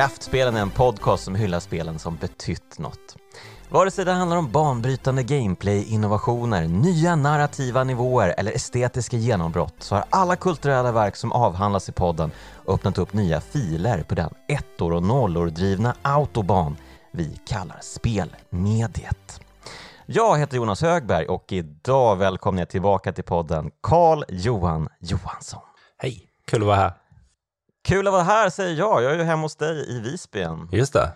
Kraftspelen 0.00 0.56
är 0.56 0.60
en 0.60 0.70
podcast 0.70 1.24
som 1.24 1.34
hyllar 1.34 1.60
spelen 1.60 1.98
som 1.98 2.16
betytt 2.16 2.78
något. 2.78 3.16
Vare 3.68 3.90
sig 3.90 4.04
det 4.04 4.12
handlar 4.12 4.36
om 4.36 4.50
banbrytande 4.50 5.22
gameplay-innovationer, 5.22 6.68
nya 6.68 7.16
narrativa 7.16 7.84
nivåer 7.84 8.34
eller 8.38 8.52
estetiska 8.52 9.16
genombrott 9.16 9.74
så 9.78 9.94
har 9.94 10.04
alla 10.10 10.36
kulturella 10.36 10.92
verk 10.92 11.16
som 11.16 11.32
avhandlas 11.32 11.88
i 11.88 11.92
podden 11.92 12.30
öppnat 12.66 12.98
upp 12.98 13.12
nya 13.12 13.40
filer 13.40 14.02
på 14.02 14.14
den 14.14 14.34
ettor 14.48 14.92
och 14.92 15.02
nollor 15.02 15.46
drivna 15.46 15.94
autobahn 16.02 16.76
vi 17.12 17.40
kallar 17.46 17.78
spelmediet. 17.80 19.40
Jag 20.06 20.38
heter 20.38 20.56
Jonas 20.56 20.82
Högberg 20.82 21.26
och 21.26 21.52
idag 21.52 22.16
välkomnar 22.16 22.60
jag 22.60 22.68
tillbaka 22.68 23.12
till 23.12 23.24
podden 23.24 23.70
Karl 23.80 24.24
Johan 24.28 24.88
Johansson. 25.00 25.62
Hej, 25.98 26.22
kul 26.46 26.62
att 26.62 26.66
vara 26.66 26.76
här. 26.76 26.99
Kul 27.84 28.06
att 28.06 28.12
vara 28.12 28.22
här 28.22 28.50
säger 28.50 28.78
jag, 28.78 29.02
jag 29.02 29.12
är 29.12 29.16
ju 29.18 29.22
hemma 29.24 29.42
hos 29.42 29.56
dig 29.56 29.90
i 29.96 30.00
Visby 30.00 30.38
igen. 30.38 30.68
Just 30.72 30.92
det. 30.92 31.12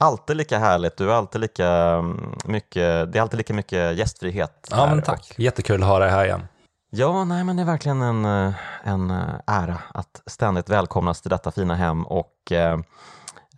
Alltid 0.00 0.36
lika 0.36 0.58
härligt, 0.58 0.96
du 0.96 1.10
är 1.10 1.14
alltid 1.14 1.40
lika 1.40 1.68
mm, 1.68 2.34
mycket, 2.44 3.12
det 3.12 3.18
är 3.18 3.20
alltid 3.22 3.38
lika 3.38 3.54
mycket 3.54 3.96
gästfrihet. 3.96 4.68
Ja, 4.70 4.86
men 4.86 5.02
tack. 5.02 5.26
och- 5.30 5.40
Jättekul 5.40 5.82
att 5.82 5.88
ha 5.88 5.98
dig 5.98 6.10
här 6.10 6.24
igen. 6.24 6.46
Ja, 6.90 7.24
nej 7.24 7.44
men 7.44 7.56
det 7.56 7.62
är 7.62 7.66
verkligen 7.66 8.02
en, 8.02 8.24
eh, 8.24 8.54
en 8.84 9.10
eh, 9.10 9.16
ära 9.46 9.78
att 9.94 10.22
ständigt 10.26 10.68
välkomnas 10.68 11.20
till 11.20 11.30
detta 11.30 11.50
fina 11.50 11.74
hem 11.74 12.06
och 12.06 12.32
eh, 12.52 12.72
eh, 12.72 12.78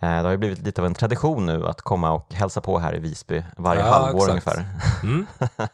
det 0.00 0.06
har 0.06 0.30
ju 0.30 0.36
blivit 0.36 0.58
lite 0.58 0.80
av 0.80 0.86
en 0.86 0.94
tradition 0.94 1.46
nu 1.46 1.66
att 1.66 1.80
komma 1.82 2.10
och 2.12 2.32
hälsa 2.34 2.60
på 2.60 2.78
här 2.78 2.96
i 2.96 2.98
Visby 2.98 3.44
varje 3.56 3.80
Ja, 3.80 3.86
halvår 3.92 4.36
exakt. 4.36 4.56
ungefär. 4.58 4.64
Mm. 5.02 5.26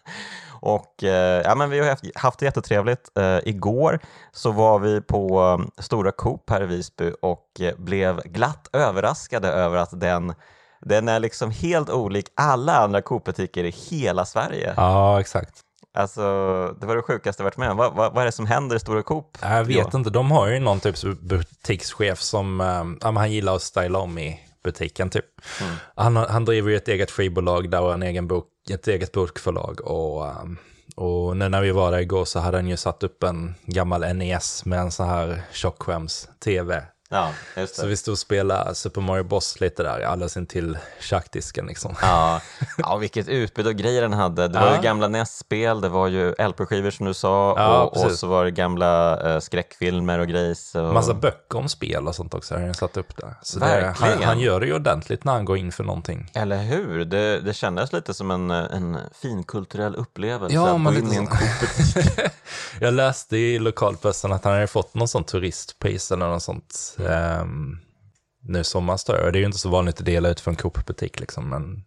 Och 0.61 1.05
eh, 1.05 1.43
ja, 1.45 1.55
men 1.55 1.71
vi 1.71 1.79
har 1.81 1.89
haft, 1.89 2.05
haft 2.17 2.39
det 2.39 2.45
jättetrevligt. 2.45 3.19
Eh, 3.19 3.39
igår 3.45 4.01
så 4.33 4.51
var 4.51 4.79
vi 4.79 5.01
på 5.01 5.41
eh, 5.61 5.83
Stora 5.83 6.13
Coop 6.13 6.51
här 6.51 6.63
i 6.63 6.67
Visby 6.67 7.13
och 7.23 7.61
eh, 7.61 7.75
blev 7.79 8.21
glatt 8.25 8.69
överraskade 8.73 9.49
över 9.49 9.77
att 9.79 10.01
den, 10.01 10.35
den 10.81 11.09
är 11.09 11.21
liksom 11.21 11.51
helt 11.51 11.91
olik 11.91 12.27
alla 12.37 12.77
andra 12.77 13.03
Coop-butiker 13.03 13.65
i 13.65 13.71
hela 13.71 14.25
Sverige. 14.25 14.75
Ja, 14.77 15.21
exakt. 15.21 15.61
Alltså, 15.95 16.23
det 16.81 16.87
var 16.87 16.97
det 16.97 17.03
sjukaste 17.03 17.43
jag 17.43 17.45
varit 17.45 17.57
med 17.57 17.71
om. 17.71 17.77
Vad, 17.77 17.95
vad, 17.95 18.13
vad 18.13 18.23
är 18.23 18.27
det 18.27 18.33
som 18.33 18.47
händer 18.47 18.77
i 18.77 18.81
Stora 18.81 19.03
Coop? 19.03 19.39
Jag 19.43 19.65
vet 19.65 19.77
Ja. 19.77 19.91
inte, 19.99 20.11
de 20.11 20.31
har 20.31 20.47
ju 20.49 20.59
någon 20.61 20.81
typ 20.81 20.97
butikschef 21.21 22.21
som, 22.21 22.57
men 22.57 23.17
han 23.17 23.33
gillar 23.33 23.57
att 23.57 23.63
styla 23.63 23.99
om 23.99 24.19
i 24.19 24.41
butiken 24.67 25.11
typ. 25.11 25.25
Mm. 25.61 25.75
Han, 25.95 26.17
han 26.17 26.45
driver 26.45 26.71
ju 26.71 26.77
ett 26.77 26.89
eget 26.89 27.11
skivbolag 27.11 27.71
där 27.71 27.83
och 27.83 27.95
en 27.95 28.03
egen 28.03 28.29
bok, 28.29 28.49
ett 28.71 28.89
eget 28.89 29.13
bokförlag 29.13 29.81
och, 29.81 30.27
eh, 30.27 30.45
och 30.97 31.37
nu 31.37 31.49
när 31.49 31.61
vi 31.61 31.71
var 31.71 31.91
där 31.91 31.99
igår 31.99 32.25
så 32.25 32.39
hade 32.39 32.57
han 32.57 32.69
ju 32.69 32.77
satt 32.77 33.03
upp 33.03 33.23
en 33.23 33.55
gammal 33.67 34.17
NES 34.17 34.65
med 34.65 34.79
en 34.79 34.91
sån 34.91 35.09
här 35.09 35.43
tjockskärms-tv. 35.53 36.83
Ja, 37.11 37.31
Så 37.69 37.87
vi 37.87 37.97
stod 37.97 38.13
och 38.13 38.19
spelade 38.19 38.75
Super 38.75 39.01
Mario 39.01 39.23
Bros 39.23 39.61
lite 39.61 39.83
där, 39.83 40.01
alldeles 40.01 40.37
intill 40.37 40.79
schackdisken 41.01 41.67
liksom. 41.67 41.95
Ja, 42.03 42.41
ja, 42.79 42.97
vilket 42.97 43.29
utbud 43.29 43.67
av 43.67 43.73
grejer 43.73 44.03
den 44.03 44.13
hade. 44.13 44.49
Det 44.49 44.59
var 44.59 44.67
Ja. 44.67 44.77
ju 44.77 44.83
gamla 44.83 45.09
NES-spel, 45.09 45.81
det 45.81 45.89
var 45.89 46.09
ju 46.09 46.35
LP-skivor 46.39 46.91
som 46.91 47.07
du 47.07 47.15
sa 47.15 47.55
Ja, 47.59 47.83
och, 47.83 48.05
och 48.05 48.13
så 48.13 48.27
var 48.27 48.45
det 48.45 48.51
gamla 48.51 49.21
eh, 49.35 49.41
skräckfilmer 49.41 50.19
och 50.19 50.29
grejs. 50.29 50.75
Och... 50.75 50.95
Massa 50.95 51.15
böcker 51.15 51.59
om 51.59 51.69
spel 51.69 52.09
och 52.09 52.15
sånt 52.15 52.35
också 52.35 52.55
har 52.55 52.63
han 52.63 52.75
satt 52.75 52.97
upp 52.97 53.17
där. 53.17 53.35
Så 53.43 53.59
det, 53.59 53.95
han, 53.99 54.23
han 54.23 54.41
gör 54.41 54.61
det 54.61 54.67
ju 54.67 54.75
ordentligt 54.75 55.25
när 55.25 55.33
han 55.33 55.45
går 55.45 55.57
in 55.57 55.73
för 55.73 55.85
någonting. 55.85 56.31
Eller 56.35 56.63
hur? 56.63 57.05
Det, 57.05 57.41
det 57.41 57.55
kändes 57.55 57.93
lite 57.93 58.15
som 58.15 58.31
en, 58.31 58.51
en 58.51 58.99
finkulturell 59.23 59.95
upplevelse 59.97 60.55
Ja, 60.55 60.75
att 60.75 60.81
men 60.81 60.95
gå 60.95 60.99
in 61.01 61.13
i 61.13 61.17
en. 61.17 61.27
Coop. 61.27 61.39
Jag 62.81 62.95
läste 62.95 63.37
i 63.37 63.59
lokalpressen 63.59 64.33
att 64.33 64.45
han 64.45 64.53
hade 64.53 64.67
fått 64.67 64.95
någon 64.95 65.09
sån 65.09 65.25
turistpris 65.25 66.13
eller 66.13 66.29
något 66.29 66.43
sånt 66.43 66.96
ehm, 66.99 67.79
nu. 68.43 68.59
Och 68.61 69.33
Det 69.33 69.39
är 69.39 69.41
ju 69.41 69.45
inte 69.47 69.59
så 69.59 69.69
vanligt 69.69 69.99
att 70.01 70.07
dela 70.07 70.29
ut 70.29 70.41
för 70.41 70.51
en 70.51 70.57
Coop-butik 70.57 71.21
liksom, 71.21 71.49
men 71.49 71.85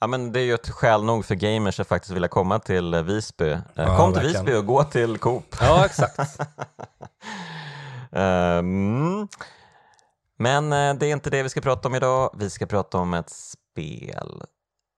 Ja, 0.00 0.06
men 0.06 0.32
det 0.32 0.40
är 0.40 0.44
ju 0.44 0.54
ett 0.54 0.70
skäl 0.70 1.04
nog 1.04 1.24
för 1.24 1.34
gamers 1.34 1.80
att 1.80 1.88
faktiskt 1.88 2.12
vilja 2.14 2.28
komma 2.28 2.58
till 2.58 2.94
eh, 2.94 3.02
Visby. 3.02 3.50
Eh, 3.50 3.58
Ja, 3.74 3.96
Kom 3.96 4.12
till 4.12 4.22
verkligen. 4.22 4.44
Visby 4.44 4.58
och 4.58 4.66
gå 4.66 4.84
till 4.84 5.18
Coop. 5.18 5.56
ja, 5.60 5.84
exakt. 5.86 6.38
Ehm, 8.12 9.28
men 10.38 10.72
eh, 10.72 10.94
det 10.94 11.06
är 11.06 11.12
inte 11.12 11.30
det 11.30 11.42
vi 11.42 11.48
ska 11.48 11.60
prata 11.60 11.88
om 11.88 11.94
idag. 11.94 12.30
Vi 12.38 12.50
ska 12.50 12.66
prata 12.66 12.98
om 12.98 13.14
ett 13.14 13.30
spel. 13.30 14.42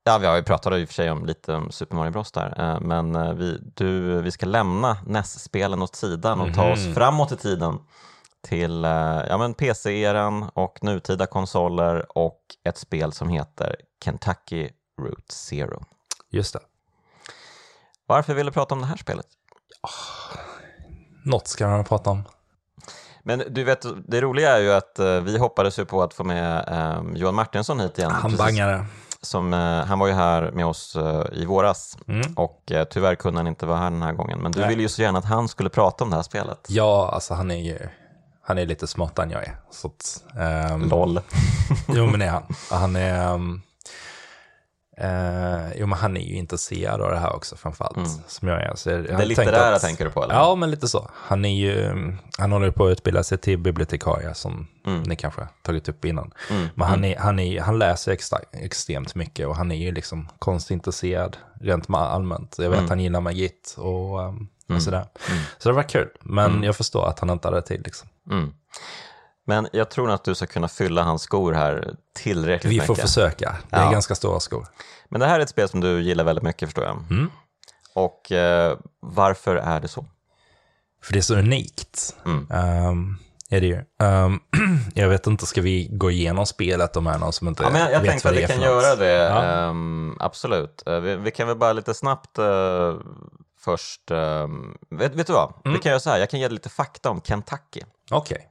Ja, 0.04 0.18
vi 0.18 0.26
har 0.26 0.36
ju 0.36 0.42
pratat 0.42 0.72
i 0.72 0.84
och 0.84 0.88
för 0.88 0.94
sig 0.94 1.10
om 1.10 1.26
lite 1.26 1.54
om 1.54 1.70
Super 1.70 1.96
Mario 1.96 2.10
Bros 2.10 2.32
där, 2.32 2.80
men 2.80 3.36
vi, 3.38 3.58
du, 3.74 4.20
vi 4.22 4.30
ska 4.30 4.46
lämna 4.46 4.96
NES-spelen 5.06 5.82
åt 5.82 5.96
sidan 5.96 6.40
och 6.40 6.54
ta 6.54 6.72
oss 6.72 6.84
Mhm. 6.86 6.94
framåt 6.94 7.32
i 7.32 7.36
tiden 7.36 7.78
till 8.48 8.84
eh, 8.84 8.90
ja, 9.28 9.38
men 9.38 9.54
PC-eran 9.54 10.50
och 10.54 10.78
nutida 10.82 11.26
konsoler 11.26 12.18
och 12.18 12.40
ett 12.64 12.78
spel 12.78 13.12
som 13.12 13.28
heter 13.28 13.76
Kentucky 14.04 14.70
Route 15.02 15.34
Zero. 15.34 15.84
Just 16.30 16.52
det. 16.52 16.60
Varför 18.06 18.34
vill 18.34 18.46
du 18.46 18.52
prata 18.52 18.74
om 18.74 18.80
det 18.80 18.86
här 18.86 18.96
spelet? 18.96 19.26
Något 21.24 21.48
ska 21.48 21.68
man 21.68 21.84
prata 21.84 22.10
om. 22.10 22.22
Men 23.22 23.42
du 23.50 23.64
vet, 23.64 23.86
det 24.08 24.20
roliga 24.20 24.56
är 24.56 24.60
ju 24.60 24.72
att 24.72 24.98
eh, 24.98 25.20
vi 25.20 25.38
hoppades 25.38 25.78
ju 25.78 25.84
på 25.84 26.02
att 26.02 26.14
få 26.14 26.24
med 26.24 26.68
eh, 26.68 27.02
Johan 27.14 27.34
Martinsson 27.34 27.80
hit 27.80 27.98
igen. 27.98 28.10
Han 28.10 28.36
bangade. 28.36 28.84
Som, 29.20 29.54
eh, 29.54 29.84
han 29.84 29.98
var 29.98 30.06
ju 30.06 30.12
här 30.12 30.50
med 30.50 30.66
oss 30.66 30.96
eh, 30.96 31.24
i 31.32 31.44
våras 31.44 31.98
Mm. 32.08 32.32
och 32.36 32.72
eh, 32.72 32.84
tyvärr 32.84 33.14
kunde 33.14 33.38
han 33.38 33.46
inte 33.46 33.66
vara 33.66 33.78
här 33.78 33.90
den 33.90 34.02
här 34.02 34.12
gången. 34.12 34.38
Men 34.38 34.52
du 34.52 34.60
Nej. 34.60 34.68
ville 34.68 34.82
ju 34.82 34.88
så 34.88 35.02
gärna 35.02 35.18
att 35.18 35.24
han 35.24 35.48
skulle 35.48 35.68
prata 35.68 36.04
om 36.04 36.10
det 36.10 36.16
här 36.16 36.22
spelet. 36.22 36.66
Ja, 36.68 37.10
alltså 37.12 37.34
han 37.34 37.50
är 37.50 37.56
ju 37.64 37.78
han 38.46 38.58
är 38.58 38.66
lite 38.66 38.86
smartare 38.86 39.26
än 39.26 39.30
jag 39.32 39.42
är. 39.42 39.56
Så 39.70 39.86
att, 39.88 40.24
ehm, 40.38 40.88
LOL. 40.88 41.20
Jo, 41.88 42.06
men 42.06 42.20
det 42.20 42.26
är 42.26 42.30
han. 42.30 42.42
Han 42.70 42.96
är... 42.96 43.34
Um, 43.34 43.62
eh, 44.98 45.72
jo, 45.76 45.86
men 45.86 45.98
han 45.98 46.16
är 46.16 46.20
ju 46.20 46.34
intresserad 46.36 47.00
av 47.00 47.10
det 47.10 47.18
här 47.18 47.36
också 47.36 47.56
framförallt, 47.56 48.20
som 48.26 48.48
jag 48.48 48.62
är. 48.62 48.72
Så 48.74 48.90
jag, 48.90 48.98
Mm. 48.98 49.18
Det 49.18 49.24
litterära 49.24 49.74
att- 49.76 49.82
tänker 49.82 50.04
du 50.04 50.10
på 50.10 50.24
eller? 50.24 50.34
Ja, 50.34 50.54
men 50.54 50.70
lite 50.70 50.88
så. 50.88 51.10
Han 51.14 51.44
är 51.44 51.54
ju, 51.54 51.92
han 52.38 52.52
håller 52.52 52.70
på 52.70 52.86
att 52.86 52.90
utbilda 52.92 53.22
sig 53.22 53.38
till 53.38 53.58
bibliotekarie, 53.58 54.34
som 54.34 54.66
Mm. 54.86 55.02
ni 55.02 55.16
kanske 55.16 55.40
har 55.40 55.48
tagit 55.62 55.88
upp 55.88 56.04
innan. 56.04 56.32
Men 56.74 56.88
han, 56.88 57.04
är, 57.04 57.16
han, 57.18 57.38
är, 57.38 57.60
han 57.60 57.78
läser 57.78 58.12
extra, 58.12 58.38
extremt 58.52 59.14
mycket 59.14 59.46
och 59.46 59.56
han 59.56 59.72
är 59.72 59.76
ju 59.76 59.92
liksom 59.92 60.28
konstintresserad 60.38 61.36
rent 61.60 61.90
allmänt. 61.90 62.56
Jag 62.58 62.70
vet 62.70 62.80
att 62.80 62.88
han 62.88 63.00
gillar 63.00 63.20
Magit 63.20 63.74
och, 63.78 64.20
um, 64.20 64.48
och 64.74 64.82
sådär. 64.82 65.06
Så 65.58 65.68
det 65.68 65.74
var 65.74 65.82
kul, 65.82 66.08
men 66.20 66.62
jag 66.62 66.76
förstår 66.76 67.08
att 67.08 67.20
han 67.20 67.30
inte 67.30 67.48
hade 67.48 67.62
tid 67.62 67.82
liksom. 67.84 68.08
Mm. 68.30 68.52
Men 69.48 69.68
jag 69.72 69.90
tror 69.90 70.10
att 70.10 70.24
du 70.24 70.34
ska 70.34 70.46
kunna 70.46 70.68
fylla 70.68 71.02
hans 71.02 71.22
skor 71.22 71.52
här 71.52 71.94
tillräckligt 72.14 72.70
Vi 72.72 72.74
mycket. 72.74 72.86
får 72.86 72.94
försöka. 72.94 73.56
Det 73.70 73.76
är 73.76 73.84
Ja. 73.84 73.90
ganska 73.90 74.14
stora 74.14 74.40
skor. 74.40 74.66
Men 75.08 75.20
det 75.20 75.26
här 75.26 75.38
är 75.38 75.42
ett 75.42 75.48
spel 75.50 75.68
som 75.68 75.80
du 75.80 76.00
gillar 76.02 76.24
väldigt 76.24 76.42
mycket 76.44 76.68
förstår 76.68 76.84
jag. 76.84 76.96
Mm. 77.10 77.30
Och 77.94 78.32
eh, 78.32 78.78
varför 79.00 79.56
är 79.56 79.80
det 79.80 79.88
så? 79.88 80.06
För 81.02 81.12
det 81.12 81.18
är 81.18 81.22
så 81.22 81.34
unikt. 81.36 82.16
Mm. 82.24 82.46
Ehm, 82.50 83.16
är 83.50 83.60
det 83.60 83.66
ju. 83.66 83.84
Ehm, 84.00 84.40
jag 84.94 85.08
vet 85.08 85.26
inte, 85.26 85.46
ska 85.46 85.60
vi 85.60 85.88
gå 85.92 86.10
igenom 86.10 86.46
spelet 86.46 86.96
om 86.96 87.06
är 87.06 87.18
någon 87.18 87.32
som 87.32 87.48
inte 87.48 87.62
Ja, 87.62 87.70
men 87.70 87.80
jag, 87.80 87.92
jag 87.92 88.00
vet 88.00 88.10
tänkte 88.10 88.28
vad 88.28 88.34
att 88.34 88.40
det 88.40 88.46
vi 88.46 88.52
är 88.52 88.56
kan 88.58 88.66
för 88.66 88.74
något? 88.74 88.84
göra 88.84 88.96
det, 88.96 89.12
Ja. 89.34 89.42
ehm, 89.68 90.16
absolut. 90.20 90.82
Eh, 90.86 91.00
vi, 91.00 91.16
vi 91.16 91.30
kan 91.30 91.48
väl 91.48 91.56
bara 91.56 91.72
lite 91.72 91.94
snabbt 91.94 92.38
eh, 92.38 92.94
först, 93.66 94.10
ehm, 94.10 94.76
vet, 94.90 95.14
vet 95.14 95.26
du 95.26 95.32
vad? 95.32 95.52
Mm. 95.64 95.76
Vi 95.76 95.82
kan 95.82 95.90
göra 95.90 96.00
så 96.00 96.10
här, 96.10 96.18
jag 96.18 96.30
kan 96.30 96.40
ge 96.40 96.48
dig 96.48 96.54
lite 96.54 96.68
fakta 96.68 97.10
om 97.10 97.20
Kentucky. 97.20 97.80
Okej. 98.10 98.48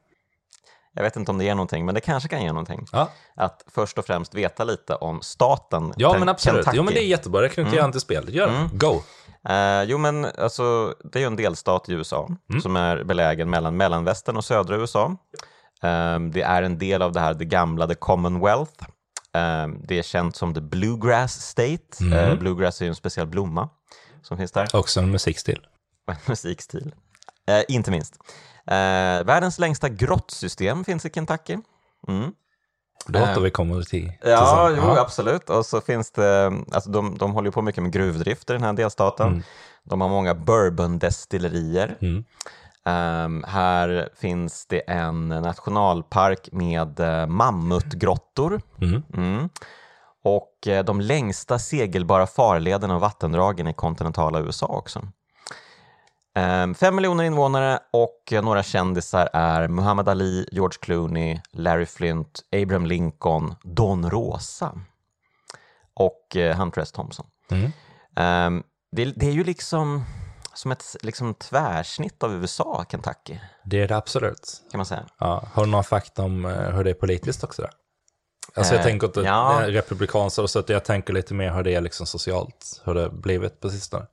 Jag 0.93 1.03
vet 1.03 1.15
inte 1.15 1.31
om 1.31 1.37
det 1.37 1.43
ger 1.43 1.55
någonting, 1.55 1.85
men 1.85 1.95
det 1.95 2.01
kanske 2.01 2.29
kan 2.29 2.41
ge 2.41 2.47
någonting. 2.47 2.85
Ja. 2.91 3.09
Att 3.35 3.63
först 3.67 3.97
och 3.97 4.05
främst 4.05 4.33
veta 4.33 4.63
lite 4.63 4.95
om 4.95 5.21
staten 5.21 5.93
ja, 5.97 6.11
Ken- 6.11 6.19
men 6.19 6.29
absolut. 6.29 6.55
Kentucky. 6.55 6.77
Jo, 6.77 6.83
men 6.83 6.93
det 6.93 7.03
är 7.03 7.07
jättebra. 7.07 7.41
Det 7.41 7.49
knyter 7.49 7.77
mm. 7.77 7.91
till 7.91 8.01
spelet. 8.01 8.29
Gör 8.29 8.47
det. 8.47 8.69
Go! 8.77 9.01
Eh, 9.49 9.83
jo, 9.83 9.97
men 9.97 10.25
alltså, 10.25 10.95
det 11.11 11.19
är 11.19 11.21
ju 11.21 11.27
en 11.27 11.35
delstat 11.35 11.89
i 11.89 11.93
USA 11.93 12.29
Mm. 12.49 12.61
som 12.61 12.75
är 12.75 13.03
belägen 13.03 13.49
mellan 13.49 13.77
mellanvästern 13.77 14.37
och 14.37 14.45
södra 14.45 14.75
USA. 14.75 15.15
Ehm, 15.81 16.31
det 16.31 16.41
är 16.41 16.63
en 16.63 16.77
del 16.77 17.01
av 17.01 17.11
det 17.11 17.19
här, 17.19 17.33
det 17.33 17.45
gamla 17.45 17.87
The 17.87 17.95
Commonwealth. 17.95 18.85
Ehm, 19.33 19.81
det 19.83 19.99
är 19.99 20.03
känt 20.03 20.35
som 20.35 20.53
The 20.53 20.61
Bluegrass 20.61 21.33
State. 21.33 22.01
Mm. 22.01 22.13
Eh, 22.13 22.35
bluegrass 22.35 22.81
är 22.81 22.85
ju 22.85 22.89
en 22.89 22.95
speciell 22.95 23.27
blomma 23.27 23.69
som 24.25 24.37
finns 24.37 24.51
där. 24.51 24.67
Också 24.73 24.99
en 24.99 25.11
musikstil. 25.11 25.67
En 26.07 26.15
musikstil. 26.27 26.93
Eh, 27.47 27.61
inte 27.67 27.91
minst. 27.91 28.15
Eh, 28.67 29.25
världens 29.25 29.59
längsta 29.59 29.89
grottsystem 29.89 30.83
finns 30.83 31.05
i 31.05 31.09
Kentucky. 31.09 31.57
Mm. 32.07 32.31
Det 33.07 33.19
Eh, 33.19 33.39
vi 33.39 33.51
kommer 33.51 33.81
till. 33.81 34.11
Ja, 34.21 34.71
jo, 34.77 34.83
absolut. 34.83 35.49
Och 35.49 35.65
så 35.65 35.81
finns 35.81 36.11
det, 36.11 36.53
alltså 36.71 36.89
de, 36.89 37.17
de 37.17 37.31
håller 37.31 37.47
ju 37.47 37.51
på 37.51 37.61
mycket 37.61 37.83
med 37.83 37.91
gruvdrift 37.91 38.49
i 38.49 38.53
den 38.53 38.63
här 38.63 38.73
delstaten. 38.73 39.43
De 39.83 40.01
har 40.01 40.09
många 40.09 40.35
bourbondestillerier. 40.35 41.97
Mm. 42.01 42.25
Ehm, 42.85 43.43
här 43.47 44.09
finns 44.15 44.65
det 44.65 44.79
en 44.79 45.29
nationalpark 45.29 46.49
med 46.51 46.99
uh, 46.99 47.27
mammutgrottor. 47.27 48.61
Mm. 48.81 49.49
Och 50.25 50.67
eh, 50.67 50.83
de 50.83 51.01
längsta 51.01 51.59
segelbara 51.59 52.27
farlederna 52.27 52.95
och 52.95 53.01
vattendragen 53.01 53.67
i 53.67 53.73
kontinentala 53.73 54.39
USA 54.39 54.65
också. 54.65 55.07
Um, 56.39 56.75
fem 56.75 56.95
miljoner 56.95 57.23
invånare 57.23 57.79
och 57.91 58.43
några 58.43 58.63
kändisar 58.63 59.29
är 59.33 59.67
Muhammad 59.67 60.09
Ali, 60.09 60.47
George 60.51 60.77
Clooney, 60.81 61.39
Larry 61.51 61.85
Flint, 61.85 62.41
Abraham 62.51 62.85
Lincoln, 62.85 63.55
Don 63.63 64.09
Rosa 64.09 64.71
och 65.93 66.35
uh, 66.35 66.51
Hunter 66.51 66.81
S. 66.81 66.91
Thompson. 66.91 67.25
Mm. 67.51 67.71
Um, 68.55 68.63
det, 68.91 69.05
det, 69.05 69.27
är 69.27 69.31
ju 69.31 69.43
liksom 69.43 70.05
som 70.53 70.71
ett 70.71 70.95
liksom, 71.01 71.33
tvärsnitt 71.33 72.23
av 72.23 72.33
USA, 72.33 72.85
Kentucky. 72.91 73.37
Det 73.65 73.81
är 73.81 73.87
det 73.87 73.97
absolut. 73.97 74.63
Kan 74.71 74.77
man 74.77 74.85
säga. 74.85 75.05
Ja. 75.19 75.47
Har 75.53 75.65
du 75.65 75.71
några 75.71 75.83
fakta 75.83 76.23
om 76.23 76.45
hur 76.45 76.83
det 76.83 76.89
är 76.89 76.93
politiskt 76.93 77.43
också? 77.43 77.61
Där? 77.61 77.71
Alltså 78.55 78.73
jag 78.73 78.79
Eh, 78.79 78.83
tänker 78.85 79.07
inte 79.07 79.19
ja. 79.19 79.61
republikaner 79.65 80.39
och 80.41 80.49
så, 80.49 80.59
att 80.59 80.69
jag 80.69 80.83
tänker 80.85 81.13
lite 81.13 81.33
mer 81.33 81.51
hur 81.53 81.63
det 81.63 81.75
är 81.75 81.81
liksom 81.81 82.05
socialt, 82.05 82.81
hur 82.85 82.93
det 82.93 83.09
blivit 83.09 83.59
på 83.61 83.69
sistone. 83.69 84.05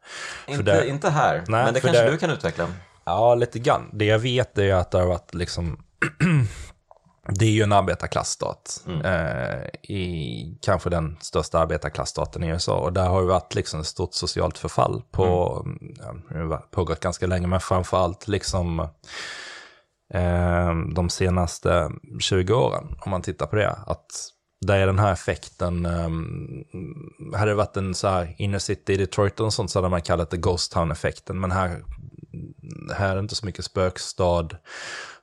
Inte, 0.47 0.63
det- 0.63 0.89
inte 0.89 1.11
här, 1.11 1.35
Nej, 1.49 1.65
men 1.65 1.75
det 1.75 1.81
kanske 1.81 2.03
det- 2.05 2.11
du 2.11 2.19
kan 2.19 2.31
utveckla. 2.31 2.67
Ja, 3.05 3.35
lite 3.35 3.59
grann. 3.59 3.91
Det 3.93 4.05
jag 4.05 4.19
vet 4.19 4.59
är 4.59 4.75
att 4.75 4.91
det 4.91 4.99
har 4.99 5.07
varit 5.07 5.35
liksom... 5.35 5.85
det 7.29 7.45
är 7.45 7.51
ju 7.51 7.63
en 7.63 7.73
arbetarklassstat. 7.73 8.85
Eh, 9.05 9.65
I 9.97 10.59
kanske 10.63 10.91
den 10.91 11.17
största 11.21 11.59
arbetarklasstaten 11.59 12.45
i 12.45 12.49
USA. 12.49 12.75
Och 12.77 12.93
där 12.93 13.07
har 13.09 13.21
det 13.21 13.27
varit 13.29 13.55
liksom 13.55 13.81
ett 13.81 13.87
stort 13.87 14.15
socialt 14.15 14.59
förfall 14.59 15.03
på... 15.11 15.23
Ja, 16.01 16.15
det 16.29 16.39
har 16.39 16.57
pågått 16.71 17.01
ganska 17.01 17.27
länge, 17.27 17.47
men 17.47 17.61
framför 17.61 17.97
allt 17.97 18.29
liksom... 18.29 18.89
Eh, 20.15 20.75
de 20.95 21.11
senaste 21.11 21.91
20 22.21 22.55
åren, 22.55 22.97
om 23.01 23.11
man 23.11 23.23
tittar 23.23 23.47
på 23.47 23.57
det. 23.57 23.71
Att 23.71 24.07
där 24.67 24.79
är 24.79 24.87
den 24.87 24.99
här 24.99 25.13
effekten, 25.13 25.87
um, 25.87 26.65
hade 27.35 27.51
det 27.51 27.55
varit 27.55 27.77
en 27.77 27.95
så 27.95 28.09
här 28.09 28.35
inner 28.39 28.59
city 28.59 28.93
i 28.93 28.97
Detroit 28.97 29.41
och 29.41 29.53
sånt 29.53 29.71
så 29.71 29.79
hade 29.79 29.89
man 29.89 30.03
kallat 30.03 30.31
det 30.31 30.37
Ghost 30.37 30.73
Town-effekten. 30.73 31.41
Men 31.41 31.51
här, 31.51 31.85
här 32.95 33.11
är 33.11 33.15
det 33.15 33.21
inte 33.21 33.35
så 33.35 33.47
mycket 33.47 33.65
spökstad 33.65 34.49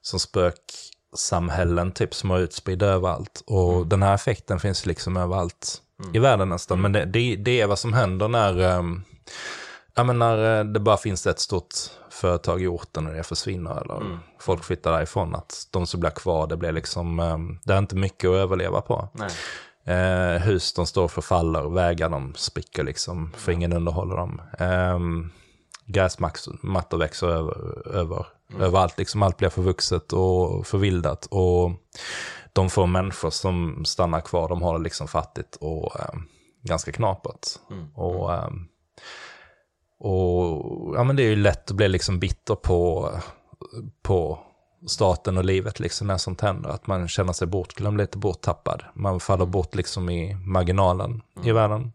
som 0.01 0.19
spöksamhällen 0.19 1.91
typ 1.91 2.13
som 2.13 2.31
är 2.31 2.39
utspridda 2.39 2.85
överallt. 2.85 3.43
Och 3.45 3.87
den 3.87 4.03
här 4.03 4.15
effekten 4.15 4.59
finns 4.59 4.85
liksom 4.85 5.17
överallt 5.17 5.81
i 6.13 6.19
världen 6.19 6.49
nästan. 6.49 6.81
Men 6.81 6.91
det, 6.91 7.05
det, 7.05 7.35
det 7.35 7.61
är 7.61 7.67
vad 7.67 7.79
som 7.79 7.93
händer 7.93 8.27
när, 8.27 8.77
um, 8.77 9.03
ja, 9.95 10.03
men 10.03 10.19
när 10.19 10.59
eh, 10.59 10.65
det 10.65 10.79
bara 10.79 10.97
finns 10.97 11.27
ett 11.27 11.39
stort 11.39 11.73
företag 12.09 12.61
i 12.61 12.67
orten 12.67 13.07
och 13.07 13.13
det 13.13 13.23
försvinner 13.23 13.81
eller 13.81 14.19
folk 14.39 14.63
flyttar 14.63 14.91
därifrån. 14.91 15.35
Att 15.35 15.67
de 15.71 15.87
som 15.87 15.99
blir 15.99 16.09
kvar, 16.09 16.47
det 16.47 16.57
blir 16.57 16.71
liksom, 16.71 17.19
um, 17.19 17.59
det 17.63 17.73
är 17.73 17.77
inte 17.77 17.95
mycket 17.95 18.29
att 18.29 18.35
överleva 18.35 18.81
på. 18.81 19.09
Nej. 19.13 19.29
Eh, 19.83 20.41
hus 20.41 20.73
de 20.73 20.85
står 20.85 21.03
och 21.03 21.11
förfaller, 21.11 21.69
vägar 21.69 22.09
de 22.09 22.33
spricker 22.35 22.83
liksom, 22.83 23.31
för 23.37 23.51
ingen 23.51 23.73
underhåller 23.73 24.15
dem. 24.15 24.41
Eh, 24.59 24.99
gräsmattor 25.85 26.97
växer 26.97 27.27
över, 27.27 27.87
över 27.87 28.25
överallt, 28.57 28.97
liksom 28.97 29.23
allt 29.23 29.37
blir 29.37 29.49
förvuxet 29.49 30.13
och 30.13 30.67
förvildat. 30.67 31.25
Och 31.25 31.71
de 32.53 32.69
få 32.69 32.85
människor 32.85 33.29
som 33.29 33.85
stannar 33.85 34.21
kvar, 34.21 34.49
de 34.49 34.61
har 34.61 34.77
det 34.77 34.83
liksom 34.83 35.07
fattigt 35.07 35.55
och 35.55 35.99
eh, 35.99 36.19
ganska 36.61 36.91
knapert. 36.91 37.47
Och, 37.95 38.33
eh, 38.33 38.49
och 39.99 40.95
ja, 40.95 41.03
men 41.03 41.15
det 41.15 41.23
är 41.23 41.29
ju 41.29 41.35
lätt 41.35 41.69
att 41.69 41.75
bli 41.75 41.87
liksom 41.87 42.19
bitter 42.19 42.55
på, 42.55 43.11
på 44.01 44.39
staten 44.87 45.37
och 45.37 45.45
livet 45.45 45.79
liksom 45.79 46.07
när 46.07 46.17
sånt 46.17 46.41
händer. 46.41 46.69
Att 46.69 46.87
man 46.87 47.07
känner 47.07 47.33
sig 47.33 47.47
bortglömd, 47.47 47.97
lite 47.97 48.17
borttappad. 48.17 48.83
Man 48.93 49.19
faller 49.19 49.45
bort 49.45 49.75
liksom 49.75 50.09
i 50.09 50.35
marginalen 50.35 51.21
i 51.43 51.51
världen. 51.51 51.91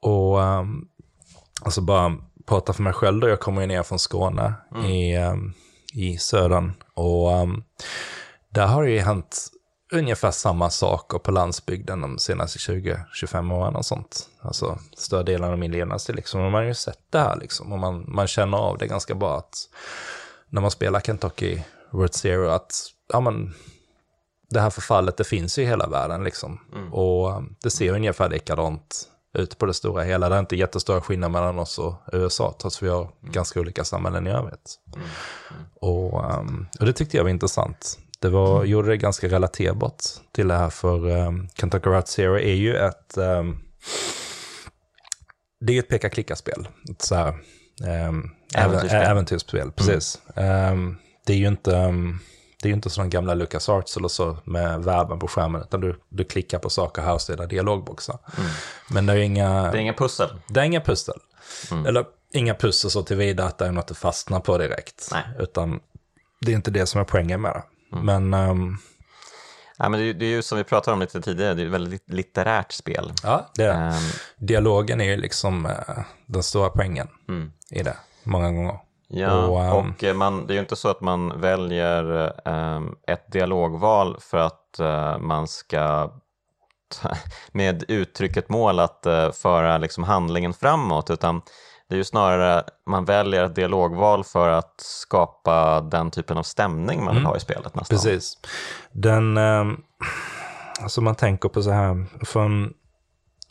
Och 0.00 0.38
um, 0.38 0.88
alltså 1.62 1.80
bara 1.80 2.16
prata 2.46 2.72
för 2.72 2.82
mig 2.82 2.92
själv 2.92 3.20
då, 3.20 3.28
jag 3.28 3.40
kommer 3.40 3.60
ju 3.60 3.66
ner 3.66 3.82
från 3.82 3.98
Skåne 3.98 4.54
i, 4.86 5.16
um, 5.16 5.52
i 5.94 6.18
södern. 6.18 6.72
Och 6.94 7.32
um, 7.32 7.64
där 8.48 8.66
har 8.66 8.82
det 8.82 8.90
ju 8.90 8.98
hänt 9.00 9.50
ungefär 9.92 10.30
samma 10.30 10.70
saker 10.70 11.18
på 11.18 11.30
landsbygden 11.30 12.00
de 12.00 12.18
senaste 12.18 12.58
20-25 12.58 13.54
åren 13.54 13.76
och 13.76 13.86
sånt. 13.86 14.28
Alltså 14.40 14.78
större 14.96 15.22
delen 15.22 15.50
av 15.50 15.58
min 15.58 15.72
levnadstid 15.72 16.16
liksom. 16.16 16.40
Och 16.40 16.52
man 16.52 16.60
har 16.60 16.68
ju 16.68 16.74
sett 16.74 17.00
det 17.10 17.18
här 17.18 17.36
liksom. 17.36 17.72
Och 17.72 17.78
man, 17.78 18.04
man 18.08 18.26
känner 18.26 18.58
av 18.58 18.78
det 18.78 18.86
ganska 18.86 19.14
bra 19.14 19.38
att 19.38 19.54
när 20.48 20.60
man 20.60 20.70
spelar 20.70 21.00
Kentucky 21.00 21.62
World 21.90 22.14
Zero 22.14 22.48
att 22.48 22.74
ja, 23.12 23.20
men, 23.20 23.54
det 24.50 24.60
här 24.60 24.70
förfallet 24.70 25.16
det 25.16 25.24
finns 25.24 25.58
ju 25.58 25.62
i 25.62 25.66
hela 25.66 25.86
världen 25.86 26.24
liksom. 26.24 26.60
Och 26.92 27.36
um, 27.36 27.56
det 27.62 27.70
ser 27.70 27.92
ungefär 27.92 28.28
likadant 28.28 29.08
ut 29.32 29.58
på 29.58 29.66
det 29.66 29.74
stora 29.74 30.02
hela. 30.02 30.28
Det 30.28 30.34
är 30.34 30.40
inte 30.40 30.56
jättestora 30.56 31.00
skillnader 31.00 31.32
mellan 31.32 31.58
oss 31.58 31.78
och 31.78 31.94
USA 32.12 32.54
trots 32.60 32.82
vi 32.82 32.88
har 32.88 33.08
ganska 33.20 33.60
olika 33.60 33.84
samhällen 33.84 34.26
i 34.26 34.30
övrigt. 34.30 34.78
Och, 35.80 36.34
um, 36.34 36.66
och 36.80 36.86
det 36.86 36.92
tyckte 36.92 37.16
jag 37.16 37.24
var 37.24 37.30
intressant. 37.30 37.98
Det 38.20 38.28
var, 38.28 38.64
gjorde 38.64 38.88
det 38.88 38.96
ganska 38.96 39.28
relaterbart 39.28 40.02
till 40.32 40.48
det 40.48 40.54
här 40.54 40.70
för 40.70 41.06
um, 41.10 41.48
Kentucky 41.54 41.90
Route 41.90 42.10
Zero 42.10 42.38
är 42.38 42.54
ju 42.54 42.76
ett 42.76 43.16
um, 43.18 43.58
det 45.60 45.72
är 45.72 45.74
ju 45.74 45.80
ett 45.80 45.88
peka-klicka-spel. 45.88 46.68
Ett 46.90 47.02
så 47.02 47.14
här, 47.14 47.28
um, 48.08 48.30
Äventyrsspel. 48.54 48.96
även- 49.00 49.10
äventyrsspel, 49.10 49.72
precis. 49.72 50.20
Um, 50.36 50.98
det 51.26 51.32
är 51.32 51.36
ju 51.36 51.46
inte, 51.48 51.70
um, 51.76 52.18
det 52.62 52.66
är 52.66 52.70
ju 52.70 52.74
inte 52.74 52.90
som 52.90 53.10
gamla 53.10 53.34
Lucas 53.34 53.68
Arts 53.68 53.96
eller 53.96 54.08
så 54.08 54.38
med 54.44 54.84
verben 54.84 55.18
på 55.18 55.28
skärmen, 55.28 55.62
utan 55.62 55.80
du, 55.80 56.00
du 56.08 56.24
klickar 56.24 56.58
på 56.58 56.70
saker 56.70 57.02
här 57.02 57.14
och 57.14 57.20
så 57.22 57.32
är 57.32 57.36
det 57.36 57.46
dialogboxar. 57.46 58.18
Men 58.90 59.06
det 59.06 59.12
är 59.12 59.16
inga, 59.16 59.62
Det 59.62 59.78
är 59.78 59.80
inga 59.80 59.92
pussel. 59.94 60.28
det 60.48 60.60
är 60.60 60.64
inga 60.64 60.80
pussel. 60.80 61.18
Eller 61.86 62.04
inga 62.32 62.54
pussel 62.54 62.90
så 62.90 63.02
tillvida 63.02 63.44
att 63.44 63.58
det 63.58 63.66
är 63.66 63.72
något 63.72 63.86
du 63.88 63.94
fastnar 63.94 64.40
på 64.40 64.58
direkt. 64.58 65.08
Nej. 65.12 65.22
Utan 65.38 65.80
det 66.40 66.52
är 66.52 66.56
inte 66.56 66.70
det 66.70 66.86
som 66.86 67.00
är 67.00 67.04
poängen 67.04 67.40
med 67.40 67.52
det. 67.52 67.62
Men 67.90 68.34
ehm, 68.34 68.76
Ja, 69.82 69.88
men 69.88 70.00
det, 70.00 70.06
är- 70.06 70.14
det 70.14 70.24
är 70.24 70.30
ju 70.30 70.42
som 70.42 70.58
vi 70.58 70.64
pratade 70.64 70.92
om 70.94 71.00
lite 71.00 71.20
tidigare, 71.20 71.54
det 71.54 71.62
är 71.62 71.66
ett 71.66 71.72
väldigt 71.72 72.08
litterärt 72.12 72.72
spel. 72.72 73.12
ja, 73.22 73.46
det 73.54 73.64
är. 73.64 73.88
Ehm, 73.88 73.94
Dialogen 74.38 75.00
är 75.00 75.04
ju 75.04 75.16
liksom 75.16 75.66
eh, 75.66 75.98
den 76.26 76.42
stora 76.42 76.70
poängen 76.70 77.08
i 77.70 77.82
det, 77.82 77.96
många 78.24 78.50
gånger. 78.52 78.78
Ja, 79.08 79.46
Och, 79.46 79.60
ehm, 79.64 79.72
och 79.90 80.04
eh, 80.04 80.14
man, 80.14 80.46
det 80.46 80.52
är 80.52 80.54
ju 80.54 80.60
inte 80.60 80.76
så 80.76 80.88
att 80.88 81.00
man 81.00 81.40
väljer 81.40 82.32
ehm, 82.48 82.94
ett 83.06 83.32
dialogval 83.32 84.16
för 84.20 84.38
att 84.38 84.78
eh, 84.78 85.18
man 85.18 85.48
ska 85.48 86.10
med 87.52 87.84
uttrycket 87.88 88.48
mål 88.48 88.78
att 88.80 89.06
eh, 89.06 89.30
föra 89.32 89.78
liksom 89.78 90.04
handlingen 90.04 90.52
framåt, 90.52 91.10
utan 91.10 91.42
det 91.90 91.94
är 91.94 91.98
ju 91.98 92.04
snarare 92.04 92.64
man 92.86 93.04
väljer 93.04 93.44
ett 93.44 93.54
dialogval 93.54 94.24
för 94.24 94.48
att 94.48 94.74
skapa 94.80 95.80
den 95.80 96.10
typen 96.10 96.36
av 96.36 96.42
stämning 96.42 97.04
man 97.04 97.14
vill 97.14 97.24
ha 97.24 97.36
i 97.36 97.40
spelet 97.40 97.74
nästan. 97.74 97.96
Mm. 97.96 98.02
Precis. 98.04 98.38
Den, 98.92 99.36
eh, 99.36 99.64
alltså 100.82 101.00
man 101.00 101.14
tänker 101.14 101.48
på 101.48 101.62
så 101.62 101.70
här, 101.70 102.06
för 102.24 102.70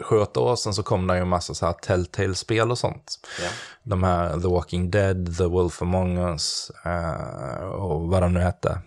sju, 0.03 0.17
åtta 0.19 0.39
år 0.39 0.55
sedan 0.55 0.73
så 0.73 0.83
kom 0.83 1.07
det 1.07 1.15
ju 1.15 1.21
en 1.21 1.27
massa 1.27 1.53
så 1.53 1.65
här 1.65 1.73
Telltale-spel 1.73 2.71
och 2.71 2.77
sånt. 2.77 3.19
Ja. 3.41 3.49
De 3.83 4.03
här 4.03 4.39
The 4.39 4.47
Walking 4.47 4.91
Dead, 4.91 5.37
The 5.37 5.45
Wolf 5.45 5.81
Among 5.81 6.17
Us 6.17 6.71
eh, 6.85 7.65
och 7.65 8.07
vad 8.07 8.21
de 8.21 8.33
nu 8.33 8.39
hette. 8.39 8.81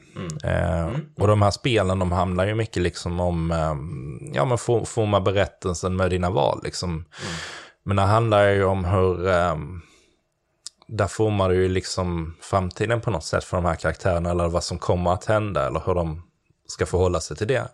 Eh, 0.44 0.88
Och 1.18 1.26
de 1.28 1.42
här 1.42 1.50
spelen 1.50 1.98
de 1.98 2.12
handlar 2.12 2.46
ju 2.46 2.54
mycket 2.54 2.82
liksom 2.82 3.20
om, 3.20 3.50
eh, 3.50 3.74
ja 4.34 4.44
men 4.44 4.58
forma 4.86 5.20
berättelsen 5.20 5.96
med 5.96 6.10
dina 6.10 6.30
val 6.30 6.60
liksom. 6.64 7.04
Men 7.84 7.96
det 7.96 8.02
handlar 8.02 8.48
ju 8.48 8.64
om 8.64 8.84
hur, 8.84 9.28
eh, 9.28 9.56
där 10.88 11.06
formar 11.06 11.48
du 11.48 11.54
ju 11.54 11.68
liksom 11.68 12.36
framtiden 12.40 13.00
på 13.00 13.10
något 13.10 13.24
sätt 13.24 13.44
för 13.44 13.56
de 13.56 13.66
här 13.66 13.74
karaktärerna 13.74 14.30
eller 14.30 14.48
vad 14.48 14.64
som 14.64 14.78
kommer 14.78 15.12
att 15.12 15.24
hända 15.24 15.66
eller 15.66 15.82
hur 15.86 15.94
de 15.94 16.22
ska 16.68 16.86
förhålla 16.86 17.20
sig 17.20 17.36
till 17.36 17.48
det. 17.48 17.68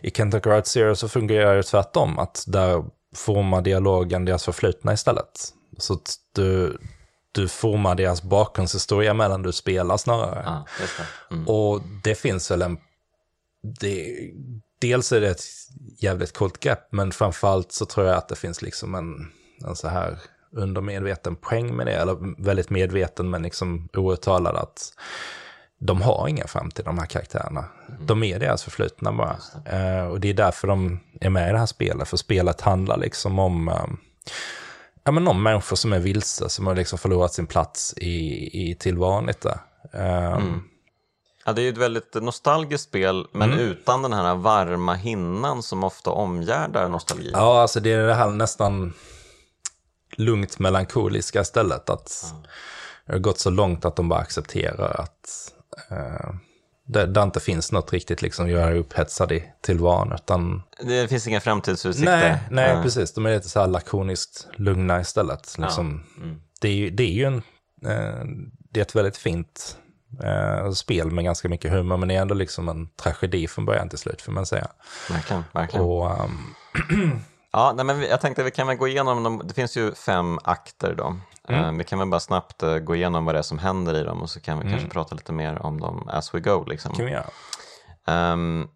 I 0.00 0.10
Kentucky 0.10 0.50
Route 0.50 0.68
Zero 0.68 0.96
så 0.96 1.08
fungerar 1.08 1.56
det 1.56 1.62
tvärtom, 1.62 2.18
att 2.18 2.44
där 2.46 2.84
formar 3.14 3.62
dialogen 3.62 4.24
deras 4.24 4.44
förflutna 4.44 4.92
istället. 4.92 5.54
Så 5.78 5.94
att 5.94 6.16
du, 6.34 6.78
du 7.32 7.48
formar 7.48 7.94
deras 7.94 8.22
bakgrundshistoria 8.22 9.14
medan 9.14 9.42
du 9.42 9.52
spelar 9.52 9.96
snarare. 9.96 10.64
Just 10.80 10.98
det. 10.98 11.34
Mm. 11.34 11.48
Och 11.48 11.80
det 12.04 12.14
finns 12.14 12.50
väl 12.50 12.62
en... 12.62 12.78
Det, 13.80 14.16
dels 14.80 15.12
är 15.12 15.20
det 15.20 15.30
ett 15.30 15.44
jävligt 15.98 16.32
coolt 16.32 16.60
grepp, 16.60 16.88
men 16.90 17.12
framförallt 17.12 17.72
så 17.72 17.86
tror 17.86 18.06
jag 18.06 18.16
att 18.16 18.28
det 18.28 18.36
finns 18.36 18.62
liksom 18.62 18.94
en, 18.94 19.32
en 19.64 19.76
så 19.76 19.88
här 19.88 20.18
undermedveten 20.52 21.36
poäng 21.36 21.76
med 21.76 21.86
det, 21.86 21.92
eller 21.92 22.42
väldigt 22.42 22.70
medveten 22.70 23.30
men 23.30 23.42
liksom 23.42 23.88
outtalad 23.96 24.56
att 24.56 24.92
de 25.78 26.02
har 26.02 26.28
ingen 26.28 26.48
framtid, 26.48 26.84
de 26.84 26.98
här 26.98 27.06
karaktärerna. 27.06 27.64
De 28.00 28.22
är 28.22 28.38
deras 28.38 28.62
förflutna 28.62 29.12
bara. 29.12 29.36
Eh, 29.64 30.06
och 30.06 30.20
det 30.20 30.30
är 30.30 30.34
därför 30.34 30.68
de 30.68 31.00
är 31.20 31.30
med 31.30 31.48
i 31.48 31.52
det 31.52 31.58
här 31.58 31.66
spelet, 31.66 32.08
för 32.08 32.16
spelet 32.16 32.60
handlar 32.60 32.96
liksom 32.96 33.38
om 33.38 33.68
eh, 33.68 33.86
ja, 35.04 35.12
men 35.12 35.28
om 35.28 35.42
människor 35.42 35.76
som 35.76 35.92
är 35.92 35.98
vilse, 35.98 36.48
som 36.48 36.66
har 36.66 36.74
liksom 36.74 36.98
förlorat 36.98 37.32
sin 37.32 37.46
plats 37.46 37.94
i, 37.96 38.70
i 38.70 38.74
tillvaron 38.74 39.26
lite. 39.26 39.60
Eh, 39.92 40.38
Ja, 41.44 41.52
det 41.52 41.60
är 41.60 41.62
ju 41.62 41.68
ett 41.68 41.78
väldigt 41.78 42.14
nostalgiskt 42.14 42.84
spel, 42.84 43.26
men 43.32 43.52
utan 43.52 44.02
den 44.02 44.12
här 44.12 44.34
varma 44.34 44.94
hinnan 44.94 45.62
som 45.62 45.84
ofta 45.84 46.10
omgärdar 46.10 46.88
nostalgi. 46.88 47.30
Ja, 47.32 47.60
alltså 47.60 47.80
det 47.80 47.92
är 47.92 48.06
det 48.06 48.14
här 48.14 48.30
nästan 48.30 48.92
lugnt 50.16 50.58
melankoliska 50.58 51.44
stället. 51.44 51.90
Att 51.90 52.34
det 53.06 53.12
har 53.12 53.18
gått 53.18 53.38
så 53.38 53.50
långt 53.50 53.84
att 53.84 53.96
de 53.96 54.08
bara 54.08 54.20
accepterar 54.20 55.00
att 55.00 55.52
eh, 55.90 56.34
det, 56.84 57.06
det 57.06 57.22
inte 57.22 57.40
finns 57.40 57.72
något 57.72 57.92
riktigt 57.92 58.22
liksom 58.22 58.46
är 58.46 58.74
upphetsad 58.74 59.32
i 59.32 59.44
tillvaron, 59.60 60.12
utan... 60.12 60.62
Det 60.82 61.08
finns 61.08 61.26
inga 61.28 61.40
framtidsutsikter. 61.40 62.18
Nej, 62.18 62.38
nej 62.50 62.70
mm. 62.70 62.82
precis. 62.82 63.14
De 63.14 63.26
är 63.26 63.34
lite 63.34 63.48
så 63.48 63.60
här 63.60 63.66
lakoniskt 63.66 64.48
lugna 64.56 65.00
istället. 65.00 65.58
Liksom. 65.58 66.04
Ja. 66.16 66.22
Mm. 66.22 66.40
Det, 66.60 66.68
är 66.68 66.72
ju, 66.72 66.90
det 66.90 67.02
är 67.02 67.12
ju 67.12 67.24
en... 67.24 67.36
Eh, 67.84 68.24
det 68.70 68.80
är 68.80 68.82
ett 68.82 68.94
väldigt 68.94 69.16
fint 69.16 69.76
eh, 70.24 70.70
spel 70.72 71.10
med 71.10 71.24
ganska 71.24 71.48
mycket 71.48 71.72
humor, 71.72 71.96
men 71.96 72.08
det 72.08 72.14
är 72.14 72.22
ändå 72.22 72.34
liksom 72.34 72.68
en 72.68 72.88
tragedi 72.88 73.46
från 73.46 73.64
början 73.64 73.88
till 73.88 73.98
slut, 73.98 74.22
får 74.22 74.32
man 74.32 74.46
säga. 74.46 74.66
Verkligen, 75.10 75.44
verkligen. 75.52 75.86
Och, 75.86 76.24
um... 76.24 76.54
ja, 77.52 77.72
nej, 77.76 77.84
men 77.84 78.02
jag 78.02 78.20
tänkte 78.20 78.42
vi 78.42 78.50
kan 78.50 78.66
väl 78.66 78.76
gå 78.76 78.88
igenom, 78.88 79.22
dem. 79.22 79.42
det 79.44 79.54
finns 79.54 79.76
ju 79.76 79.94
fem 79.94 80.38
akter 80.44 80.94
då. 80.94 81.16
Mm. 81.48 81.64
Uh, 81.64 81.78
vi 81.78 81.84
kan 81.84 81.98
väl 81.98 82.08
bara 82.08 82.20
snabbt 82.20 82.62
uh, 82.62 82.78
gå 82.78 82.96
igenom 82.96 83.24
vad 83.24 83.34
det 83.34 83.38
är 83.38 83.42
som 83.42 83.58
händer 83.58 83.94
i 83.94 84.04
dem 84.04 84.22
och 84.22 84.30
så 84.30 84.40
kan 84.40 84.58
vi 84.58 84.62
mm. 84.62 84.72
kanske 84.72 84.88
prata 84.88 85.14
lite 85.14 85.32
mer 85.32 85.62
om 85.66 85.80
dem 85.80 86.08
as 86.08 86.34
we 86.34 86.40
go. 86.40 86.64
Liksom. 86.64 86.94
kan 86.94 87.06
vi 87.06 87.12
göra. 87.12 88.32
Um, 88.32 88.68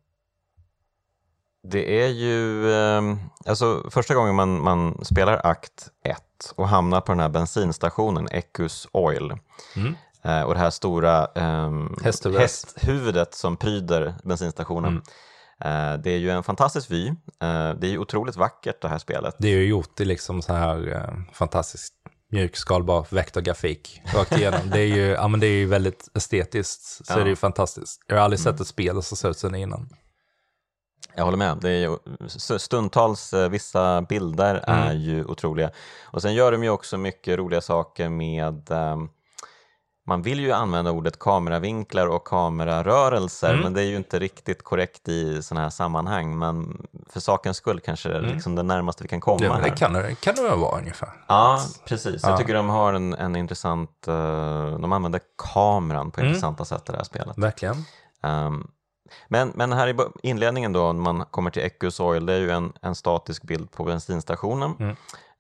det 1.63 2.03
är 2.05 2.09
ju, 2.09 2.67
um, 2.67 3.21
alltså 3.47 3.91
första 3.91 4.15
gången 4.15 4.35
man, 4.35 4.63
man 4.63 5.05
spelar 5.05 5.47
akt 5.47 5.89
1 6.05 6.53
och 6.55 6.69
hamnar 6.69 7.01
på 7.01 7.13
den 7.13 7.21
här 7.21 7.29
bensinstationen, 7.29 8.29
Ecus 8.31 8.89
Oil, 8.93 9.33
mm. 9.77 9.97
uh, 10.27 10.43
och 10.43 10.55
det 10.55 10.61
här 10.61 10.71
stora 10.71 11.27
um, 11.27 11.97
hästhuvudet 12.39 13.35
som 13.35 13.57
pryder 13.57 14.15
bensinstationen. 14.23 15.03
Uh, 15.65 16.03
det 16.03 16.11
är 16.11 16.19
ju 16.19 16.31
en 16.31 16.43
fantastisk 16.43 16.91
vy. 16.91 17.09
Uh, 17.09 17.15
det 17.79 17.87
är 17.87 17.91
ju 17.91 17.99
otroligt 17.99 18.37
vackert 18.37 18.83
det 18.83 18.89
här 18.89 18.99
spelet. 18.99 19.37
Det 19.39 19.49
är 19.49 19.57
ju 19.57 19.67
gjort 19.67 20.01
i 20.01 20.05
liksom 20.05 20.43
så 20.43 20.53
här 20.53 20.89
uh, 20.89 21.33
fantastiskt 21.33 21.95
mjuk 22.33 22.57
skalbar 22.57 23.07
vektorgrafik 23.11 24.01
rakt 24.15 24.33
igenom. 24.33 24.61
det 24.73 24.81
är 24.81 24.87
ju, 24.87 25.07
ja, 25.07 25.29
men 25.29 25.41
det 25.41 25.47
är 25.47 25.57
ju 25.57 25.67
väldigt 25.67 26.09
estetiskt, 26.15 27.07
så 27.07 27.13
ja. 27.13 27.21
är 27.21 27.25
det 27.25 27.31
ju 27.31 27.37
fantastiskt. 27.37 28.01
Jag 28.07 28.17
har 28.17 28.23
aldrig 28.23 28.41
sett 28.41 28.47
mm. 28.47 28.63
ett 28.63 28.69
spel 28.69 29.03
som 29.03 29.17
ser 29.17 29.31
ut 29.31 29.39
sen 29.39 29.55
innan. 29.55 29.89
Jag 31.17 31.25
håller 31.25 31.39
med. 31.39 31.59
Det 31.61 31.71
är 31.71 31.81
ju, 31.81 31.99
stundtals 32.59 33.33
eh, 33.33 33.49
vissa 33.49 34.03
bilder 34.03 34.65
mm. 34.69 34.83
är 34.83 34.93
ju 34.93 35.25
otroliga. 35.25 35.71
Och 36.05 36.23
sen 36.23 36.35
gör 36.35 36.53
de 36.53 36.63
ju 36.63 36.71
också 36.71 36.99
mycket 36.99 37.39
roliga 37.39 37.61
saker 37.61 38.09
med 38.09 38.71
um, 38.71 39.09
man 40.09 40.23
vill 40.23 40.41
ju 40.41 40.53
använda 40.53 40.91
ordet 40.91 41.19
kameravinklar 41.19 42.07
och 42.07 42.25
kamerarörelser 42.25 43.51
mm. 43.51 43.63
men 43.63 43.75
det 43.75 43.81
är 43.81 43.85
ju 43.85 43.97
inte 43.97 44.19
riktigt 44.19 44.63
korrekt 44.63 45.09
i 45.09 45.43
sådana 45.43 45.63
här 45.63 45.71
sammanhang. 45.71 46.39
Men 46.39 46.87
för 47.09 47.21
sakens 47.21 47.57
skull 47.57 47.81
kanske 47.81 48.09
det 48.09 48.15
är 48.15 48.19
mm. 48.19 48.33
liksom 48.33 48.55
det 48.55 48.63
närmaste 48.63 49.03
vi 49.03 49.09
kan 49.09 49.21
komma. 49.21 49.45
Ja, 49.45 49.59
det 49.63 49.71
kan 49.71 49.93
det, 49.93 50.21
kan 50.21 50.35
det 50.35 50.57
vara 50.57 50.79
ungefär. 50.79 51.09
Ja, 51.27 51.61
precis. 51.85 52.23
Ja. 52.23 52.29
Jag 52.29 52.39
tycker 52.39 52.55
de 52.55 52.69
har 52.69 52.93
en, 52.93 53.15
en 53.15 53.37
intressant, 53.37 54.05
uh, 54.09 54.79
de 54.79 54.93
använder 54.93 55.21
kameran 55.55 56.11
på 56.11 56.21
mm. 56.21 56.29
intressanta 56.29 56.65
sätt 56.65 56.89
i 56.89 56.93
det 56.93 56.99
här 56.99 57.05
spelet. 57.05 57.39
Verkligen. 57.39 57.85
Um, 58.23 58.71
men, 59.29 59.53
men 59.55 59.73
här 59.73 59.89
i 59.89 59.97
inledningen 60.23 60.73
då, 60.73 60.93
när 60.93 61.03
man 61.03 61.25
kommer 61.31 61.51
till 61.51 61.63
Ecus 61.63 62.01
Oil, 62.01 62.27
det 62.27 62.33
är 62.33 62.39
ju 62.39 62.51
en, 62.51 62.73
en 62.83 62.95
statisk 62.95 63.43
bild 63.43 63.71
på 63.71 63.85
bensinstationen. 63.85 64.75
Mm. 64.79 64.97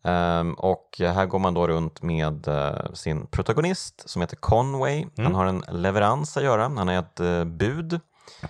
Um, 0.06 0.54
och 0.54 0.96
här 0.98 1.26
går 1.26 1.38
man 1.38 1.54
då 1.54 1.68
runt 1.68 2.02
med 2.02 2.48
uh, 2.48 2.92
sin 2.94 3.26
protagonist 3.26 4.08
som 4.10 4.22
heter 4.22 4.36
Conway. 4.36 4.96
Mm. 4.96 5.10
Han 5.16 5.34
har 5.34 5.46
en 5.46 5.64
leverans 5.82 6.36
att 6.36 6.42
göra, 6.42 6.62
han 6.62 6.88
är 6.88 6.98
ett 6.98 7.20
uh, 7.20 7.44
bud. 7.44 8.00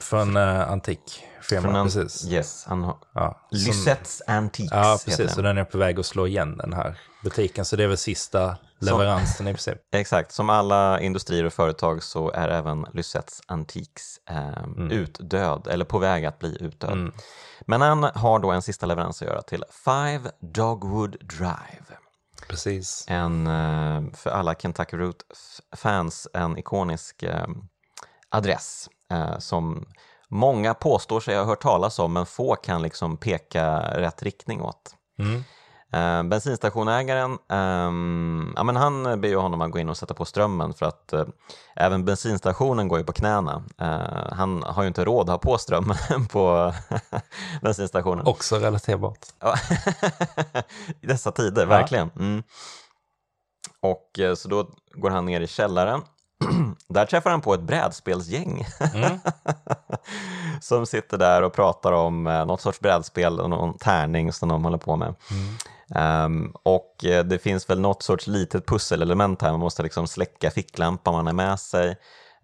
Från 0.00 0.36
uh, 0.36 0.70
antikfirma, 0.70 1.84
precis. 1.84 2.26
Yes, 2.30 2.64
han 2.68 2.82
har 2.82 2.96
ja, 3.14 3.40
Lysettes 3.50 4.22
Antiques. 4.26 4.72
Ja, 4.72 4.98
precis, 5.04 5.36
och 5.36 5.42
den 5.42 5.58
är 5.58 5.64
på 5.64 5.78
väg 5.78 6.00
att 6.00 6.06
slå 6.06 6.26
igen 6.26 6.56
den 6.56 6.72
här 6.72 6.98
butiken, 7.22 7.64
så 7.64 7.76
det 7.76 7.84
är 7.84 7.88
väl 7.88 7.98
sista 7.98 8.56
leveransen 8.78 9.49
i 9.49 9.50
princip. 9.50 9.78
Exakt, 9.95 10.33
som 10.33 10.50
alla 10.50 11.00
industrier 11.00 11.45
och 11.45 11.52
företag 11.52 12.02
så 12.02 12.30
är 12.30 12.49
även 12.49 12.87
Lysettes 12.92 13.42
Antiques 13.47 14.21
eh, 14.30 14.62
mm. 14.62 14.90
utdöd, 14.90 15.66
eller 15.66 15.85
på 15.85 15.99
väg 15.99 16.25
att 16.25 16.38
bli 16.38 16.56
utdöd. 16.61 16.92
Mm. 16.92 17.12
Men 17.61 17.80
han 17.80 18.02
har 18.02 18.38
då 18.38 18.50
en 18.50 18.62
sista 18.62 18.87
leverans 18.87 19.23
att 19.23 19.28
göra 19.28 19.42
till 19.42 19.64
Five 19.85 20.30
Dogwood 20.40 21.16
Drive. 21.21 21.99
Precis. 22.49 23.04
En, 23.09 23.47
eh, 23.47 24.02
för 24.14 24.30
alla 24.30 24.54
Kentucky 24.54 24.97
Route-fans, 24.97 26.28
en 26.33 26.59
ikonisk 26.59 27.23
eh, 27.23 27.47
adress 28.28 28.88
eh, 29.11 29.38
som 29.38 29.87
många 30.28 30.75
påstår 30.75 31.21
sig 31.21 31.37
ha 31.37 31.45
hört 31.45 31.62
talas 31.62 31.99
om, 31.99 32.12
men 32.12 32.26
få 32.26 32.56
kan 32.56 32.83
liksom 32.83 33.16
peka 33.16 33.78
rätt 33.78 34.23
riktning 34.23 34.62
åt. 34.62 34.95
Mm. 35.18 35.45
Uh, 35.95 36.23
bensinstationägaren, 36.23 37.38
um, 37.49 38.52
ja, 38.57 38.62
men 38.62 38.76
han 38.76 39.21
ber 39.21 39.28
ju 39.28 39.37
honom 39.37 39.61
att 39.61 39.71
gå 39.71 39.78
in 39.78 39.88
och 39.88 39.97
sätta 39.97 40.14
på 40.14 40.25
strömmen 40.25 40.75
för 40.75 40.87
att 40.87 41.11
uh, 41.14 41.25
även 41.76 42.05
bensinstationen 42.05 42.88
går 42.88 42.99
ju 42.99 43.05
på 43.05 43.12
knäna. 43.12 43.64
Uh, 43.83 44.33
han 44.33 44.62
har 44.62 44.83
ju 44.83 44.88
inte 44.88 45.05
råd 45.05 45.31
att 45.31 45.45
ha 45.45 45.52
på 45.52 45.59
strömmen 45.59 45.97
på 46.31 46.75
bensinstationen. 47.62 48.26
Också 48.26 48.57
relaterbart. 48.57 49.26
I 51.00 51.07
dessa 51.07 51.33
tider, 51.33 51.62
ja. 51.62 51.69
verkligen. 51.69 52.11
Mm. 52.19 52.43
Och 53.81 54.38
så 54.38 54.49
då 54.49 54.71
går 54.95 55.11
han 55.11 55.26
ner 55.26 55.40
i 55.40 55.47
källaren 55.47 56.02
där 56.88 57.07
träffar 57.07 57.31
han 57.31 57.40
på 57.40 57.55
ett 57.55 57.61
brädspelsgäng 57.61 58.66
mm. 58.95 59.19
som 60.61 60.87
sitter 60.87 61.19
där 61.19 61.43
och 61.43 61.52
pratar 61.52 61.93
om 61.93 62.26
eh, 62.26 62.47
något 62.47 62.61
sorts 62.61 62.81
brädspel 62.81 63.40
och 63.40 63.50
någon 63.50 63.78
tärning 63.78 64.33
som 64.33 64.49
de 64.49 64.64
håller 64.64 64.78
på 64.78 64.97
med. 64.97 65.14
Mm. 65.31 65.55
Um, 65.95 66.52
och 66.62 67.05
eh, 67.05 67.25
det 67.25 67.38
finns 67.38 67.71
väl 67.71 67.81
något 67.81 68.02
sorts 68.02 68.26
litet 68.26 68.66
pusselelement 68.66 69.43
här, 69.43 69.50
man 69.50 69.61
måste 69.61 69.83
liksom 69.83 70.07
släcka 70.07 70.50
ficklampan 70.50 71.14
man 71.14 71.28
är 71.28 71.33
med 71.33 71.61
sig, 71.61 71.97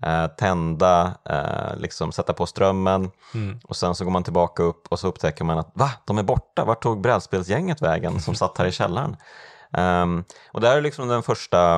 uh, 0.07 0.27
tända, 0.27 1.15
uh, 1.31 1.81
liksom 1.81 2.13
sätta 2.13 2.33
på 2.33 2.47
strömmen 2.47 3.11
mm. 3.35 3.61
och 3.65 3.77
sen 3.77 3.95
så 3.95 4.05
går 4.05 4.11
man 4.13 4.25
tillbaka 4.25 4.63
upp 4.63 4.89
och 4.89 4.99
så 4.99 5.09
upptäcker 5.09 5.45
man 5.45 5.59
att 5.59 5.71
va, 5.75 5.91
de 6.05 6.19
är 6.19 6.23
borta, 6.23 6.65
vart 6.65 6.83
tog 6.83 7.01
brädspelsgänget 7.01 7.83
vägen 7.83 8.21
som 8.21 8.35
satt 8.35 8.59
här 8.59 8.67
i 8.67 8.73
källaren? 8.73 9.17
Um, 9.77 10.25
och 10.53 10.61
det 10.61 10.69
här 10.69 10.77
är 10.77 10.81
liksom 10.81 11.09
den 11.09 11.23
första 11.23 11.77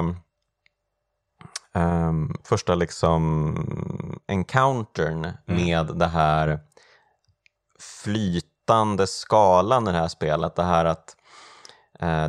um, 1.74 2.36
första 2.44 2.74
liksom 2.74 4.20
encountern 4.26 5.24
mm. 5.24 5.36
med 5.46 5.86
det 5.86 6.06
här 6.06 6.60
flytande 7.78 9.06
skalan 9.06 9.88
i 9.88 9.92
det 9.92 9.98
här 9.98 10.08
spelet. 10.08 10.56
Det 10.56 10.62
här 10.62 10.84
att 10.84 11.16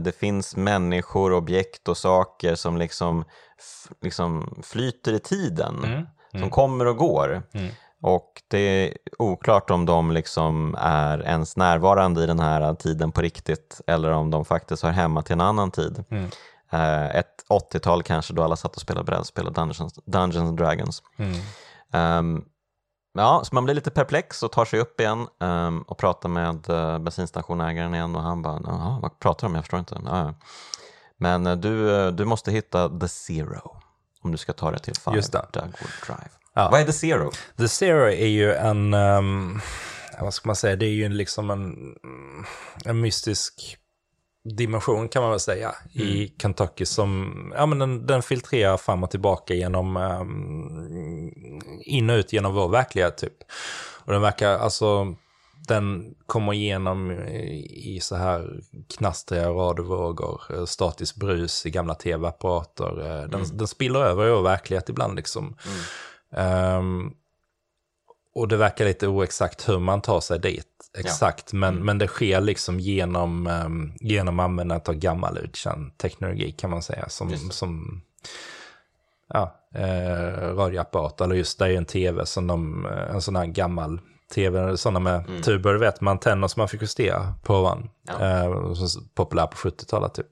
det 0.02 0.16
finns 0.20 0.56
människor, 0.56 1.34
objekt 1.34 1.88
och 1.88 1.98
saker 1.98 2.56
som 2.56 2.78
liksom, 2.78 3.26
liksom 4.02 4.60
flyter 4.64 5.14
i 5.14 5.20
tiden. 5.20 5.84
Mm. 5.84 6.06
Mm. 6.36 6.44
Som 6.44 6.50
kommer 6.50 6.88
och 6.88 6.98
går. 6.98 7.44
Mm. 7.54 7.72
Och 8.02 8.42
det 8.48 8.58
är 8.58 8.98
oklart 9.20 9.70
om 9.70 9.86
de 9.86 10.12
liksom 10.12 10.76
är 10.80 11.24
ens 11.24 11.58
närvarande 11.58 12.24
i 12.24 12.26
den 12.26 12.40
här 12.40 12.74
tiden 12.74 13.12
på 13.12 13.22
riktigt 13.22 13.82
eller 13.88 14.12
om 14.12 14.32
de 14.32 14.46
faktiskt 14.46 14.84
hör 14.84 14.92
hemma 14.92 15.22
till 15.22 15.34
en 15.34 15.42
annan 15.42 15.72
tid. 15.72 16.04
Mm. 16.10 16.26
Uh, 16.74 17.16
ett 17.16 17.46
80-tal 17.50 18.04
kanske 18.04 18.34
då 18.34 18.44
alla 18.44 18.56
satt 18.56 18.76
och 18.76 18.82
spelade 18.82 19.06
brädspel 19.06 19.48
och 19.48 19.54
Dungeons, 19.54 19.94
Dungeons 20.06 20.50
and 20.50 20.58
Dragons. 20.58 21.04
Um, 21.92 22.46
ja, 23.16 23.42
så 23.44 23.56
man 23.56 23.64
blir 23.64 23.76
lite 23.76 23.92
perplex 23.92 24.44
och 24.44 24.52
tar 24.52 24.66
sig 24.66 24.80
upp 24.80 25.00
igen 25.00 25.28
um, 25.40 25.82
och 25.82 25.98
pratar 25.98 26.30
med 26.30 26.70
uh, 26.70 27.00
bensinstationägaren 27.00 27.96
igen 27.96 28.16
och 28.16 28.22
han 28.22 28.42
bara, 28.42 28.60
vad 29.02 29.20
pratar 29.20 29.48
du 29.48 29.50
om? 29.50 29.56
Jag 29.56 29.64
förstår 29.64 29.80
inte. 29.80 29.96
Uh, 29.96 30.32
men 31.18 31.48
uh, 31.48 31.56
du, 31.56 32.12
du 32.12 32.26
måste 32.26 32.52
hitta 32.52 33.00
the 33.00 33.08
zero 33.08 33.82
om 34.22 34.32
du 34.32 34.38
ska 34.38 34.54
ta 34.54 34.72
det 34.72 34.80
till 34.80 34.96
Five 34.96 35.22
Dugwood 35.32 35.92
Drive. 36.08 36.30
Ja. 36.54 36.70
Vad 36.72 36.82
är 36.82 36.86
the 36.86 36.94
zero? 36.94 37.32
The 37.58 37.68
zero 37.68 38.08
är 38.08 38.28
ju 38.28 38.54
en, 38.54 38.94
um, 38.94 39.62
vad 40.22 40.34
ska 40.34 40.50
man 40.50 40.56
säga, 40.56 40.76
det 40.76 40.86
är 40.86 40.94
ju 40.94 41.10
liksom 41.10 41.50
en, 41.50 41.96
en 42.86 43.02
mystisk 43.02 43.78
dimension 44.46 45.10
kan 45.10 45.22
man 45.22 45.32
väl 45.32 45.40
säga 45.40 45.76
mm. 45.96 46.08
i 46.08 46.34
Kentucky 46.42 46.86
som 46.86 47.34
ja, 47.56 47.66
men 47.66 47.80
den, 47.80 48.08
den 48.08 48.22
filtrerar 48.22 48.78
fram 48.78 49.04
och 49.04 49.12
tillbaka 49.12 49.54
genom 49.54 49.98
um, 49.98 51.52
in 51.86 52.10
och 52.10 52.16
ut 52.16 52.34
genom 52.34 52.54
vår 52.54 52.70
verklighet 52.70 53.18
typ. 53.18 53.38
Och 54.06 54.14
den 54.14 54.22
verkar, 54.22 54.58
alltså 54.58 55.16
den 55.68 56.16
kommer 56.26 56.54
igenom 56.54 57.12
i, 57.12 58.00
så 58.02 58.16
här 58.16 58.60
knastriga 58.98 59.50
radiovågor, 59.50 60.42
eh, 60.50 60.66
statisk 60.66 61.16
brus 61.16 61.66
i 61.66 61.70
gamla 61.70 61.96
tv-apparater. 61.96 63.02
Eh, 63.02 63.30
den, 63.30 63.42
mm. 63.42 63.58
den 63.58 63.68
spiller 63.68 64.00
över 64.00 64.28
i 64.28 64.32
vår 64.32 64.42
verklighet 64.42 64.90
ibland 64.90 65.16
liksom. 65.16 65.56
Mm. 66.32 66.78
Um, 66.78 67.14
och 68.36 68.48
det 68.48 68.58
verkar 68.58 68.86
lite 68.86 69.08
oexakt 69.08 69.70
hur 69.70 69.80
man 69.80 70.02
tar 70.02 70.22
sig 70.22 70.40
dit 70.40 70.75
exakt, 70.98 71.50
ja. 71.54 71.58
men, 71.58 71.74
mm. 71.74 71.86
men 71.86 71.98
det 71.98 72.08
sker 72.08 72.42
liksom 72.42 72.80
genom, 72.80 73.48
um, 73.48 73.94
genom 74.00 74.40
användandet 74.40 74.90
av 74.90 74.96
gammal 74.96 75.38
utkänd 75.38 75.98
teknologi 75.98 76.52
kan 76.52 76.70
man 76.70 76.82
säga. 76.82 77.10
Som, 77.10 77.38
som 77.52 78.02
ja, 79.34 79.56
eh, 79.76 80.56
radioapparat, 80.56 81.22
eller 81.22 81.36
just 81.36 81.60
det 81.60 81.66
är 81.66 81.78
en 81.78 81.86
tv 81.86 82.26
som 82.26 82.48
de, 82.48 82.86
en 82.86 83.22
sån 83.22 83.36
här 83.36 83.46
gammal 83.46 84.00
tv, 84.34 84.78
sådana 84.78 85.00
med 85.00 85.26
mm. 85.28 85.42
tuber, 85.42 85.74
vet, 85.74 86.02
med 86.02 86.12
antenner 86.12 86.48
som 86.48 86.62
man 86.62 86.68
fick 86.68 86.82
justera 86.82 87.34
på 87.44 87.56
ovan. 87.56 87.90
Ja. 88.08 88.44
Eh, 88.44 88.52
populär 89.16 89.48
på 89.48 89.58
70-talet 89.58 90.14
typ. 90.14 90.28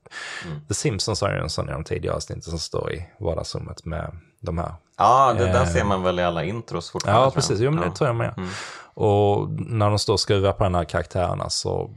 Mm. 0.46 0.66
The 0.68 0.74
Simpsons 0.74 1.22
har 1.22 1.32
ju 1.32 1.38
en 1.38 1.50
sån 1.50 1.70
i 1.70 1.72
de 1.72 1.84
tidiga 1.84 2.14
avsnitten 2.14 2.44
som 2.44 2.60
står 2.60 2.92
i 2.92 3.06
vardagsrummet 3.20 3.86
med 3.86 4.18
de 4.42 4.58
här. 4.58 4.74
Ja, 4.98 5.36
det 5.38 5.46
där 5.46 5.62
eh, 5.62 5.68
ser 5.68 5.84
man 5.84 6.04
väl 6.04 6.20
i 6.20 6.24
alla 6.24 6.44
intros 6.44 6.92
fortfarande. 6.92 7.26
Ja, 7.26 7.32
precis. 7.32 7.60
Jo, 7.60 7.72
men 7.72 7.90
det 7.90 7.96
tror 7.96 8.08
jag 8.08 8.16
med. 8.16 8.34
Mm. 8.38 8.50
Och 8.94 9.50
när 9.50 9.90
de 9.90 10.00
står 10.00 10.14
och 10.14 10.20
skruvar 10.20 10.52
på 10.52 10.64
de 10.64 10.76
här 10.76 10.84
karaktärerna 10.84 11.50
så 11.50 11.90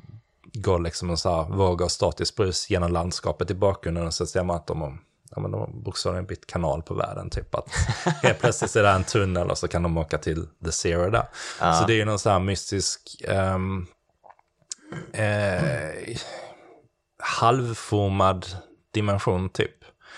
går 0.55 0.79
liksom 0.79 1.11
en 1.11 1.17
så 1.17 1.31
här 1.31 1.57
våg 1.57 1.83
av 1.83 1.89
statisk 1.89 2.37
brus 2.37 2.71
genom 2.71 2.93
landskapet 2.93 3.51
i 3.51 3.55
bakgrunden 3.55 4.07
och 4.07 4.15
så 4.15 4.27
ser 4.27 4.45
man 4.45 4.57
att 4.57 4.67
de 4.67 4.99
ja, 5.31 5.41
men 5.41 5.51
de 5.51 5.61
har 5.61 5.69
bokstavligen 5.69 6.27
bytt 6.27 6.47
kanal 6.47 6.83
på 6.83 6.95
världen. 6.95 7.31
Typ 7.31 7.55
att 7.55 7.69
helt 8.23 8.39
plötsligt 8.41 8.77
är 8.77 8.83
det 8.83 8.89
en 8.89 9.05
tunnel 9.05 9.51
och 9.51 9.59
så 9.59 9.69
kan 9.69 9.83
de 9.83 9.99
åka 9.99 10.19
till 10.19 10.47
The 10.65 10.73
Zero 10.73 11.11
där. 11.11 11.29
Ja. 11.61 11.75
Så 11.75 11.87
det 11.87 11.93
är 11.93 11.97
ju 11.97 12.05
någon 12.05 12.19
sån 12.19 12.33
här 12.33 12.41
mystisk 12.41 13.25
um, 13.29 13.87
eh, 15.13 16.17
halvformad 17.23 18.47
dimension 18.95 19.49
typ. 19.49 19.71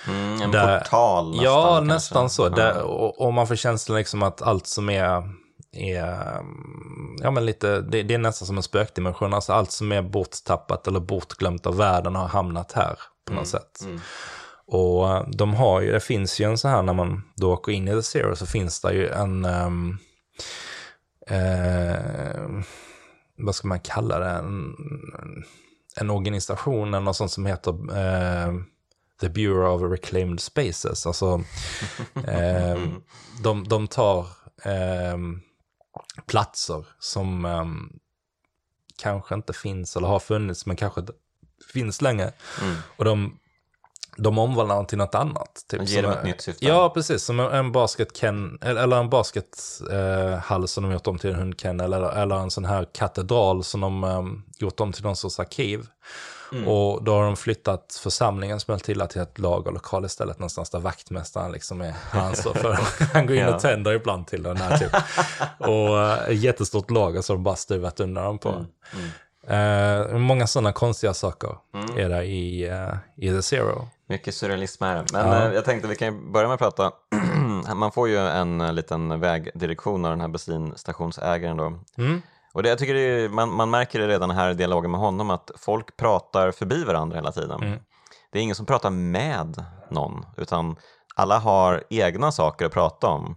Mm, 0.07 0.43
en 0.43 0.51
där, 0.51 0.79
portal 0.79 1.31
nästan. 1.31 1.45
Ja, 1.45 1.77
kanske. 1.77 1.95
nästan 1.95 2.31
så. 2.31 2.49
Där, 2.49 2.83
och, 2.83 3.21
och, 3.21 3.35
man 3.35 3.47
får 3.47 3.57
känslan 3.57 3.99
liksom 3.99 4.23
att 4.23 4.43
allt 4.43 4.67
som 4.67 4.91
är, 4.91 5.23
är 5.73 6.43
ja, 7.23 7.31
men 7.31 7.47
lite, 7.47 7.81
det, 7.81 8.03
det, 8.03 8.15
är 8.15 8.19
nästan 8.19 8.47
som 8.47 8.57
en 8.57 8.63
spökdimension. 8.63 9.35
Alltså 9.35 9.53
allt 9.53 9.71
som 9.71 9.93
är 9.93 10.03
borttappat 10.03 10.87
eller 10.87 11.01
bortglömt 11.01 11.67
av 11.67 11.77
världen 11.77 12.15
har 12.15 12.29
hamnat 12.29 12.73
här 12.73 12.99
på 13.25 13.33
något 13.33 13.39
mm, 13.39 13.47
sätt. 13.47 13.81
Mm. 13.85 14.01
Och 14.67 15.11
eh, 15.11 15.29
de 15.29 15.55
har 15.55 15.81
ju, 15.81 15.93
det 15.93 16.01
finns 16.01 16.41
ju 16.41 16.45
en 16.45 16.59
så 16.59 16.69
här 16.69 16.83
när 16.83 16.95
man 16.95 17.23
då 17.37 17.53
åker 17.53 17.73
in 17.73 17.89
i 17.89 17.91
The 17.91 18.03
Zero 18.03 18.37
så 18.37 18.47
finns 18.47 18.81
det 18.81 18.93
ju 18.93 19.09
en, 19.09 19.45
um, 19.45 19.99
eh, 21.27 22.65
vad 23.39 23.55
ska 23.55 23.69
man 23.69 23.81
kalla 23.81 24.19
det, 24.19 24.31
en, 24.31 24.75
en 25.97 26.11
organisation 26.11 26.89
eller 26.89 27.05
något 27.05 27.17
sånt 27.17 27.33
som 27.33 27.47
heter 27.47 27.71
eh, 27.71 28.53
The 29.21 29.29
Bureau 29.29 29.75
of 29.75 29.93
Reclaimed 29.93 30.41
Spaces. 30.41 31.07
Alltså, 31.07 31.45
eh, 32.27 32.79
de, 33.43 33.69
de 33.69 33.87
tar 33.87 34.27
eh, 34.63 35.17
platser 36.27 36.87
som 36.99 37.45
eh, 37.45 37.67
kanske 38.97 39.35
inte 39.35 39.53
finns 39.53 39.97
eller 39.97 40.09
har 40.09 40.19
funnits 40.19 40.67
men 40.67 40.77
kanske 40.77 41.03
finns 41.73 42.03
länge. 42.03 42.33
Mm. 42.63 42.77
Och 42.97 43.05
de 43.05 43.39
de 44.19 44.39
omvandlar 44.39 44.77
den 44.77 44.87
till 44.87 44.99
något 44.99 45.15
annat. 45.15 45.65
Typ, 45.69 45.89
ger 45.89 46.03
dem 46.03 46.13
ett 46.13 46.25
nytt 46.25 46.41
syfte. 46.41 46.65
Ja, 46.67 46.91
precis. 46.95 47.23
Som 47.23 47.41
en 47.41 47.73
basket-ken, 47.73 48.59
eller 48.63 48.97
en 48.97 49.11
baskethall 49.11 50.63
eh, 50.63 50.67
som 50.67 50.85
de 50.85 50.93
gjort 50.93 51.07
om 51.07 51.19
till 51.19 51.31
en 51.31 51.37
hundkennel, 51.37 51.93
eller, 51.93 52.11
eller 52.11 52.37
en 52.37 52.51
sån 52.51 52.65
här 52.65 52.87
katedral 52.95 53.65
som 53.65 53.81
de 53.81 54.05
eh, 54.05 54.23
gjort 54.59 54.81
om 54.81 54.93
till 54.93 55.03
någon 55.05 55.17
sorts 55.17 55.41
arkiv. 55.41 55.87
Mm. 56.53 56.69
Och 56.69 57.03
då 57.03 57.15
har 57.15 57.25
de 57.25 57.37
flyttat 57.37 58.01
församlingen 58.03 58.61
som 58.61 58.79
till 58.79 59.01
till 59.01 59.21
ett 59.21 59.39
lagerlokal 59.39 60.05
istället 60.05 60.39
någonstans 60.39 60.71
där 60.71 60.79
vaktmästaren 60.79 61.53
liksom 61.53 61.81
är 61.81 61.95
ansvar 62.11 62.55
för. 62.55 62.79
Han 63.13 63.27
går 63.27 63.37
in 63.37 63.47
och 63.47 63.61
tänder 63.61 63.93
ibland 63.93 64.27
till 64.27 64.43
den 64.43 64.57
här 64.57 64.79
typ. 64.79 64.93
och 65.59 66.01
eh, 66.01 66.37
jättestort 66.37 66.91
lager 66.91 67.21
som 67.21 67.37
de 67.37 67.43
bara 67.43 67.57
stuvat 67.57 68.01
undan 68.01 68.25
dem 68.25 68.39
på. 68.39 68.49
Mm. 68.49 68.67
Mm. 68.93 69.11
Uh, 69.51 70.19
många 70.19 70.47
sådana 70.47 70.73
konstiga 70.73 71.15
saker 71.15 71.57
mm. 71.75 71.99
är 71.99 72.09
det 72.09 72.25
i, 72.25 72.71
uh, 72.71 72.95
i 73.17 73.31
The 73.31 73.43
Zero. 73.43 73.89
Mycket 74.09 74.35
surrealism 74.35 74.85
är 74.85 74.97
det. 74.97 75.05
Men 75.13 75.27
ja. 75.27 75.53
jag 75.53 75.65
tänkte 75.65 75.89
vi 75.89 75.97
kan 75.97 76.33
börja 76.33 76.49
med 76.49 76.55
att 76.55 76.61
prata. 76.61 76.93
Man 77.75 77.93
får 77.93 78.09
ju 78.09 78.19
en 78.19 78.75
liten 78.75 79.21
vägdirektion 79.21 80.05
av 80.05 80.11
den 80.11 80.21
här 80.21 80.29
bensinstationsägaren 80.29 81.57
då. 81.57 81.81
Mm. 81.97 82.23
Och 82.53 82.63
det, 82.63 82.69
jag 82.69 82.79
tycker 82.79 82.95
är, 82.95 83.29
man, 83.29 83.53
man 83.53 83.71
märker 83.71 83.99
det 83.99 84.09
redan 84.09 84.31
här 84.31 84.51
i 84.51 84.55
dialogen 84.55 84.91
med 84.91 85.01
honom 85.01 85.31
att 85.31 85.51
folk 85.57 85.97
pratar 85.97 86.51
förbi 86.51 86.85
varandra 86.85 87.17
hela 87.17 87.33
tiden. 87.33 87.63
Mm. 87.63 87.79
Det 88.33 88.39
är 88.39 88.43
ingen 88.43 88.55
som 88.55 88.67
pratar 88.67 88.91
med 88.91 89.65
någon 89.91 90.27
utan 90.37 90.77
alla 91.15 91.39
har 91.39 91.85
egna 91.91 92.33
saker 92.33 92.67
att 92.67 92.73
prata 92.73 93.07
om. 93.07 93.37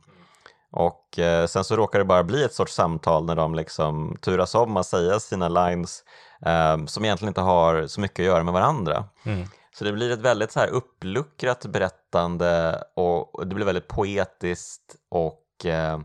Och 0.72 1.20
eh, 1.20 1.48
sen 1.48 1.64
så 1.64 1.76
råkar 1.76 2.00
det 2.00 2.06
bara 2.06 2.24
bli 2.24 2.44
ett 2.44 2.54
sorts 2.54 2.74
samtal 2.74 3.26
när 3.26 3.36
de 3.36 3.56
liksom 3.56 4.18
turas 4.22 4.56
om 4.56 4.78
att 4.78 4.86
säga 4.86 5.20
sina 5.20 5.50
lines 5.50 6.04
eh, 6.46 6.86
som 6.86 7.06
egentligen 7.06 7.30
inte 7.30 7.42
har 7.42 7.88
så 7.88 8.02
mycket 8.02 8.20
att 8.20 8.26
göra 8.26 8.44
med 8.44 8.54
varandra. 8.54 9.06
Mm. 9.24 9.48
Så 9.74 9.84
det 9.84 9.94
blir 9.94 10.12
ett 10.12 10.20
väldigt 10.20 10.52
så 10.52 10.60
här 10.60 10.68
uppluckrat 10.68 11.66
berättande 11.66 12.84
och 12.96 13.48
det 13.48 13.56
blir 13.56 13.66
väldigt 13.66 13.88
poetiskt 13.88 14.96
och 15.10 15.66
eh, 15.66 16.00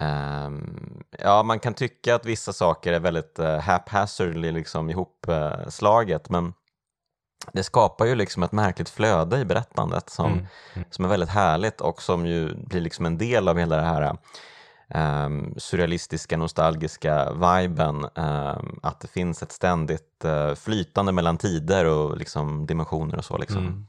Um, 0.00 1.02
ja, 1.18 1.42
man 1.42 1.58
kan 1.58 1.74
tycka 1.74 2.14
att 2.14 2.26
vissa 2.26 2.52
saker 2.52 2.92
är 2.92 3.00
väldigt 3.00 3.38
uh, 3.38 3.58
haphazardly 3.58 4.52
liksom 4.52 4.90
ihopslaget, 4.90 6.30
uh, 6.30 6.32
men 6.32 6.52
det 7.52 7.62
skapar 7.62 8.06
ju 8.06 8.14
liksom 8.14 8.42
ett 8.42 8.52
märkligt 8.52 8.88
flöde 8.88 9.38
i 9.38 9.44
berättandet 9.44 10.10
som, 10.10 10.32
mm. 10.32 10.46
Mm. 10.74 10.88
som 10.90 11.04
är 11.04 11.08
väldigt 11.08 11.28
härligt 11.28 11.80
och 11.80 12.02
som 12.02 12.26
ju 12.26 12.54
blir 12.54 12.80
liksom 12.80 13.06
en 13.06 13.18
del 13.18 13.48
av 13.48 13.58
hela 13.58 13.76
det 13.76 13.82
här 13.82 14.16
um, 14.94 15.54
surrealistiska, 15.56 16.36
nostalgiska 16.36 17.32
viben. 17.32 18.06
Um, 18.14 18.80
att 18.82 19.00
det 19.00 19.08
finns 19.08 19.42
ett 19.42 19.52
ständigt 19.52 20.24
uh, 20.24 20.54
flytande 20.54 21.12
mellan 21.12 21.38
tider 21.38 21.84
och 21.84 22.16
liksom 22.16 22.66
dimensioner 22.66 23.16
och 23.16 23.24
så. 23.24 23.38
Liksom. 23.38 23.58
Mm. 23.58 23.86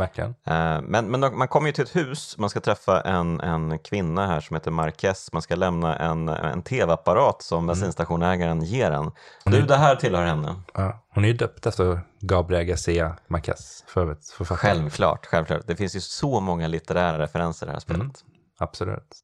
Verkligen. 0.00 0.30
Uh, 0.30 0.80
men, 0.82 1.10
men 1.10 1.20
man 1.20 1.48
kommer 1.48 1.66
ju 1.66 1.72
till 1.72 1.84
ett 1.84 1.96
hus, 1.96 2.38
man 2.38 2.50
ska 2.50 2.60
träffa 2.60 3.00
en, 3.00 3.40
en 3.40 3.78
kvinna 3.78 4.26
här 4.26 4.40
som 4.40 4.56
heter 4.56 4.70
Marquez, 4.70 5.32
man 5.32 5.42
ska 5.42 5.54
lämna 5.54 5.96
en, 5.96 6.28
en 6.28 6.62
tv-apparat 6.62 7.42
som 7.42 7.58
mm. 7.58 7.66
bensinstationägaren 7.66 8.64
ger 8.64 8.90
en. 8.90 9.10
Du, 9.44 9.62
det 9.62 9.76
här 9.76 9.96
tillhör 9.96 10.24
henne. 10.24 10.54
Ja, 10.74 11.04
hon 11.08 11.24
är 11.24 11.28
ju 11.28 11.34
döpt 11.34 11.66
efter 11.66 12.00
Gabriel 12.20 12.64
Garcia 12.64 13.16
Marquez, 13.26 13.84
för 13.86 14.00
övrigt 14.00 14.34
Självklart, 14.38 15.26
självklart. 15.26 15.66
Det 15.66 15.76
finns 15.76 15.96
ju 15.96 16.00
så 16.00 16.40
många 16.40 16.68
litterära 16.68 17.18
referenser 17.18 17.66
i 17.66 17.68
det 17.68 17.72
här 17.72 17.80
spelet. 17.80 18.00
Mm, 18.00 18.12
absolut. 18.58 19.16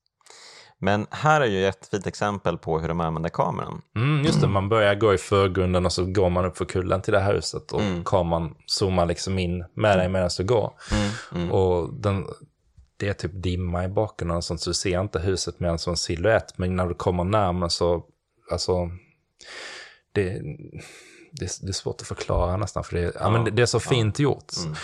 Men 0.86 1.06
här 1.10 1.40
är 1.40 1.46
ju 1.46 1.66
ett 1.66 1.86
fint 1.90 2.06
exempel 2.06 2.58
på 2.58 2.78
hur 2.78 2.88
de 2.88 3.00
använder 3.00 3.30
kameran. 3.30 3.82
Mm, 3.96 4.24
just 4.24 4.40
det, 4.40 4.46
man 4.46 4.68
börjar 4.68 4.94
gå 4.94 5.14
i 5.14 5.18
förgrunden 5.18 5.86
och 5.86 5.92
så 5.92 6.04
går 6.04 6.30
man 6.30 6.44
upp 6.44 6.56
för 6.56 6.64
kullen 6.64 7.02
till 7.02 7.12
det 7.12 7.20
här 7.20 7.34
huset 7.34 7.72
och 7.72 7.80
mm. 7.80 8.04
kameran 8.04 8.54
zoomar 8.66 9.06
liksom 9.06 9.38
in 9.38 9.64
med 9.74 9.98
dig 9.98 10.08
medan 10.08 10.30
du 10.38 10.44
går. 10.44 10.72
Mm, 10.92 11.10
mm. 11.34 11.52
och 11.52 11.94
den, 11.94 12.26
det 12.96 13.08
är 13.08 13.12
typ 13.12 13.30
dimma 13.34 13.84
i 13.84 13.88
bakgrunden 13.88 14.36
och 14.36 14.44
sånt 14.44 14.60
så 14.60 14.70
du 14.70 14.74
ser 14.74 15.00
inte 15.00 15.18
huset 15.18 15.60
mer 15.60 15.68
än 15.68 15.78
som 15.78 15.90
en 15.90 15.96
silhuett. 15.96 16.58
Men 16.58 16.76
när 16.76 16.86
du 16.86 16.94
kommer 16.94 17.24
närmare 17.24 17.70
så, 17.70 18.04
alltså, 18.50 18.90
det, 20.12 20.30
det, 21.32 21.60
det 21.62 21.68
är 21.68 21.72
svårt 21.72 22.00
att 22.00 22.06
förklara 22.06 22.56
nästan 22.56 22.84
för 22.84 22.96
det, 22.96 23.02
ja, 23.02 23.10
ja 23.20 23.30
men 23.30 23.44
det, 23.44 23.50
det 23.50 23.62
är 23.62 23.66
så 23.66 23.80
fint 23.80 24.18
gjort. 24.18 24.52
Mm. 24.64 24.74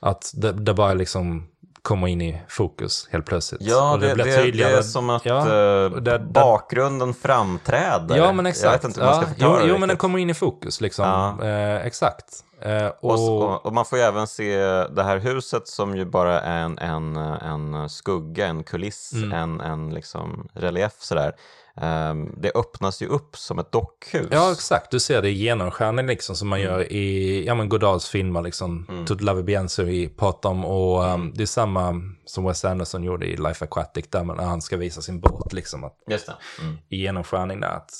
Att 0.00 0.32
det, 0.34 0.52
det 0.52 0.74
bara 0.74 0.94
liksom 0.94 1.51
kommer 1.82 2.08
in 2.08 2.22
i 2.22 2.42
fokus 2.48 3.08
helt 3.10 3.26
plötsligt. 3.26 3.62
Ja, 3.62 3.96
det, 4.00 4.14
det, 4.14 4.24
det, 4.24 4.50
det 4.50 4.62
är 4.62 4.82
som 4.82 5.10
att 5.10 5.24
ja, 5.24 5.46
uh, 5.46 5.96
det, 5.96 6.18
bakgrunden 6.18 7.14
framträder. 7.14 8.16
Ja, 8.16 8.32
men 8.32 8.46
exakt. 8.46 8.64
Jag 8.64 8.72
vet 8.72 8.84
inte 8.84 9.00
hur 9.00 9.06
ja, 9.06 9.16
man 9.16 9.24
ska 9.24 9.34
jo, 9.36 9.58
jo, 9.64 9.78
men 9.78 9.88
den 9.88 9.98
kommer 9.98 10.18
in 10.18 10.30
i 10.30 10.34
fokus 10.34 10.80
liksom. 10.80 11.04
Ja. 11.04 11.46
Eh, 11.46 11.86
exakt. 11.86 12.44
Eh, 12.60 12.86
och, 12.86 13.42
och, 13.42 13.66
och, 13.66 13.72
man 13.72 13.84
får 13.84 13.98
ju 13.98 14.04
även 14.04 14.26
se 14.26 14.58
det 14.84 15.02
här 15.02 15.18
huset 15.18 15.68
som 15.68 15.96
ju 15.96 16.04
bara 16.04 16.40
är 16.40 16.62
en, 16.62 16.78
en, 16.78 17.16
en 17.16 17.88
skugga, 17.88 18.46
en 18.46 18.64
kuliss, 18.64 19.12
mm. 19.12 19.32
en, 19.32 19.60
en 19.60 19.94
liksom 19.94 20.48
relief 20.54 20.92
sådär. 20.98 21.34
Um, 21.74 22.34
det 22.36 22.52
öppnas 22.54 23.02
ju 23.02 23.06
upp 23.06 23.36
som 23.36 23.58
ett 23.58 23.72
dockhus. 23.72 24.28
Ja, 24.30 24.52
exakt. 24.52 24.90
Du 24.90 25.00
ser 25.00 25.22
det 25.22 25.28
i 25.28 25.32
genomskärning 25.32 26.06
liksom 26.06 26.36
som 26.36 26.48
man 26.48 26.60
mm. 26.60 26.72
gör 26.72 26.92
i 26.92 27.44
ja, 27.46 27.54
men 27.54 27.68
Godards 27.68 28.08
filmer, 28.08 28.42
liksom, 28.42 28.86
mm. 28.88 29.06
Tout 29.06 29.20
Love 29.20 29.42
Bien 29.42 29.68
som 29.68 29.86
vi 29.86 30.08
pratade 30.08 30.54
om. 30.54 30.64
Och 30.64 31.02
um, 31.02 31.10
mm. 31.10 31.32
det 31.34 31.42
är 31.42 31.46
samma 31.46 31.94
som 32.24 32.44
Wes 32.44 32.64
Anderson 32.64 33.04
gjorde 33.04 33.26
i 33.26 33.36
Life 33.36 33.64
Aquatic, 33.64 34.10
där 34.10 34.24
man, 34.24 34.36
när 34.36 34.44
han 34.44 34.62
ska 34.62 34.76
visa 34.76 35.02
sin 35.02 35.20
båt. 35.20 35.52
Liksom, 35.52 35.84
att, 35.84 35.96
Just. 36.10 36.28
Mm. 36.60 36.78
I 36.88 36.96
genomskärning 36.96 37.60
där 37.60 37.76
att, 37.76 37.90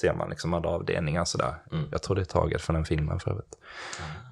ser 0.00 0.14
man 0.14 0.30
liksom 0.30 0.54
alla 0.54 0.68
avdelningar 0.68 1.24
sådär. 1.24 1.54
Mm. 1.72 1.84
Jag 1.92 2.02
tror 2.02 2.16
det 2.16 2.22
är 2.22 2.24
taget 2.24 2.62
från 2.62 2.74
den 2.74 2.84
filmen 2.84 3.20
för 3.20 3.30
övrigt. 3.30 3.54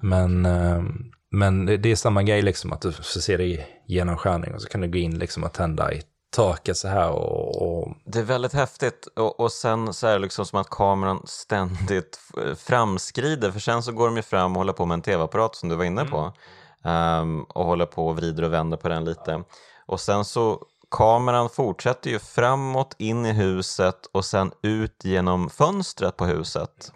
Men, 0.01 0.45
um, 0.45 1.11
men 1.31 1.65
det, 1.65 1.77
det, 1.77 1.91
är 1.91 1.95
samma 1.95 2.23
grej, 2.23 2.41
liksom, 2.41 2.73
att 2.73 2.81
du 2.81 2.91
ser 2.91 3.37
det 3.37 3.43
i 3.43 3.65
genomskärning 3.87 4.53
och 4.53 4.61
så 4.61 4.67
kan 4.67 4.81
du 4.81 4.87
gå 4.87 4.97
in 4.97 5.19
liksom, 5.19 5.43
och 5.43 5.53
tända 5.53 5.93
i 5.93 6.01
taket 6.35 6.77
så 6.77 6.87
här. 6.87 7.09
Och, 7.09 7.61
och... 7.61 7.91
Det 8.05 8.19
är 8.19 8.23
väldigt 8.23 8.53
häftigt 8.53 9.07
och, 9.15 9.39
och 9.39 9.51
sen 9.51 9.93
så 9.93 10.07
är 10.07 10.13
det 10.13 10.19
liksom 10.19 10.45
som 10.45 10.59
att 10.59 10.69
kameran 10.69 11.21
ständigt 11.25 12.19
framskrider 12.57 13.51
för 13.51 13.59
sen 13.59 13.83
så 13.83 13.91
går 13.91 14.05
de 14.07 14.15
ju 14.15 14.21
fram 14.21 14.51
och 14.51 14.57
håller 14.57 14.73
på 14.73 14.85
med 14.85 14.95
en 14.95 15.01
tv-apparat 15.01 15.55
som 15.55 15.69
du 15.69 15.75
var 15.75 15.85
inne 15.85 16.01
mm. 16.01 16.11
på 16.11 16.33
um, 16.89 17.43
och 17.43 17.65
håller 17.65 17.85
på 17.85 18.07
och 18.07 18.15
vrider 18.15 18.43
och 18.43 18.53
vänder 18.53 18.77
på 18.77 18.89
den 18.89 19.05
lite. 19.05 19.43
Och 19.85 19.99
sen 19.99 20.25
så 20.25 20.61
kameran 20.91 21.49
fortsätter 21.49 22.09
ju 22.09 22.19
framåt 22.19 22.95
in 22.97 23.25
i 23.25 23.33
huset 23.33 24.05
och 24.11 24.25
sen 24.25 24.51
ut 24.61 25.01
genom 25.03 25.49
fönstret 25.49 26.17
på 26.17 26.25
huset. 26.25 26.91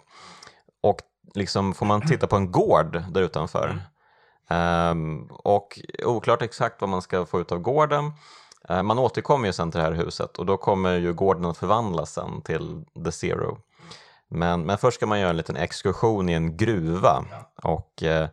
Och 0.82 1.00
liksom 1.34 1.74
får 1.74 1.86
man 1.86 2.06
titta 2.06 2.26
på 2.26 2.36
en 2.36 2.52
gård 2.52 3.02
där 3.10 3.22
utanför. 3.22 3.82
Um, 4.50 5.30
och 5.30 5.80
oklart 6.04 6.42
exakt 6.42 6.80
vad 6.80 6.90
man 6.90 7.02
ska 7.02 7.26
få 7.26 7.40
ut 7.40 7.52
av 7.52 7.58
gården. 7.58 8.12
Eh, 8.70 8.82
man 8.82 8.98
återkommer 8.98 9.46
ju 9.46 9.52
sen 9.52 9.70
till 9.70 9.80
det 9.80 9.84
här 9.84 9.92
huset 9.92 10.38
och 10.38 10.46
då 10.46 10.56
kommer 10.56 10.96
ju 10.96 11.12
gården 11.12 11.44
att 11.44 11.56
förvandlas 11.56 12.12
sen 12.12 12.42
till 12.42 12.84
The 13.04 13.12
Zero. 13.12 13.58
Men, 14.28 14.62
men 14.62 14.78
först 14.78 14.96
ska 14.96 15.06
man 15.06 15.20
göra 15.20 15.30
en 15.30 15.36
liten 15.36 15.56
exkursion 15.56 16.28
i 16.28 16.32
en 16.32 16.56
gruva 16.56 17.24
och 17.62 18.02
eh, 18.02 18.28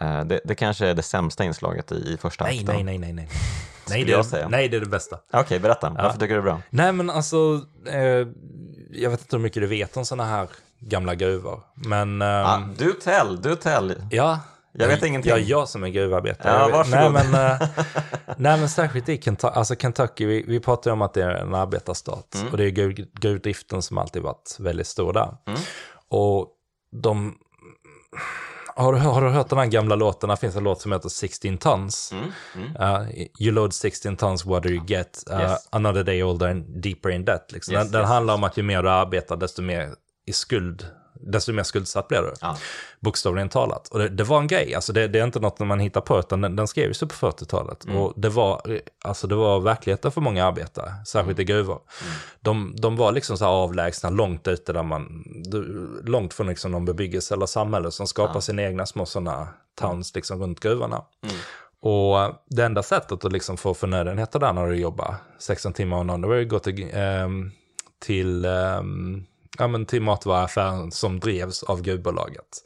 eh 0.00 0.24
det, 0.24 0.40
det, 0.44 0.54
kanske 0.54 0.86
är 0.86 0.94
det 0.94 1.02
sämsta 1.02 1.44
inslaget 1.44 1.92
i, 1.92 1.94
i 1.94 2.16
första 2.16 2.44
nej, 2.44 2.58
akten. 2.58 2.74
Nej, 2.74 2.84
nej, 2.84 2.98
nej, 2.98 3.12
nej. 3.12 3.28
Nej 3.88 4.04
det, 4.04 4.12
är, 4.12 4.48
nej, 4.48 4.68
det 4.68 4.76
är 4.76 4.80
det 4.80 4.86
bästa. 4.86 5.16
Okej, 5.16 5.40
okay, 5.40 5.58
berätta. 5.58 5.92
Ja. 5.96 6.02
Varför 6.02 6.18
tycker 6.18 6.34
du 6.34 6.42
det 6.42 6.48
är 6.48 6.52
bra? 6.52 6.62
Nej, 6.70 6.92
men 6.92 7.10
alltså, 7.10 7.60
eh, 7.86 8.28
jag 8.90 9.10
vet 9.10 9.20
inte 9.20 9.36
hur 9.36 9.42
mycket 9.42 9.62
du 9.62 9.66
vet 9.66 9.96
om 9.96 10.04
sådana 10.04 10.30
här 10.30 10.48
gamla 10.78 11.14
gruvor. 11.14 11.60
Men... 11.74 12.22
Um, 12.22 12.28
ah, 12.28 12.62
du 12.78 12.92
tell, 12.92 13.42
du 13.42 13.56
tell. 13.56 14.02
Ja. 14.10 14.40
Jag 14.72 14.88
vet 14.88 15.02
ingenting. 15.02 15.30
Ja, 15.30 15.38
jag 15.38 15.68
som 15.68 15.84
är 15.84 15.88
gruvarbetare. 15.88 16.52
Ja, 16.52 16.68
varsågod. 16.68 17.12
Nej, 17.12 17.24
men, 17.30 17.52
uh, 17.52 17.68
nej, 18.36 18.58
men 18.58 18.68
särskilt 18.68 19.08
i 19.08 19.22
Kentucky, 19.22 19.54
alltså 19.54 19.74
Kentucky 19.74 20.26
vi, 20.26 20.44
vi 20.48 20.60
pratar 20.60 20.90
ju 20.90 20.92
om 20.92 21.02
att 21.02 21.14
det 21.14 21.22
är 21.22 21.30
en 21.30 21.54
arbetarstat. 21.54 22.34
Mm. 22.34 22.48
Och 22.48 22.56
det 22.56 22.64
är 22.64 22.70
gruv, 22.70 23.06
gruvdriften 23.20 23.82
som 23.82 23.98
alltid 23.98 24.22
varit 24.22 24.56
väldigt 24.58 24.86
stor 24.86 25.12
där. 25.12 25.36
Mm. 25.46 25.60
Och 26.08 26.48
de 27.02 27.34
har 28.76 28.92
du, 28.92 28.98
har 28.98 29.22
du 29.22 29.28
hört 29.28 29.48
den 29.48 29.58
här 29.58 29.66
gamla 29.66 29.94
låten? 29.94 30.28
Det 30.28 30.36
finns 30.36 30.56
en 30.56 30.64
låt 30.64 30.80
som 30.80 30.92
heter 30.92 31.08
16 31.08 31.58
tons. 31.58 32.12
Mm, 32.12 32.32
mm. 32.54 32.76
Uh, 32.76 33.08
you 33.40 33.52
load 33.52 33.74
16 33.74 34.16
tons, 34.16 34.44
what 34.44 34.62
do 34.62 34.68
you 34.68 34.84
get? 34.86 35.24
Uh, 35.30 35.40
yes. 35.40 35.68
Another 35.70 36.04
day 36.04 36.22
older 36.22 36.48
and 36.48 36.82
deeper 36.82 37.10
in 37.10 37.24
debt. 37.24 37.52
Liksom. 37.52 37.74
Yes, 37.74 37.80
den, 37.80 37.86
yes, 37.86 37.92
den 37.92 38.04
handlar 38.04 38.34
om 38.34 38.44
att 38.44 38.56
ju 38.56 38.62
mer 38.62 38.82
du 38.82 38.90
arbetar, 38.90 39.36
desto 39.36 39.62
mer 39.62 39.94
i 40.26 40.32
skuld 40.32 40.86
desto 41.22 41.52
mer 41.52 41.62
skuldsatt 41.62 42.08
blir 42.08 42.22
du. 42.22 42.32
Ja. 42.40 42.56
Bokstavligen 43.00 43.48
talat. 43.48 43.88
Och 43.88 43.98
det, 43.98 44.08
det, 44.08 44.24
var 44.24 44.38
en 44.38 44.46
grej, 44.46 44.74
alltså 44.74 44.92
det, 44.92 45.08
det, 45.08 45.18
är 45.18 45.24
inte 45.24 45.40
något 45.40 45.58
man 45.58 45.80
hittar 45.80 46.00
på, 46.00 46.18
utan 46.18 46.40
den, 46.40 46.56
den 46.56 46.68
skrevs 46.68 47.02
ju 47.02 47.06
på 47.06 47.14
40-talet. 47.14 47.84
Mm. 47.84 47.96
Och 47.96 48.12
det 48.16 48.28
var, 48.28 48.80
alltså 49.04 49.26
det 49.26 49.34
var 49.34 49.60
verkligheten 49.60 50.12
för 50.12 50.20
många 50.20 50.44
arbetare, 50.44 50.92
särskilt 51.06 51.38
i 51.38 51.44
gruvor. 51.44 51.80
Mm. 52.02 52.14
De, 52.40 52.74
de 52.76 52.96
var 52.96 53.12
liksom 53.12 53.38
så 53.38 53.44
här 53.44 53.52
avlägsna, 53.52 54.10
långt 54.10 54.48
ute 54.48 54.72
där 54.72 54.82
man, 54.82 55.24
långt 56.04 56.34
från 56.34 56.46
liksom 56.46 56.70
någon 56.72 56.84
bebyggelse 56.84 57.34
eller 57.34 57.46
samhälle 57.46 57.90
som 57.90 58.06
skapar 58.06 58.34
ja. 58.34 58.40
sina 58.40 58.62
egna 58.62 58.86
små 58.86 59.06
sådana 59.06 59.48
towns 59.74 60.14
liksom 60.14 60.42
runt 60.42 60.60
gruvorna. 60.60 61.04
Mm. 61.22 61.36
Och 61.82 62.34
det 62.46 62.64
enda 62.64 62.82
sättet 62.82 63.24
att 63.24 63.32
liksom 63.32 63.56
få 63.56 63.74
förnödenheter 63.74 64.38
där 64.38 64.52
när 64.52 64.66
du 64.66 64.76
jobbar 64.76 65.14
16 65.38 65.72
timmar 65.72 65.96
om 65.96 66.06
dagen, 66.06 66.20
det 66.20 66.28
var 66.28 66.34
ju 66.34 66.42
att 66.42 66.48
gå 66.48 66.58
till, 66.58 66.82
eh, 66.82 67.28
till 67.98 68.44
eh, 68.44 68.82
ja, 69.58 69.68
men 69.68 69.86
till 69.86 70.02
matvaruaffären 70.02 70.90
som 70.92 71.20
drevs 71.20 71.62
av 71.62 71.82
gruvbolaget. 71.82 72.64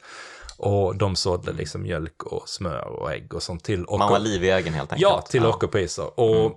Och 0.57 0.95
de 0.95 1.15
sålde 1.15 1.51
liksom 1.51 1.81
mjölk 1.81 2.23
och 2.23 2.49
smör 2.49 2.85
och 2.85 3.11
ägg 3.11 3.33
och 3.33 3.43
sånt 3.43 3.63
till 3.63 3.85
Man 3.89 4.11
var 4.11 4.19
livegen 4.19 4.73
helt 4.73 4.91
enkelt. 4.91 5.01
Ja, 5.01 5.21
till 5.21 5.43
ja. 5.43 5.49
ockerpriser. 5.49 6.19
Och 6.19 6.35
mm. 6.35 6.51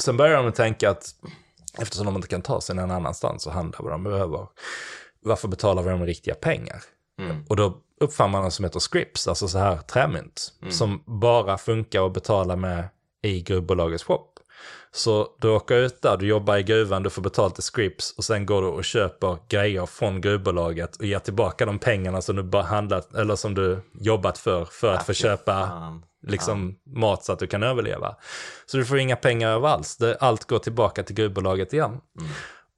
sen 0.00 0.16
började 0.16 0.42
de 0.42 0.52
tänka 0.52 0.90
att 0.90 1.14
eftersom 1.78 2.06
de 2.06 2.16
inte 2.16 2.28
kan 2.28 2.42
ta 2.42 2.60
sig 2.60 2.76
någon 2.76 2.90
annanstans 2.90 3.46
och 3.46 3.52
handla 3.52 3.78
vad 3.82 3.92
de 3.92 4.04
behöver, 4.04 4.46
varför 5.22 5.48
betalar 5.48 5.82
vi 5.82 5.90
dem 5.90 6.06
riktiga 6.06 6.34
pengar? 6.34 6.82
Mm. 7.18 7.44
Och 7.48 7.56
då 7.56 7.78
uppfann 8.00 8.30
man 8.30 8.42
något 8.42 8.54
som 8.54 8.64
heter 8.64 8.80
scripts, 8.80 9.28
alltså 9.28 9.48
så 9.48 9.58
här 9.58 9.76
trämynt, 9.76 10.52
mm. 10.62 10.72
som 10.72 11.02
bara 11.06 11.58
funkar 11.58 12.06
att 12.06 12.12
betala 12.12 12.56
med 12.56 12.88
i 13.22 13.40
gruvbolagets 13.40 14.04
shop. 14.04 14.26
Så 14.92 15.28
du 15.40 15.48
åker 15.48 15.74
ut 15.74 16.02
där, 16.02 16.16
du 16.16 16.26
jobbar 16.26 16.56
i 16.56 16.62
gruvan, 16.62 17.02
du 17.02 17.10
får 17.10 17.22
betalt 17.22 17.58
i 17.58 17.62
scripts 17.62 18.14
och 18.16 18.24
sen 18.24 18.46
går 18.46 18.62
du 18.62 18.68
och 18.68 18.84
köper 18.84 19.38
grejer 19.48 19.86
från 19.86 20.20
gruvbolaget 20.20 20.96
och 20.96 21.04
ger 21.04 21.18
tillbaka 21.18 21.66
de 21.66 21.78
pengarna 21.78 22.22
som 22.22 22.36
du 22.36 22.42
bara 22.42 22.62
handlat, 22.62 23.14
eller 23.14 23.36
som 23.36 23.54
du 23.54 23.80
jobbat 24.00 24.38
för, 24.38 24.64
för 24.64 24.94
att 24.94 25.06
få 25.06 25.12
köpa 25.12 25.70
liksom 26.26 26.76
mat 26.86 27.24
så 27.24 27.32
att 27.32 27.38
du 27.38 27.46
kan 27.46 27.62
överleva. 27.62 28.16
Så 28.66 28.76
du 28.76 28.84
får 28.84 28.98
inga 28.98 29.16
pengar 29.16 29.48
över 29.50 29.68
alls, 29.68 29.98
allt 30.20 30.44
går 30.44 30.58
tillbaka 30.58 31.02
till 31.02 31.14
gruvbolaget 31.14 31.72
igen. 31.72 31.90
Mm. 31.90 32.30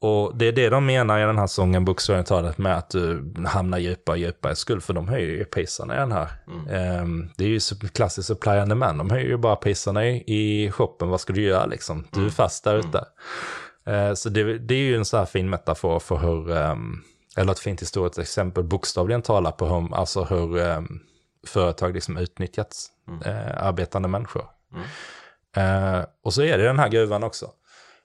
Och 0.03 0.37
det 0.37 0.47
är 0.47 0.53
det 0.53 0.69
de 0.69 0.87
menar 0.87 1.19
i 1.19 1.23
den 1.23 1.39
här 1.39 1.47
sången, 1.47 1.85
bokstavligt 1.85 2.59
med 2.59 2.77
att 2.77 2.91
du 2.91 3.35
hamnar 3.47 3.79
djupare 3.79 4.15
och 4.15 4.19
djupare 4.19 4.53
i 4.53 4.57
skuld, 4.57 4.83
för 4.83 4.95
de 4.95 5.09
höjer 5.09 5.29
ju 5.29 5.45
priserna 5.45 5.95
i 5.95 5.99
den 5.99 6.13
här. 6.13 6.29
Mm. 6.47 7.03
Um, 7.03 7.31
det 7.37 7.45
är 7.45 7.49
ju 7.49 7.61
klassiskt 7.93 8.29
supply 8.29 8.53
and 8.53 8.69
demand, 8.69 8.99
de 8.99 9.11
höjer 9.11 9.29
ju 9.29 9.37
bara 9.37 9.57
priserna 9.57 10.07
i, 10.07 10.25
i 10.27 10.71
shoppen, 10.71 11.09
vad 11.09 11.21
ska 11.21 11.33
du 11.33 11.43
göra 11.43 11.67
liksom? 11.67 12.05
Du 12.11 12.19
är 12.19 12.23
mm. 12.23 12.33
fast 12.33 12.65
där 12.65 12.77
ute. 12.77 13.05
Mm. 13.85 14.09
Uh, 14.09 14.15
så 14.15 14.29
det, 14.29 14.59
det, 14.59 14.75
är 14.75 14.79
ju 14.79 14.97
en 14.97 15.05
sån 15.05 15.19
här 15.19 15.27
fin 15.27 15.51
metafor 15.51 15.99
för 15.99 16.17
hur, 16.17 16.51
um, 16.51 17.03
eller 17.37 17.53
ett 17.53 17.59
fint 17.59 17.83
historiskt 17.83 18.19
exempel, 18.19 18.65
bokstavligen 18.65 19.23
talar 19.23 19.51
på 19.51 19.67
hur, 19.67 19.95
alltså 19.95 20.25
hur 20.25 20.57
um, 20.57 21.01
företag 21.47 21.95
liksom 21.95 22.17
utnyttjat 22.17 22.77
uh, 23.27 23.65
arbetande 23.67 24.09
människor. 24.09 24.45
Uh, 25.57 26.05
och 26.25 26.35
så 26.35 26.43
är 26.43 26.59
det 26.59 26.65
den 26.65 26.79
här 26.79 26.89
gruvan 26.89 27.25
också. 27.25 27.51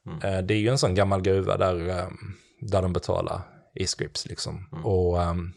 Mm. 0.08 0.22
Eh, 0.22 0.42
det 0.42 0.54
är 0.54 0.58
ju 0.58 0.70
en 0.70 0.78
sån 0.78 0.96
gammal 0.96 1.22
gruva 1.22 1.58
där, 1.58 1.90
ehm, 1.90 2.18
där 2.62 2.82
de 2.82 2.94
betalar 2.94 3.42
i 3.76 3.88
scripts 3.88 4.26
liksom. 4.26 4.68
Mm. 4.72 4.86
Och 4.86 5.18
um, 5.18 5.54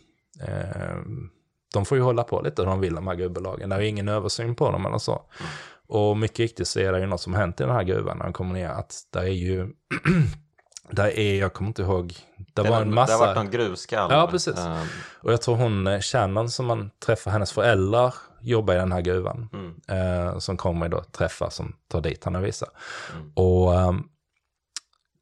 de 1.74 1.84
får 1.84 1.98
ju 1.98 2.04
hålla 2.04 2.22
på 2.22 2.40
lite 2.40 2.62
hur 2.62 2.68
de 2.68 2.80
vill, 2.80 2.94
de 2.94 3.06
här 3.06 3.14
gruvbolagen. 3.14 3.68
Det 3.68 3.76
är 3.76 3.80
ingen 3.80 4.08
översyn 4.08 4.54
på 4.54 4.70
dem 4.70 4.86
eller 4.86 4.98
så. 4.98 5.12
Mm. 5.12 5.50
Och 5.88 6.16
mycket 6.16 6.38
riktigt 6.38 6.68
så 6.68 6.80
är 6.80 6.92
det 6.92 7.00
ju 7.00 7.06
något 7.06 7.20
som 7.20 7.34
hänt 7.34 7.60
i 7.60 7.64
den 7.64 7.72
här 7.72 7.82
gruvan 7.82 8.18
när 8.18 8.24
de 8.24 8.32
kommer 8.32 8.54
ner, 8.54 8.68
att 8.68 8.94
det 9.10 9.18
är 9.18 9.24
ju 9.24 9.68
Där 10.92 11.18
är, 11.18 11.40
jag 11.40 11.52
kommer 11.52 11.68
inte 11.68 11.82
ihåg, 11.82 12.16
det, 12.36 12.62
det 12.62 12.70
var 12.70 12.82
en 12.82 12.94
massa... 12.94 13.12
Det 13.12 13.18
har 13.18 13.26
varit 13.26 13.36
någon 13.36 13.50
gruvskall. 13.50 14.10
Ja, 14.12 14.28
precis. 14.30 14.58
Um... 14.58 14.86
Och 15.22 15.32
jag 15.32 15.42
tror 15.42 15.56
hon, 15.56 15.86
eh, 15.86 16.00
Shannon, 16.00 16.50
som 16.50 16.66
man 16.66 16.90
träffar, 17.06 17.30
hennes 17.30 17.52
föräldrar 17.52 18.14
jobbar 18.40 18.74
i 18.74 18.76
den 18.76 18.92
här 18.92 19.00
gruvan. 19.00 19.48
Mm. 19.52 20.28
Uh, 20.28 20.38
som 20.38 20.56
kommer 20.56 20.88
då 20.88 21.02
träffa, 21.02 21.50
som 21.50 21.76
tar 21.88 22.00
dit 22.00 22.24
henne 22.24 22.38
och 22.38 22.44
visar. 22.44 22.68
Mm. 23.14 23.32
Och 23.34 23.74
um, 23.74 24.08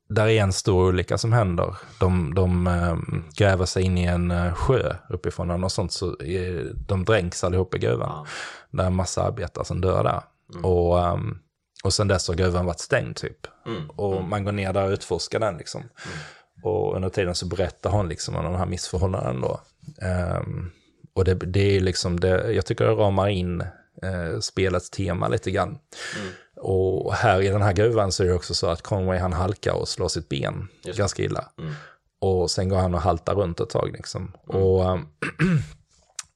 där 0.09 0.27
är 0.27 0.43
en 0.43 0.53
stor 0.53 0.89
olycka 0.89 1.19
som 1.19 1.33
händer. 1.33 1.77
De, 2.01 2.35
de 2.35 2.67
äh, 2.67 2.97
gräver 3.37 3.65
sig 3.65 3.83
in 3.83 3.99
i 3.99 4.05
en 4.05 4.31
äh, 4.31 4.55
sjö 4.55 4.95
uppifrån 5.09 5.65
och 5.65 5.73
sånt 5.73 5.93
så 5.93 6.21
är, 6.21 6.73
de 6.75 7.05
dränks 7.05 7.45
allihop 7.45 7.75
i 7.75 7.79
gruvan. 7.79 8.09
Ja. 8.09 8.27
Det 8.71 8.83
är 8.83 8.87
en 8.87 8.97
massa 8.97 9.23
arbetare 9.23 9.65
som 9.65 9.81
dör 9.81 10.05
där. 10.05 10.23
Mm. 10.55 10.65
Och, 10.65 11.01
ähm, 11.01 11.39
och 11.85 11.93
sen 11.93 12.09
dess 12.09 12.29
har 12.29 12.35
gruvan 12.35 12.67
varit 12.67 12.81
stängd 12.81 13.17
typ. 13.17 13.47
Mm. 13.67 13.91
Och 13.91 14.17
mm. 14.17 14.31
man 14.31 14.45
går 14.45 14.53
ner 14.53 14.73
där 14.73 14.85
och 14.85 14.91
utforskar 14.91 15.41
den 15.41 15.57
liksom. 15.57 15.81
Mm. 15.81 16.19
Och 16.63 16.97
under 16.97 17.09
tiden 17.09 17.35
så 17.35 17.47
berättar 17.47 17.91
hon 17.91 18.09
liksom 18.09 18.37
om 18.37 18.45
de 18.45 18.55
här 18.55 18.67
missförhållandena 18.67 19.41
då. 19.41 19.61
Ähm, 20.07 20.71
och 21.15 21.25
det, 21.25 21.35
det 21.35 21.77
är 21.77 21.81
liksom, 21.81 22.21
det, 22.21 22.53
jag 22.53 22.67
tycker 22.67 22.85
det 22.85 22.93
ramar 22.93 23.29
in 23.29 23.65
äh, 24.03 24.41
spelets 24.41 24.91
tema 24.91 25.29
lite 25.29 25.51
grann. 25.51 25.69
Mm. 25.69 26.33
Och 26.61 27.15
här 27.15 27.43
i 27.43 27.49
den 27.49 27.63
här 27.63 27.73
gruvan 27.73 28.13
så 28.13 28.23
är 28.23 28.27
det 28.27 28.35
också 28.35 28.55
så 28.55 28.67
att 28.67 28.83
Conway 28.83 29.19
han 29.19 29.33
halkar 29.33 29.73
och 29.73 29.89
slår 29.89 30.09
sitt 30.09 30.29
ben 30.29 30.69
Just. 30.85 30.99
ganska 30.99 31.23
illa. 31.23 31.51
Mm. 31.59 31.75
Och 32.21 32.51
sen 32.51 32.69
går 32.69 32.77
han 32.77 32.95
och 32.95 33.01
haltar 33.01 33.35
runt 33.35 33.61
ett 33.61 33.71
tag 33.71 33.93
liksom. 33.93 34.33
Mm. 34.51 34.63
Och 34.63 34.91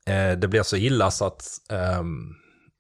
äh, 0.07 0.33
det 0.39 0.49
blir 0.49 0.63
så 0.63 0.77
illa 0.77 1.11
så 1.11 1.25
att 1.25 1.45
äh, 1.71 2.03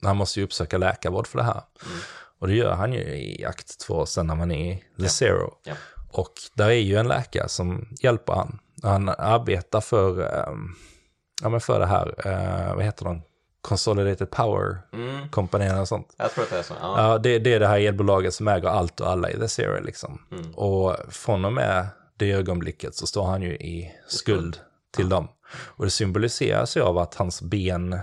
han 0.03 0.17
måste 0.17 0.41
ju 0.41 0.45
uppsöka 0.45 0.79
läkarvård 0.79 1.27
för 1.27 1.39
det 1.39 1.45
här. 1.45 1.63
Mm. 1.87 1.99
Och 2.39 2.49
det 2.49 2.55
gör 2.55 2.73
han 2.73 2.93
ju 2.93 3.01
i 3.01 3.45
akt 3.45 3.81
två 3.81 4.07
sen 4.07 4.27
när 4.27 4.35
man 4.35 4.51
är 4.51 4.73
i 4.73 4.77
The 4.77 5.03
ja. 5.03 5.09
Zero. 5.09 5.55
Ja. 5.65 5.75
Och 6.11 6.33
där 6.55 6.67
är 6.67 6.73
ju 6.73 6.97
en 6.97 7.09
läkare 7.09 7.49
som 7.49 7.89
hjälper 8.03 8.33
han. 8.33 8.59
Han 8.83 9.09
arbetar 9.09 9.81
för, 9.81 10.21
äh, 10.21 10.55
ja, 11.43 11.49
men 11.49 11.61
för 11.61 11.81
det 11.81 11.87
här, 11.87 12.15
vad 12.75 12.85
heter 12.85 13.05
de, 13.05 13.23
Consolidated 13.63 14.31
Power 14.31 14.79
mm. 14.93 15.29
kompanierna 15.29 15.81
och 15.81 15.89
sånt. 15.89 16.15
Jag 16.17 16.33
tror 16.33 16.45
att 16.45 16.51
det 16.51 16.59
är 16.59 16.63
så. 16.63 16.75
Ja. 16.81 17.13
ja 17.13 17.19
det, 17.19 17.39
det, 17.39 17.55
är 17.55 17.61
det 17.61 17.67
här 17.67 17.79
elbolaget 17.79 18.35
som 18.35 18.49
äger 18.49 18.69
allt 18.69 19.01
och 19.01 19.11
alla 19.11 19.31
i 19.31 19.39
The 19.39 19.49
Zero 19.49 19.85
liksom. 19.85 20.23
Mm. 20.31 20.55
Och 20.55 20.97
från 21.09 21.45
och 21.45 21.53
med 21.53 21.87
det 22.17 22.33
ögonblicket 22.33 22.95
så 22.95 23.07
står 23.07 23.27
han 23.27 23.43
ju 23.43 23.55
i 23.55 23.95
skuld 24.09 24.61
till 24.97 25.09
dem. 25.09 25.29
Och 25.55 25.85
det 25.85 25.91
symboliseras 25.91 26.77
ju 26.77 26.81
av 26.81 26.99
att 26.99 27.15
hans 27.15 27.43
ben 27.43 27.99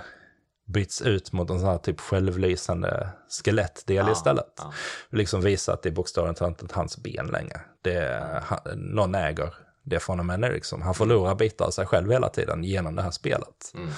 byts 0.73 1.01
ut 1.01 1.31
mot 1.31 1.49
en 1.49 1.59
sån 1.59 1.69
här 1.69 1.77
typ 1.77 1.99
självlysande 1.99 3.09
skelettdel 3.29 4.05
ja, 4.05 4.11
istället. 4.11 4.53
Ja. 4.57 4.73
Liksom 5.09 5.41
visa 5.41 5.73
att 5.73 5.83
det 5.83 5.89
är 5.89 5.93
bokstavligt 5.93 6.39
talat 6.39 6.61
inte 6.61 6.75
hans 6.75 6.97
ben 6.97 7.27
längre. 7.27 7.61
Det 7.81 7.93
är, 7.93 8.43
någon 8.75 9.15
äger 9.15 9.53
det 9.83 9.99
från 9.99 10.19
och 10.19 10.25
med 10.25 10.39
nu 10.39 10.51
liksom. 10.51 10.81
Han 10.81 10.93
förlorar 10.93 11.35
bitar 11.35 11.65
av 11.65 11.71
sig 11.71 11.85
själv 11.85 12.11
hela 12.11 12.29
tiden 12.29 12.63
genom 12.63 12.95
det 12.95 13.01
här 13.01 13.11
spelet. 13.11 13.71
Mm. 13.73 13.89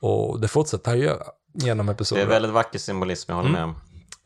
Och 0.00 0.40
det 0.40 0.48
fortsätter 0.48 0.90
han 0.90 1.00
göra 1.00 1.24
genom 1.54 1.88
episoden. 1.88 2.26
Det 2.26 2.30
är 2.30 2.34
väldigt 2.34 2.52
vacker 2.52 2.78
symbolism, 2.78 3.32
jag 3.32 3.36
håller 3.36 3.48
mm. 3.48 3.70
med. 3.70 3.74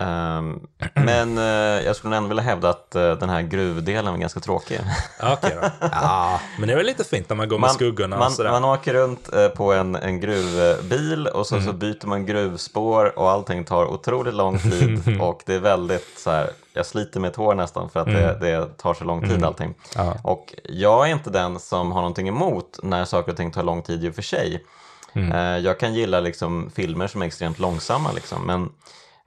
Um, 0.00 0.66
men 0.94 1.38
uh, 1.38 1.84
jag 1.84 1.96
skulle 1.96 2.16
ändå 2.16 2.28
vilja 2.28 2.42
hävda 2.42 2.68
att 2.68 2.92
uh, 2.96 3.12
den 3.12 3.28
här 3.28 3.42
gruvdelen 3.42 4.12
var 4.12 4.20
ganska 4.20 4.40
tråkig. 4.40 4.80
Okej 5.22 5.56
okay. 5.58 5.70
Ja, 5.92 6.40
men 6.58 6.66
det 6.68 6.72
är 6.72 6.76
väl 6.76 6.86
lite 6.86 7.04
fint 7.04 7.28
när 7.28 7.36
man 7.36 7.48
går 7.48 7.58
med 7.58 7.60
man, 7.60 7.74
skuggorna 7.74 8.18
man, 8.18 8.32
man 8.38 8.64
åker 8.64 8.94
runt 8.94 9.30
uh, 9.34 9.48
på 9.48 9.72
en, 9.72 9.94
en 9.94 10.20
gruvbil 10.20 11.26
och 11.26 11.46
så, 11.46 11.54
mm. 11.54 11.66
så 11.66 11.72
byter 11.72 12.06
man 12.06 12.26
gruvspår 12.26 13.18
och 13.18 13.30
allting 13.30 13.64
tar 13.64 13.84
otroligt 13.84 14.34
lång 14.34 14.58
tid 14.58 15.20
och 15.20 15.42
det 15.46 15.54
är 15.54 15.60
väldigt 15.60 16.18
så 16.18 16.30
här, 16.30 16.50
jag 16.72 16.86
sliter 16.86 17.20
med 17.20 17.30
ett 17.30 17.36
hår 17.36 17.54
nästan 17.54 17.90
för 17.90 18.00
att 18.00 18.06
mm. 18.06 18.22
det, 18.22 18.38
det, 18.40 18.66
tar 18.66 18.94
så 18.94 19.04
lång 19.04 19.20
tid 19.20 19.30
mm. 19.30 19.44
allting. 19.44 19.74
Ja. 19.94 20.14
Och 20.24 20.54
jag 20.64 21.08
är 21.08 21.12
inte 21.12 21.30
den 21.30 21.58
som 21.58 21.92
har 21.92 22.00
någonting 22.00 22.28
emot 22.28 22.78
när 22.82 23.04
saker 23.04 23.30
och 23.30 23.36
ting 23.36 23.50
tar 23.50 23.62
lång 23.62 23.82
tid 23.82 24.04
i 24.04 24.10
och 24.10 24.14
för 24.14 24.22
sig. 24.22 24.64
Mm. 25.12 25.32
Eh, 25.32 25.64
jag 25.64 25.80
kan 25.80 25.94
gilla 25.94 26.20
liksom 26.20 26.70
filmer 26.70 27.06
som 27.06 27.22
är 27.22 27.26
extremt 27.26 27.58
långsamma, 27.58 28.12
liksom, 28.12 28.46
men 28.46 28.68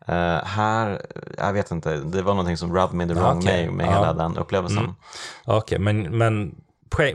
Uh, 0.10 0.46
här, 0.46 1.06
jag 1.38 1.54
vet 1.54 1.72
inte, 1.72 1.98
det 1.98 2.22
var 2.22 2.34
någonting 2.34 2.58
som 2.58 2.76
rubbed 2.76 2.94
me 2.94 3.08
the 3.08 3.14
wrong 3.14 3.38
okay. 3.38 3.70
med 3.70 3.86
ja. 3.86 3.92
hela 3.92 4.14
den 4.14 4.38
upplevelsen. 4.38 4.78
Mm. 4.78 4.96
Okej, 5.46 5.58
okay, 5.58 5.80
men, 5.80 6.18
men 6.18 6.56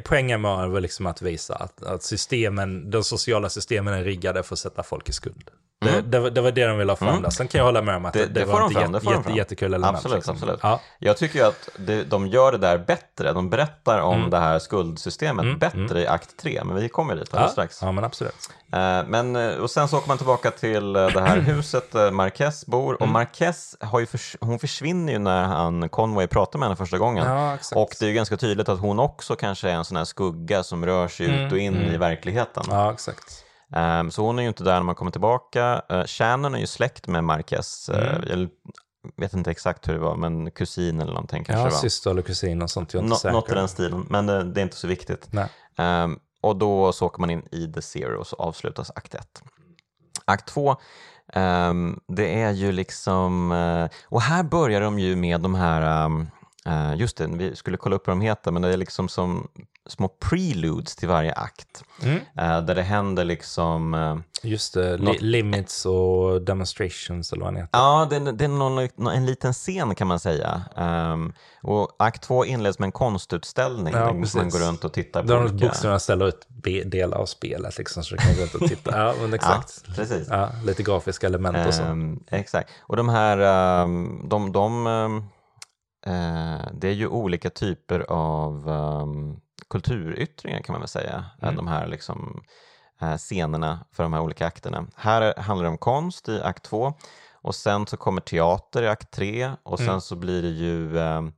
poängen 0.04 0.42
var 0.42 0.68
väl 0.68 0.83
liksom 0.83 1.07
att 1.07 1.22
visa 1.22 1.54
att, 1.54 1.83
att 1.83 2.02
systemen, 2.02 2.90
de 2.90 3.04
sociala 3.04 3.48
systemen 3.48 3.94
är 3.94 4.04
riggade 4.04 4.42
för 4.42 4.54
att 4.54 4.59
sätta 4.59 4.83
folk 4.83 5.09
i 5.09 5.12
skuld. 5.12 5.50
Mm. 5.81 6.11
Det, 6.11 6.31
det, 6.31 6.41
var 6.41 6.51
det 6.51 6.67
de 6.67 6.79
ville 6.79 6.93
ha 6.93 6.97
fram 6.97 7.09
mm. 7.09 7.23
där. 7.23 7.31
Sen 7.31 7.49
kan 7.49 7.59
jag 7.59 7.64
hålla 7.67 7.83
med 7.83 7.97
om 7.97 8.05
att 8.05 8.12
det, 8.12 8.27
det, 8.27 8.45
var 8.45 8.67
inte 8.67 8.81
jätte, 8.81 9.11
jätte, 9.11 9.33
jättekul 9.33 9.75
element. 9.75 9.97
Absolut, 9.97 10.17
liksom. 10.17 10.35
absolut. 10.35 10.61
Ja. 10.62 10.81
Jag 10.99 11.17
tycker 11.17 11.38
ju 11.38 11.45
att 11.45 11.69
det, 11.77 12.05
de 12.05 12.27
gör 12.27 12.53
det 12.53 12.59
där 12.59 12.79
bättre. 12.79 13.33
De 13.33 13.51
berättar 13.51 14.01
om 14.01 14.19
mm. 14.19 14.31
det 14.31 14.38
här 14.38 14.59
skuldsystemet 14.59 15.45
mm. 15.45 15.59
bättre 15.59 15.79
mm. 15.79 15.97
i 15.97 16.07
akt 16.07 16.37
3, 16.37 16.64
men 16.64 16.77
vi 16.77 16.88
kommer 16.88 17.17
dit 17.17 17.35
alldeles 17.35 17.49
ja. 17.49 17.53
strax. 17.53 17.79
Ja, 17.83 17.93
men 17.93 18.05
absolut. 18.05 18.51
Uh, 18.75 19.09
men, 19.09 19.37
eh, 19.37 19.55
och 19.55 19.71
sen 19.71 19.88
så 19.88 19.99
åker 19.99 20.09
man 20.09 20.19
tillbaka 20.19 20.51
till 20.51 20.97
eh, 20.97 21.07
det 21.07 21.21
här 21.21 21.37
huset 21.41 21.93
där 21.93 22.11
Marquez 22.11 22.67
bor. 22.67 22.95
Och 22.95 23.03
mm. 23.03 23.12
Marquez, 23.12 23.77
har 23.81 24.01
ju 24.01 24.07
förs 24.07 24.37
hon 24.41 24.59
försvinner 24.59 25.12
ju 25.12 25.19
när 25.19 25.45
han, 25.45 25.88
Conway 25.88 26.27
pratar 26.27 26.59
med 26.59 26.67
henne 26.69 26.77
första 26.77 26.99
gången. 26.99 27.27
Ja, 27.27 27.59
och 27.75 27.91
det 28.01 28.05
är 28.05 28.09
ju 28.09 28.14
ganska 28.14 28.37
tydligt 28.37 28.69
att 28.69 28.81
hon 28.81 28.99
också 28.99 29.37
kanske 29.37 29.71
är 29.71 29.75
en 29.75 29.85
sån 29.85 29.97
här 29.97 30.05
skugga 30.05 30.62
som 30.62 30.87
rör 30.87 31.09
sig 31.09 31.27
ut 31.27 31.53
och 31.53 31.59
in 31.59 31.77
i 31.77 31.97
verkligheten. 31.97 32.64
Ja, 32.69 32.93
exakt. 32.93 33.45
Um, 33.76 34.11
så 34.11 34.22
hon 34.22 34.38
är 34.38 34.42
ju 34.42 34.48
inte 34.48 34.64
där 34.64 34.74
när 34.74 34.83
man 34.83 34.94
kommer 34.94 35.11
tillbaka. 35.11 35.83
Uh, 35.92 36.04
Shannon 36.04 36.54
är 36.54 36.59
ju 36.59 36.66
släkt 36.66 37.07
med 37.07 37.24
Marquez. 37.24 37.90
Uh, 37.94 37.98
Jag 38.28 38.48
vet 39.16 39.33
inte 39.33 39.50
exakt 39.50 39.88
hur 39.88 39.92
det 39.92 40.00
var, 40.00 40.16
men 40.16 40.50
kusin 40.50 41.00
eller 41.00 41.12
någonting 41.12 41.44
kanske 41.44 41.61
ja, 41.61 41.64
det 41.64 41.70
var. 41.70 41.81
syster 41.81 42.11
eller 42.11 42.22
kusin 42.22 42.62
och 42.62 42.70
sånt. 42.70 42.94
Jag 42.94 43.00
är 43.00 43.04
inte 43.04 43.16
säker. 43.16 43.33
Något 43.33 43.50
i 43.50 43.54
den 43.54 43.68
stilen, 43.68 44.07
men 44.11 44.28
uh, 44.28 44.44
det 44.44 44.61
är 44.61 44.62
inte 44.62 44.76
så 44.76 44.87
viktigt. 44.87 45.28
Um, 45.78 46.18
och 46.40 46.57
då 46.57 46.92
så 46.92 47.07
åker 47.07 47.20
man 47.20 47.31
in 47.31 47.42
i 47.52 47.72
The 47.72 47.83
Zero 47.83 48.20
och 48.20 48.26
så 48.26 48.37
avslutas 48.37 48.90
akt 48.90 49.14
1. 49.14 49.42
Akt 50.24 50.48
2 50.48 50.70
um, 50.70 50.76
ehm, 51.33 52.00
det 52.09 52.42
är 52.42 52.52
ju 52.52 52.72
liksom, 52.72 53.50
och 54.04 54.22
här 54.22 54.42
börjar 54.42 54.81
de 54.81 54.98
ju 54.98 55.16
med 55.16 55.40
de 55.40 55.54
här 55.54 56.04
um, 56.04 56.31
Uh, 56.66 56.96
just 56.96 57.16
det, 57.16 57.26
vi 57.26 57.57
skulle 57.57 57.76
kolla 57.76 57.96
upp 57.96 58.07
vad 58.07 58.16
de 58.16 58.20
heter, 58.20 58.50
men 58.50 58.62
det 58.62 58.68
är 58.68 58.76
liksom 58.76 59.09
som 59.09 59.48
små 59.88 60.09
preludes 60.09 60.96
till 60.96 61.09
varje 61.09 61.33
akt. 61.33 61.85
Mm. 62.03 62.16
Uh, 62.16 62.66
där 62.66 62.74
det 62.74 62.83
händer 62.83 63.24
liksom... 63.24 63.94
Uh, 63.94 64.18
just 64.42 64.74
det, 64.74 64.96
något... 64.96 65.20
limits 65.20 65.87
och 65.87 66.42
demonstrations 66.42 67.33
eller 67.33 67.44
vad 67.44 67.55
det 67.55 67.61
heter. 67.61 67.79
Ja, 67.79 68.07
det, 68.11 68.33
det 68.33 68.44
är 68.44 68.48
någon, 68.48 69.09
en 69.09 69.27
liten 69.27 69.53
scen 69.53 69.94
kan 69.94 70.07
man 70.07 70.20
säga. 70.20 70.62
Um, 70.77 71.33
och 71.62 71.96
akt 71.98 72.22
två 72.22 72.44
inleds 72.44 72.79
med 72.79 72.87
en 72.87 72.92
konstutställning. 72.92 73.94
Ja, 73.94 74.01
där 74.01 74.37
man 74.37 74.51
går 74.51 74.68
runt 74.68 74.85
och 74.85 74.92
tittar 74.92 75.22
på 75.22 75.29
Där 75.29 75.44
olika... 75.44 75.66
bokstäverna 75.66 75.98
ställer 75.98 76.29
ut 76.29 76.46
delar 76.85 77.18
av 77.18 77.27
spelet 77.27 77.79
liksom, 77.79 78.05
så 78.05 78.14
du 78.14 78.20
kan 78.20 78.35
gå 78.35 78.42
runt 78.42 78.55
och 78.55 78.68
titta. 78.68 78.90
Ja, 78.98 79.14
men 79.20 79.35
exakt. 79.35 79.85
Ja, 79.87 79.92
precis. 79.94 80.29
Ja, 80.31 80.51
lite 80.64 80.83
grafiska 80.83 81.27
element 81.27 81.66
och 81.66 81.74
så. 81.74 81.83
Um, 81.83 82.24
exakt. 82.31 82.70
Och 82.81 82.96
de 82.96 83.09
här, 83.09 83.38
um, 83.83 84.29
de, 84.29 84.53
de 84.53 84.87
Eh, 86.07 86.68
det 86.72 86.88
är 86.88 86.92
ju 86.92 87.09
olika 87.09 87.51
typer 87.51 88.01
av 88.09 88.68
um, 88.68 89.40
kulturyttringar 89.70 90.61
kan 90.61 90.72
man 90.72 90.81
väl 90.81 90.88
säga, 90.88 91.24
mm. 91.42 91.57
de 91.57 91.68
här 91.68 91.87
liksom, 91.87 92.42
uh, 93.02 93.16
scenerna 93.16 93.85
för 93.92 94.02
de 94.02 94.12
här 94.12 94.20
olika 94.20 94.46
akterna. 94.46 94.87
Här 94.96 95.35
handlar 95.37 95.64
det 95.64 95.70
om 95.70 95.78
konst 95.78 96.28
i 96.28 96.40
akt 96.42 96.64
2 96.64 96.94
och 97.33 97.54
sen 97.54 97.87
så 97.87 97.96
kommer 97.96 98.20
teater 98.20 98.83
i 98.83 98.88
akt 98.88 99.11
3 99.11 99.50
och 99.62 99.78
sen 99.78 99.88
mm. 99.88 100.00
så 100.00 100.16
blir 100.16 100.42
det 100.42 100.48
ju 100.48 100.96
uh, 100.96 101.28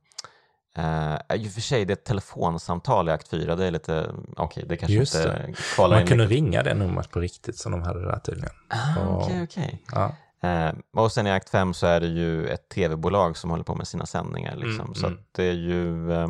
Uh, 0.77 1.17
I 1.35 1.47
och 1.47 1.51
för 1.51 1.61
sig, 1.61 1.85
det 1.85 1.91
är 1.91 1.95
ett 1.95 2.05
telefonsamtal 2.05 3.09
i 3.09 3.11
akt 3.11 3.27
4, 3.27 3.55
det 3.55 3.65
är 3.65 3.71
lite, 3.71 4.11
okej, 4.37 4.43
okay, 4.45 4.63
det 4.63 4.77
kanske 4.77 4.93
Just 4.93 5.15
inte 5.15 5.27
det. 5.27 5.53
kvalar 5.53 5.97
Man 5.97 6.07
kunde 6.07 6.25
ringa 6.25 6.63
det 6.63 6.73
numret 6.73 7.11
på 7.11 7.19
riktigt 7.19 7.57
som 7.57 7.71
de 7.71 7.81
hade 7.81 8.05
där 8.05 8.19
tydligen. 8.19 8.55
Ah, 8.69 9.15
okej, 9.15 9.43
okej. 9.43 9.83
Ja. 9.91 10.15
Eh, 10.43 10.73
och 10.93 11.11
sen 11.11 11.27
i 11.27 11.31
akt 11.31 11.49
5 11.49 11.73
så 11.73 11.87
är 11.87 11.99
det 11.99 12.07
ju 12.07 12.47
ett 12.47 12.69
tv-bolag 12.69 13.37
som 13.37 13.49
håller 13.49 13.63
på 13.63 13.75
med 13.75 13.87
sina 13.87 14.05
sändningar. 14.05 14.55
Liksom. 14.55 14.85
Mm, 14.85 14.95
så 14.95 15.07
mm. 15.07 15.19
det 15.31 15.43
är 15.43 15.53
ju 15.53 16.13
eh, 16.13 16.27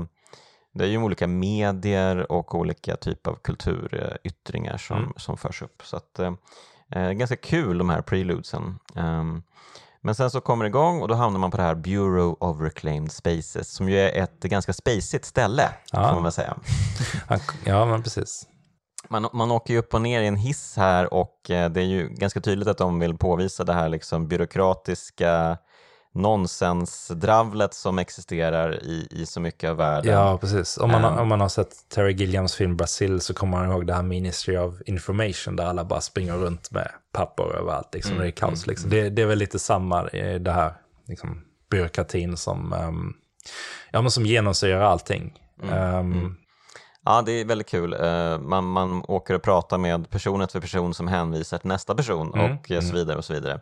det 0.73 0.83
är 0.83 0.87
ju 0.87 0.97
olika 0.97 1.27
medier 1.27 2.31
och 2.31 2.55
olika 2.55 2.95
typer 2.95 3.31
av 3.31 3.35
kulturyttringar 3.35 4.77
som, 4.77 4.97
mm. 4.97 5.13
som 5.17 5.37
förs 5.37 5.61
upp. 5.61 5.81
Så 5.83 5.97
att, 5.97 6.19
eh, 6.19 6.33
eh, 6.91 7.11
ganska 7.11 7.35
kul 7.35 7.77
de 7.77 7.89
här 7.89 8.01
preludesen. 8.01 8.79
Um, 8.95 9.43
men 10.03 10.15
sen 10.15 10.31
så 10.31 10.41
kommer 10.41 10.65
det 10.65 10.69
igång 10.69 11.01
och 11.01 11.07
då 11.07 11.15
hamnar 11.15 11.39
man 11.39 11.51
på 11.51 11.57
det 11.57 11.63
här 11.63 11.75
Bureau 11.75 12.37
of 12.39 12.61
Reclaimed 12.61 13.11
Spaces 13.11 13.71
som 13.71 13.89
ju 13.89 13.99
är 13.99 14.23
ett 14.23 14.39
ganska 14.43 14.73
spacigt 14.73 15.25
ställe, 15.25 15.69
ja. 15.91 16.07
får 16.07 16.13
man 16.13 16.23
väl 16.23 16.31
säga. 16.31 16.57
ja, 17.65 17.85
men 17.85 18.03
precis 18.03 18.47
man, 19.11 19.27
man 19.33 19.51
åker 19.51 19.73
ju 19.73 19.79
upp 19.79 19.93
och 19.93 20.01
ner 20.01 20.21
i 20.21 20.27
en 20.27 20.35
hiss 20.35 20.77
här 20.77 21.13
och 21.13 21.49
eh, 21.49 21.69
det 21.69 21.81
är 21.81 21.85
ju 21.85 22.09
ganska 22.09 22.41
tydligt 22.41 22.67
att 22.67 22.77
de 22.77 22.99
vill 22.99 23.17
påvisa 23.17 23.63
det 23.63 23.73
här 23.73 23.89
liksom 23.89 24.27
byråkratiska 24.27 25.57
nonsensdravlet 26.13 27.73
som 27.73 27.99
existerar 27.99 28.83
i, 28.83 29.07
i 29.11 29.25
så 29.25 29.39
mycket 29.39 29.69
av 29.69 29.77
världen. 29.77 30.13
Ja, 30.13 30.37
precis. 30.37 30.77
Om 30.77 30.91
man, 30.91 31.05
um, 31.05 31.19
om 31.19 31.27
man 31.27 31.41
har 31.41 31.49
sett 31.49 31.89
Terry 31.89 32.13
Gilliams 32.13 32.55
film 32.55 32.77
Brasil 32.77 33.21
så 33.21 33.33
kommer 33.33 33.57
man 33.57 33.71
ihåg 33.71 33.87
det 33.87 33.93
här 33.93 34.03
Ministry 34.03 34.57
of 34.57 34.73
Information 34.85 35.55
där 35.55 35.65
alla 35.65 35.85
bara 35.85 36.01
springer 36.01 36.33
runt 36.33 36.71
med 36.71 36.91
papper 37.11 37.55
överallt. 37.55 37.93
Liksom, 37.93 38.11
mm, 38.11 38.21
det 38.21 38.29
är 38.29 38.31
kaos. 38.31 38.63
Mm, 38.63 38.71
liksom. 38.71 38.89
Det, 38.89 39.09
det, 39.09 39.21
är 39.21 39.25
väl 39.25 39.37
lite 39.37 39.59
samma 39.59 40.03
det 40.39 40.51
här 40.51 40.73
liksom, 41.07 41.41
byråkratin 41.71 42.37
som, 42.37 42.73
um, 42.73 43.13
ja, 43.91 44.01
men 44.01 44.11
som 44.11 44.25
genomsyrar 44.25 44.81
allting. 44.81 45.33
Mm, 45.63 45.95
um, 45.95 46.37
Ja, 47.05 47.21
det 47.21 47.31
är 47.31 47.45
väldigt 47.45 47.69
kul. 47.69 47.93
Eh, 47.93 48.39
man, 48.39 48.65
man 48.65 49.03
åker 49.07 49.33
och 49.33 49.41
pratar 49.41 49.77
med 49.77 50.09
person 50.09 50.41
efter 50.41 50.59
person 50.59 50.93
som 50.93 51.07
hänvisar 51.07 51.57
till 51.57 51.67
nästa 51.67 51.95
person 51.95 52.33
mm. 52.33 52.51
och 52.51 52.71
mm. 52.71 52.81
så 52.81 52.93
vidare 52.93 53.17
och 53.17 53.25
så 53.25 53.33
vidare. 53.33 53.59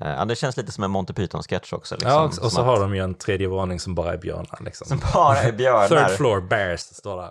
Eh, 0.00 0.10
ja, 0.10 0.24
det 0.24 0.36
känns 0.36 0.56
lite 0.56 0.72
som 0.72 0.84
en 0.84 0.90
Monty 0.90 1.12
Python-sketch 1.12 1.72
också. 1.72 1.94
Liksom, 1.94 2.10
ja, 2.10 2.22
och 2.22 2.52
så 2.52 2.60
att... 2.60 2.66
har 2.66 2.80
de 2.80 2.94
ju 2.94 3.04
en 3.04 3.14
tredje 3.14 3.48
våning 3.48 3.80
som 3.80 3.94
bara 3.94 4.12
är 4.12 4.18
björnar. 4.18 4.58
Liksom. 4.60 4.86
Som 4.86 5.00
bara 5.14 5.36
är 5.36 5.52
björnar. 5.52 5.88
Third 6.06 6.16
floor 6.16 6.40
bears 6.40 6.80
står 6.80 7.16
där. 7.16 7.30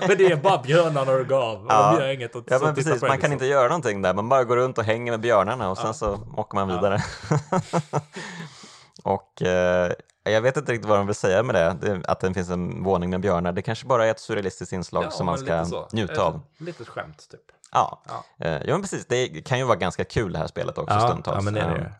men 0.08 0.18
det 0.18 0.26
är 0.26 0.36
bara 0.36 0.58
björnarna 0.58 1.12
du 1.12 1.24
gav. 1.24 1.66
Ja. 1.68 1.92
De 1.92 2.02
gör 2.02 2.12
inget 2.12 2.36
att 2.36 2.44
ja, 2.50 2.58
men 2.62 2.74
precis. 2.74 2.90
Man 2.90 3.00
kan 3.00 3.10
liksom. 3.10 3.32
inte 3.32 3.46
göra 3.46 3.68
någonting 3.68 4.02
där. 4.02 4.14
Man 4.14 4.28
bara 4.28 4.44
går 4.44 4.56
runt 4.56 4.78
och 4.78 4.84
hänger 4.84 5.12
med 5.12 5.20
björnarna 5.20 5.70
och 5.70 5.78
sen 5.78 5.86
ja. 5.86 5.92
så 5.92 6.20
åker 6.36 6.54
man 6.54 6.68
vidare. 6.68 7.02
och 9.02 9.42
eh, 9.42 9.92
jag 10.24 10.40
vet 10.40 10.56
inte 10.56 10.72
riktigt 10.72 10.88
vad 10.88 10.98
de 10.98 11.06
vill 11.06 11.14
säga 11.14 11.42
med 11.42 11.54
det, 11.54 12.00
att 12.04 12.20
det 12.20 12.34
finns 12.34 12.50
en 12.50 12.84
våning 12.84 13.10
med 13.10 13.20
björnar. 13.20 13.52
Det 13.52 13.62
kanske 13.62 13.86
bara 13.86 14.06
är 14.06 14.10
ett 14.10 14.20
surrealistiskt 14.20 14.72
inslag 14.72 15.04
ja, 15.04 15.10
som 15.10 15.26
man 15.26 15.38
ska 15.38 15.66
njuta 15.92 16.22
av. 16.22 16.40
Lite 16.58 16.84
skämt 16.84 17.28
typ. 17.30 17.40
Ja. 17.72 18.02
Ja. 18.08 18.46
Eh, 18.46 18.52
ja, 18.52 18.72
men 18.72 18.82
precis. 18.82 19.06
Det 19.06 19.28
kan 19.28 19.58
ju 19.58 19.64
vara 19.64 19.76
ganska 19.76 20.04
kul 20.04 20.32
det 20.32 20.38
här 20.38 20.46
spelet 20.46 20.78
också 20.78 20.94
ja, 20.94 21.08
stundtals. 21.08 21.36
Ja, 21.36 21.42
men 21.42 21.54
det 21.54 21.60
är 21.60 21.74
det. 21.74 21.92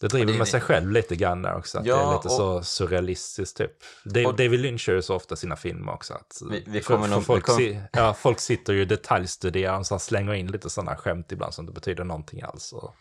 Det 0.00 0.08
driver 0.08 0.32
det, 0.32 0.38
med 0.38 0.48
sig 0.48 0.60
själv 0.60 0.90
lite 0.90 1.16
grann 1.16 1.42
där 1.42 1.56
också, 1.56 1.78
att 1.78 1.86
ja, 1.86 1.96
det 1.96 2.02
är 2.02 2.12
lite 2.12 2.28
och, 2.28 2.34
så 2.34 2.62
surrealistiskt 2.62 3.56
typ. 3.56 3.72
Dave, 4.04 4.26
och, 4.26 4.36
David 4.36 4.60
Lynch 4.60 4.88
gör 4.88 5.00
så 5.00 5.14
ofta 5.14 5.36
sina 5.36 5.56
filmer 5.56 5.92
också. 5.92 6.14
Att 6.14 6.42
vi, 6.50 6.64
vi 6.66 6.80
för, 6.80 6.98
för 6.98 7.20
folk, 7.20 7.44
kom... 7.44 7.80
ja, 7.92 8.14
folk 8.14 8.40
sitter 8.40 8.72
ju 8.72 8.80
och 8.80 8.86
detaljstuderar 8.86 9.78
och 9.78 9.86
så 9.86 9.98
slänger 9.98 10.34
in 10.34 10.46
lite 10.46 10.70
sådana 10.70 10.96
skämt 10.96 11.32
ibland 11.32 11.54
som 11.54 11.62
inte 11.62 11.74
betyder 11.74 12.04
någonting 12.04 12.42
alls. 12.42 12.72
Och 12.72 12.94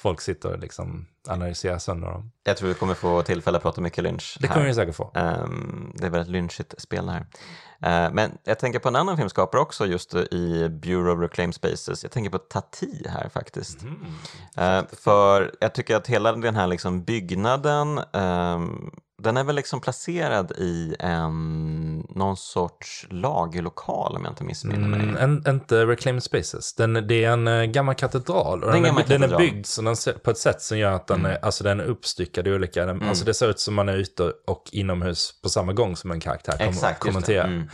folk 0.00 0.20
sitter 0.20 0.52
och 0.52 0.58
liksom 0.58 1.06
analyserar 1.28 1.78
sönder 1.78 2.08
dem. 2.08 2.32
Jag 2.44 2.56
tror 2.56 2.68
vi 2.68 2.74
kommer 2.74 2.94
få 2.94 3.22
tillfälle 3.22 3.56
att 3.56 3.62
prata 3.62 3.80
mycket 3.80 4.04
Lynch. 4.04 4.36
Det 4.40 4.48
kommer 4.48 4.66
vi 4.66 4.74
säkert 4.74 4.96
få. 4.96 5.12
Um, 5.14 5.92
det 5.96 6.06
är 6.06 6.10
väldigt 6.10 6.32
lynchigt 6.32 6.74
spel 6.78 7.08
här. 7.08 7.20
Uh, 7.20 8.14
men 8.14 8.38
jag 8.44 8.58
tänker 8.58 8.78
på 8.78 8.88
en 8.88 8.96
annan 8.96 9.16
filmskapare 9.16 9.60
också 9.60 9.86
just 9.86 10.14
i 10.14 10.68
Bureau 10.68 11.14
of 11.14 11.20
Reclaimed 11.20 11.54
Spaces. 11.54 12.02
Jag 12.02 12.12
tänker 12.12 12.30
på 12.30 12.38
Tati 12.38 13.08
här 13.08 13.28
faktiskt. 13.28 13.82
Mm. 13.82 14.80
Uh, 14.80 14.88
för 14.92 15.54
jag 15.60 15.74
tycker 15.74 15.96
att 15.96 16.06
hela 16.06 16.32
den 16.32 16.56
här 16.56 16.66
liksom 16.66 17.04
byggnaden 17.04 18.00
um, 18.12 18.90
den 19.22 19.36
är 19.36 19.44
väl 19.44 19.56
liksom 19.56 19.80
placerad 19.80 20.52
i 20.52 20.96
en, 20.98 22.06
någon 22.08 22.36
sorts 22.36 23.06
lagerlokal 23.10 24.16
om 24.16 24.24
jag 24.24 24.32
inte 24.32 24.44
missminner 24.44 24.88
mig. 24.88 25.00
Mm, 25.00 25.16
en, 25.16 25.54
inte 25.54 25.86
Reclaimed 25.86 26.22
Spaces. 26.22 26.74
Den, 26.74 26.92
det 26.92 27.24
är 27.24 27.30
en 27.30 27.48
uh, 27.48 27.64
gammal 27.64 27.94
katedral. 27.94 28.64
Och 28.64 28.72
den, 28.72 28.84
är, 28.84 29.04
den 29.08 29.22
är 29.22 29.38
byggd 29.38 29.66
så 29.66 29.82
den, 29.82 29.96
på 30.24 30.30
ett 30.30 30.38
sätt 30.38 30.62
som 30.62 30.78
gör 30.78 30.92
att 30.92 31.06
den, 31.06 31.20
mm. 31.20 31.32
är, 31.32 31.44
alltså 31.44 31.64
den 31.64 31.80
är 31.80 31.84
uppstyckad 31.84 32.46
i 32.46 32.52
olika... 32.52 32.86
Den, 32.86 32.96
mm. 32.96 33.08
Alltså 33.08 33.24
det 33.24 33.34
ser 33.34 33.50
ut 33.50 33.60
som 33.60 33.74
man 33.74 33.88
är 33.88 33.96
ute 33.96 34.32
och 34.46 34.68
inomhus 34.72 35.40
på 35.42 35.48
samma 35.48 35.72
gång 35.72 35.96
som 35.96 36.10
en 36.10 36.20
karaktär 36.20 36.58
kom, 36.58 36.68
Exakt, 36.68 37.00
kommenterar. 37.00 37.48
Det. 37.48 37.54
Mm, 37.54 37.56
mm, 37.56 37.68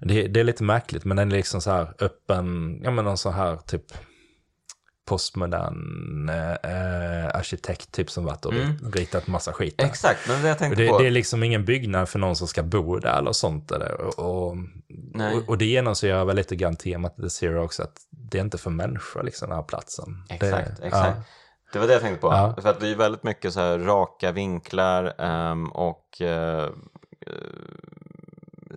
mm. 0.00 0.08
Det, 0.08 0.28
det. 0.28 0.40
är 0.40 0.44
lite 0.44 0.62
märkligt 0.62 1.04
men 1.04 1.16
den 1.16 1.32
är 1.32 1.36
liksom 1.36 1.60
så 1.60 1.70
här 1.70 1.94
öppen, 1.98 2.80
ja 2.84 2.90
men 2.90 3.04
någon 3.04 3.18
så 3.18 3.30
här 3.30 3.56
typ 3.56 3.84
postmodern 5.10 6.28
eh, 6.28 7.26
arkitekt 7.34 7.92
typ 7.92 8.10
som 8.10 8.24
varit 8.24 8.44
och 8.44 8.52
mm. 8.52 8.92
ritat 8.92 9.26
massa 9.26 9.52
skit 9.52 9.78
där. 9.78 9.86
Exakt, 9.86 10.28
men 10.28 10.42
det 10.42 10.48
jag 10.48 10.58
tänkte 10.58 10.82
det, 10.82 10.88
på. 10.88 10.98
Det 10.98 11.06
är 11.06 11.10
liksom 11.10 11.42
ingen 11.42 11.64
byggnad 11.64 12.08
för 12.08 12.18
någon 12.18 12.36
som 12.36 12.48
ska 12.48 12.62
bo 12.62 12.98
där 12.98 13.18
eller 13.18 13.32
sånt. 13.32 13.70
Eller, 13.70 14.00
och, 14.00 14.18
och, 14.18 14.56
och, 15.46 15.58
det 15.58 15.64
genomsyrar 15.64 16.24
väl 16.24 16.36
lite 16.36 16.56
grann 16.56 16.76
temat 16.76 17.16
The 17.16 17.30
Zero 17.30 17.64
också, 17.64 17.82
att 17.82 17.96
det 18.10 18.38
är 18.38 18.42
inte 18.42 18.58
för 18.58 18.70
människor 18.70 19.22
liksom 19.22 19.48
den 19.48 19.56
här 19.56 19.64
platsen. 19.64 20.24
Exakt, 20.28 20.80
det, 20.80 20.86
exakt. 20.86 21.16
Ja. 21.16 21.22
Det 21.72 21.78
var 21.78 21.86
det 21.86 21.92
jag 21.92 22.02
tänkte 22.02 22.20
på. 22.20 22.26
Ja. 22.26 22.54
För 22.62 22.68
att 22.68 22.80
det 22.80 22.88
är 22.88 22.94
väldigt 22.94 23.22
mycket 23.22 23.52
så 23.52 23.60
här 23.60 23.78
raka 23.78 24.32
vinklar 24.32 25.20
um, 25.20 25.72
och 25.72 26.20
uh, 26.20 26.68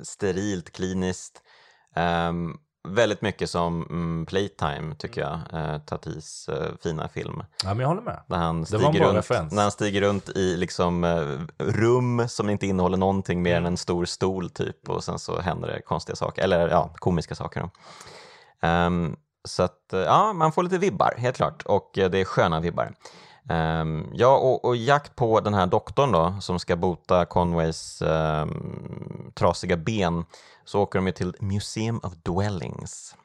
sterilt, 0.01 0.71
kliniskt. 0.71 1.41
Um, 2.29 2.59
väldigt 2.87 3.21
mycket 3.21 3.49
som 3.49 3.81
mm, 3.89 4.25
Playtime 4.25 4.95
tycker 4.95 5.21
jag, 5.21 5.39
eh, 5.53 5.77
Tatis 5.77 6.49
eh, 6.49 6.67
fina 6.83 7.07
film. 7.07 7.43
Ja, 7.63 7.69
men 7.69 7.79
jag 7.79 7.87
håller 7.87 8.01
med. 8.01 8.23
När 8.27 8.37
han, 8.37 8.65
stiger 8.65 8.83
runt, 9.13 9.51
när 9.51 9.61
han 9.61 9.71
stiger 9.71 10.01
runt 10.01 10.29
i 10.29 10.57
liksom, 10.57 11.03
eh, 11.03 11.65
rum 11.65 12.27
som 12.27 12.49
inte 12.49 12.67
innehåller 12.67 12.97
någonting 12.97 13.41
mer 13.41 13.51
Mm. 13.51 13.65
än 13.65 13.73
en 13.73 13.77
stor 13.77 14.05
stol 14.05 14.49
typ 14.49 14.89
och 14.89 15.03
sen 15.03 15.19
så 15.19 15.39
händer 15.39 15.67
det 15.67 15.81
konstiga 15.81 16.15
saker, 16.15 16.43
eller 16.43 16.69
ja, 16.69 16.89
komiska 16.95 17.35
saker. 17.35 17.69
Ehm, 18.61 19.15
så 19.45 19.63
att, 19.63 19.93
eh, 19.93 19.99
ja, 19.99 20.33
man 20.33 20.51
får 20.51 20.63
lite 20.63 20.77
vibbar, 20.77 21.13
helt 21.17 21.35
klart, 21.35 21.63
och 21.65 21.97
eh, 21.97 22.09
det 22.09 22.17
är 22.19 22.25
sköna 22.25 22.59
vibbar. 22.59 22.93
Um, 23.49 24.09
ja, 24.13 24.37
och, 24.37 24.65
och 24.65 24.75
jakt 24.75 25.15
på 25.15 25.39
den 25.39 25.53
här 25.53 25.67
doktorn 25.67 26.11
då, 26.11 26.35
som 26.41 26.59
ska 26.59 26.75
bota 26.75 27.25
Conways 27.25 28.01
um, 28.01 29.31
trasiga 29.33 29.77
ben, 29.77 30.25
så 30.65 30.81
åker 30.81 30.99
de 30.99 31.07
ju 31.07 31.13
till 31.13 31.35
Museum 31.39 31.99
of 32.03 32.13
Dwellings. 32.23 33.15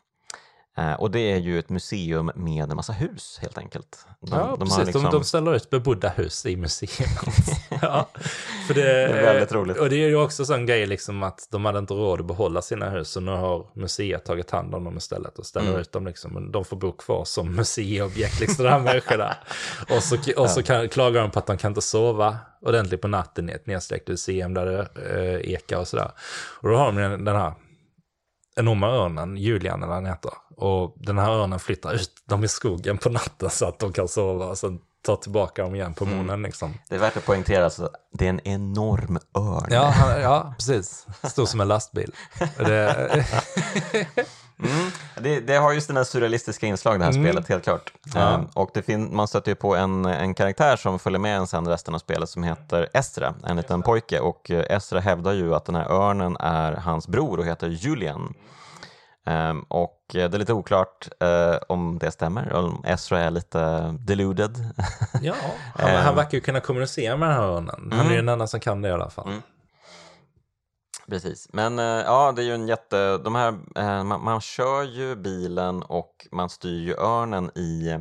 Eh, 0.78 0.92
och 0.92 1.10
det 1.10 1.20
är 1.32 1.36
ju 1.36 1.58
ett 1.58 1.68
museum 1.68 2.30
med 2.34 2.70
en 2.70 2.76
massa 2.76 2.92
hus 2.92 3.38
helt 3.42 3.58
enkelt. 3.58 4.06
De, 4.20 4.30
ja, 4.30 4.46
de 4.46 4.58
precis. 4.58 4.76
har 4.76 4.84
de, 4.84 4.86
liksom- 4.86 5.10
de 5.10 5.24
ställer 5.24 5.54
ut 5.54 5.70
bebodda 5.70 6.08
hus 6.08 6.46
i 6.46 6.56
museet. 6.56 7.10
ja, 7.82 8.08
för 8.66 8.74
det, 8.74 8.92
är 8.92 9.22
väldigt 9.22 9.52
roligt. 9.52 9.76
Och 9.78 9.90
det 9.90 9.96
är 9.96 10.08
ju 10.08 10.16
också 10.16 10.44
sån 10.44 10.66
grej 10.66 10.86
liksom 10.86 11.22
att 11.22 11.48
de 11.50 11.64
hade 11.64 11.78
inte 11.78 11.94
råd 11.94 12.20
att 12.20 12.26
behålla 12.26 12.62
sina 12.62 12.90
hus. 12.90 13.08
Så 13.10 13.20
nu 13.20 13.30
har 13.30 13.66
museet 13.74 14.24
tagit 14.24 14.50
hand 14.50 14.74
om 14.74 14.84
dem 14.84 14.96
istället 14.96 15.38
och 15.38 15.46
ställer 15.46 15.68
Mm. 15.68 15.80
ut 15.80 15.92
dem. 15.92 16.06
Liksom. 16.06 16.52
De 16.52 16.64
får 16.64 16.76
bo 16.76 16.92
kvar 16.92 17.24
som 17.24 17.54
museiobjekt, 17.54 18.40
liksom, 18.40 18.64
de 18.64 18.70
här 18.70 18.80
människorna. 18.84 19.36
Och 19.96 20.02
så, 20.02 20.16
och 20.36 20.50
så 20.50 20.62
kan, 20.62 20.88
klagar 20.88 21.20
de 21.20 21.30
på 21.30 21.38
att 21.38 21.46
de 21.46 21.56
kan 21.58 21.70
inte 21.70 21.82
sova 21.82 22.36
ordentligt 22.60 23.00
på 23.00 23.08
natten 23.08 23.50
i 23.50 23.52
ett 23.52 23.66
nedsläckt 23.66 24.08
museum 24.08 24.54
där 24.54 24.66
det 24.66 24.88
eh, 25.42 25.50
ekar 25.54 25.78
och 25.78 25.88
sådär. 25.88 26.10
Och 26.62 26.68
då 26.68 26.76
har 26.76 26.92
de 26.92 27.24
den 27.24 27.36
här 27.36 27.52
enorma 28.58 28.86
örnen, 28.86 29.36
Julian 29.36 29.82
eller 29.82 29.94
han 29.94 30.06
heter. 30.06 30.30
Och 30.56 30.94
den 30.96 31.18
här 31.18 31.30
örnen 31.30 31.58
flyttar 31.58 31.94
ut 31.94 32.10
dem 32.28 32.44
i 32.44 32.48
skogen 32.48 32.98
på 32.98 33.08
natten 33.08 33.50
så 33.50 33.66
att 33.66 33.78
de 33.78 33.92
kan 33.92 34.08
sova 34.08 34.46
och 34.46 34.58
sen 34.58 34.78
tar 35.02 35.16
tillbaka 35.16 35.62
dem 35.62 35.74
igen 35.74 35.94
på 35.94 36.04
morgonen. 36.04 36.42
Liksom. 36.42 36.74
Det 36.88 36.94
är 36.94 36.98
värt 36.98 37.16
att 37.16 37.26
poängtera, 37.26 37.64
alltså, 37.64 37.90
det 38.12 38.24
är 38.24 38.30
en 38.30 38.48
enorm 38.48 39.18
örn. 39.36 39.68
Ja, 39.70 39.84
han, 39.84 40.20
ja, 40.20 40.54
precis. 40.58 41.06
Stor 41.22 41.46
som 41.46 41.60
en 41.60 41.68
lastbil. 41.68 42.14
Det, 42.56 43.26
Mm. 44.64 44.90
Det, 45.20 45.40
det 45.40 45.56
har 45.56 45.72
ju 45.72 45.80
sina 45.80 46.04
surrealistiska 46.04 46.66
inslag 46.66 46.98
det 46.98 47.04
här 47.04 47.12
spelet, 47.12 47.48
helt 47.48 47.64
klart. 47.64 47.92
Mm. 48.14 48.28
Ja. 48.28 48.34
Ehm, 48.34 48.46
och 48.54 48.70
det 48.74 48.82
fin- 48.82 49.16
man 49.16 49.28
stöter 49.28 49.50
ju 49.50 49.54
på 49.54 49.76
en, 49.76 50.04
en 50.04 50.34
karaktär 50.34 50.76
som 50.76 50.98
följer 50.98 51.18
med 51.20 51.36
en 51.36 51.46
sen 51.46 51.68
resten 51.68 51.94
av 51.94 51.98
spelet 51.98 52.28
som 52.28 52.42
heter 52.42 52.88
Esra, 52.94 53.34
en 53.46 53.56
liten 53.56 53.82
pojke. 53.82 54.20
Och 54.20 54.50
eh, 54.50 54.76
Esra 54.76 55.00
hävdar 55.00 55.32
ju 55.32 55.54
att 55.54 55.64
den 55.64 55.74
här 55.74 55.90
örnen 55.92 56.36
är 56.40 56.72
hans 56.72 57.08
bror 57.08 57.38
och 57.38 57.46
heter 57.46 57.66
Julian. 57.68 58.34
Ehm, 59.26 59.60
och 59.68 60.00
eh, 60.14 60.30
det 60.30 60.36
är 60.36 60.38
lite 60.38 60.52
oklart 60.52 61.08
eh, 61.20 61.56
om 61.68 61.98
det 61.98 62.10
stämmer, 62.10 62.52
om 62.52 62.84
Esra 62.86 63.20
är 63.20 63.30
lite 63.30 63.94
deluded. 64.00 64.56
ja, 65.22 65.34
han, 65.74 65.90
han 65.90 66.14
verkar 66.16 66.32
ju 66.34 66.40
kunna 66.40 66.60
kommunicera 66.60 67.16
med 67.16 67.28
den 67.28 67.36
här 67.36 67.42
örnen. 67.44 67.92
Han 67.96 68.06
är 68.06 68.10
ju 68.10 68.16
den 68.16 68.28
enda 68.28 68.46
som 68.46 68.60
kan 68.60 68.82
det 68.82 68.88
i 68.88 68.92
alla 68.92 69.10
fall. 69.10 69.26
Mm. 69.28 69.42
Precis, 71.10 71.48
men 71.52 71.78
eh, 71.78 71.84
ja, 71.84 72.32
det 72.32 72.42
är 72.42 72.46
ju 72.46 72.54
en 72.54 72.68
jätte... 72.68 73.18
De 73.18 73.34
här, 73.34 73.58
eh, 73.76 74.04
man, 74.04 74.24
man 74.24 74.40
kör 74.40 74.82
ju 74.82 75.16
bilen 75.16 75.82
och 75.82 76.26
man 76.32 76.50
styr 76.50 76.80
ju 76.80 76.94
örnen 76.96 77.50
i... 77.54 77.98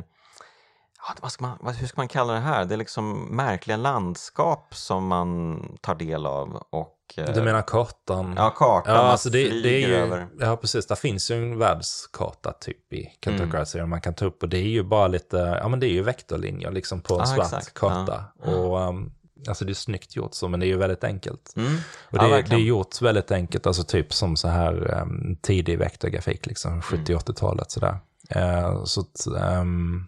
Ja, 1.08 1.14
vad 1.22 1.32
ska 1.32 1.44
man, 1.46 1.74
hur 1.74 1.86
ska 1.86 2.00
man 2.00 2.08
kalla 2.08 2.32
det 2.32 2.38
här? 2.38 2.64
Det 2.64 2.74
är 2.74 2.76
liksom 2.76 3.36
märkliga 3.36 3.76
landskap 3.76 4.74
som 4.74 5.06
man 5.06 5.58
tar 5.80 5.94
del 5.94 6.26
av. 6.26 6.62
Och, 6.70 6.94
eh, 7.16 7.34
Du 7.34 7.42
menar 7.42 7.62
kartan? 7.62 8.34
Ja, 8.36 8.50
kartan. 8.50 8.94
Ja, 8.94 9.00
alltså 9.00 9.30
det, 9.30 9.48
det 9.62 9.84
är 9.84 9.88
ju, 9.88 9.94
över. 9.94 10.28
ja 10.38 10.56
precis, 10.56 10.86
där 10.86 10.94
finns 10.96 11.30
ju 11.30 11.34
en 11.36 11.58
världskarta 11.58 12.52
typ 12.52 12.92
i 12.92 13.06
Kentucky 13.24 13.78
Mm. 13.78 13.90
Man 13.90 14.00
kan 14.00 14.14
ta 14.14 14.24
upp 14.24 14.42
och 14.42 14.48
det 14.48 14.58
är 14.58 14.68
ju 14.68 14.82
bara 14.82 15.08
lite, 15.08 15.36
ja 15.62 15.68
men 15.68 15.80
det 15.80 15.86
är 15.86 15.92
ju 15.92 16.02
vektorlinjer 16.02 16.70
liksom 16.70 17.00
på 17.00 17.14
en 17.14 17.20
Ja, 17.20 17.26
svart 17.26 17.46
exakt. 17.46 17.74
karta. 17.74 18.24
Och 18.42 18.78
um, 18.78 19.12
alltså 19.48 19.64
det 19.64 19.72
är 19.72 19.74
snyggt 19.74 20.16
gjort 20.16 20.34
så, 20.34 20.48
men 20.48 20.60
det 20.60 20.66
är 20.66 20.68
ju 20.68 20.76
väldigt 20.76 21.04
enkelt. 21.04 21.52
Mm. 21.56 21.76
Och 22.10 22.18
Ja, 22.18 22.28
det, 22.28 22.42
det 22.42 22.54
är 22.54 22.58
gjort 22.58 23.02
väldigt 23.02 23.30
enkelt, 23.30 23.66
alltså 23.66 23.82
typ 23.82 24.12
som 24.12 24.36
så 24.36 24.48
här 24.48 25.00
um, 25.02 25.36
tidig 25.42 25.78
vektorgrafik, 25.78 26.46
liksom 26.46 26.80
70-80-talet 26.80 27.70
sådär. 27.70 27.98
Eh, 28.30 28.84
så 28.84 29.00
att, 29.00 29.26
ehm, 29.26 30.06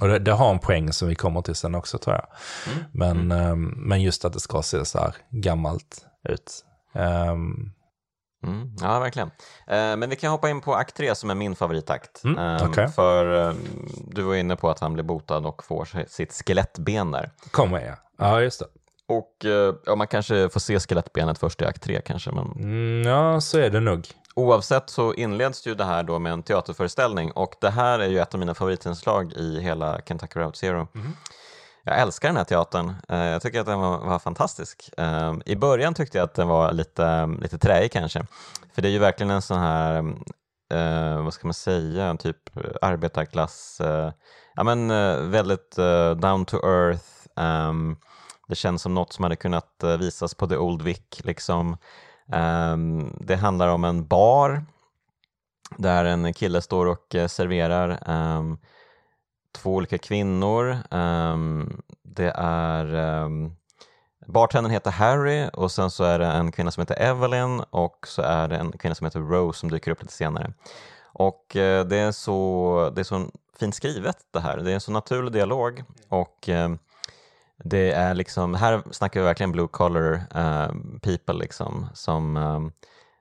och 0.00 0.08
det, 0.08 0.18
det 0.18 0.32
har 0.32 0.50
en 0.50 0.58
poäng 0.58 0.92
som 0.92 1.08
vi 1.08 1.14
kommer 1.14 1.42
till 1.42 1.54
sen 1.54 1.74
också 1.74 1.98
tror 1.98 2.16
jag. 2.16 2.26
Mm. 2.72 2.84
Men, 2.92 3.32
ehm, 3.32 3.64
men 3.76 4.02
just 4.02 4.24
att 4.24 4.32
det 4.32 4.40
ska 4.40 4.62
se 4.62 4.84
så 4.84 4.98
här 4.98 5.14
gammalt 5.30 6.06
ut. 6.28 6.64
Ehm, 6.94 7.72
Mm, 8.46 8.70
ja, 8.80 8.98
verkligen. 9.00 9.28
Eh, 9.66 9.96
men 9.96 10.10
vi 10.10 10.16
kan 10.16 10.30
hoppa 10.30 10.50
in 10.50 10.60
på 10.60 10.74
akt 10.74 10.96
3 10.96 11.14
som 11.14 11.30
är 11.30 11.34
min 11.34 11.54
favoritakt. 11.56 12.24
Mm, 12.24 12.38
Ehm, 12.38 12.70
okej. 12.70 12.88
För 12.88 13.48
eh, 13.48 13.54
du 14.06 14.22
var 14.22 14.34
inne 14.34 14.56
på 14.56 14.70
att 14.70 14.80
han 14.80 14.92
blir 14.92 15.04
botad 15.04 15.46
och 15.46 15.64
får 15.64 15.84
si- 15.84 16.06
sitt 16.08 16.32
skelettben 16.32 17.10
där. 17.10 17.30
kommer 17.50 17.80
jag. 17.80 17.96
Ja, 18.18 18.40
just 18.40 18.58
det. 18.60 18.66
Och 19.08 19.44
eh, 19.44 19.74
ja, 19.86 19.94
man 19.94 20.06
kanske 20.06 20.48
får 20.48 20.60
se 20.60 20.80
skelettbenet 20.80 21.38
först 21.38 21.62
i 21.62 21.64
akt 21.64 21.82
3 21.82 22.00
kanske. 22.06 22.32
Men 22.32 22.44
Mm, 22.52 23.02
ja, 23.12 23.40
så 23.40 23.58
är 23.58 23.70
det 23.70 23.80
nog. 23.80 24.06
oavsett 24.34 24.90
så 24.90 25.14
inleds 25.14 25.66
ju 25.66 25.74
det 25.74 25.84
här 25.84 26.02
då 26.02 26.18
med 26.18 26.32
en 26.32 26.42
teaterföreställning 26.42 27.30
och 27.32 27.54
det 27.60 27.70
här 27.70 27.98
är 27.98 28.08
ju 28.08 28.18
ett 28.18 28.34
av 28.34 28.40
mina 28.40 28.54
favoritinslag 28.54 29.32
i 29.32 29.60
hela 29.60 30.00
Kentucky 30.06 30.40
Route 30.40 30.58
Zero. 30.58 30.88
Jag 31.88 32.00
älskar 32.00 32.28
den 32.28 32.36
här 32.36 32.44
teatern. 32.44 32.94
Eh, 33.08 33.18
jag 33.18 33.42
tycker 33.42 33.60
att 33.60 33.66
den 33.66 33.80
var, 33.80 33.98
var 33.98 34.18
fantastisk. 34.18 34.90
Eh, 34.98 35.34
I 35.46 35.56
början 35.56 35.94
tyckte 35.94 36.18
jag 36.18 36.24
att 36.24 36.34
den 36.34 36.48
var 36.48 36.72
lite, 36.72 37.26
lite 37.26 37.58
träig 37.58 37.92
kanske. 37.92 38.26
För 38.74 38.82
det 38.82 38.88
är 38.88 38.90
ju 38.90 38.98
verkligen 38.98 39.30
en 39.30 39.42
sån 39.42 39.58
här, 39.58 39.96
eh, 40.72 41.22
vad 41.24 41.34
ska 41.34 41.46
man 41.46 41.54
säga, 41.54 42.04
en 42.04 42.18
typ 42.18 42.36
arbetarklass, 42.82 43.80
eh, 43.80 44.12
ja 44.54 44.64
men 44.64 44.90
eh, 44.90 45.16
väldigt 45.16 45.78
eh, 45.78 46.10
down 46.10 46.44
to 46.44 46.56
earth. 46.56 47.04
Ehm, 47.36 47.96
det 48.48 48.54
känns 48.54 48.82
som 48.82 48.94
något 48.94 49.12
som 49.12 49.22
hade 49.22 49.36
kunnat 49.36 49.82
eh, 49.82 49.96
visas 49.96 50.34
på 50.34 50.46
The 50.46 50.56
Old 50.56 50.82
Vic. 50.82 51.00
Liksom. 51.18 51.76
Ehm, 52.32 53.16
det 53.20 53.36
handlar 53.36 53.68
om 53.68 53.84
en 53.84 54.06
bar 54.06 54.64
där 55.76 56.04
en 56.04 56.34
kille 56.34 56.60
står 56.60 56.86
och 56.86 57.16
serverar 57.28 58.02
ehm, 58.06 58.58
två 59.52 59.74
olika 59.74 59.98
kvinnor. 59.98 60.76
Um, 60.90 61.82
det 62.02 62.32
är 62.36 62.94
um, 62.94 63.56
Bartendern 64.26 64.72
heter 64.72 64.90
Harry 64.90 65.48
och 65.52 65.72
sen 65.72 65.90
så 65.90 66.04
är 66.04 66.18
det 66.18 66.26
en 66.26 66.52
kvinna 66.52 66.70
som 66.70 66.80
heter 66.80 67.02
Evelyn 67.02 67.60
och 67.70 68.06
så 68.08 68.22
är 68.22 68.48
det 68.48 68.56
en 68.56 68.72
kvinna 68.72 68.94
som 68.94 69.04
heter 69.04 69.20
Rose 69.20 69.58
som 69.58 69.70
dyker 69.70 69.90
upp 69.90 70.02
lite 70.02 70.14
senare. 70.14 70.52
Och 71.02 71.56
eh, 71.56 71.84
det 71.84 71.96
är 71.96 72.12
så, 72.12 72.92
det 72.94 73.00
är 73.00 73.04
så 73.04 73.30
fint 73.58 73.74
skrivet 73.74 74.16
det 74.30 74.40
här. 74.40 74.56
Det 74.56 74.70
är 74.70 74.74
en 74.74 74.80
så 74.80 74.92
naturlig 74.92 75.32
dialog 75.32 75.84
och 76.08 76.48
ehm, 76.48 76.78
det 77.64 77.92
är 77.92 78.14
liksom, 78.14 78.54
här 78.54 78.82
snackar 78.90 79.20
vi 79.20 79.26
verkligen 79.26 79.52
blue 79.52 79.68
collar 79.68 80.20
people 81.00 81.34
liksom 81.34 81.86
som 81.94 82.36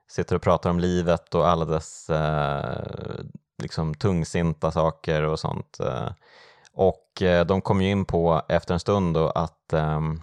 sitter 0.08 0.36
och 0.36 0.42
pratar 0.42 0.70
om 0.70 0.80
livet 0.80 1.36
och 1.36 1.48
alla 1.48 1.66
dess 1.66 2.10
eh, 2.10 3.26
liksom 3.58 3.96
tungsinta 3.96 4.72
saker 4.72 5.24
och 5.24 5.40
sånt. 5.40 5.80
eh. 5.80 6.10
Och 6.74 7.22
eh, 7.22 7.46
de 7.46 7.62
kom 7.62 7.82
ju 7.82 7.90
in 7.90 8.06
på 8.06 8.42
efter 8.50 8.74
en 8.74 8.80
stund 8.80 9.14
då 9.16 9.30
att 9.30 9.74
ehm, 9.74 10.22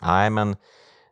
nej 0.00 0.30
men 0.30 0.56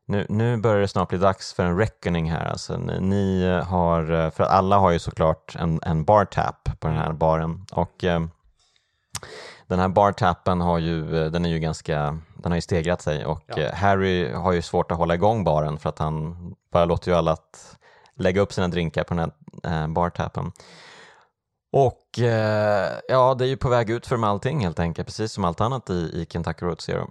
nu, 0.06 0.26
nu 0.28 0.56
börjar 0.56 0.80
det 0.80 0.88
snart 0.88 1.08
bli 1.08 1.18
dags 1.18 1.52
för 1.54 1.64
en 1.64 1.78
reckoning 1.78 2.30
här. 2.30 2.44
Alltså, 2.44 2.76
ni, 2.76 3.00
ni 3.00 3.46
har, 3.66 4.10
eh, 4.10 4.30
för 4.30 4.44
alla 4.44 4.78
har 4.78 4.90
ju 4.90 4.98
såklart 4.98 5.56
en, 5.58 5.80
en 5.82 6.04
bar 6.04 6.24
tap 6.24 6.68
på 6.80 6.88
den 6.88 6.96
här 6.96 7.12
baren. 7.12 7.66
Och 7.72 8.04
ehm, 8.04 8.30
den 9.66 9.78
här 9.78 9.88
bartappen 9.88 10.60
har 10.60 10.78
ju, 10.78 11.30
den 11.30 11.44
är 11.44 11.48
ju 11.48 11.58
ganska, 11.58 12.18
den 12.36 12.52
har 12.52 12.56
ju 12.56 12.60
stegrat 12.62 13.02
sig 13.02 13.26
och 13.26 13.42
Ja. 13.46 13.74
Harry 13.74 14.32
har 14.32 14.52
ju 14.52 14.62
svårt 14.62 14.90
att 14.90 14.98
hålla 14.98 15.14
igång 15.14 15.44
baren 15.44 15.78
för 15.78 15.88
att 15.88 15.98
han 15.98 16.36
bara 16.72 16.84
låter 16.84 17.10
ju 17.10 17.16
alla 17.16 17.32
att 17.32 17.76
lägga 18.16 18.40
upp 18.40 18.52
sina 18.52 18.68
drinkar 18.68 19.04
på 19.04 19.14
den 19.14 19.30
här 19.64 19.82
eh, 19.82 19.88
bartappen. 19.88 20.52
Och 21.78 22.18
eh, 22.18 22.92
ja, 23.08 23.34
det 23.34 23.44
är 23.44 23.48
ju 23.48 23.56
på 23.56 23.68
väg 23.68 23.90
ut 23.90 24.06
för 24.06 24.16
med 24.16 24.30
allting 24.30 24.60
helt 24.60 24.78
enkelt, 24.78 25.08
precis 25.08 25.32
som 25.32 25.44
allt 25.44 25.60
annat 25.60 25.90
i, 25.90 25.92
i 25.92 26.26
Kentucky 26.30 26.66
Road 26.66 26.80
Zero. 26.80 27.10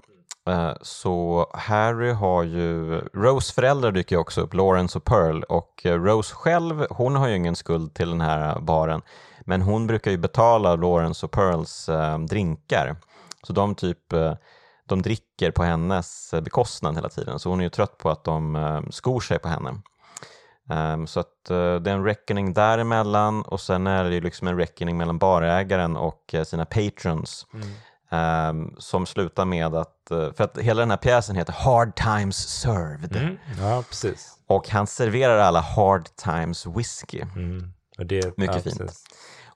Eh, 0.50 0.74
så 0.82 1.46
Harry 1.54 2.12
har 2.12 2.44
ju, 2.44 3.00
Rose 3.14 3.54
föräldrar 3.54 3.92
dyker 3.92 4.16
ju 4.16 4.20
också 4.20 4.42
upp, 4.42 4.54
Lawrence 4.54 4.98
och 4.98 5.04
Pearl, 5.04 5.44
och 5.44 5.86
eh, 5.86 6.02
Rose 6.02 6.36
själv, 6.36 6.86
hon 6.90 7.16
har 7.16 7.28
ju 7.28 7.36
ingen 7.36 7.56
skuld 7.56 7.94
till 7.94 8.10
den 8.10 8.22
här 8.22 8.60
baren, 8.60 9.02
men 9.46 9.62
hon 9.62 9.88
brukar 9.88 10.12
ju 10.12 10.18
betala 10.18 10.76
Lawrence 10.76 11.26
och 11.26 11.32
Pearls 11.32 11.90
eh, 11.90 12.20
drinkar. 12.20 12.96
Så 13.44 13.54
de 13.54 13.76
typ, 13.76 14.14
eh, 14.14 14.34
de 14.86 15.02
dricker 15.02 15.52
på 15.52 15.64
hennes 15.64 16.34
eh, 16.34 16.42
bekostnad 16.42 16.96
hela 16.96 17.10
tiden, 17.10 17.40
så 17.40 17.50
hon 17.50 17.60
är 17.60 17.64
ju 17.64 17.70
trött 17.70 17.98
på 17.98 18.10
att 18.10 18.24
de 18.24 18.56
eh, 18.56 18.82
skor 18.90 19.20
sig 19.20 19.40
på 19.40 19.48
henne. 19.48 19.82
Ehm, 20.70 21.08
så 21.08 21.20
att 21.20 21.50
eh, 21.50 21.76
det 21.76 21.92
är 21.92 21.96
en 21.96 22.04
reckoning 22.04 22.54
däremellan 22.54 23.42
och 23.42 23.62
sen 23.62 23.88
är 23.88 24.04
det 24.04 24.14
ju 24.14 24.22
liksom 24.22 24.48
en 24.48 24.58
reckoning 24.58 24.98
mellan 24.98 25.18
barägaren 25.18 25.98
och 25.98 26.34
eh, 26.34 26.44
sina 26.44 26.66
patrons. 26.66 27.48
ehm, 28.12 28.76
som 28.78 29.06
slutar 29.06 29.46
med 29.46 29.76
att, 29.76 30.12
eh, 30.12 30.34
för 30.34 30.44
att 30.44 30.58
hela 30.58 30.80
den 30.80 30.90
här 30.90 30.98
pjäsen 30.98 31.36
heter 31.36 31.54
Hard 31.54 31.96
Times 31.96 32.38
Served. 32.38 33.16
Mm. 33.16 33.38
Ja, 33.60 33.84
precis. 33.90 34.34
Och 34.48 34.70
han 34.70 34.88
serverar 34.88 35.38
alla 35.38 35.62
Hard 35.62 36.06
Times 36.16 36.66
whisky. 36.66 37.22
Mm. 37.36 37.74
Det, 37.98 38.38
Mycket 38.38 38.64
fint. 38.64 38.94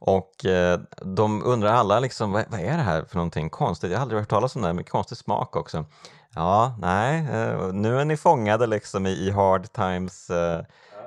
Och 0.03 0.45
eh, 0.45 0.80
de 1.01 1.43
undrar 1.43 1.74
alla 1.74 1.99
liksom, 1.99 2.32
vad, 2.32 2.45
vad, 2.49 2.59
är 2.59 2.78
det 2.78 2.84
här 2.84 3.03
för 3.03 3.16
någonting 3.16 3.49
konstigt? 3.49 3.91
Jag 3.91 3.97
har 3.97 4.01
aldrig 4.01 4.20
hört 4.22 4.30
talas 4.30 4.55
om 4.55 4.62
det 4.62 4.68
här, 4.68 4.74
men 4.74 4.84
konstig 4.84 5.18
smak 5.18 5.55
också. 5.55 5.86
Ja, 6.36 6.76
nej, 6.80 7.20
eh, 7.20 7.74
nu 7.74 7.99
är 7.99 8.05
ni 8.05 8.18
fångade 8.18 8.68
liksom 8.68 9.07
i, 9.07 9.09
i 9.09 9.32
Hard 9.32 9.72
Times 9.74 10.30
eh, 10.30 10.62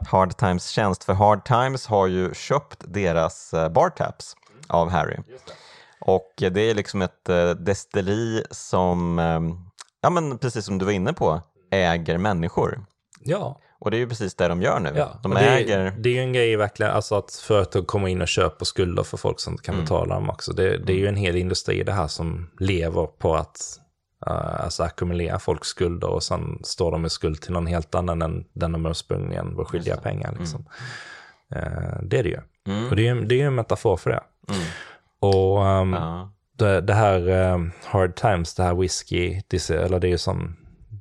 Hard 0.07 0.37
Times 0.37 0.69
tjänst, 0.69 1.05
för 1.05 1.13
Hard 1.13 1.45
Times 1.45 1.87
har 1.87 2.07
ju 2.07 2.35
köpt 2.35 2.85
deras 2.89 3.55
eh, 3.55 3.69
bartaps 3.69 4.37
av 4.67 4.91
Harry. 4.91 5.17
Och 6.01 6.33
det 6.37 6.61
är 6.71 6.75
liksom 6.75 7.03
ett 7.03 7.29
eh, 7.29 7.51
destilleri 7.51 8.45
som, 8.51 9.19
eh, 9.19 9.41
ja 10.03 10.11
men 10.11 10.39
precis 10.39 10.65
som 10.65 10.79
du 10.79 10.85
var 10.85 10.93
inne 10.93 11.13
på, 11.13 11.41
äger 11.71 12.19
människor. 12.19 12.87
Ja. 13.21 13.61
Och 13.79 13.91
det 13.91 13.97
är 13.97 13.99
ju 13.99 14.09
precis 14.09 14.35
det 14.35 14.49
de 14.49 14.63
gör 14.63 14.81
nu. 14.81 14.93
Ja, 14.97 15.21
de 15.23 15.35
det, 15.35 15.41
äger... 15.41 15.91
det 15.99 16.09
är 16.09 16.13
ju 16.15 16.21
en 16.21 16.33
grej 16.33 16.57
verkligen, 16.57 16.93
alltså 16.93 17.15
att 17.15 17.33
företag 17.33 17.87
kommer 17.87 18.09
in 18.09 18.23
och 18.23 18.29
köper 18.29 18.65
skulder 18.65 19.03
för 19.03 19.17
folk 19.17 19.41
som 19.41 19.59
kan 19.59 19.75
Mm. 19.75 19.85
betala 19.85 20.15
dem 20.15 20.31
också. 20.31 20.53
Det, 20.53 20.79
det 20.79 20.93
är 20.93 20.97
ju 20.97 21.07
en 21.07 21.17
hel 21.17 21.37
industri 21.37 21.83
det 21.83 21.93
här 21.93 22.07
som 22.09 22.51
lever 22.61 23.07
på 23.07 23.35
att 23.37 23.81
alltså 24.27 24.83
ackumulera 24.83 25.39
folks 25.39 25.69
skulder 25.69 26.09
och 26.09 26.23
sen 26.23 26.59
står 26.65 26.93
de 26.93 27.05
i 27.07 27.11
skuld 27.11 27.41
till 27.43 27.53
någon 27.53 27.67
helt 27.67 27.95
annan 27.95 28.23
än 28.23 28.45
den 28.53 28.73
de 28.73 28.87
ursprungligen 28.87 29.57
var 29.57 29.65
skyldiga 29.65 29.97
pengar. 29.97 30.37
Liksom. 30.39 30.61
Uh, 31.57 32.03
det 32.03 32.19
är 32.19 32.23
det 32.23 32.29
ju. 32.29 32.41
Mm. 32.69 32.89
Och 32.91 32.97
det 32.97 33.09
är, 33.09 33.15
det 33.15 33.35
är 33.35 33.39
ju 33.39 33.47
en 33.47 33.55
metafor 33.55 33.97
för 33.97 34.11
det. 34.11 34.21
Mm. 34.49 34.63
Och 35.21 35.65
um, 35.67 35.93
Ja. 35.93 36.33
det, 36.59 36.81
det 36.81 36.95
här 36.95 37.29
um, 37.53 37.73
Hard 37.85 38.15
Times, 38.17 38.55
det 38.55 38.63
här 38.63 38.75
whisky, 38.75 39.43
det, 39.49 39.71
eller 39.71 40.01
det 40.01 40.07
är 40.07 40.11
ju 40.11 40.19
som, 40.19 40.57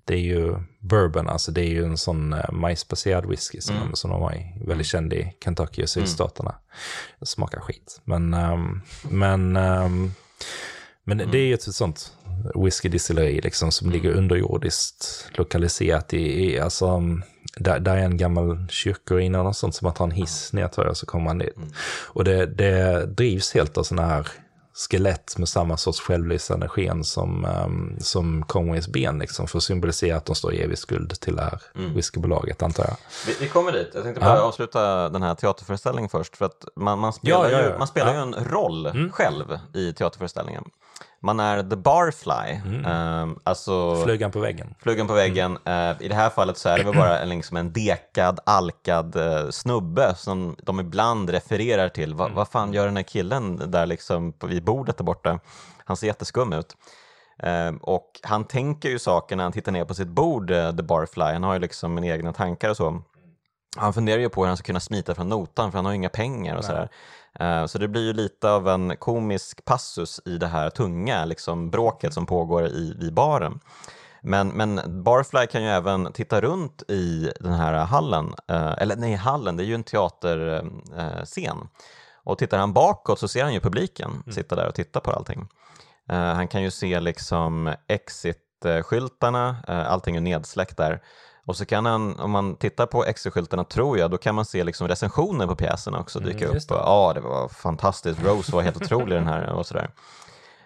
det 0.06 0.14
är 0.14 0.20
ju 0.20 0.56
bourbon, 0.80 1.30
alltså 1.30 1.52
det 1.52 1.62
är 1.62 1.70
ju 1.70 1.86
en 1.86 1.98
sån 1.98 2.34
uh, 2.34 2.52
majsbaserad 2.52 3.26
whisky 3.26 3.62
som, 3.62 3.76
Mm. 3.76 3.94
som 3.96 4.12
de 4.12 4.22
har 4.22 4.34
i, 4.34 4.64
väldigt 4.68 4.88
känd 4.88 5.14
i 5.14 5.34
Kentucky 5.44 5.84
och 5.84 5.90
sydstaterna. 5.90 6.56
Det 7.20 7.26
smakar 7.26 7.60
skit. 7.62 8.02
Men, 8.04 8.34
um, 8.34 8.82
men, 9.10 9.52
men 11.04 11.18
det 11.18 11.38
är 11.38 11.46
ju 11.46 11.54
ett 11.54 11.62
sånt 11.76 12.14
whiskydistilleri 12.56 13.41
liksom 13.41 13.72
som 13.72 13.89
ligger 13.91 14.12
underjordiskt 14.12 15.30
lokaliserat 15.34 16.14
i, 16.14 16.46
i 16.54 16.60
alltså, 16.60 16.86
um, 16.88 17.24
där, 17.58 17.80
där 17.80 17.98
är 17.98 18.02
en 18.06 18.18
gammal 18.18 18.68
kyrkoruin 18.70 19.36
och 19.36 19.56
sånt 19.56 19.76
som 19.76 19.86
man 19.86 19.94
tar 19.94 20.06
en 20.06 20.12
hiss 20.12 20.54
ner 20.54 20.68
tror 20.68 20.88
jag 20.88 20.98
så 20.98 21.06
kommer 21.06 21.26
man 21.26 21.38
dit. 21.38 21.56
Och 22.08 22.24
det, 22.24 22.46
det 22.46 23.06
drivs 23.06 23.54
helt 23.54 23.78
av 23.78 23.84
sådana 23.84 24.08
här 24.08 24.28
skelett 24.89 25.38
med 25.38 25.50
samma 25.50 25.78
sorts 25.78 26.00
självlysande 26.02 26.68
sken 26.70 27.04
som, 27.04 27.46
um, 27.46 27.96
som 28.00 28.44
Conways 28.44 28.88
ben, 28.88 29.20
liksom, 29.20 29.48
för 29.48 29.58
att 29.58 29.64
symbolisera 29.64 30.18
att 30.18 30.26
de 30.26 30.36
står 30.36 30.54
i 30.54 30.62
evig 30.62 30.78
skuld 30.78 31.20
till 31.20 31.36
det 31.36 31.41
här 31.41 31.62
whiskybolaget, 31.96 32.64
antar 32.64 32.84
jag. 32.84 32.98
Vi, 33.28 33.36
vi 33.39 33.48
kommer 33.48 33.72
dit. 33.72 33.89
Jag 33.94 34.04
tänkte 34.04 34.22
bara 34.22 34.36
Ja. 34.36 34.41
avsluta 34.41 35.10
den 35.10 35.24
här 35.24 35.36
teaterföreställningen 35.36 36.10
först. 36.10 36.38
För 36.38 36.46
att 36.46 36.66
man, 36.76 37.00
man 37.00 37.14
spelar, 37.14 37.50
Ja, 37.50 37.62
ja, 37.62 37.70
ju, 37.72 37.78
man 37.78 37.88
spelar. 37.88 38.14
Mm. 38.16 38.30
ju 38.30 38.38
en 38.38 38.46
roll 38.46 39.10
själv 39.12 39.46
i 39.74 39.94
teaterföreställningen. 39.94 40.64
Man 41.26 41.40
är 41.40 41.64
the 41.64 41.76
barfly. 41.76 42.62
Um, 42.92 43.40
alltså 43.44 44.04
Flugan 44.04 44.32
på 44.32 44.40
väggen. 44.40 44.76
flugan 44.80 45.08
på 45.08 45.14
väggen. 45.14 45.58
Eh, 45.66 45.92
I 46.00 46.08
det 46.08 46.16
här 46.16 46.30
fallet 46.30 46.58
så 46.58 46.70
är 46.70 46.78
det 46.78 46.84
väl 46.84 46.96
bara 46.96 47.20
en, 47.20 47.30
liksom 47.30 47.58
en 47.58 47.74
dekad, 47.74 48.40
alkad 48.46 49.16
eh, 49.16 49.50
snubbe 49.50 50.16
som 50.16 50.56
de 50.64 50.80
ibland 50.80 51.30
refererar 51.30 51.90
till. 51.90 52.14
Va, 52.16 52.30
Vad 52.34 52.48
fan 52.48 52.74
gör 52.74 52.86
den 52.86 52.96
här 52.98 53.04
killen 53.04 53.72
där 53.72 53.86
liksom 53.86 54.34
på, 54.34 54.48
vid 54.48 54.64
bordet 54.64 54.98
där 54.98 55.04
borta? 55.04 55.40
Han 55.86 55.98
ser 55.98 56.08
jätteskum 56.08 56.54
ut. 56.54 56.76
Eh, 57.44 57.72
och 57.82 58.10
han 58.24 58.44
tänker 58.44 58.90
ju 58.90 59.00
saker 59.00 59.36
när 59.36 59.44
han 59.44 59.54
tittar 59.54 59.72
ner 59.72 59.86
på 59.86 59.94
sitt 59.94 60.08
bord, 60.08 60.52
eh, 60.52 60.76
The 60.76 60.84
Barfly. 60.84 61.24
Han 61.34 61.44
har 61.44 61.54
ju 61.54 61.60
liksom 61.60 61.98
en 61.98 62.04
egna 62.04 62.34
tankar 62.34 62.70
och 62.70 62.78
så. 62.78 63.02
Han 63.78 63.94
funderar 63.94 64.20
ju 64.20 64.30
på 64.30 64.42
hur 64.42 64.48
han 64.48 64.58
ska 64.58 64.66
kunna 64.66 64.80
smita 64.80 65.16
från 65.16 65.30
notan 65.30 65.72
för 65.72 65.78
han 65.78 65.86
har 65.86 65.92
ju 65.92 65.96
inga 65.96 66.10
pengar 66.10 66.56
och 66.56 66.66
sådär. 66.66 66.90
Eh, 67.40 67.66
Så 67.66 67.78
det 67.78 67.88
blir 67.88 68.02
ju 68.02 68.14
lite 68.14 68.50
av 68.52 68.70
en 68.70 68.98
komisk 68.98 69.66
passus 69.66 70.22
i 70.26 70.38
det 70.38 70.48
här 70.48 70.70
tunga 70.70 71.26
liksom, 71.26 71.70
bråket 71.70 72.14
som 72.14 72.26
pågår 72.26 72.68
i, 72.68 72.98
i 73.02 73.12
baren. 73.12 73.60
Men, 74.22 74.48
men 74.48 75.04
Barfly 75.04 75.48
kan 75.48 75.64
ju 75.64 75.70
även 75.70 76.14
titta 76.14 76.42
runt 76.42 76.84
i 76.88 77.32
den 77.40 77.54
här 77.54 77.74
hallen, 77.74 78.34
eh, 78.48 78.74
eller 78.78 78.96
nej, 78.96 79.16
hallen, 79.16 79.58
det 79.58 79.64
är 79.64 79.66
ju 79.66 79.76
en 79.76 79.84
teaterscen. 79.84 81.58
Och 82.24 82.38
tittar 82.38 82.58
han 82.58 82.74
bakåt 82.74 83.20
så 83.20 83.28
ser 83.28 83.44
han 83.44 83.54
ju 83.54 83.60
publiken 83.60 84.24
sitta 84.32 84.56
där 84.56 84.68
och 84.68 84.76
titta 84.76 85.00
på 85.00 85.12
allting. 85.12 85.48
Eh, 86.10 86.18
han 86.18 86.48
kan 86.48 86.62
ju 86.64 86.72
se 86.72 87.00
liksom 87.00 87.74
exit-skyltarna, 87.88 89.56
eh, 89.68 89.92
allting 89.92 90.16
är 90.16 90.22
nedsläckt 90.22 90.78
där. 90.78 91.02
Och 91.46 91.58
så 91.58 91.66
kan 91.66 91.86
han, 91.86 92.20
om 92.20 92.32
man 92.32 92.56
tittar 92.56 92.86
på 92.86 93.06
exit-skyltarna 93.06 93.64
tror 93.64 93.98
jag, 93.98 94.12
då 94.12 94.18
kan 94.18 94.36
man 94.36 94.46
se 94.46 94.64
liksom 94.64 94.88
recensioner 94.88 95.48
på 95.48 95.56
pjäsen 95.56 95.96
också 95.96 96.20
dyka 96.20 96.48
upp. 96.48 96.54
just 96.54 96.70
det. 96.70 96.76
Och, 96.76 96.82
Ja, 96.82 97.12
det 97.14 97.22
var 97.22 97.48
fantastiskt, 97.48 98.24
Rose 98.24 98.52
var 98.52 98.62
helt 98.62 98.78
otrolig 98.78 99.18
den 99.18 99.28
här 99.28 99.50
och 99.50 99.66
sådär. 99.66 99.89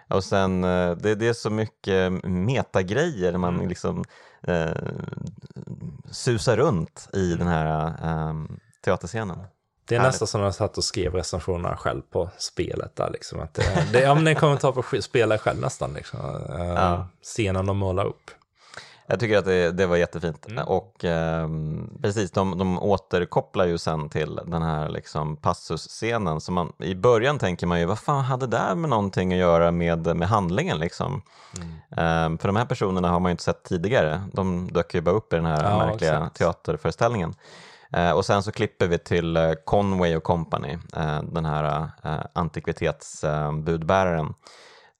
Och 0.09 0.23
sen, 0.23 0.63
eh, 0.63 0.91
det, 0.91 1.15
det 1.15 1.27
är 1.27 1.33
så 1.33 1.49
mycket 1.49 2.23
metagrejer 2.23 3.31
när 3.31 3.39
man 3.39 3.57
liksom 3.67 4.03
eh, 4.43 4.71
susar 6.11 6.57
runt 6.57 7.09
i 7.13 7.33
den 7.33 7.47
här 7.47 7.85
eh, 8.03 8.33
teaterscenen. 8.85 9.37
Det 9.85 9.95
är 9.95 10.01
nästan 10.01 10.27
som 10.27 10.41
att 10.41 10.45
jag 10.45 10.55
satt 10.55 10.77
och 10.77 10.83
skrev 10.83 11.13
recensionerna 11.13 11.77
själv 11.77 12.01
på 12.01 12.29
spelet 12.37 12.95
där 12.95 13.09
liksom. 13.09 13.39
Att 13.39 13.53
det, 13.53 13.87
det, 13.91 14.01
ja, 14.01 14.15
men 14.15 14.23
det 14.23 14.31
är 14.31 14.35
en 14.35 14.39
kommentar 14.39 14.71
på 14.71 15.01
spelet 15.01 15.41
själv 15.41 15.59
nästan 15.59 15.93
liksom. 15.93 16.19
Ja. 16.49 17.07
Scenen 17.23 17.65
de 17.65 17.77
målar 17.77 18.05
upp. 18.05 18.31
Jag 19.09 19.19
tycker 19.19 19.37
att 19.37 19.45
det, 19.45 19.71
det 19.71 19.85
var 19.85 19.97
jättefint. 19.97 20.45
Och 20.65 21.05
ehm, 21.05 21.89
precis, 22.01 22.31
de, 22.31 22.57
de 22.57 22.79
återkopplar 22.79 23.65
ju 23.65 23.77
sen 23.77 24.09
till 24.09 24.39
den 24.45 24.61
här 24.61 24.89
liksom 24.89 25.35
passusscenen. 25.35 26.41
Så 26.41 26.51
man, 26.51 26.73
I 26.79 26.95
början 26.95 27.39
tänker 27.39 27.67
man 27.67 27.79
ju, 27.79 27.85
vad 27.85 27.99
fan 27.99 28.23
hade 28.23 28.47
det 28.47 28.57
där 28.57 28.75
med 28.75 28.89
någonting 28.89 29.33
att 29.33 29.39
göra 29.39 29.71
med, 29.71 30.15
med 30.15 30.27
handlingen 30.27 30.79
liksom? 30.79 31.21
Ehm, 31.97 32.37
för 32.37 32.47
de 32.47 32.55
här 32.55 32.65
personerna 32.65 33.09
har 33.09 33.19
man 33.19 33.29
ju 33.29 33.31
inte 33.31 33.43
sett 33.43 33.63
tidigare. 33.63 34.21
De 34.33 34.69
dök 34.73 34.93
ju 34.95 35.01
bara 35.01 35.15
upp 35.15 35.33
i 35.33 35.35
den 35.35 35.45
här 35.45 35.63
Ja, 35.63 35.77
märkliga 35.77 36.13
exakt. 36.13 36.37
teaterföreställningen. 36.37 37.33
Eh, 37.93 38.11
och 38.11 38.25
sen 38.25 38.43
så 38.43 38.51
klipper 38.51 38.87
vi 38.87 38.97
till 38.97 39.37
eh, 39.37 39.51
Conway 39.65 40.15
och 40.15 40.23
Company, 40.23 40.77
eh, 40.95 41.21
den 41.23 41.45
här 41.45 41.89
eh, 42.03 42.19
antikvitetsbudbäraren 42.33 44.33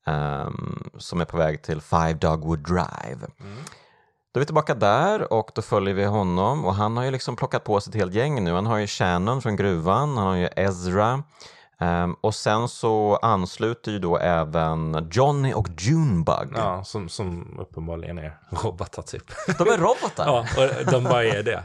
ehm, 0.07 0.89
som 0.97 1.21
är 1.21 1.25
på 1.25 1.37
väg 1.37 1.61
till 1.61 1.81
Five 1.81 2.13
Dogwood 2.13 2.59
Drive. 2.59 3.27
Då 4.37 4.39
är 4.39 4.43
vi 4.43 4.45
tillbaka 4.45 4.73
där 4.75 5.33
och 5.33 5.51
då 5.55 5.61
följer 5.61 5.93
vi 5.93 6.05
honom 6.05 6.65
och 6.65 6.75
han 6.75 6.97
har 6.97 7.03
ju 7.03 7.11
liksom 7.11 7.35
plockat 7.35 7.63
på 7.63 7.81
sig 7.81 7.91
ett 7.91 7.95
helt 7.95 8.13
gäng 8.13 8.43
nu. 8.43 8.53
Han 8.53 8.65
har 8.65 8.77
ju 8.77 8.87
Shannon 8.87 9.41
från 9.41 9.55
gruvan, 9.55 10.17
han 10.17 10.27
har 10.27 10.35
ju 10.35 10.49
Ezra 10.55 11.23
ehm, 11.79 12.13
och 12.21 12.35
sen 12.35 12.67
så 12.67 13.15
ansluter 13.21 13.91
ju 13.91 13.99
då 13.99 14.17
även 14.17 15.09
Johnny 15.11 15.53
och 15.53 15.67
Junebug. 15.77 16.53
Ja, 16.55 16.83
som, 16.83 17.09
som 17.09 17.59
uppenbarligen 17.59 18.17
är 18.17 18.37
robotar 18.63 19.01
typ. 19.01 19.23
De 19.57 19.67
är 19.67 19.77
robotar. 19.77 20.25
ja, 20.25 20.39
och 20.85 20.91
de 20.91 21.03
bara 21.03 21.23
är 21.23 21.43
det. 21.43 21.63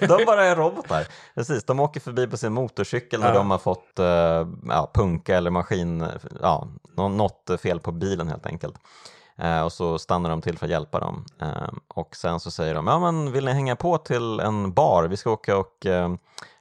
De 0.06 0.24
bara 0.26 0.44
är 0.44 0.56
robotar. 0.56 1.06
Precis, 1.34 1.64
de 1.64 1.80
åker 1.80 2.00
förbi 2.00 2.26
på 2.26 2.36
sin 2.36 2.52
motorcykel 2.52 3.20
när 3.20 3.28
Ja. 3.28 3.34
de 3.34 3.50
har 3.50 3.58
fått 3.58 3.98
eh, 3.98 4.46
ja, 4.68 4.90
punka 4.94 5.36
eller 5.36 5.50
maskin, 5.50 6.06
ja, 6.42 6.68
nå- 6.96 7.08
något 7.08 7.50
fel 7.60 7.80
på 7.80 7.92
bilen 7.92 8.28
helt 8.28 8.46
enkelt. 8.46 8.74
Eh, 9.38 9.60
och 9.60 9.72
så 9.72 9.98
stannar 9.98 10.30
de 10.30 10.42
till 10.42 10.58
för 10.58 10.66
att 10.66 10.70
hjälpa 10.70 11.00
dem. 11.00 11.24
Eh, 11.40 11.68
och 11.88 12.16
sen 12.16 12.40
så 12.40 12.50
säger 12.50 12.74
de, 12.74 12.86
ja 12.86 12.98
men 12.98 13.32
vill 13.32 13.44
ni 13.44 13.52
hänga 13.52 13.76
på 13.76 13.98
till 13.98 14.40
en 14.40 14.72
bar? 14.72 15.04
Vi 15.04 15.16
ska 15.16 15.30
åka 15.30 15.56
och 15.56 15.86
eh, 15.86 16.14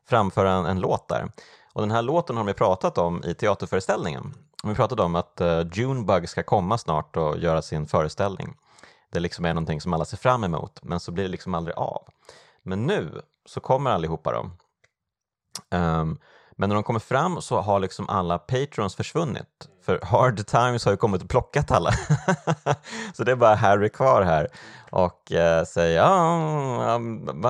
framföra 0.05 0.51
en, 0.51 0.65
en 0.65 0.79
låt 0.79 1.07
där. 1.07 1.31
Och 1.73 1.81
den 1.81 1.91
här 1.91 2.01
låten 2.01 2.37
har 2.37 2.43
de 2.43 2.47
ju 2.47 2.53
pratat 2.53 2.97
om 2.97 3.23
i 3.23 3.33
teaterföreställningen. 3.33 4.33
De 4.61 4.67
har 4.67 4.75
pratat 4.75 4.99
om 4.99 5.15
att 5.15 5.41
eh, 5.41 5.61
Junebug 5.73 6.29
ska 6.29 6.43
komma 6.43 6.77
snart 6.77 7.17
och 7.17 7.37
göra 7.37 7.61
sin 7.61 7.87
föreställning. 7.87 8.57
Det 9.11 9.19
liksom 9.19 9.45
är 9.45 9.53
någonting 9.53 9.81
som 9.81 9.93
alla 9.93 10.05
ser 10.05 10.17
fram 10.17 10.43
emot, 10.43 10.79
men 10.83 10.99
så 10.99 11.11
blir 11.11 11.23
det 11.23 11.29
liksom 11.29 11.53
aldrig 11.53 11.77
av. 11.77 12.07
Men 12.63 12.83
nu 12.83 13.21
så 13.45 13.59
kommer 13.59 13.91
allihopa 13.91 14.31
då. 14.31 14.49
Um, 15.77 16.19
men 16.55 16.69
när 16.69 16.75
de 16.75 16.83
kommer 16.83 16.99
fram 16.99 17.41
så 17.41 17.61
har 17.61 17.79
liksom 17.79 18.09
alla 18.09 18.37
patrons 18.37 18.95
försvunnit. 18.95 19.69
För 19.85 19.99
Hard 20.03 20.47
Times 20.47 20.85
har 20.85 20.91
ju 20.91 20.97
kommit 20.97 21.23
och 21.23 21.29
plockat 21.29 21.71
alla. 21.71 21.91
så 23.13 23.23
det 23.23 23.31
är 23.31 23.35
bara 23.35 23.55
Harry 23.55 23.89
kvar 23.89 24.21
här 24.21 24.47
och 24.91 25.31
eh, 25.31 25.65
säger 25.65 25.97
ja, 25.97 26.99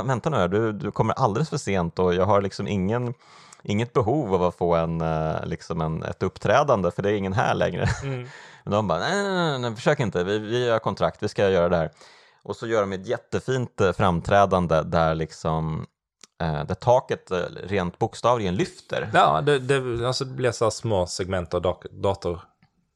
vänta 0.06 0.30
nu 0.30 0.48
du, 0.48 0.72
du 0.72 0.92
kommer 0.92 1.14
alldeles 1.14 1.50
för 1.50 1.58
sent 1.58 2.00
och 2.00 2.14
jag 2.14 2.26
har 2.26 2.42
liksom 2.42 2.68
ingen 2.68 3.14
Inget 3.68 3.94
behov 3.94 4.34
av 4.34 4.44
att 4.44 4.56
få 4.56 4.76
en, 4.76 5.02
eh, 5.02 5.46
liksom 5.46 5.82
en, 5.82 6.04
ett 6.04 6.24
uppträdande 6.24 6.92
för 6.92 7.02
det 7.02 7.12
är 7.12 7.14
ingen 7.14 7.34
här 7.34 7.54
längre. 7.54 7.88
Men 8.64 8.72
de 8.72 8.88
bara, 8.88 9.00
nej, 9.00 9.24
nej, 9.24 9.34
nej, 9.34 9.60
nej 9.60 9.76
försök 9.76 10.00
inte, 10.00 10.24
vi, 10.24 10.40
vi 10.40 10.70
har 10.70 10.80
kontrakt, 10.80 11.24
vi 11.24 11.28
ska 11.28 11.50
göra 11.50 11.70
det 11.70 11.78
här. 11.78 11.92
Och 12.44 12.56
så 12.56 12.68
gör 12.68 12.82
de 12.82 12.94
ett 12.94 13.08
jättefint 13.08 13.82
eh, 13.82 13.92
framträdande 13.92 14.82
där 14.82 15.16
liksom 15.16 15.86
där 16.38 16.76
taket 16.76 17.32
eh, 17.32 17.38
rent 17.64 18.00
bokstavligen 18.00 18.56
lyfter. 18.56 19.10
Ja, 19.14 19.42
det, 19.42 19.60
det, 19.60 20.08
alltså 20.08 20.26
det 20.26 20.34
blir 20.34 20.52
så 20.52 20.72
små 20.72 21.08
segment 21.08 21.54
av 21.54 21.62
dator, 21.92 22.42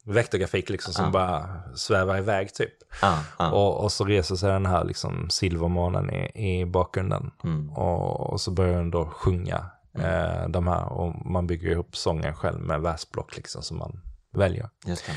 vektorgrafik 0.05 0.69
liksom 0.69 0.93
som 0.93 1.11
bara 1.11 1.61
svävar 1.75 2.17
iväg 2.17 2.53
typ. 2.53 2.73
Ah, 3.01 3.19
ah. 3.37 3.51
Och, 3.51 3.83
och 3.83 3.91
så 3.91 4.05
reser 4.05 4.35
sig 4.35 4.49
den 4.51 4.65
här 4.65 4.83
liksom 4.83 5.29
silvermånen 5.29 6.09
i, 6.13 6.59
i 6.61 6.65
bakgrunden. 6.65 7.31
Mm. 7.43 7.69
Och, 7.69 8.33
och 8.33 8.41
så 8.41 8.51
börjar 8.51 8.77
den 8.77 8.91
då 8.91 9.05
sjunga 9.05 9.65
Eh, 9.93 10.49
de 10.49 10.67
här, 10.67 10.93
och 10.93 11.25
man 11.25 11.47
bygger 11.47 11.71
ihop 11.71 11.97
sången 11.97 12.35
själv 12.35 12.59
med 12.59 12.81
versblock 12.81 13.35
liksom 13.35 13.63
som 13.63 13.77
man 13.77 14.01
väljer. 14.33 14.69
Just 14.85 15.05
det. 15.05 15.11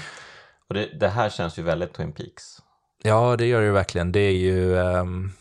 Och 0.68 0.74
det, 0.74 0.98
det 1.00 1.08
här 1.08 1.30
känns 1.30 1.58
ju 1.58 1.62
väldigt 1.62 1.92
Twin 1.92 2.12
Peaks. 2.12 2.58
Ja, 3.02 3.36
det 3.36 3.46
gör 3.46 3.60
det 3.60 3.66
ju 3.66 3.72
verkligen. 3.72 4.12
Det 4.12 4.20
är 4.20 4.32
ju, 4.32 4.74
um, 4.74 5.32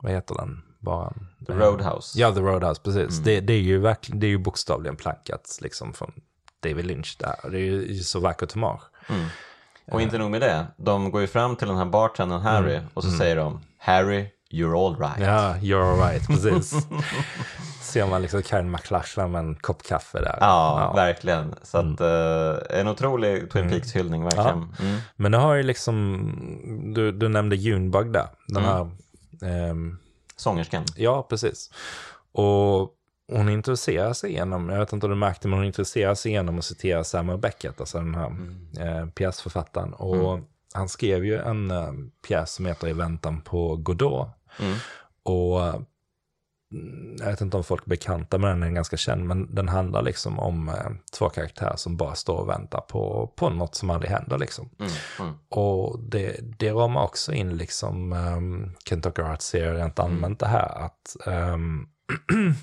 vad 0.00 0.12
heter 0.12 0.34
den? 0.34 0.62
Bara, 0.86 1.12
The 1.46 1.52
Roadhouse. 1.52 2.20
Ja, 2.20 2.32
The 2.32 2.40
Roadhouse, 2.40 2.80
precis. 2.84 3.18
Mm. 3.18 3.24
Det, 3.24 3.40
det, 3.40 3.52
är 3.52 3.60
ju 3.60 3.78
verkligen, 3.78 4.20
det 4.20 4.26
är 4.26 4.28
ju 4.28 4.38
bokstavligen 4.38 4.96
plankat 4.96 5.58
liksom 5.62 5.92
från 5.92 6.12
David 6.62 6.86
Lynch 6.86 7.16
där. 7.18 7.50
Det 7.50 7.58
är 7.58 7.60
ju 7.60 7.98
så 7.98 8.20
vackert 8.20 8.52
humor. 8.52 8.82
Mm. 9.08 9.26
Och 9.92 10.02
inte 10.02 10.18
nog 10.18 10.30
med 10.30 10.40
det, 10.40 10.66
de 10.76 11.10
går 11.10 11.20
ju 11.20 11.26
fram 11.26 11.56
till 11.56 11.68
den 11.68 11.76
här 11.76 11.84
bartendern 11.84 12.40
Harry 12.40 12.74
mm. 12.74 12.86
och 12.94 13.02
så 13.02 13.08
mm. 13.08 13.18
säger 13.18 13.36
de 13.36 13.60
Harry, 13.78 14.26
you're 14.50 14.86
all 14.86 14.98
right. 14.98 15.20
Ja, 15.20 15.54
you're 15.60 15.92
all 15.92 16.10
right, 16.10 16.26
precis. 16.26 16.74
Ser 17.80 18.06
man 18.06 18.22
liksom 18.22 18.42
Karen 18.42 18.70
McLachlan 18.70 19.30
med 19.30 19.38
en 19.38 19.54
kopp 19.54 19.82
kaffe 19.82 20.18
där. 20.20 20.38
Ja, 20.40 20.80
ja. 20.80 20.92
verkligen. 20.92 21.54
Så 21.62 21.78
att, 21.78 22.00
uh, 22.00 22.78
en 22.80 22.88
otrolig 22.88 23.50
Twin 23.50 23.64
mm. 23.64 23.74
Peaks-hyllning, 23.74 24.22
verkligen. 24.22 24.74
Ja. 24.78 24.84
Mm. 24.84 25.00
Men 25.16 25.32
det 25.32 25.38
har 25.38 25.54
ju 25.54 25.62
liksom, 25.62 26.92
du, 26.94 27.12
du 27.12 27.28
nämnde 27.28 27.56
Junebug 27.56 28.12
där, 28.12 28.26
den 28.48 28.64
mm. 28.64 28.70
här... 28.70 29.70
Um, 29.70 29.98
Sångerskan. 30.36 30.84
Ja, 30.96 31.22
precis. 31.22 31.70
Och 32.32 32.92
hon 33.32 33.48
intresserar 33.48 34.12
sig 34.12 34.32
genom, 34.32 34.68
jag 34.68 34.78
vet 34.78 34.92
inte 34.92 35.06
om 35.06 35.10
du 35.10 35.16
märkte, 35.16 35.48
men 35.48 35.58
hon 35.58 35.66
intresserar 35.66 36.14
sig 36.14 36.32
genom 36.32 36.58
att 36.58 36.64
citera 36.64 37.04
Samuel 37.04 37.38
Beckett, 37.38 37.80
alltså 37.80 37.98
den 37.98 38.14
här 38.14 38.26
mm. 38.26 38.68
eh, 38.78 39.06
pjäsförfattaren. 39.06 39.92
Och 39.92 40.32
mm. 40.32 40.44
han 40.74 40.88
skrev 40.88 41.24
ju 41.24 41.38
en 41.38 41.70
eh, 41.70 41.92
pjäs 42.26 42.52
som 42.52 42.66
heter 42.66 42.88
I 42.88 42.92
väntan 42.92 43.40
på 43.40 43.76
Godot. 43.76 44.28
Mm. 44.60 44.76
Och 45.22 45.60
jag 47.18 47.26
vet 47.26 47.40
inte 47.40 47.56
om 47.56 47.64
folk 47.64 47.86
är 47.86 47.90
bekanta 47.90 48.38
med 48.38 48.50
den, 48.50 48.60
den 48.60 48.70
är 48.70 48.74
ganska 48.74 48.96
känd, 48.96 49.24
men 49.24 49.54
den 49.54 49.68
handlar 49.68 50.02
liksom 50.02 50.38
om 50.38 50.68
eh, 50.68 50.90
två 51.18 51.28
karaktärer 51.28 51.76
som 51.76 51.96
bara 51.96 52.14
står 52.14 52.36
och 52.36 52.48
väntar 52.48 52.80
på, 52.80 53.32
på 53.36 53.50
något 53.50 53.74
som 53.74 53.90
aldrig 53.90 54.10
händer 54.10 54.38
liksom. 54.38 54.70
Mm, 54.78 54.92
mm. 55.20 55.34
Och 55.48 56.00
det, 56.00 56.40
det 56.58 56.70
ramar 56.70 57.02
också 57.02 57.32
in 57.32 57.56
liksom 57.56 58.12
um, 58.12 58.74
Kentucky 58.88 59.22
Art 59.22 59.42
Serie 59.42 59.74
rent 59.74 59.98
mm. 59.98 60.12
allmänt 60.12 60.40
det 60.40 60.46
här 60.46 60.84
att 60.84 61.16
um, 61.26 61.88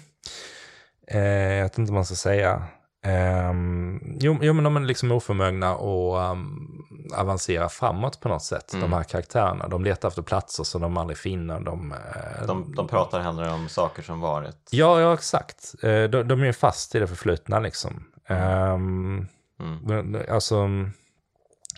eh, 1.08 1.22
jag 1.22 1.64
vet 1.64 1.78
inte 1.78 1.92
vad 1.92 1.98
man 1.98 2.06
ska 2.06 2.16
säga. 2.16 2.64
Um, 3.06 4.18
jo, 4.20 4.38
jo, 4.42 4.54
men 4.54 4.64
de 4.64 4.76
är 4.76 4.82
liksom 4.82 5.12
oförmögna 5.12 5.72
att 5.72 6.32
um, 6.32 6.86
avancera 7.16 7.70
framåt 7.70 8.20
på 8.20 8.30
något 8.30 8.44
sätt, 8.44 8.74
mm. 8.74 8.90
de 8.90 8.96
här 8.96 9.04
karaktärerna. 9.04 9.68
De 9.68 9.84
letar 9.84 10.08
efter 10.08 10.22
platser 10.22 10.64
som 10.64 10.82
de 10.82 10.98
aldrig 10.98 11.18
finner. 11.18 11.60
De, 11.60 11.92
uh, 11.92 12.48
de, 12.48 12.76
de 12.76 12.88
pratar 12.88 13.20
hellre 13.20 13.52
om 13.52 13.70
saker 13.70 14.04
som 14.04 14.20
varit. 14.20 14.70
Ja, 14.72 15.02
ja 15.02 15.14
exakt. 15.14 15.76
Uh, 15.84 16.04
de, 16.04 16.28
de, 16.28 16.44
är 16.44 16.52
fast 16.52 16.96
i 16.96 17.00
det 17.00 17.08
förflutna 17.08 17.60
liksom. 17.60 18.04
Um, 18.30 19.28
mm. 19.60 20.18
Alltså, 20.30 20.70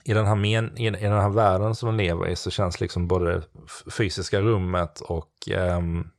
i 0.03 0.13
den, 0.13 0.26
här 0.26 0.36
men, 0.36 0.78
i, 0.78 0.88
i, 0.88 0.89
den 0.89 1.21
här 1.21 1.30
världen 1.30 1.76
som 1.76 1.88
de 1.88 2.03
lever 2.03 2.28
i 2.28 2.36
så 2.36 2.51
känns 2.51 2.82
liksom 2.82 3.07
både 3.07 3.34
det 3.34 3.91
fysiska 3.91 4.39
rummet 4.39 4.99
och 4.99 5.32
um, 5.55 6.09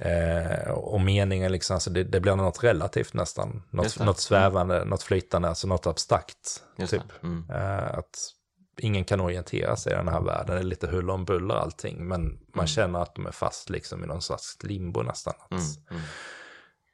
Eh, 0.00 0.70
och 0.70 1.00
meningen, 1.00 1.52
liksom, 1.52 1.74
alltså 1.74 1.90
det, 1.90 2.04
det, 2.04 2.20
blir 2.20 2.36
något 2.36 2.64
relativt 2.64 3.14
nästan. 3.14 3.62
Något, 3.70 3.98
något 3.98 4.20
svävande, 4.20 4.76
mm. 4.76 4.88
något 4.88 5.02
flytande, 5.02 5.48
alltså 5.48 5.66
något 5.68 5.86
abstrakt. 5.86 6.62
typ. 6.88 7.22
Mm. 7.22 7.50
Eh, 7.50 7.98
att 7.98 8.32
ingen 8.78 9.04
kan 9.04 9.20
orientera 9.20 9.76
sig 9.76 9.92
i 9.92 9.96
den 9.96 10.08
här 10.08 10.20
världen. 10.20 10.54
Det 10.56 10.60
är 10.60 10.64
lite 10.64 10.86
huller 10.86 11.12
om 11.12 11.24
buller 11.24 11.54
allting. 11.54 12.08
Men 12.08 12.22
man 12.24 12.38
mm. 12.54 12.66
känner 12.66 13.02
att 13.02 13.14
de 13.14 13.26
är 13.26 13.30
fast 13.30 13.70
liksom 13.70 14.04
i 14.04 14.06
någon 14.06 14.22
slags 14.22 14.58
limbo 14.62 15.02
nästan. 15.02 15.34
Mm, 15.50 15.64
mm. 15.90 16.02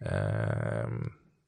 eh, 0.00 0.88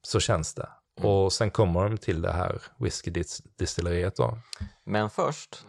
så 0.02 0.20
känns 0.20 0.54
det. 0.54 0.68
Mm. 0.98 1.10
Och 1.10 1.32
sen 1.32 1.50
kommer 1.50 1.84
de 1.84 1.98
till 1.98 2.22
det 2.22 2.32
här 2.32 2.62
whiskydistilleriet 2.78 4.16
då. 4.16 4.38
Men 4.84 5.10
först 5.10 5.66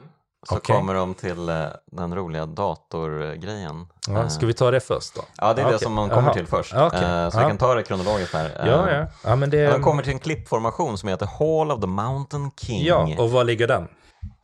så 0.50 0.58
okay. 0.58 0.76
kommer 0.76 0.94
de 0.94 1.14
till 1.14 1.50
eh, 1.50 1.66
den 1.92 2.16
roliga 2.16 2.46
datorgrejen. 2.46 3.88
Ja, 4.08 4.30
ska 4.30 4.46
vi 4.46 4.54
ta 4.54 4.72
det 4.72 4.80
först 4.80 5.16
då? 5.16 5.22
Ja, 5.38 5.54
det 5.54 5.62
är 5.62 5.66
okay. 5.66 5.78
det 5.78 5.84
som 5.84 5.94
man 5.94 6.10
kommer 6.10 6.22
Aha. 6.22 6.34
till 6.34 6.48
först. 6.48 6.74
Okay. 6.74 7.24
Eh, 7.24 7.30
så 7.30 7.40
jag 7.40 7.48
kan 7.48 7.58
ta 7.58 7.76
det 7.76 7.84
kronologiskt 7.84 8.34
här. 8.34 8.66
Ja, 8.66 8.92
ja. 8.92 9.08
ja 9.24 9.36
men 9.36 9.50
det... 9.50 9.68
De 9.68 9.82
kommer 9.82 10.04
till 10.04 10.14
en 10.14 10.20
klippformation 10.20 10.98
som 10.98 11.10
heter 11.10 11.26
Hall 11.26 11.72
of 11.72 11.82
the 11.82 11.88
Mountain 11.88 12.52
King. 12.58 12.86
Ja, 12.86 13.10
och 13.18 13.32
var 13.32 13.44
ligger 13.44 13.68
den? 13.68 13.88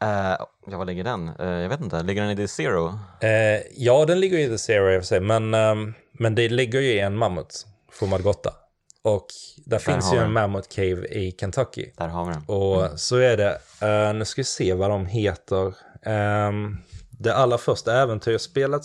Uh, 0.03 0.45
ja, 0.67 0.77
var 0.77 0.85
ligger 0.85 1.03
den? 1.03 1.31
Uh, 1.39 1.47
jag 1.47 1.69
vet 1.69 1.81
inte. 1.81 2.03
Ligger 2.03 2.21
den 2.21 2.31
i 2.31 2.35
The 2.35 2.47
Zero? 2.47 2.87
Uh, 2.87 3.61
ja, 3.75 4.05
den 4.05 4.19
ligger 4.19 4.37
i 4.37 4.47
The 4.47 4.57
Zero 4.57 4.91
i 4.91 4.97
och 4.97 5.01
för 5.01 5.07
sig. 5.07 5.19
Men, 5.19 5.53
um, 5.53 5.93
men 6.11 6.35
det 6.35 6.49
ligger 6.49 6.79
ju 6.79 6.91
i 6.91 6.99
en 6.99 7.17
mammut, 7.17 7.65
formad 7.91 8.23
gotta. 8.23 8.53
Och 9.03 9.25
där, 9.57 9.71
där 9.71 9.79
finns 9.79 10.13
ju 10.13 10.17
en 10.17 10.33
Mammoth 10.33 10.67
Cave 10.75 11.07
i 11.07 11.35
Kentucky. 11.39 11.91
Där 11.97 12.07
har 12.07 12.25
vi 12.25 12.33
den. 12.33 12.43
Och 12.47 12.85
mm. 12.85 12.97
så 12.97 13.17
är 13.17 13.37
det, 13.37 13.57
nu 14.13 14.25
ska 14.25 14.39
vi 14.39 14.43
se 14.43 14.73
vad 14.73 14.89
de 14.89 15.05
heter. 15.05 15.73
Um, 16.05 16.77
det 17.09 17.35
allra 17.35 17.57
första 17.57 18.01
äventyrsspelet 18.01 18.83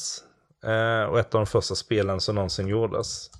uh, 0.67 1.03
och 1.03 1.19
ett 1.19 1.35
av 1.35 1.41
de 1.41 1.47
första 1.47 1.75
spelen 1.75 2.21
som 2.21 2.35
någonsin 2.35 2.69
gjordes. 2.69 3.31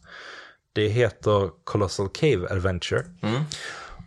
Det 0.73 0.89
heter 0.89 1.51
Colossal 1.65 2.09
Cave 2.09 2.49
Adventure. 2.51 3.05
Mm. 3.23 3.43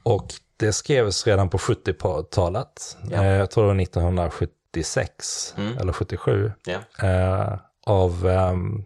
Och 0.03 0.27
det 0.57 0.73
skrevs 0.73 1.27
redan 1.27 1.49
på 1.49 1.57
70-talet. 1.57 2.97
Ja. 3.11 3.19
Uh, 3.19 3.27
jag 3.27 3.51
tror 3.51 3.63
det 3.63 3.73
var 3.73 3.81
1976 3.81 5.53
mm. 5.57 5.77
eller 5.77 5.93
77. 5.93 6.51
Ja. 6.65 6.79
Uh, 7.03 7.59
av 7.85 8.25
um, 8.25 8.85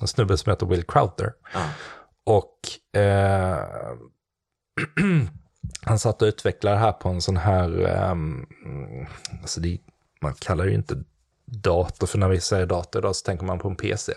en 0.00 0.08
snubbe 0.08 0.38
som 0.38 0.50
heter 0.50 0.66
Will 0.66 0.84
Crowther. 0.84 1.32
Och 2.24 2.54
han 5.82 5.98
satt 5.98 6.22
och 6.22 6.26
utvecklade 6.26 6.76
det 6.76 6.80
här 6.80 6.92
på 6.92 7.08
en 7.08 7.20
sån 7.20 7.36
här, 7.36 8.00
um, 8.10 8.46
alltså 9.42 9.60
det 9.60 9.78
man 10.20 10.34
kallar 10.34 10.64
ju 10.64 10.74
inte 10.74 10.96
dator, 11.50 12.06
för 12.06 12.18
när 12.18 12.28
vi 12.28 12.40
säger 12.40 12.66
dator 12.66 13.02
idag 13.02 13.16
så 13.16 13.24
tänker 13.24 13.44
man 13.44 13.58
på 13.58 13.68
en 13.68 13.76
PC. 13.76 14.12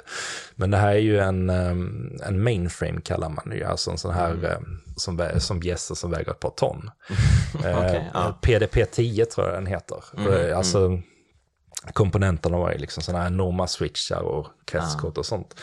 Men 0.55 0.71
det 0.71 0.77
här 0.77 0.91
är 0.91 0.99
ju 0.99 1.19
en, 1.19 1.49
en 1.49 2.43
mainframe 2.43 3.01
kallar 3.01 3.29
man 3.29 3.49
det 3.49 3.55
ju, 3.55 3.63
alltså 3.63 3.91
en 3.91 3.97
sån 3.97 4.13
här 4.13 4.31
mm. 4.31 4.81
som, 4.95 5.29
som 5.37 5.59
bjässe 5.59 5.95
som 5.95 6.11
väger 6.11 6.31
ett 6.31 6.39
par 6.39 6.49
ton. 6.49 6.91
okay, 7.59 7.95
eh, 7.95 8.03
ja. 8.13 8.39
PDP-10 8.41 9.25
tror 9.25 9.47
jag 9.47 9.55
den 9.55 9.65
heter. 9.65 10.03
Mm, 10.17 10.57
alltså, 10.57 10.77
mm. 10.77 11.01
Komponenterna 11.93 12.57
var 12.57 12.71
ju 12.71 12.77
liksom 12.77 13.03
sådana 13.03 13.23
här 13.23 13.31
enorma 13.31 13.67
switchar 13.67 14.21
och 14.21 14.47
kretskort 14.65 15.17
och 15.17 15.25
sånt. 15.25 15.59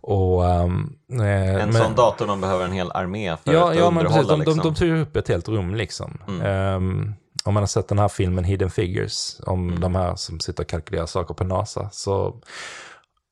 Och, 0.00 0.44
um, 0.44 0.98
en 1.08 1.16
men, 1.16 1.72
sån 1.72 1.94
dator 1.94 2.26
de 2.26 2.40
behöver 2.40 2.64
en 2.64 2.72
hel 2.72 2.90
armé 2.92 3.36
för 3.36 3.52
ja, 3.52 3.70
att 3.70 3.76
ja, 3.76 3.82
underhålla. 3.82 3.90
Men 3.90 4.06
precis, 4.06 4.28
de, 4.28 4.38
liksom. 4.38 4.56
de, 4.56 4.62
de 4.62 4.74
tog 4.74 4.98
upp 4.98 5.16
ett 5.16 5.28
helt 5.28 5.48
rum 5.48 5.74
liksom. 5.74 6.18
Um, 6.26 7.14
om 7.48 7.54
man 7.54 7.62
har 7.62 7.68
sett 7.68 7.88
den 7.88 7.98
här 7.98 8.08
filmen 8.08 8.44
Hidden 8.44 8.70
Figures, 8.70 9.40
om 9.46 9.68
mm. 9.68 9.80
de 9.80 9.94
här 9.94 10.16
som 10.16 10.40
sitter 10.40 10.62
och 10.62 10.68
kalkylerar 10.68 11.06
saker 11.06 11.34
på 11.34 11.44
NASA, 11.44 11.88
så, 11.92 12.26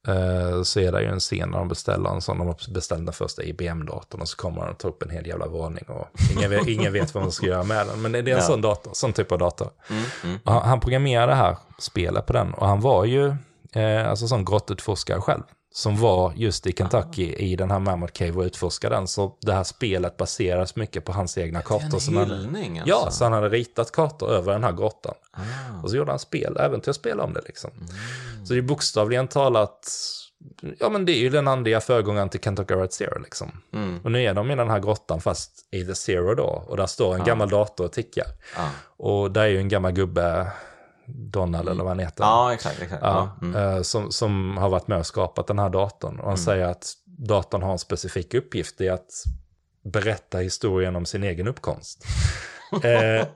eh, 0.08 0.62
så 0.62 0.80
är 0.80 0.92
det 0.92 1.02
ju 1.02 1.08
en 1.08 1.20
scen 1.20 1.50
där 1.50 1.58
de 1.58 1.68
beställer 1.68 2.10
en 2.10 2.20
sån, 2.20 2.38
de 2.38 2.46
har 2.46 2.72
beställt 2.72 3.06
den 3.06 3.12
första 3.12 3.42
IBM-datorn 3.42 4.20
och 4.20 4.28
så 4.28 4.36
kommer 4.36 4.60
de 4.60 4.70
att 4.70 4.78
ta 4.78 4.88
upp 4.88 5.02
en 5.02 5.10
hel 5.10 5.26
jävla 5.26 5.46
våning 5.46 5.84
och 5.88 6.06
ingen 6.36 6.50
vet, 6.50 6.66
ingen 6.66 6.92
vet 6.92 7.14
vad 7.14 7.22
man 7.22 7.32
ska 7.32 7.46
göra 7.46 7.62
med 7.62 7.86
den. 7.86 8.02
Men 8.02 8.12
det 8.12 8.18
är 8.18 8.22
en 8.22 8.28
ja. 8.28 8.40
sån 8.40 8.60
dator, 8.60 8.90
sån 8.94 9.12
typ 9.12 9.32
av 9.32 9.38
dator. 9.38 9.70
Mm, 9.90 10.04
mm. 10.24 10.38
Han, 10.44 10.68
han 10.68 10.80
programmerade 10.80 11.32
det 11.32 11.36
här 11.36 11.56
spelet 11.78 12.26
på 12.26 12.32
den 12.32 12.54
och 12.54 12.66
han 12.66 12.80
var 12.80 13.04
ju 13.04 13.34
eh, 13.72 14.10
alltså 14.10 14.28
sån 14.28 14.44
grottutforskare 14.44 15.20
själv 15.20 15.42
som 15.76 15.96
var 15.96 16.32
just 16.36 16.66
i 16.66 16.72
Kentucky 16.72 17.34
ah. 17.34 17.38
i 17.38 17.56
den 17.56 17.70
här 17.70 17.78
Mammoth 17.78 18.12
Cave 18.12 18.32
och 18.32 18.42
utforskade 18.42 18.94
den. 18.94 19.08
Så 19.08 19.36
det 19.40 19.52
här 19.52 19.64
spelet 19.64 20.16
baseras 20.16 20.76
mycket 20.76 21.04
på 21.04 21.12
hans 21.12 21.38
egna 21.38 21.62
kartor. 21.62 22.12
Det 22.12 22.18
är 22.18 22.22
en 22.22 22.30
hyllning 22.30 22.78
alltså. 22.78 22.94
Ja, 22.94 23.10
så 23.10 23.24
han 23.24 23.32
hade 23.32 23.48
ritat 23.48 23.92
kartor 23.92 24.30
över 24.30 24.52
den 24.52 24.64
här 24.64 24.72
grottan. 24.72 25.14
Ah. 25.32 25.40
Och 25.82 25.90
så 25.90 25.96
gjorde 25.96 26.12
han 26.12 26.18
spel, 26.18 26.56
äventyrsspel 26.56 27.20
om 27.20 27.32
det 27.32 27.40
liksom. 27.46 27.70
Mm. 27.70 28.46
Så 28.46 28.52
det 28.52 28.60
är 28.60 28.62
bokstavligen 28.62 29.28
talat, 29.28 29.88
ja 30.78 30.88
men 30.88 31.04
det 31.04 31.12
är 31.12 31.20
ju 31.20 31.30
den 31.30 31.48
andliga 31.48 31.80
föregångaren 31.80 32.28
till 32.28 32.40
Kentucky 32.40 32.74
Route 32.74 32.94
Zero 32.94 33.18
liksom. 33.18 33.50
Mm. 33.72 34.00
Och 34.04 34.12
nu 34.12 34.22
är 34.22 34.34
de 34.34 34.50
i 34.50 34.56
den 34.56 34.70
här 34.70 34.80
grottan 34.80 35.20
fast 35.20 35.52
i 35.70 35.84
The 35.84 35.94
Zero 35.94 36.34
då. 36.34 36.64
Och 36.66 36.76
där 36.76 36.86
står 36.86 37.14
en 37.14 37.20
ah. 37.20 37.24
gammal 37.24 37.48
dator 37.48 37.84
och 37.84 37.92
tickar. 37.92 38.26
Ah. 38.56 38.68
Och 38.96 39.30
där 39.30 39.42
är 39.42 39.48
ju 39.48 39.58
en 39.58 39.68
gammal 39.68 39.92
gubbe 39.92 40.52
Donald 41.06 41.68
mm. 41.68 41.72
eller 41.72 41.84
vad 41.84 41.90
han 41.90 41.98
heter. 41.98 42.24
Ja, 42.24 42.54
exakt. 42.54 42.82
exakt. 42.82 43.02
Ja, 43.02 43.38
mm. 43.42 43.56
Eh, 43.56 43.82
som, 43.82 44.12
som 44.12 44.56
har 44.56 44.68
varit 44.68 44.88
med 44.88 44.98
och 44.98 45.06
skapat 45.06 45.46
den 45.46 45.58
här 45.58 45.70
datorn. 45.70 46.14
Och 46.14 46.24
han 46.24 46.34
mm. 46.34 46.36
säger 46.36 46.66
att 46.66 46.92
datorn 47.04 47.62
har 47.62 47.72
en 47.72 47.78
specifik 47.78 48.34
uppgift 48.34 48.80
i 48.80 48.88
att 48.88 49.10
berätta 49.84 50.38
historien 50.38 50.96
om 50.96 51.06
sin 51.06 51.22
egen 51.22 51.48
uppkomst. 51.48 52.04
eh, 52.72 53.26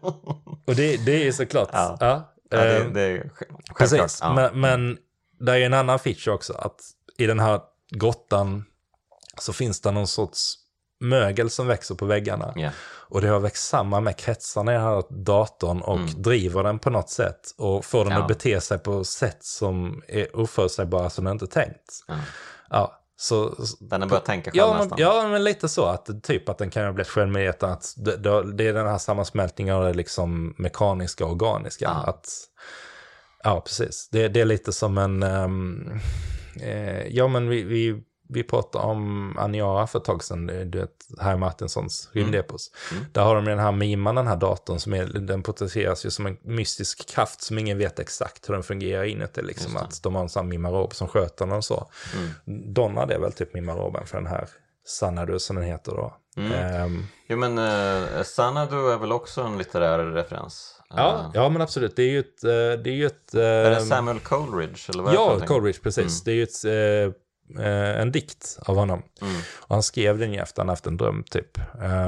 och 0.67 0.75
det, 0.75 0.97
det 1.07 1.29
är 1.29 1.33
såklart... 1.33 1.69
Ja. 1.73 1.97
Ja, 2.01 2.33
ja 2.51 2.59
det, 2.59 2.79
eh, 2.79 2.87
det 2.93 3.03
är 3.03 3.31
självklart. 3.35 3.79
Precis, 3.79 4.23
men, 4.35 4.61
men 4.61 4.99
det 5.41 5.53
är 5.53 5.61
en 5.61 5.75
annan 5.75 5.99
feature 5.99 6.35
också. 6.35 6.53
Att 6.53 6.81
i 7.19 7.27
den 7.27 7.41
här 7.41 7.61
grottan 7.91 8.65
så 9.39 9.53
finns 9.53 9.81
det 9.81 9.91
någon 9.91 10.07
sorts 10.07 10.55
mögel 11.01 11.51
som 11.51 11.67
växer 11.67 11.95
på 11.95 12.07
väggarna. 12.07 12.55
Yeah. 12.57 12.73
Och 13.11 13.21
det 13.21 13.29
har 13.29 13.41
växt 13.41 13.69
samman 13.69 14.05
med 14.05 14.17
kretsarna 14.17 14.73
i 14.73 14.75
den 14.75 14.85
här 14.85 15.05
datorn 15.11 15.81
och 15.81 15.97
mm. 15.97 16.23
driver 16.23 16.63
den 16.63 16.79
på 16.79 16.91
något 16.91 17.11
sätt. 17.11 17.55
Och 17.57 17.85
får 17.85 18.05
den 18.05 18.13
ja. 18.13 18.21
att 18.21 18.29
bete 18.29 18.61
sig 18.61 18.79
på 18.79 19.05
sätt 19.05 19.45
som 19.45 20.03
är 20.09 20.37
oförutsägbara 20.37 21.11
som 21.11 21.25
den 21.25 21.33
inte 21.33 21.47
tänkt. 21.47 22.05
Ja. 22.09 22.15
ja. 22.71 22.97
Så, 23.17 23.55
den 23.81 24.03
har 24.03 24.09
börjat 24.09 24.25
tänka 24.25 24.51
själv 24.51 24.57
ja, 24.57 24.79
nästan? 24.79 24.99
Ja, 24.99 25.29
men 25.29 25.45
lite 25.45 25.69
så. 25.69 25.85
Att, 25.85 26.23
typ 26.23 26.49
att 26.49 26.59
den 26.59 26.71
kan 26.71 26.85
ha 26.85 26.93
blivit 26.93 27.09
självmedveten. 27.09 27.71
Att 27.71 27.95
det, 27.97 28.17
det, 28.53 28.69
är 28.69 28.73
den 28.73 28.87
här 28.87 28.99
sammansmältningen 28.99 29.75
av 29.75 29.85
det 29.85 29.95
liksom 29.95 30.55
mekaniska 30.59 31.25
och 31.25 31.33
organiska. 31.33 31.85
Ja. 31.85 32.11
Att, 32.11 32.29
ja, 33.45 33.61
precis. 33.61 34.09
Det, 34.13 34.29
det 34.29 34.41
är 34.41 34.45
lite 34.45 34.73
som 34.73 34.99
en... 34.99 35.23
Um, 35.23 36.01
eh, 36.63 37.07
ja, 37.07 37.29
men 37.29 37.49
vi, 37.49 37.63
vi 37.63 38.03
vi 38.33 38.43
pratade 38.43 38.85
om 38.85 39.35
Aniara 39.39 39.87
för 39.87 39.99
ett 39.99 40.05
tag 40.05 40.25
sedan, 40.25 40.47
du 40.47 40.79
vet, 40.79 40.91
Harry 41.19 41.37
Martinsons 41.37 42.09
rymdepos. 42.13 42.71
Mm. 42.91 43.01
Mm. 43.01 43.13
Där 43.13 43.23
har 43.23 43.35
de 43.35 43.45
den 43.45 43.59
här 43.59 43.73
miman, 43.73 44.15
den 44.15 44.27
här 44.27 44.37
datorn, 44.37 44.79
som 44.79 44.95
är, 44.95 45.05
den 45.05 45.43
potentieras 45.43 46.07
ju 46.07 46.11
som 46.11 46.27
en 46.27 46.37
mystisk 46.43 47.09
kraft 47.09 47.43
som 47.43 47.59
ingen 47.59 47.79
vet 47.79 47.99
exakt 47.99 48.49
hur 48.49 48.55
den 48.55 48.63
fungerar 48.63 49.05
inuti. 49.05 49.43
Liksom, 49.43 49.77
att 49.77 50.03
de 50.03 50.15
har 50.15 50.23
en 50.23 50.29
sån 50.29 50.49
mimarob 50.49 50.95
som 50.95 51.09
sköter 51.09 51.47
den 51.47 51.57
och 51.57 51.65
så. 51.65 51.91
Mm. 52.17 52.75
Donna, 52.75 53.07
det 53.07 53.15
är 53.15 53.19
väl 53.19 53.33
typ 53.33 53.55
mimaroben 53.55 54.07
för 54.07 54.17
den 54.19 54.27
här 54.27 54.49
Sanadu 54.87 55.39
som 55.39 55.57
den 55.57 55.65
heter 55.65 55.93
då. 55.93 56.17
Mm. 56.37 56.85
Um, 56.85 57.07
jo 57.29 57.37
men 57.37 57.59
uh, 57.59 58.23
Sanadu 58.23 58.91
är 58.93 58.99
väl 58.99 59.13
också 59.13 59.41
en 59.41 59.59
litterär 59.59 59.99
referens? 59.99 60.81
Ja, 60.89 61.25
uh, 61.25 61.31
ja 61.35 61.49
men 61.49 61.63
absolut. 61.63 61.97
Det 61.97 62.03
är 62.03 62.11
ju 62.11 62.19
ett... 62.19 62.45
Uh, 62.45 62.83
det 62.83 62.91
är, 62.91 62.95
ju 62.95 63.07
ett, 63.07 63.35
är 63.35 63.71
det 63.71 63.81
Samuel 63.81 64.21
Coleridge? 64.21 64.81
Eller 64.89 65.03
vad 65.03 65.15
ja, 65.15 65.41
Coleridge, 65.47 65.81
precis. 65.83 65.99
Mm. 65.99 66.21
Det 66.25 66.31
är 66.31 66.35
ju 66.35 66.43
ett 66.43 66.65
eh, 67.59 68.01
en 68.01 68.13
dikt 68.13 68.59
av 68.67 68.77
honom. 68.77 69.03
Mm. 69.23 69.35
Och 69.59 69.75
han 69.75 69.83
skrev 69.83 70.19
den 70.19 70.33
ju 70.33 70.39
efter 70.39 70.63
han 70.63 70.69
haft 70.69 70.87
en 70.87 70.97
dröm 70.97 71.25
typ. 71.31 71.59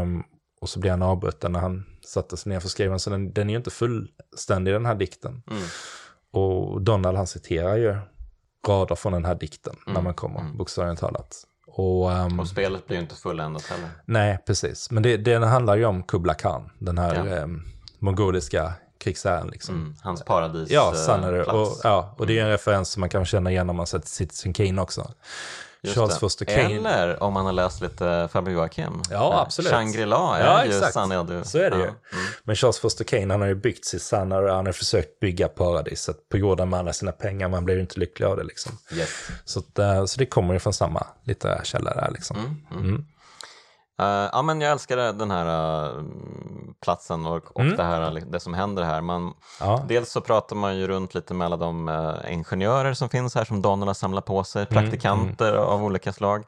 Um, 0.00 0.24
och 0.60 0.68
så 0.68 0.80
blev 0.80 0.90
han 0.90 1.02
avbruten 1.02 1.52
när 1.52 1.60
han 1.60 1.84
satte 2.04 2.36
sig 2.36 2.52
ner 2.52 2.60
för 2.60 2.66
att 2.66 2.72
skriva 2.72 2.90
den. 2.90 3.00
Så 3.00 3.10
den, 3.10 3.32
den 3.32 3.48
är 3.48 3.52
ju 3.52 3.56
inte 3.56 3.70
fullständig 3.70 4.74
den 4.74 4.86
här 4.86 4.94
dikten. 4.94 5.42
Mm. 5.50 5.62
Och 6.32 6.82
Donald 6.82 7.16
han 7.16 7.26
citerar 7.26 7.76
ju 7.76 7.96
rader 8.68 8.94
från 8.94 9.12
den 9.12 9.24
här 9.24 9.34
dikten 9.34 9.76
mm. 9.86 9.94
när 9.94 10.02
man 10.02 10.14
kommer, 10.14 10.40
mm. 10.40 10.56
bokstavligt 10.56 11.00
talat. 11.00 11.36
Och, 11.66 12.10
um, 12.10 12.40
och 12.40 12.48
spelet 12.48 12.86
blir 12.86 12.96
ju 12.96 13.02
inte 13.02 13.14
fulländat 13.14 13.62
heller. 13.66 13.88
Nej, 14.04 14.38
precis. 14.46 14.90
Men 14.90 15.02
det, 15.02 15.16
det 15.16 15.46
handlar 15.46 15.76
ju 15.76 15.84
om 15.84 16.02
Kubla 16.02 16.34
Khan, 16.34 16.70
den 16.78 16.98
här 16.98 17.14
ja. 17.14 17.36
eh, 17.36 17.46
mongoliska 17.98 18.72
krigsherren. 19.02 19.48
Liksom. 19.48 19.74
Mm, 19.74 19.94
hans 20.02 20.22
paradis 20.22 20.70
Ja, 20.70 20.94
Sannery. 20.94 21.42
Och, 21.42 21.76
ja, 21.82 22.14
och 22.18 22.26
det 22.26 22.32
är 22.32 22.36
en 22.36 22.42
mm. 22.42 22.52
referens 22.52 22.88
som 22.90 23.00
man 23.00 23.08
kan 23.08 23.24
känna 23.24 23.50
igen 23.50 23.70
om 23.70 23.76
man 23.76 23.86
sett 23.86 24.08
Citizen 24.08 24.52
Kane 24.52 24.82
också. 24.82 25.10
Just 25.84 25.96
Charles 25.96 26.18
Foster 26.18 26.44
Kane. 26.44 26.90
Eller 26.90 27.22
om 27.22 27.32
man 27.32 27.46
har 27.46 27.52
läst 27.52 27.80
lite 27.80 28.28
Faber 28.32 28.52
Joakim. 28.52 29.02
Ja, 29.10 29.42
absolut. 29.46 29.72
Shangri-La 29.72 30.38
är 30.38 30.46
ja, 30.46 30.64
ju 30.64 30.70
exakt. 30.70 30.92
Sanadu. 30.92 31.44
Så 31.44 31.58
är 31.58 31.70
det 31.70 31.76
ja. 31.76 31.82
ju. 31.82 31.88
Mm. 31.88 31.96
Men 32.44 32.56
Charles 32.56 32.78
Foster 32.78 33.04
Kane, 33.04 33.34
han 33.34 33.40
har 33.40 33.48
ju 33.48 33.54
byggt 33.54 33.84
sitt 33.84 34.02
Sanadu, 34.02 34.48
han 34.48 34.66
har 34.66 34.72
försökt 34.72 35.20
bygga 35.20 35.48
paradiset 35.48 36.28
på 36.28 36.38
jorden 36.38 36.68
med 36.68 36.78
alla 36.78 36.92
sina 36.92 37.12
pengar, 37.12 37.48
man 37.48 37.64
blir 37.64 37.74
ju 37.74 37.80
inte 37.80 38.00
lycklig 38.00 38.26
av 38.26 38.36
det 38.36 38.44
liksom. 38.44 38.78
Yes. 38.92 39.08
Så, 39.44 39.60
eh, 39.78 40.04
så 40.04 40.18
det 40.18 40.26
kommer 40.26 40.54
ju 40.54 40.60
från 40.60 40.72
samma 40.72 41.06
litterära 41.24 41.64
källa 41.64 41.94
där 41.94 42.10
liksom. 42.12 42.36
Mm, 42.70 42.84
mm. 42.84 43.06
Uh, 44.02 44.28
ja, 44.32 44.42
men 44.42 44.60
jag 44.60 44.72
älskar 44.72 44.96
den 44.96 45.30
här 45.30 45.46
uh, 45.96 46.04
platsen 46.82 47.26
och, 47.26 47.56
och 47.56 47.60
mm. 47.60 47.76
det, 47.76 47.82
här, 47.82 48.22
det 48.26 48.40
som 48.40 48.54
händer 48.54 48.82
här. 48.82 49.00
Man, 49.00 49.34
ja. 49.60 49.84
Dels 49.88 50.10
så 50.10 50.20
pratar 50.20 50.56
man 50.56 50.76
ju 50.76 50.86
runt 50.86 51.14
lite 51.14 51.34
med 51.34 51.44
alla 51.44 51.56
de 51.56 51.88
uh, 51.88 52.32
ingenjörer 52.32 52.94
som 52.94 53.08
finns 53.08 53.34
här 53.34 53.44
som 53.44 53.62
Donald 53.62 53.88
har 53.88 53.94
samlat 53.94 54.24
på 54.24 54.44
sig, 54.44 54.66
mm, 54.70 54.82
praktikanter 54.82 55.52
mm. 55.52 55.64
av 55.64 55.84
olika 55.84 56.12
slag. 56.12 56.44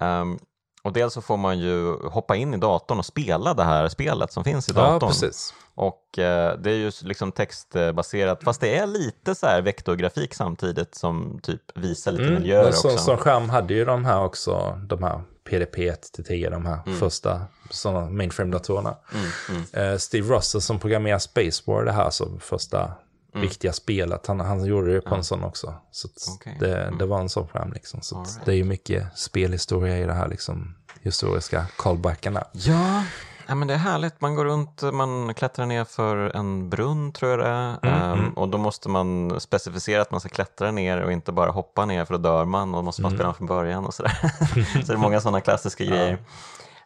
Um, 0.00 0.38
och 0.86 0.92
dels 0.92 1.14
så 1.14 1.22
får 1.22 1.36
man 1.36 1.58
ju 1.58 2.08
hoppa 2.08 2.36
in 2.36 2.54
i 2.54 2.56
datorn 2.56 2.98
och 2.98 3.06
spela 3.06 3.54
det 3.54 3.64
här 3.64 3.88
spelet 3.88 4.32
som 4.32 4.44
finns 4.44 4.68
i 4.68 4.72
datorn. 4.72 5.12
Ja, 5.22 5.28
och 5.74 6.18
eh, 6.18 6.58
det 6.58 6.70
är 6.70 6.74
ju 6.74 6.92
liksom 7.02 7.32
textbaserat, 7.32 8.44
fast 8.44 8.60
det 8.60 8.78
är 8.78 8.86
lite 8.86 9.34
så 9.34 9.46
här 9.46 9.62
vektorgrafik 9.62 10.34
samtidigt 10.34 10.94
som 10.94 11.40
typ 11.42 11.78
visar 11.78 12.12
lite 12.12 12.24
mm, 12.24 12.34
miljöer 12.34 12.68
också. 12.68 12.98
Som 12.98 13.16
skärm 13.16 13.50
hade 13.50 13.74
ju 13.74 13.84
de 13.84 14.04
här 14.04 14.24
också, 14.24 14.80
de 14.88 15.02
här 15.02 15.20
PDP-1 15.46 15.96
till 16.12 16.24
10, 16.24 16.50
de 16.50 16.66
här 16.66 16.78
mm. 16.86 16.98
första 16.98 17.40
sådana 17.70 18.10
mainframe-datorerna. 18.10 18.96
Mm, 19.14 19.30
mm. 19.72 19.92
eh, 19.92 19.98
Steve 19.98 20.36
Russell 20.36 20.60
som 20.60 20.80
programmerar 20.80 21.18
Space 21.18 21.62
War, 21.66 21.84
det 21.84 21.92
här 21.92 22.10
som 22.10 22.40
första 22.40 22.92
mm. 23.34 23.48
viktiga 23.48 23.72
spelet, 23.72 24.26
han, 24.26 24.40
han 24.40 24.64
gjorde 24.64 24.94
det 24.94 25.00
på 25.00 25.14
en 25.14 25.24
sån 25.24 25.44
också. 25.44 25.74
Så 25.90 26.08
okay. 26.34 26.54
det, 26.60 26.82
mm. 26.82 26.98
det 26.98 27.06
var 27.06 27.20
en 27.20 27.28
sån 27.28 27.48
skärm 27.48 27.72
liksom. 27.72 28.02
Så 28.02 28.18
right. 28.18 28.40
det 28.44 28.52
är 28.52 28.56
ju 28.56 28.64
mycket 28.64 29.18
spelhistoria 29.18 29.98
i 29.98 30.04
det 30.04 30.12
här 30.12 30.28
liksom 30.28 30.74
historiska 31.02 31.66
callbackarna. 31.76 32.44
Ja, 32.52 33.04
Ja, 33.46 33.54
men 33.54 33.68
det 33.68 33.74
är 33.74 33.78
härligt, 33.78 34.20
man 34.20 34.34
går 34.34 34.44
runt, 34.44 34.82
man 34.92 35.34
klättrar 35.34 35.66
ner 35.66 35.84
för 35.84 36.36
en 36.36 36.70
brunn 36.70 37.12
tror 37.12 37.30
jag 37.30 37.40
det 37.40 37.46
är. 37.46 37.78
Mm, 37.82 38.18
um, 38.18 38.32
och 38.32 38.48
då 38.48 38.58
måste 38.58 38.88
man 38.88 39.40
specificera 39.40 40.02
att 40.02 40.10
man 40.10 40.20
ska 40.20 40.28
klättra 40.28 40.70
ner 40.70 41.00
och 41.00 41.12
inte 41.12 41.32
bara 41.32 41.50
hoppa 41.50 41.84
ner 41.86 42.04
för 42.04 42.14
då 42.14 42.18
dör 42.18 42.44
man 42.44 42.74
och 42.74 42.76
då 42.76 42.82
måste 42.82 43.02
man 43.02 43.12
mm. 43.12 43.18
spela 43.18 43.34
från 43.34 43.46
början 43.46 43.86
och 43.86 43.94
sådär. 43.94 44.18
så 44.82 44.86
det 44.86 44.92
är 44.92 44.96
många 44.96 45.20
sådana 45.20 45.40
klassiska 45.40 45.84
grejer. 45.84 46.18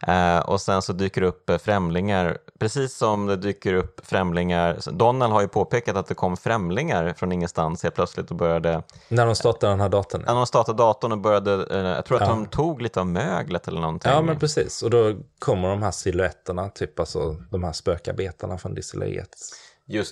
Uh, 0.08 0.38
och 0.38 0.60
sen 0.60 0.82
så 0.82 0.92
dyker 0.92 1.20
det 1.20 1.26
upp 1.26 1.50
uh, 1.50 1.58
främlingar, 1.58 2.38
precis 2.58 2.96
som 2.96 3.26
det 3.26 3.36
dyker 3.36 3.74
upp 3.74 4.00
främlingar. 4.06 4.78
Donald 4.90 5.32
har 5.32 5.40
ju 5.40 5.48
påpekat 5.48 5.96
att 5.96 6.06
det 6.06 6.14
kom 6.14 6.36
främlingar 6.36 7.14
från 7.16 7.32
ingenstans 7.32 7.82
helt 7.82 7.94
plötsligt 7.94 8.30
och 8.30 8.36
började... 8.36 8.82
När 9.08 9.26
de 9.26 9.34
startade 9.34 9.72
den 9.72 9.80
här 9.80 9.88
datorn? 9.88 10.22
När 10.26 10.34
de 10.34 10.46
startade 10.46 10.78
datorn 10.78 11.12
och 11.12 11.18
började, 11.18 11.56
uh, 11.56 11.86
jag 11.86 12.04
tror 12.04 12.22
att 12.22 12.28
ja. 12.28 12.34
de 12.34 12.46
tog 12.46 12.82
lite 12.82 13.00
av 13.00 13.06
möglet 13.06 13.68
eller 13.68 13.80
någonting. 13.80 14.12
Ja 14.12 14.22
men 14.22 14.38
precis, 14.38 14.82
och 14.82 14.90
då 14.90 15.14
kommer 15.38 15.68
de 15.68 15.82
här 15.82 15.90
siluetterna, 15.90 16.68
typ 16.68 17.00
alltså 17.00 17.36
de 17.50 17.64
här 17.64 17.72
spökarbetarna 17.72 18.58
från 18.58 18.74
distilleriet. 18.74 19.36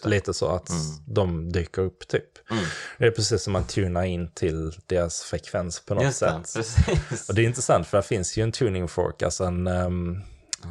Lite 0.04 0.34
så 0.34 0.48
att 0.48 0.68
mm. 0.68 0.82
de 1.06 1.52
dyker 1.52 1.82
upp 1.82 2.08
typ. 2.08 2.50
Mm. 2.50 2.64
Det 2.98 3.06
är 3.06 3.10
precis 3.10 3.42
som 3.42 3.52
man 3.52 3.64
tunar 3.64 4.04
in 4.04 4.30
till 4.30 4.72
deras 4.86 5.22
frekvens 5.22 5.80
på 5.80 5.94
något 5.94 6.04
Just 6.04 6.18
sätt. 6.18 6.54
Det. 6.54 7.28
Och 7.28 7.34
det 7.34 7.42
är 7.42 7.46
intressant 7.46 7.86
för 7.86 7.96
det 7.96 8.02
finns 8.02 8.36
ju 8.36 8.42
en 8.42 8.52
tuning 8.52 8.88
fork, 8.88 9.22
alltså 9.22 9.44
en, 9.44 9.66
um, 9.66 10.22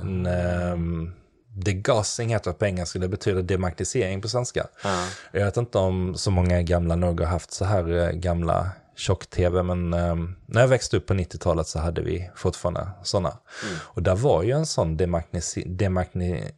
en 0.01 0.25
um, 0.25 1.13
Degassing 1.59 2.29
heter 2.29 2.51
det 2.51 2.57
på 2.57 2.65
engelska, 2.65 2.99
det 2.99 3.07
betyder 3.07 3.41
demagnetisering 3.41 4.21
på 4.21 4.29
svenska. 4.29 4.67
Mm. 4.83 5.07
Jag 5.31 5.45
vet 5.45 5.57
inte 5.57 5.77
om 5.77 6.15
så 6.15 6.31
många 6.31 6.61
gamla 6.61 6.95
nog 6.95 7.19
har 7.19 7.27
haft 7.27 7.51
så 7.51 7.65
här 7.65 7.91
uh, 7.91 8.11
gamla 8.11 8.71
tjock-tv, 8.97 9.63
men 9.63 9.93
um, 9.93 10.35
när 10.45 10.61
jag 10.61 10.67
växte 10.67 10.97
upp 10.97 11.05
på 11.05 11.13
90-talet 11.13 11.67
så 11.67 11.79
hade 11.79 12.01
vi 12.01 12.29
fortfarande 12.35 12.89
sådana. 13.03 13.29
Mm. 13.29 13.75
Och 13.83 14.03
där 14.03 14.15
var 14.15 14.43
ju 14.43 14.51
en 14.51 14.65
sån 14.65 14.97
demagne 14.97 15.41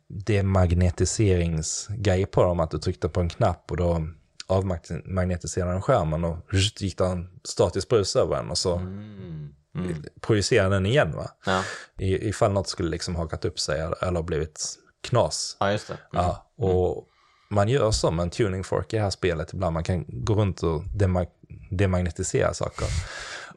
demagnetiseringsgrej 0.07 2.25
på 2.25 2.43
dem, 2.43 2.59
att 2.59 2.71
du 2.71 2.79
tryckte 2.79 3.09
på 3.09 3.19
en 3.19 3.29
knapp 3.29 3.71
och 3.71 3.77
då 3.77 4.07
avmagnetiserade 4.47 5.71
den 5.71 5.81
skärmen 5.81 6.23
och 6.23 6.37
gick 6.79 6.97
det 6.97 7.05
en 7.05 7.29
statisk 7.43 7.89
brus 7.89 8.15
över 8.15 8.35
den 8.35 8.49
och 8.49 8.57
så 8.57 8.75
mm. 8.75 9.49
Mm. 9.75 10.03
projicerade 10.21 10.75
den 10.75 10.85
igen. 10.85 11.15
Va? 11.15 11.29
Ja. 11.45 11.63
I, 11.97 12.29
ifall 12.29 12.51
något 12.51 12.67
skulle 12.67 12.89
liksom 12.89 13.15
hakat 13.15 13.45
upp 13.45 13.59
sig 13.59 13.91
eller 14.01 14.21
blivit 14.21 14.75
knas. 15.03 15.57
Ja, 15.59 15.71
just 15.71 15.87
det. 15.87 15.93
Mm. 15.93 16.25
Ja, 16.25 16.51
och 16.57 17.07
man 17.49 17.69
gör 17.69 18.11
med 18.11 18.23
en 18.23 18.29
tuning 18.29 18.63
fork 18.63 18.93
i 18.93 18.95
det 18.95 19.03
här 19.03 19.09
spelet 19.09 19.53
ibland. 19.53 19.73
Man 19.73 19.83
kan 19.83 20.05
gå 20.07 20.33
runt 20.33 20.63
och 20.63 20.83
demag 20.95 21.27
demagnetisera 21.69 22.53
saker. 22.53 22.87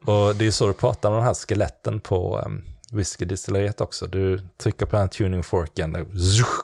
Och 0.05 0.35
det 0.35 0.47
är 0.47 0.51
så 0.51 0.67
du 0.67 0.73
pratar 0.73 1.09
om 1.09 1.15
de 1.15 1.23
här 1.23 1.33
skeletten 1.33 1.99
på 1.99 2.41
um, 2.45 2.63
whiskydistilleriet 2.91 3.81
också. 3.81 4.07
Du 4.07 4.41
trycker 4.57 4.85
på 4.85 4.91
den 4.91 5.01
här 5.01 5.07
tuning 5.07 5.43
forken, 5.43 5.93
det 5.93 6.05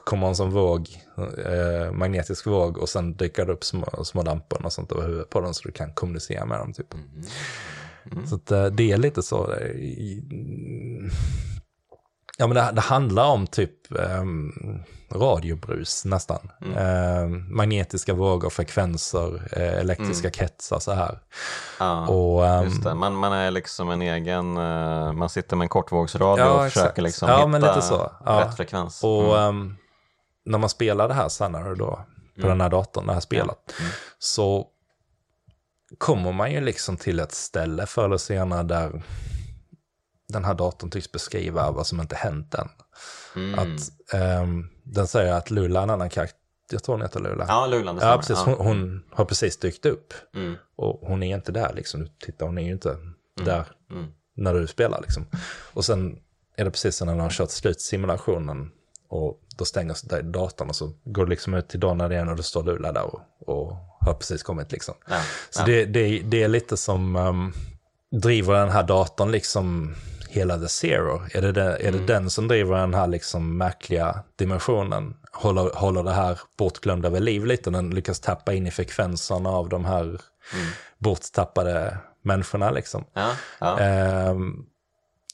kommer 0.04 0.28
en 0.28 0.36
sån 0.36 0.50
våg, 0.50 0.88
eh, 1.46 1.92
magnetisk 1.92 2.46
våg 2.46 2.78
och 2.78 2.88
sen 2.88 3.16
dyker 3.16 3.46
det 3.46 3.52
upp 3.52 3.64
små, 3.64 4.04
små 4.04 4.22
lampor 4.22 4.64
och 4.64 4.72
sånt 4.72 4.92
över 4.92 5.02
huvudet 5.02 5.30
på 5.30 5.40
dem 5.40 5.54
så 5.54 5.62
du 5.68 5.72
kan 5.72 5.92
kommunicera 5.92 6.44
med 6.44 6.58
dem. 6.58 6.72
Typ. 6.72 6.94
Mm. 6.94 7.06
Mm. 8.12 8.26
Så 8.26 8.34
att, 8.34 8.50
eh, 8.50 8.66
det 8.66 8.92
är 8.92 8.96
lite 8.96 9.22
så. 9.22 9.46
Det, 9.46 9.72
Ja, 12.40 12.46
men 12.46 12.54
det, 12.54 12.72
det 12.72 12.80
handlar 12.80 13.26
om 13.26 13.46
typ 13.46 13.92
eh, 13.92 14.24
radiobrus 15.12 16.04
nästan. 16.04 16.50
Mm. 16.60 16.76
Eh, 16.76 17.28
magnetiska 17.28 18.14
vågor, 18.14 18.50
frekvenser, 18.50 19.48
eh, 19.52 19.78
elektriska 19.80 20.28
mm. 20.28 20.32
kretsar 20.32 20.78
så 20.78 20.92
här. 20.92 21.18
Ja, 21.78 22.06
och, 22.06 22.42
um, 22.44 22.64
just 22.64 22.84
det. 22.84 22.94
Man, 22.94 23.14
man 23.14 23.32
är 23.32 23.50
liksom 23.50 23.90
en 23.90 24.02
egen, 24.02 24.56
uh, 24.58 25.12
man 25.12 25.28
sitter 25.28 25.56
med 25.56 25.64
en 25.64 25.68
kortvågsradio 25.68 26.44
ja, 26.44 26.50
och 26.50 26.66
exakt. 26.66 26.82
försöker 26.82 27.02
liksom 27.02 27.28
ja, 27.28 27.46
hitta. 27.46 28.10
Ja. 28.24 28.40
rätt 28.40 28.56
frekvens. 28.56 29.04
Och 29.04 29.36
um, 29.36 29.76
när 30.44 30.58
man 30.58 30.68
spelar 30.68 31.08
det 31.08 31.14
här 31.14 31.28
senare 31.28 31.74
då, 31.74 32.00
på 32.34 32.46
mm. 32.46 32.48
den 32.48 32.60
här 32.60 32.68
datorn, 32.68 33.06
det 33.06 33.12
här 33.12 33.20
spelet, 33.20 33.74
mm. 33.80 33.90
så 34.18 34.66
kommer 35.98 36.32
man 36.32 36.52
ju 36.52 36.60
liksom 36.60 36.96
till 36.96 37.20
ett 37.20 37.32
ställe 37.32 37.86
förr 37.86 38.04
eller 38.04 38.18
senare 38.18 38.62
där 38.62 39.02
den 40.32 40.44
här 40.44 40.54
datorn 40.54 40.90
tycks 40.90 41.12
beskriva 41.12 41.70
vad 41.70 41.86
som 41.86 42.00
inte 42.00 42.16
hänt 42.16 42.54
än. 42.54 42.68
Mm. 43.36 43.58
Att 43.58 43.92
um, 44.42 44.70
den 44.82 45.06
säger 45.06 45.32
att 45.32 45.50
Lula 45.50 45.78
är 45.78 45.82
en 45.82 45.90
annan 45.90 46.10
karaktär. 46.10 46.36
Jag 46.72 46.82
tror 46.82 46.94
hon 46.94 47.02
heter 47.02 47.20
Lula. 47.20 47.44
Ja, 47.48 47.66
Lula, 47.66 47.98
ja, 48.00 48.16
precis. 48.16 48.38
Hon, 48.38 48.54
hon, 48.54 49.04
har 49.10 49.24
precis 49.24 49.56
dykt 49.56 49.86
upp. 49.86 50.14
Mm. 50.34 50.54
Och 50.76 51.00
hon 51.08 51.22
är 51.22 51.36
inte 51.36 51.52
där 51.52 51.72
liksom. 51.74 52.08
Titta, 52.24 52.44
hon 52.44 52.58
är 52.58 52.62
ju 52.62 52.72
inte 52.72 52.90
mm. 52.90 53.14
där 53.34 53.64
mm. 53.90 54.06
när 54.36 54.54
du 54.54 54.66
spelar 54.66 55.00
liksom. 55.00 55.26
Och 55.72 55.84
sen 55.84 56.18
är 56.56 56.64
det 56.64 56.70
precis 56.70 56.96
som 56.96 57.06
när 57.06 57.14
de 57.14 57.20
har 57.20 57.30
kört 57.30 57.50
slut 57.50 57.80
simulationen. 57.80 58.70
Och 59.08 59.40
då 59.56 59.64
stänger 59.64 60.22
datorn 60.22 60.68
och 60.68 60.76
så 60.76 60.92
går 61.04 61.24
du 61.24 61.30
liksom 61.30 61.54
ut 61.54 61.68
till 61.68 61.80
Donald 61.80 62.12
igen 62.12 62.28
och 62.28 62.36
då 62.36 62.42
står 62.42 62.62
Lula 62.62 62.92
där 62.92 63.14
och, 63.14 63.20
och 63.46 63.76
har 64.00 64.14
precis 64.14 64.42
kommit 64.42 64.72
liksom. 64.72 64.94
Ja. 65.08 65.22
Så 65.50 65.60
ja. 65.60 65.66
Det, 65.66 65.84
det, 65.84 66.18
det, 66.18 66.42
är 66.42 66.48
lite 66.48 66.76
som... 66.76 67.16
Um, 67.16 67.52
driver 68.10 68.54
den 68.54 68.70
här 68.70 68.82
datorn 68.82 69.30
liksom 69.30 69.94
hela 70.30 70.58
the 70.58 70.68
zero? 70.68 71.22
Är 71.34 71.40
det, 71.42 71.52
den, 71.52 71.66
är 71.68 71.78
Mm. 71.88 71.92
det 72.06 72.12
den 72.12 72.30
som 72.30 72.48
driver 72.48 72.76
den 72.76 72.94
här 72.94 73.06
liksom 73.06 73.56
märkliga 73.58 74.22
dimensionen? 74.36 75.16
Håller, 75.32 75.70
håller 75.74 76.02
det 76.02 76.12
här 76.12 76.38
bortglömda 76.58 77.10
vid 77.10 77.22
liv 77.22 77.44
lite? 77.46 77.70
Den 77.70 77.90
lyckas 77.90 78.20
tappa 78.20 78.52
in 78.54 78.66
i 78.66 78.70
frekvenserna 78.70 79.50
av 79.50 79.68
de 79.68 79.84
här 79.84 80.04
Mm. 80.04 80.66
borttappade 80.98 81.98
människorna 82.22 82.70
liksom. 82.70 83.04
Ja, 83.12 83.32
ja. 83.60 83.78
Ehm, 83.80 84.64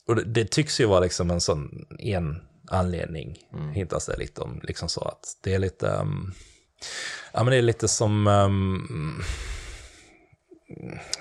och 0.09 0.17
det, 0.17 0.25
det 0.25 0.51
tycks 0.51 0.81
ju 0.81 0.87
vara 0.87 1.01
liksom 1.01 1.31
en 1.31 1.41
sån 1.41 1.87
en 1.99 2.43
anledning, 2.71 3.39
Mm. 3.55 3.69
hintas 3.71 4.07
det 4.07 4.17
lite 4.17 4.41
om, 4.41 4.61
liksom 4.63 4.89
så 4.89 5.01
att 5.01 5.37
det 5.43 5.55
är 5.55 5.59
lite, 5.59 5.87
um, 5.89 6.33
ja 7.33 7.43
men 7.45 7.51
det 7.51 7.57
är 7.57 7.63
lite 7.63 7.89
som, 7.89 8.27
um, 8.27 9.23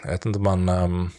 jag 0.04 0.12
vet 0.12 0.26
inte 0.26 0.40
man, 0.40 0.70
um, 0.70 1.10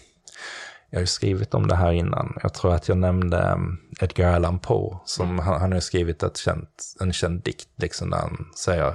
jag 0.97 1.01
har 1.01 1.03
ju 1.03 1.07
skrivit 1.07 1.55
om 1.55 1.69
det 1.69 1.77
här 1.77 1.93
innan, 1.93 2.39
jag 2.43 2.55
tror 2.55 2.75
att 2.75 2.89
jag 2.89 2.99
nämnde 2.99 3.53
um, 3.53 3.79
Edgar 4.01 4.33
Allan 4.33 4.59
Poe, 4.59 4.99
som 5.05 5.31
Mm. 5.31 5.39
han, 5.47 5.61
han 5.61 5.73
har 5.73 5.81
skrivit 5.81 6.23
ett 6.23 6.37
känt, 6.37 6.95
en 7.01 7.13
känd 7.13 7.43
dikt, 7.43 7.69
liksom 7.77 8.11
där 8.11 8.19
han 8.19 8.47
säger, 8.57 8.89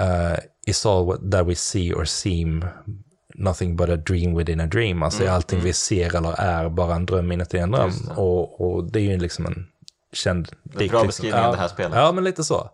uh, 0.00 0.38
is 0.66 0.86
all 0.86 1.30
that 1.30 1.46
we 1.46 1.54
see 1.54 1.92
or 1.92 2.04
seem 2.04 2.64
nothing 3.34 3.76
but 3.76 3.88
a 3.88 3.96
dream 3.96 4.36
within 4.36 4.60
a 4.60 4.66
dream. 4.66 5.02
Alltså 5.02 5.24
är 5.24 5.28
allting 5.28 5.60
vi 5.60 5.72
ser 5.72 6.16
eller 6.16 6.40
är 6.40 6.68
bara 6.68 6.94
en 6.94 7.06
dröm 7.06 7.32
inuti 7.32 7.58
en 7.58 7.70
dröm. 7.70 7.90
Mm. 8.04 8.18
Och, 8.18 8.60
och 8.60 8.84
det 8.92 8.98
är 8.98 9.02
ju 9.02 9.18
liksom 9.18 9.46
en 9.46 9.66
känd 10.12 10.48
dikt. 10.62 10.76
bra 10.76 10.82
liksom. 10.84 11.06
beskrivning 11.06 11.40
av 11.40 11.46
ja, 11.46 11.52
det 11.52 11.58
här 11.58 11.68
spelet. 11.68 11.92
Ja, 11.94 12.12
men 12.12 12.24
lite 12.24 12.44
så. 12.44 12.70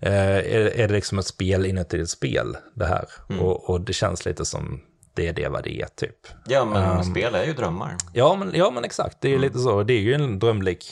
Eh, 0.00 0.36
är, 0.36 0.78
är 0.80 0.88
det 0.88 0.94
liksom 0.94 1.18
ett 1.18 1.26
spel 1.26 1.66
inuti 1.66 2.00
ett 2.00 2.10
spel, 2.10 2.56
det 2.74 2.86
här? 2.86 3.04
Mm. 3.30 3.42
Och, 3.42 3.70
och 3.70 3.80
det 3.80 3.92
känns 3.92 4.24
lite 4.24 4.44
som 4.44 4.80
det 5.14 5.28
är 5.28 5.32
det 5.32 5.48
vad 5.48 5.64
det 5.64 5.80
är, 5.80 5.86
typ. 5.86 6.16
ja, 6.46 6.64
men 6.64 6.96
Um, 6.98 7.04
spel 7.04 7.34
är 7.34 7.44
ju 7.44 7.52
drömmar. 7.52 7.96
Ja, 8.12 8.34
men, 8.38 8.50
ja, 8.54 8.70
men 8.70 8.84
exakt. 8.84 9.20
Det 9.20 9.28
är 9.28 9.32
Mm. 9.32 9.42
lite 9.42 9.58
så. 9.58 9.82
Det 9.82 9.92
är 9.94 10.00
ju 10.00 10.14
en 10.14 10.38
drömlik 10.38 10.84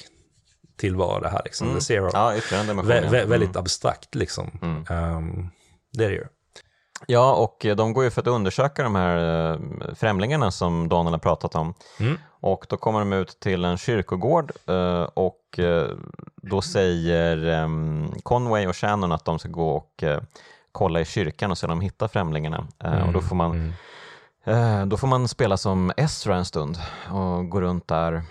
tillvaro 0.78 1.20
det 1.20 1.28
här, 1.28 1.40
liksom. 1.44 1.74
The 1.74 1.80
Zero. 1.80 2.00
Mm. 2.00 2.10
Ja, 2.14 2.36
ytterligare 2.36 2.60
en 2.62 2.68
dimension. 2.68 2.92
Vä- 2.92 3.08
vä- 3.10 3.26
väldigt 3.26 3.56
abstrakt, 3.56 4.14
liksom. 4.14 4.58
Mm. 4.62 4.84
Ehm, 4.90 5.48
det 5.92 6.04
är 6.04 6.08
det 6.08 6.14
ju. 6.14 6.24
Ja, 7.06 7.34
och 7.34 7.66
eh, 7.66 7.76
de 7.76 7.92
går 7.92 8.04
ju 8.04 8.10
för 8.10 8.20
att 8.20 8.26
undersöka 8.26 8.82
de 8.82 8.94
här 8.94 9.50
eh, 9.52 9.58
främlingarna 9.94 10.50
som 10.50 10.88
Daniel 10.88 11.12
har 11.14 11.18
pratat 11.18 11.54
om. 11.54 11.74
Mm. 12.00 12.18
Och 12.40 12.66
då 12.68 12.76
kommer 12.76 12.98
de 12.98 13.12
ut 13.12 13.40
till 13.40 13.64
en 13.64 13.78
kyrkogård 13.78 14.52
eh, 14.68 15.02
och 15.02 15.60
då 16.42 16.62
säger 16.62 17.44
em, 17.46 18.12
Conway 18.22 18.66
och 18.66 18.76
Shannon 18.76 19.12
att 19.12 19.24
de 19.24 19.38
ska 19.38 19.48
gå 19.48 19.70
och 19.70 20.04
kolla 20.72 21.00
i 21.00 21.04
kyrkan 21.04 21.50
och 21.50 21.58
se 21.58 21.66
om 21.66 21.70
de 21.70 21.80
hittar 21.80 22.08
främlingarna. 22.08 22.66
Eh, 22.84 23.06
Och 23.06 23.12
då 23.12 23.20
får 23.20 23.36
man 23.36 23.50
Mm. 23.52 23.72
Eh, 24.44 24.86
då 24.86 24.96
får 24.96 25.06
man 25.08 25.28
spela 25.28 25.56
som 25.56 25.92
Ezra 25.96 26.36
en 26.36 26.44
stund 26.44 26.78
och 27.10 27.48
gå 27.48 27.60
runt 27.60 27.88
där 27.88 28.22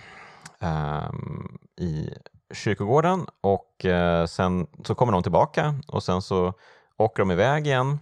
ehm, 0.60 1.58
i 1.80 2.10
kyrkogården 2.54 3.26
och 3.40 3.84
eh, 3.84 4.26
sen 4.26 4.66
så 4.84 4.94
kommer 4.94 5.12
de 5.12 5.22
tillbaka 5.22 5.74
och 5.88 6.02
sen 6.02 6.22
så 6.22 6.54
åker 6.96 7.22
de 7.22 7.30
iväg 7.30 7.66
igen. 7.66 7.98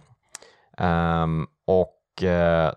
Ehm, 0.77 1.47
och 1.65 2.23
eh, 2.23 2.73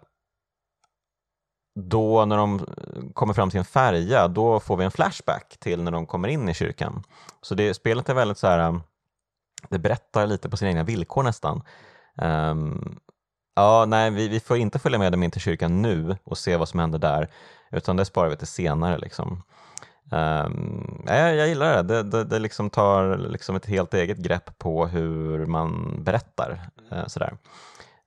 då 1.75 2.25
när 2.25 2.37
de 2.37 2.67
kommer 3.15 3.35
fram 3.35 3.51
till 3.51 3.59
en 3.59 3.65
färja, 3.65 4.29
då 4.29 4.61
får 4.61 4.77
vi 4.77 4.85
en 4.85 4.91
flashback 4.91 5.57
till 5.59 5.83
när 5.83 5.91
de 5.91 6.07
kommer 6.07 6.29
in 6.29 6.49
i 6.49 6.55
kyrkan. 6.55 7.03
Så 7.43 7.55
det, 7.55 7.75
spelet 7.75 8.09
är 8.09 8.15
väldigt 8.15 8.39
så 8.39 8.47
här, 8.47 8.59
ehm, 8.59 8.83
det 9.69 9.79
berättar 9.79 10.27
lite 10.27 10.49
på 10.49 10.57
sina 10.57 10.71
egna 10.71 10.83
villkor 10.83 11.23
nästan. 11.23 11.63
Um, 12.17 13.01
Ja, 13.55 13.85
nej, 13.89 14.11
vi, 14.11 14.29
vi 14.29 14.41
får 14.41 14.57
inte 14.57 14.79
följa 14.79 14.99
med 14.99 15.13
dem 15.13 15.23
in 15.23 15.31
till 15.31 15.41
kyrkan 15.41 15.83
nu 15.83 16.17
och 16.25 16.39
se 16.39 16.57
vad 16.57 16.69
som 16.69 16.81
händer 16.81 16.99
där, 16.99 17.29
utan 17.71 17.97
det 17.97 18.05
sparar 18.05 18.29
vi 18.29 18.37
till 18.37 18.47
senare. 18.47 18.99
Liksom. 18.99 19.43
Um, 20.11 21.03
jag, 21.07 21.37
jag 21.37 21.49
gillar 21.49 21.83
det, 21.83 21.83
det, 21.83 22.03
det, 22.03 22.25
det 22.25 22.39
liksom 22.39 22.71
tar 22.71 23.17
liksom 23.17 23.57
ett 23.57 23.67
helt 23.67 23.95
eget 23.95 24.19
grepp 24.19 24.59
på 24.59 24.87
hur 24.87 25.47
man 25.47 25.95
berättar. 26.05 26.71
Uh, 26.93 27.07
sådär. 27.07 27.37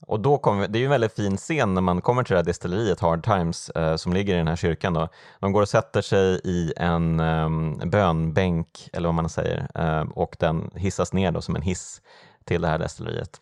Och 0.07 0.19
då 0.19 0.37
kommer, 0.37 0.67
det 0.67 0.77
är 0.77 0.79
ju 0.79 0.85
en 0.85 0.91
väldigt 0.91 1.15
fin 1.15 1.37
scen 1.37 1.73
när 1.73 1.81
man 1.81 2.01
kommer 2.01 2.23
till 2.23 2.33
det 2.33 2.37
här 2.37 2.45
destilleriet 2.45 2.99
Hard 2.99 3.23
Times 3.23 3.69
eh, 3.69 3.95
som 3.95 4.13
ligger 4.13 4.33
i 4.33 4.37
den 4.37 4.47
här 4.47 4.55
kyrkan. 4.55 4.93
Då. 4.93 5.09
De 5.39 5.51
går 5.51 5.61
och 5.61 5.69
sätter 5.69 6.01
sig 6.01 6.41
i 6.43 6.73
en 6.77 7.19
um, 7.19 7.81
bönbänk, 7.85 8.89
eller 8.93 9.07
vad 9.07 9.15
man 9.15 9.29
säger, 9.29 9.67
eh, 9.75 10.09
och 10.09 10.35
den 10.39 10.71
hissas 10.75 11.13
ner 11.13 11.31
då 11.31 11.41
som 11.41 11.55
en 11.55 11.61
hiss 11.61 12.01
till 12.43 12.61
det 12.61 12.67
här 12.67 12.77
destilleriet. 12.77 13.41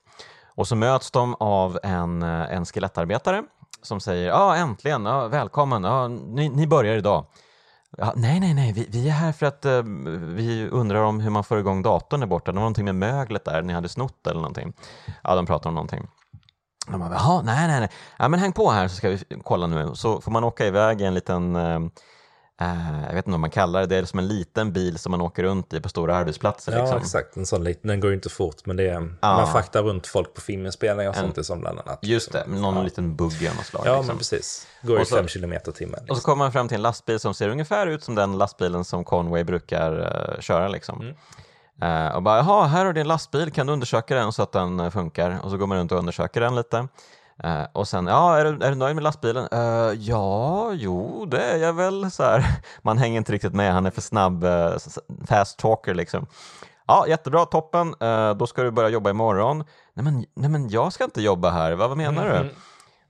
Och 0.56 0.68
så 0.68 0.76
möts 0.76 1.12
de 1.12 1.36
av 1.40 1.80
en, 1.84 2.24
eh, 2.24 2.54
en 2.54 2.66
skelettarbetare 2.66 3.44
som 3.82 4.00
säger 4.00 4.28
ja 4.28 4.56
äntligen, 4.56 5.08
ah, 5.08 5.28
välkommen, 5.28 5.86
ah, 5.86 6.08
ni, 6.08 6.50
ni 6.50 6.68
börjar 6.68 6.98
idag. 6.98 7.26
Ja, 7.98 8.14
nej, 8.16 8.40
nej, 8.40 8.54
nej, 8.54 8.74
vi, 8.74 8.88
vi 8.90 9.08
är 9.08 9.12
här 9.12 9.32
för 9.32 9.46
att 9.46 9.66
eh, 9.66 9.82
vi 10.36 10.70
undrar 10.72 11.04
om 11.04 11.20
hur 11.20 11.30
man 11.30 11.44
får 11.44 11.60
igång 11.60 11.82
datorn 11.82 12.20
där 12.20 12.28
borta. 12.28 12.52
Det 12.52 12.56
var 12.56 12.62
någonting 12.62 12.86
med 12.86 12.96
möglet 12.96 13.46
där, 13.46 13.62
ni 13.62 13.74
hade 13.74 13.90
snott 13.90 14.28
eller 14.28 14.40
någonting. 14.40 14.74
Ja, 15.24 15.36
de 15.36 15.46
pratar 15.46 15.70
om 15.70 15.76
någonting. 15.76 16.08
De 16.88 17.00
bara, 17.00 17.14
Jaha, 17.14 17.42
nej, 17.42 17.68
nej, 17.68 17.80
nej. 17.80 17.90
Ja, 18.18 18.28
men 18.28 18.40
häng 18.40 18.52
på 18.52 18.72
här 18.72 18.88
så 18.88 18.96
ska 18.96 19.10
vi 19.10 19.20
kolla 19.44 19.68
nu. 19.68 19.92
Så 19.96 20.22
får 20.22 20.32
man 20.32 20.44
åka 20.44 20.66
iväg 20.66 21.02
i 21.02 21.06
en 21.06 21.14
liten, 21.14 21.56
eh, 21.56 21.80
jag 22.60 23.08
vet 23.16 23.18
inte 23.18 23.32
vad 23.32 23.40
man 23.40 23.50
kallar 23.50 23.80
det, 23.80 23.86
det 23.88 23.96
är 23.96 24.06
som 24.06 24.20
en 24.20 24.28
liten 24.28 24.74
bil 24.74 24.98
som 24.98 25.12
man 25.12 25.22
åker 25.22 25.44
runt 25.44 25.74
i 25.74 25.82
på 25.82 25.90
stora 25.90 26.16
arbetsplatser. 26.16 26.72
Ja, 26.72 26.80
liksom. 26.80 26.98
exakt. 26.98 27.38
En 27.38 27.46
sån 27.46 27.64
liten, 27.64 27.88
den 27.88 28.00
går 28.00 28.10
ju 28.10 28.16
inte 28.16 28.30
fort, 28.30 28.66
men 28.66 28.78
det 28.78 28.84
är, 28.90 28.94
Ja. 29.22 29.36
man 29.38 29.52
fraktar 29.52 29.84
runt 29.84 30.08
folk 30.08 30.34
på 30.34 30.42
filminspelningar 30.42 31.10
och 31.10 31.16
sånt 31.16 31.38
i 31.38 31.44
som 31.44 31.60
bland 31.60 31.80
annat. 31.80 32.00
Just 32.02 32.32
det, 32.32 32.44
någon 32.48 32.84
liten 32.84 33.16
buggy 33.16 33.48
av 33.48 33.56
något 33.56 33.66
slag. 33.66 33.84
Ja, 33.86 33.92
liksom. 33.92 34.08
men 34.08 34.18
precis. 34.18 34.68
Går 34.82 35.00
ju 35.00 35.06
fem 35.06 35.28
kilometer 35.28 35.72
i 35.72 35.74
timmen. 35.74 35.94
Och 35.96 36.02
Liksom. 36.02 36.18
så 36.18 36.24
kommer 36.24 36.44
man 36.46 36.52
fram 36.52 36.68
till 36.68 36.76
en 36.76 36.82
lastbil 36.82 37.20
som 37.20 37.34
ser 37.34 37.50
ungefär 37.50 37.88
ut 37.88 38.04
som 38.04 38.16
den 38.16 38.38
lastbilen 38.38 38.84
som 38.84 39.04
Conway 39.04 39.44
brukar 39.44 40.00
eh, 40.36 40.40
köra. 40.42 40.68
Liksom. 40.68 41.02
Mm. 41.02 41.16
Eh, 42.08 42.16
och 42.16 42.24
bara, 42.24 42.38
jaha, 42.38 42.66
här 42.68 42.86
har 42.86 42.94
du 42.94 43.02
en 43.02 43.08
lastbil, 43.08 43.52
kan 43.52 43.68
du 43.68 43.74
undersöka 43.74 44.16
den 44.16 44.34
så 44.34 44.44
att 44.44 44.52
den 44.52 44.80
eh, 44.80 44.90
funkar? 44.90 45.40
Och 45.44 45.52
så 45.52 45.58
går 45.58 45.68
man 45.68 45.78
runt 45.78 45.92
och 45.92 45.98
undersöker 46.00 46.42
den 46.42 46.56
lite. 46.56 46.88
Eh, 47.44 47.64
och 47.74 47.88
sen, 47.88 48.08
ja, 48.08 48.38
är 48.38 48.46
du, 48.46 48.66
är 48.66 48.70
du 48.70 48.76
nöjd 48.76 48.96
med 48.96 49.04
lastbilen? 49.04 49.48
Eh, 49.52 49.60
ja, 50.00 50.72
jo, 50.74 51.26
det 51.26 51.42
är 51.42 51.58
jag 51.58 51.74
väl. 51.74 52.12
Så 52.12 52.24
här. 52.24 52.46
Man 52.82 52.98
hänger 52.98 53.18
inte 53.18 53.32
riktigt 53.32 53.54
med, 53.54 53.74
han 53.74 53.86
är 53.86 53.92
för 53.92 54.02
snabb, 54.02 54.44
s- 54.76 55.00
fast 55.28 55.60
talker 55.60 55.94
liksom. 55.94 56.26
Ja, 56.88 57.08
jättebra, 57.08 57.46
toppen. 57.46 57.96
Då 58.38 58.48
ska 58.48 58.64
du 58.64 58.72
börja 58.72 58.90
jobba 58.90 59.10
imorgon. 59.10 59.58
Nej 59.94 60.04
men, 60.04 60.26
nej, 60.36 60.50
men 60.50 60.70
jag 60.70 60.94
ska 60.94 61.04
inte 61.04 61.22
jobba 61.22 61.50
här, 61.50 61.72
vad, 61.72 61.90
vad 61.90 61.98
menar 61.98 62.30
du? 62.30 62.50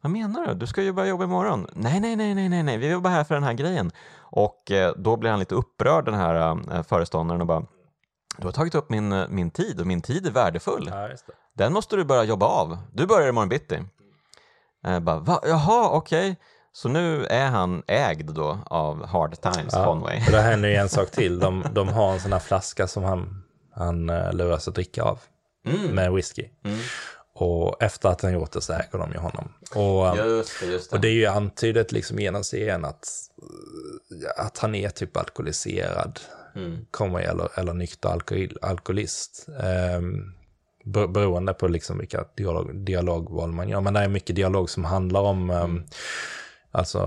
Vad 0.01 0.11
menar 0.11 0.47
du? 0.47 0.53
Du 0.53 0.67
ska 0.67 0.82
ju 0.82 0.91
börja 0.93 1.09
jobba 1.09 1.24
imorgon. 1.24 1.67
Nej, 1.74 1.99
nej, 1.99 2.15
nej, 2.15 2.36
nej, 2.36 2.49
nej, 2.49 2.63
nej, 2.63 2.78
vi 2.78 2.91
jobbar 2.91 3.09
här 3.11 3.24
för 3.24 3.36
den 3.36 3.43
här 3.43 3.53
grejen. 3.53 3.91
Och 4.19 4.71
då 4.97 5.17
blir 5.17 5.30
han 5.30 5.39
lite 5.39 5.55
upprörd 5.55 6.05
den 6.05 6.13
här 6.13 6.36
eh, 6.74 6.84
föreståndaren 6.84 7.41
och 7.41 7.47
bara 7.47 7.63
du 8.38 8.45
har 8.47 8.51
tagit 8.51 8.76
upp 8.76 8.89
min, 8.89 9.26
min 9.30 9.51
tid 9.51 9.80
och 9.82 9.88
min 9.88 10.01
tid 10.01 10.28
är 10.28 10.32
värdefull. 10.32 10.88
Ja. 10.91 11.09
Den 11.57 11.74
måste 11.74 11.95
du 11.95 12.03
börja 12.05 12.24
jobba 12.24 12.45
av. 12.45 12.78
Du 12.93 13.05
börjar 13.07 13.30
imorgon 13.30 13.49
bitti. 13.49 13.80
Eh, 14.84 15.00
bara, 15.00 15.20
Va? 15.20 15.40
Jaha, 15.44 15.90
okej. 15.90 16.36
Så 16.74 16.90
nu 16.90 17.26
är 17.26 17.46
han 17.46 17.84
ägd 17.88 18.30
då 18.34 18.60
av 18.66 19.06
Hard 19.06 19.42
Times 19.42 19.74
Conway. 19.74 20.18
Och 20.26 20.32
där 20.32 20.42
händer 20.42 20.70
ju 20.70 20.76
en 20.76 20.90
sak 21.00 21.12
till. 21.12 21.40
De, 21.40 21.66
de 21.74 21.88
har 21.88 22.14
en 22.14 22.20
sån 22.20 22.34
här 22.34 22.40
flaska 22.40 22.88
som 22.88 23.04
han, 23.04 23.44
han 23.76 24.10
uh, 24.10 24.34
luras 24.34 24.68
att 24.68 24.76
dricka 24.76 25.04
av. 25.04 25.20
Med 25.92 26.14
whisky. 26.14 26.46
Och 27.36 27.84
efter 27.84 28.10
att 28.10 28.22
han 28.22 28.34
gjort 28.34 28.52
det 28.52 28.62
så 28.62 28.74
äger 28.74 28.98
de 29.00 29.12
ju 29.12 29.18
honom. 29.18 29.54
Och, 29.76 30.08
eh, 30.18 30.26
Just 30.26 30.60
det, 30.60 30.66
just 30.66 30.90
det. 30.92 30.96
och 30.96 31.02
det 31.02 31.08
är 31.08 31.14
ju 31.14 31.26
antydet 31.26 31.92
liksom 31.92 32.20
genom 32.20 32.44
serien 32.44 32.86
att, 32.86 33.08
eh, 34.38 34.46
att 34.46 34.58
han 34.58 34.76
är 34.76 34.90
typ 34.90 35.18
alkoholiserad. 35.18 36.20
Kommer 36.92 37.20
eller, 37.20 37.60
eller 37.60 37.74
nykter 37.74 38.10
alkohol, 38.10 38.58
alkoholist. 38.62 39.48
Um, 39.98 40.34
beroende 40.84 41.54
på 41.54 41.68
liksom 41.68 41.98
vilka 41.98 42.26
dialog, 42.36 42.76
dialogval 42.76 43.52
man 43.52 43.70
gör. 43.70 43.82
Men 43.82 43.94
det 43.94 44.00
är 44.00 44.08
mycket 44.08 44.36
dialog 44.36 44.70
som 44.70 44.86
handlar 44.86 45.22
om 45.22 45.50
um, 45.50 45.84
Alltså, 46.76 47.00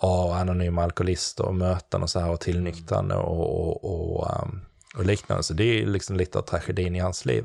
ja, 0.00 0.36
anonym 0.36 0.78
alkoholist 0.78 1.40
och 1.40 1.54
möten 1.54 2.02
och 2.02 2.10
så 2.10 2.20
här 2.20 2.30
och 2.30 2.40
tillnyktrande 2.40 3.14
och, 3.14 3.68
och, 3.68 3.84
och, 3.84 4.42
um, 4.42 4.60
och 4.96 5.06
liknande. 5.06 5.42
Så 5.42 5.54
det 5.54 5.64
är 5.64 5.86
liksom 5.86 6.16
lite 6.16 6.38
av 6.38 6.42
tragedin 6.42 6.96
i 6.96 6.98
hans 6.98 7.24
liv. 7.24 7.44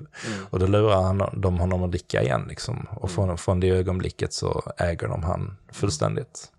Och 0.50 0.60
då 0.60 0.68
lurar 0.68 1.02
han, 1.02 1.42
de 1.42 1.60
honom 1.60 1.84
att 1.84 1.92
dricka 1.92 2.22
igen 2.22 2.46
liksom. 2.50 2.88
Och 2.92 3.12
från, 3.12 3.38
från 3.38 3.60
det 3.60 3.70
ögonblicket 3.70 4.34
så 4.34 4.72
äger 4.78 5.08
de 5.08 5.24
han 5.24 5.58
fullständigt. 5.72 6.52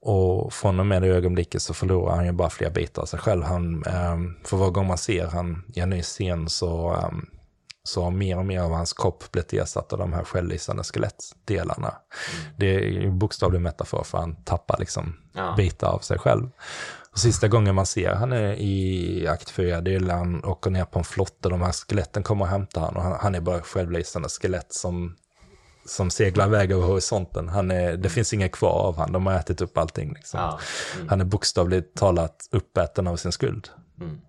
Och 0.00 0.52
från 0.52 0.80
och 0.80 0.86
med 0.86 1.02
det 1.02 1.08
ögonblicket 1.08 1.62
så 1.62 1.74
förlorar 1.74 2.16
han 2.16 2.26
ju 2.26 2.32
bara 2.32 2.50
fler 2.50 2.70
bitar 2.70 3.02
av 3.02 3.06
sig 3.06 3.18
själv. 3.18 3.42
Han, 3.42 3.84
um, 3.86 4.36
för 4.44 4.56
varje 4.56 4.72
gång 4.72 4.86
man 4.86 4.98
ser 4.98 5.26
han 5.26 5.64
i 5.74 5.80
en 5.80 5.90
ny 5.90 6.02
scen 6.02 6.48
så, 6.48 6.94
um, 6.94 7.26
så 7.84 8.02
har 8.02 8.10
mer 8.10 8.38
och 8.38 8.46
mer 8.46 8.60
av 8.60 8.72
hans 8.72 8.92
kropp 8.92 9.32
blivit 9.32 9.52
ersatt 9.52 9.92
av 9.92 9.98
de 9.98 10.12
här 10.12 10.24
självlysande 10.24 10.84
skelettdelarna. 10.84 11.94
Det 12.56 12.66
är 12.66 13.00
en 13.00 13.18
bokstavlig 13.18 13.60
metafor 13.60 14.04
för 14.04 14.18
han 14.18 14.44
tappar 14.44 14.78
liksom 14.78 15.16
Ja. 15.34 15.54
bitar 15.56 15.88
av 15.88 15.98
sig 15.98 16.18
själv. 16.18 16.50
Och 17.12 17.18
sista 17.18 17.48
gången 17.48 17.74
man 17.74 17.86
ser 17.86 18.14
han 18.14 18.32
är 18.32 18.52
i 18.52 19.26
akt 19.28 19.50
4, 19.50 19.80
det 19.80 19.94
är 19.94 20.00
när 20.00 20.14
han 20.14 20.44
åker 20.44 20.70
ner 20.70 20.84
på 20.84 20.98
en 20.98 21.04
flotte, 21.04 21.48
de 21.48 21.62
här 21.62 21.72
skeletten 21.72 22.22
kommer 22.22 22.44
och 22.44 22.50
hämtar 22.50 22.80
han 22.80 22.96
och 22.96 23.02
han, 23.02 23.18
han 23.20 23.34
är 23.34 23.40
bara 23.40 23.62
självlysande 23.62 24.28
skelett 24.28 24.72
som 24.72 25.16
som 25.86 26.10
seglar 26.10 26.46
iväg 26.46 26.72
över 26.72 26.86
horisonten. 26.86 27.48
Han 27.48 27.70
är, 27.70 27.96
det 27.96 28.08
finns 28.08 28.32
inget 28.32 28.52
kvar 28.52 28.70
av 28.72 28.96
han, 28.96 29.12
de 29.12 29.26
har 29.26 29.34
ätit 29.34 29.60
upp 29.60 29.78
allting. 29.78 30.12
Liksom. 30.14 30.40
Ja. 30.40 30.58
Mm. 30.96 31.08
Han 31.08 31.20
är 31.20 31.24
bokstavligt 31.24 31.96
talat 31.96 32.48
uppäten 32.50 33.06
av 33.06 33.16
sin 33.16 33.32
skuld. 33.32 33.68
Mm. 34.00 34.20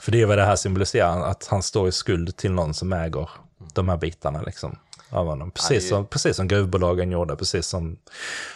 För 0.00 0.12
det 0.12 0.22
är 0.22 0.26
vad 0.26 0.38
det 0.38 0.44
här 0.44 0.56
symboliserar, 0.56 1.20
att 1.22 1.46
han 1.46 1.62
står 1.62 1.88
i 1.88 1.92
skuld 1.92 2.36
till 2.36 2.52
någon 2.52 2.74
som 2.74 2.92
äger 2.92 3.28
de 3.74 3.88
här 3.88 3.96
bitarna. 3.96 4.42
Liksom, 4.42 4.76
av 5.10 5.26
honom. 5.26 5.50
Precis, 5.50 5.88
som, 5.88 6.06
precis 6.06 6.36
som 6.36 6.48
gruvbolagen 6.48 7.10
gjorde, 7.12 7.36
precis 7.36 7.66
som 7.66 7.96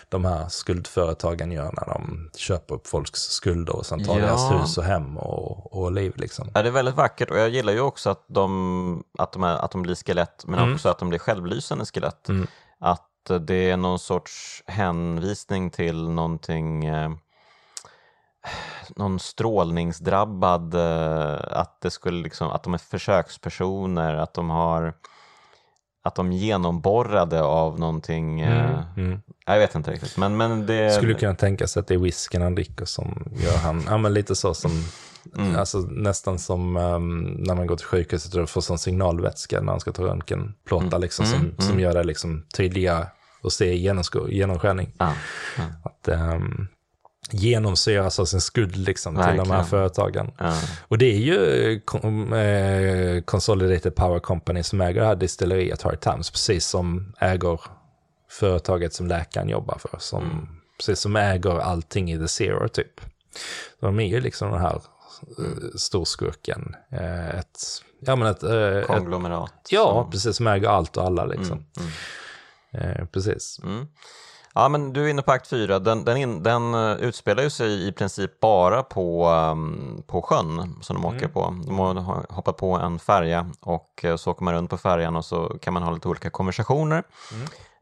de 0.08 0.24
här 0.24 0.48
skuldföretagen 0.48 1.52
gör 1.52 1.64
när 1.72 1.86
de 1.94 2.30
köper 2.36 2.74
upp 2.74 2.86
folks 2.86 3.20
skulder 3.20 3.76
och 3.76 3.86
sen 3.86 4.04
tar 4.04 4.18
Ja. 4.18 4.26
deras 4.26 4.50
hus 4.52 4.78
och 4.78 4.84
hem 4.84 5.18
och, 5.18 5.82
och 5.82 5.92
liv. 5.92 6.12
Liksom. 6.16 6.50
Ja, 6.54 6.62
det 6.62 6.68
är 6.68 6.72
väldigt 6.72 6.94
vackert 6.94 7.30
och 7.30 7.38
jag 7.38 7.48
gillar 7.48 7.72
ju 7.72 7.80
också 7.80 8.10
att 8.10 8.24
de, 8.28 9.04
att 9.18 9.32
de, 9.32 9.42
är, 9.44 9.56
att 9.56 9.70
de 9.70 9.82
blir 9.82 9.94
skelett 9.94 10.44
men 10.46 10.58
Mm. 10.58 10.74
också 10.74 10.88
att 10.88 10.98
de 10.98 11.08
blir 11.08 11.18
självlysande 11.18 11.84
skelett. 11.84 12.28
Att 12.80 13.30
eh, 13.30 13.36
det 13.36 13.70
är 13.70 13.76
någon 13.76 13.98
sorts 13.98 14.62
hänvisning 14.66 15.70
till 15.70 16.08
någonting 16.08 16.84
eh, 16.84 17.10
någon 18.96 19.18
strålningsdrabbad, 19.18 20.74
eh, 20.74 21.38
att, 21.50 21.80
det 21.80 21.90
skulle 21.90 22.22
liksom, 22.22 22.48
att 22.50 22.62
de 22.62 22.74
är 22.74 22.78
försökspersoner, 22.78 24.14
att 24.14 24.34
de 24.34 24.50
har 24.50 24.94
att 26.06 26.14
de 26.14 26.32
genomborrade 26.32 27.42
av 27.42 27.78
någonting. 27.80 28.40
eh, 28.40 28.82
Mm. 28.96 29.20
Jag 29.46 29.58
vet 29.58 29.74
inte 29.74 29.90
riktigt, 29.90 30.16
men, 30.16 30.36
men 30.36 30.66
det... 30.66 30.90
Skulle 30.90 31.14
kunna 31.14 31.34
tänka 31.34 31.66
sig 31.66 31.80
att 31.80 31.86
det 31.86 31.94
är 31.94 31.98
whiskyn 31.98 32.42
han 32.42 32.54
dricker 32.54 32.84
som 32.84 33.32
gör 33.36 33.56
han, 33.56 33.84
ja 33.86 33.98
men 33.98 34.14
lite 34.14 34.34
så 34.36 34.54
som, 34.54 34.70
Mm. 35.38 35.56
alltså 35.56 35.78
nästan 35.78 36.38
som 36.38 36.76
um, 36.76 37.20
när 37.38 37.54
man 37.54 37.66
går 37.66 37.76
till 37.76 37.86
sjukhuset 37.86 38.34
och 38.34 38.50
får 38.50 38.60
sån 38.60 38.78
signalvätska 38.78 39.56
när 39.56 39.62
man 39.66 39.80
ska 39.80 39.92
ta 39.92 40.02
röntgenplåtar 40.02 40.86
Mm. 40.86 41.00
liksom 41.00 41.26
som, 41.26 41.54
som 41.58 41.80
gör 41.80 41.94
det 41.94 42.04
liksom 42.04 42.46
tydliga 42.56 43.06
och 43.42 43.52
se 43.52 43.76
genomskärning. 44.28 44.92
Ja, 44.98 45.12
ja, 45.56 45.62
Att 45.84 46.08
um, 46.08 46.68
genomsyras 47.30 48.18
av 48.18 48.24
sin 48.24 48.40
skuld 48.40 48.76
liksom 48.76 49.14
till 49.14 49.36
de 49.36 49.50
här 49.50 49.62
företagen. 49.62 50.32
ja. 50.38 50.54
Och 50.88 50.98
det 50.98 51.06
är 51.06 51.18
ju 51.18 51.72
eh, 51.72 53.22
Consolidated 53.22 53.94
Power 53.94 54.20
Company 54.20 54.62
som 54.62 54.80
äger 54.80 55.00
det 55.00 55.06
här 55.06 55.16
distilleriet 55.16 55.82
Hard 55.82 56.00
Times, 56.00 56.30
precis 56.30 56.66
som 56.66 57.14
äger 57.20 57.60
företaget 58.30 58.94
som 58.94 59.06
läkaren 59.06 59.48
jobbar 59.48 59.78
för, 59.78 59.98
som, 59.98 60.48
precis 60.78 61.00
som 61.00 61.16
äger 61.16 61.58
allting 61.58 62.12
i 62.12 62.18
The 62.18 62.28
Zero 62.28 62.68
typ. 62.68 63.00
De 63.80 64.00
är 64.00 64.06
ju 64.06 64.20
liksom 64.20 64.50
den 64.50 64.60
här 64.60 64.80
eh, 65.38 65.76
storskurken. 65.76 66.74
Eh, 66.92 67.38
ett, 67.38 67.58
ja, 68.00 68.16
men 68.16 68.28
ett, 68.28 68.42
eh, 68.42 68.52
ett, 68.52 68.86
Konglomerat. 68.86 69.68
ja, 69.70 70.08
precis, 70.10 70.36
som 70.36 70.46
äger 70.46 70.68
allt 70.68 70.96
och 70.96 71.04
alla 71.04 71.24
liksom. 71.24 71.66
mm. 71.78 71.90
Eh, 72.72 73.06
precis. 73.06 73.60
Mm. 74.56 74.62
Ja, 74.62 74.68
men 74.68 74.92
du 74.92 75.04
är 75.04 75.08
inne 75.08 75.22
på 75.22 75.32
akt 75.32 75.46
4. 75.46 75.78
Den, 75.78 76.04
den, 76.04 76.16
in, 76.16 76.42
den 76.42 76.74
eh, 76.74 76.92
utspelar 76.96 77.42
ju 77.42 77.50
sig 77.50 77.88
i 77.88 77.92
princip 77.92 78.40
bara 78.40 78.82
på, 78.82 79.28
um, 79.30 80.02
på 80.06 80.22
sjön 80.22 80.78
som 80.82 80.96
de 80.96 81.04
åker 81.04 81.28
på. 81.28 81.40
De 81.66 81.78
har 81.78 82.26
hoppat 82.34 82.56
på 82.56 82.72
en 82.76 82.98
färja 82.98 83.50
och 83.60 84.04
eh, 84.04 84.16
så 84.16 84.30
åker 84.30 84.44
man 84.44 84.54
runt 84.54 84.70
på 84.70 84.76
färjan 84.78 85.16
och 85.16 85.24
så 85.24 85.56
kan 85.60 85.74
man 85.74 85.82
ha 85.82 85.90
lite 85.90 86.08
olika 86.08 86.30
konversationer 86.30 87.02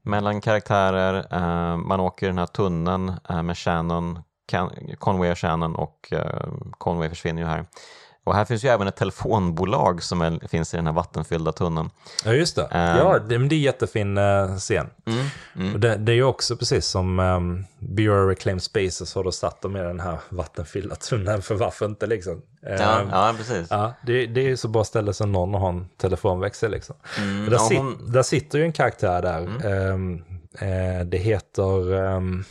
mellan 0.02 0.40
karaktärer. 0.40 1.26
Eh, 1.30 1.76
man 1.76 2.00
åker 2.00 2.26
i 2.26 2.28
den 2.28 2.38
här 2.38 2.46
tunneln 2.46 3.12
eh, 3.28 3.42
med 3.42 3.58
Shannon, 3.58 4.18
Can- 4.52 4.96
Conway 4.98 5.30
och 5.30 5.38
Shannon 5.38 5.74
och 5.76 6.08
eh, 6.12 6.48
Conway 6.78 7.08
försvinner 7.08 7.42
ju 7.42 7.48
här. 7.48 7.64
Och 8.24 8.34
här 8.34 8.44
finns 8.44 8.64
ju 8.64 8.68
även 8.68 8.88
ett 8.88 8.96
telefonbolag 8.96 10.02
som 10.02 10.20
är, 10.22 10.48
finns 10.48 10.74
i 10.74 10.76
den 10.76 10.86
här 10.86 10.92
vattenfyllda 10.92 11.52
tunneln. 11.52 11.90
Ja, 12.24 12.32
just 12.32 12.56
det. 12.56 12.62
Ehm. 12.70 12.96
ja, 12.98 13.18
det, 13.18 13.38
men 13.38 13.48
det 13.48 13.54
är 13.54 13.56
en 13.56 13.62
jättefin 13.62 14.18
eh, 14.18 14.56
scen. 14.56 14.86
Och 15.74 15.80
det, 15.80 15.96
det 15.96 16.12
är 16.12 16.16
ju 16.16 16.24
också 16.24 16.56
precis 16.56 16.86
som 16.86 17.18
um, 17.18 17.64
Bureau 17.78 18.24
of 18.24 18.30
Reclaimed 18.30 18.62
Spaces 18.62 19.14
har 19.14 19.24
då 19.24 19.32
satt 19.32 19.62
dem 19.62 19.76
i 19.76 19.80
den 19.80 20.00
här 20.00 20.18
vattenfyllda 20.28 20.94
tunneln, 20.96 21.42
för 21.42 21.54
varför 21.54 21.86
inte 21.86 22.06
liksom? 22.06 22.42
Ja, 22.62 22.68
Ehm, 23.00 23.08
ja 23.10 23.34
precis. 23.38 23.66
Ja, 23.70 23.92
det, 24.06 24.26
det 24.26 24.40
är 24.40 24.44
ju 24.48 24.56
så 24.56 24.68
bra 24.68 24.84
ställe 24.84 25.14
som 25.14 25.32
någon 25.32 25.54
att 25.54 25.60
ha 25.60 25.68
en 25.68 25.88
telefonväxel 25.96 26.70
liksom. 26.70 26.96
Mm, 27.18 27.44
där, 27.44 27.52
ja, 27.52 27.58
sit, 27.58 27.78
hon- 27.78 27.92
Mm. 27.94 28.12
där 28.12 28.22
sitter 28.22 28.58
ju 28.58 28.64
en 28.64 28.72
karaktär 28.72 29.22
där. 29.22 29.42
Eh, 30.60 31.04
det 31.04 31.18
heter, 31.18 31.94
ehm, 31.94 32.44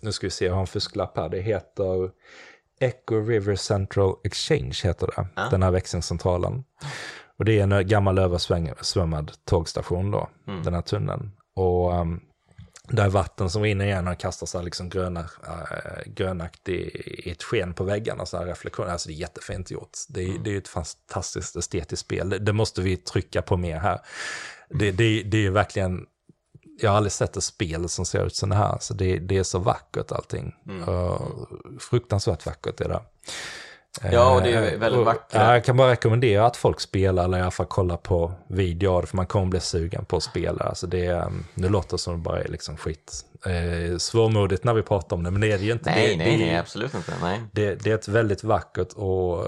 nu 0.00 0.12
ska 0.12 0.26
vi 0.26 0.30
se, 0.30 0.44
jag 0.46 0.52
har 0.54 0.60
en 0.60 0.66
fusklapp 0.66 1.16
här. 1.16 1.28
Det 1.28 1.40
heter 1.40 2.10
Echo 2.80 3.20
River 3.20 3.56
Central 3.56 4.14
Exchange 4.24 4.80
heter 4.84 5.06
det, 5.06 5.28
den 5.50 5.62
här 5.62 5.70
växlingscentralen. 5.70 6.64
Och 7.38 7.44
det 7.44 7.60
är 7.60 7.72
en 7.72 7.88
gammal 7.88 8.18
översvämmad 8.18 9.32
tågstation 9.44 10.10
då, 10.10 10.28
Mm. 10.46 10.62
den 10.62 10.74
här 10.74 10.82
tunneln. 10.82 11.30
Och 11.56 11.92
um, 12.00 12.20
där 12.88 13.04
är 13.04 13.08
vatten 13.08 13.50
som 13.50 13.62
rinner 13.62 13.84
igenom 13.84 14.12
och 14.12 14.18
kastar 14.20 14.46
så 14.46 14.58
här 14.58 14.64
liksom 14.64 14.88
gröna, 14.88 15.20
äh, 15.20 16.02
grönaktig 16.12 16.74
i 17.24 17.30
ett 17.30 17.42
sken 17.42 17.74
på 17.74 17.84
väggarna, 17.84 18.26
så 18.26 18.36
här 18.36 18.46
reflektioner. 18.46 18.90
Alltså 18.90 19.08
det 19.08 19.14
är 19.14 19.16
jättefint 19.16 19.70
gjort. 19.70 19.90
Det 20.08 20.22
är, 20.22 20.38
det 20.38 20.54
är 20.54 20.58
ett 20.58 20.68
fantastiskt 20.68 21.56
estetiskt 21.56 22.04
spel. 22.06 22.30
Det, 22.30 22.38
det 22.38 22.52
måste 22.52 22.80
vi 22.82 22.96
trycka 22.96 23.42
på 23.42 23.56
mer 23.56 23.78
här. 23.78 24.00
Det, 24.70 24.90
det, 24.90 25.22
det 25.22 25.36
är 25.36 25.42
ju 25.42 25.50
verkligen, 25.50 26.06
jag 26.80 26.90
har 26.90 26.96
aldrig 26.96 27.12
sett 27.12 27.36
ett 27.36 27.44
spel 27.44 27.88
som 27.88 28.04
ser 28.04 28.26
ut 28.26 28.34
så 28.34 28.46
här. 28.46 28.76
Så 28.80 28.94
det, 28.94 29.18
det 29.18 29.38
är 29.38 29.42
så 29.42 29.58
vackert 29.58 30.12
allting. 30.12 30.54
Uh, 30.88 31.20
fruktansvärt 31.80 32.46
vackert 32.46 32.80
är 32.80 32.88
det. 32.88 33.00
Ja, 34.12 34.34
och 34.34 34.42
det 34.42 34.52
är 34.52 34.72
Eh, 34.72 34.78
väldigt 34.78 35.04
vackert. 35.04 35.34
Ja, 35.34 35.52
jag 35.52 35.64
kan 35.64 35.76
bara 35.76 35.90
rekommendera 35.90 36.46
att 36.46 36.56
folk 36.56 36.80
spelar 36.80 37.24
eller 37.24 37.38
i 37.38 37.40
alla 37.40 37.50
fall 37.50 37.66
kolla 37.66 37.96
på 37.96 38.32
video 38.48 38.90
av 38.92 39.00
det, 39.00 39.06
för 39.06 39.16
man 39.16 39.26
kommer 39.26 39.46
bli 39.46 39.60
sugen 39.60 40.04
på 40.04 40.16
att 40.16 40.22
spela. 40.22 40.64
Alltså 40.64 40.86
det, 40.86 41.06
är, 41.06 41.26
um, 41.26 41.44
det 41.54 41.68
låter 41.68 41.96
som 41.96 42.12
det 42.12 42.20
bara 42.20 42.40
är 42.40 42.48
liksom 42.48 42.76
skit. 42.76 43.24
Eh, 43.46 43.98
svårmodigt 43.98 44.64
när 44.64 44.74
vi 44.74 44.82
pratar 44.82 45.16
om 45.16 45.22
det, 45.22 45.30
men 45.30 45.40
det 45.40 45.52
är 45.52 45.58
det 45.58 45.64
ju 45.64 45.72
inte. 45.72 45.90
Nej, 45.90 46.08
det, 46.08 46.24
nej, 46.24 46.38
det, 46.38 46.44
nej, 46.44 46.56
absolut 46.56 46.94
inte. 46.94 47.12
Nej. 47.22 47.40
Det, 47.52 47.74
det 47.74 47.90
är 47.90 47.94
ett 47.94 48.08
väldigt 48.08 48.44
vackert 48.44 48.92
och 48.92 49.46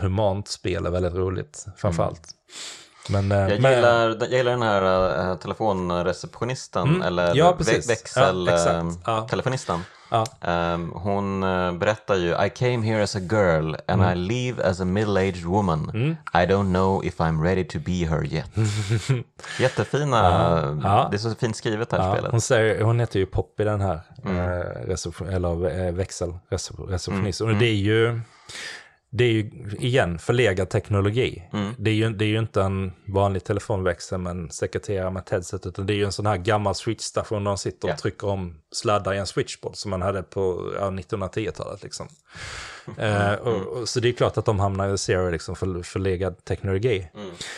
humant 0.00 0.48
spel, 0.48 0.86
är 0.86 0.90
väldigt 0.90 1.14
roligt 1.14 1.66
framförallt. 1.76 2.28
Men, 3.10 3.32
eh, 3.32 3.38
Jag 3.38 3.60
men- 3.60 3.72
gillar, 3.74 4.16
jag 4.20 4.30
gillar 4.30 4.50
den 4.50 4.62
här 4.62 5.30
äh, 5.30 5.36
telefonreceptionisten, 5.36 6.88
Mm, 6.88 7.02
eller 7.02 7.34
ja, 7.36 7.52
växeltelefonisten. 7.52 8.96
Ja, 9.06 9.26
exakt. 9.32 9.70
Ja. 10.10 10.24
Ehm, 10.40 10.90
hon 10.94 11.42
äh, 11.42 11.72
berättar 11.72 12.14
ju 12.14 12.44
I 12.46 12.50
came 12.50 12.86
here 12.86 13.02
as 13.02 13.16
a 13.16 13.20
girl 13.20 13.74
and 13.88 14.02
Mm. 14.02 14.12
I 14.12 14.14
leave 14.16 14.64
as 14.70 14.80
a 14.80 14.84
middle-aged 14.84 15.44
woman. 15.44 15.90
I 16.34 16.46
don't 16.46 16.68
know 16.72 17.04
if 17.04 17.20
I'm 17.20 17.42
ready 17.42 17.64
to 17.64 17.78
be 17.78 17.92
her 18.06 18.24
yet. 18.34 18.50
Jättefina, 19.60 21.08
det 21.10 21.16
är 21.16 21.18
så 21.18 21.34
fint 21.34 21.56
skrivet 21.56 21.92
här 21.92 21.98
Ja, 21.98 22.12
spelet. 22.14 22.30
hon, 22.30 22.40
säger, 22.40 22.82
hon 22.82 23.00
heter 23.00 23.18
ju 23.18 23.26
Poppy 23.26 23.64
den 23.64 23.80
här 23.80 24.00
Mm. 24.24 24.36
eh, 24.38 25.34
eller, 25.34 25.86
eh, 25.86 25.92
växelreceptionisten. 25.92 27.48
Och 27.48 27.54
det 27.54 27.66
är 27.66 27.74
ju, 27.74 28.20
det 29.10 29.24
är 29.24 29.32
ju 29.32 29.50
igen 29.78 30.18
förlegad 30.18 30.70
teknologi. 30.70 31.48
Mm. 31.52 31.74
Det, 31.78 31.90
är 31.90 31.94
ju, 31.94 32.10
det 32.10 32.24
är 32.24 32.28
ju 32.28 32.38
inte 32.38 32.62
en 32.62 32.92
vanlig 33.06 33.44
telefonväxel 33.44 34.18
med 34.18 34.30
en 34.30 34.50
sekreterare 34.50 35.10
med 35.10 35.20
ett 35.20 35.30
headset, 35.30 35.66
utan 35.66 35.86
det 35.86 35.92
är 35.92 35.96
ju 35.96 36.04
en 36.04 36.12
sån 36.12 36.26
här 36.26 36.36
gammal 36.36 36.74
switchstation 36.74 37.44
där 37.44 37.50
de 37.50 37.58
sitter 37.58 37.88
och 37.88 37.92
Ja. 37.92 37.96
trycker 37.96 38.28
om 38.28 38.60
sladdar 38.72 39.14
i 39.14 39.18
en 39.18 39.26
switchboard 39.26 39.76
som 39.76 39.90
man 39.90 40.02
hade 40.02 40.22
på 40.22 40.72
ja, 40.80 40.90
1910-talet. 40.90 41.82
Liksom. 41.82 42.08
Eh, 42.98 43.32
och, 43.32 43.66
och, 43.66 43.88
så 43.88 44.00
det 44.00 44.08
är 44.08 44.12
klart 44.12 44.38
att 44.38 44.44
de 44.44 44.60
hamnar 44.60 44.94
i 44.94 44.98
zero, 44.98 45.30
liksom, 45.30 45.56
för, 45.56 45.82
förlegad 45.82 46.44
teknologi. 46.44 47.08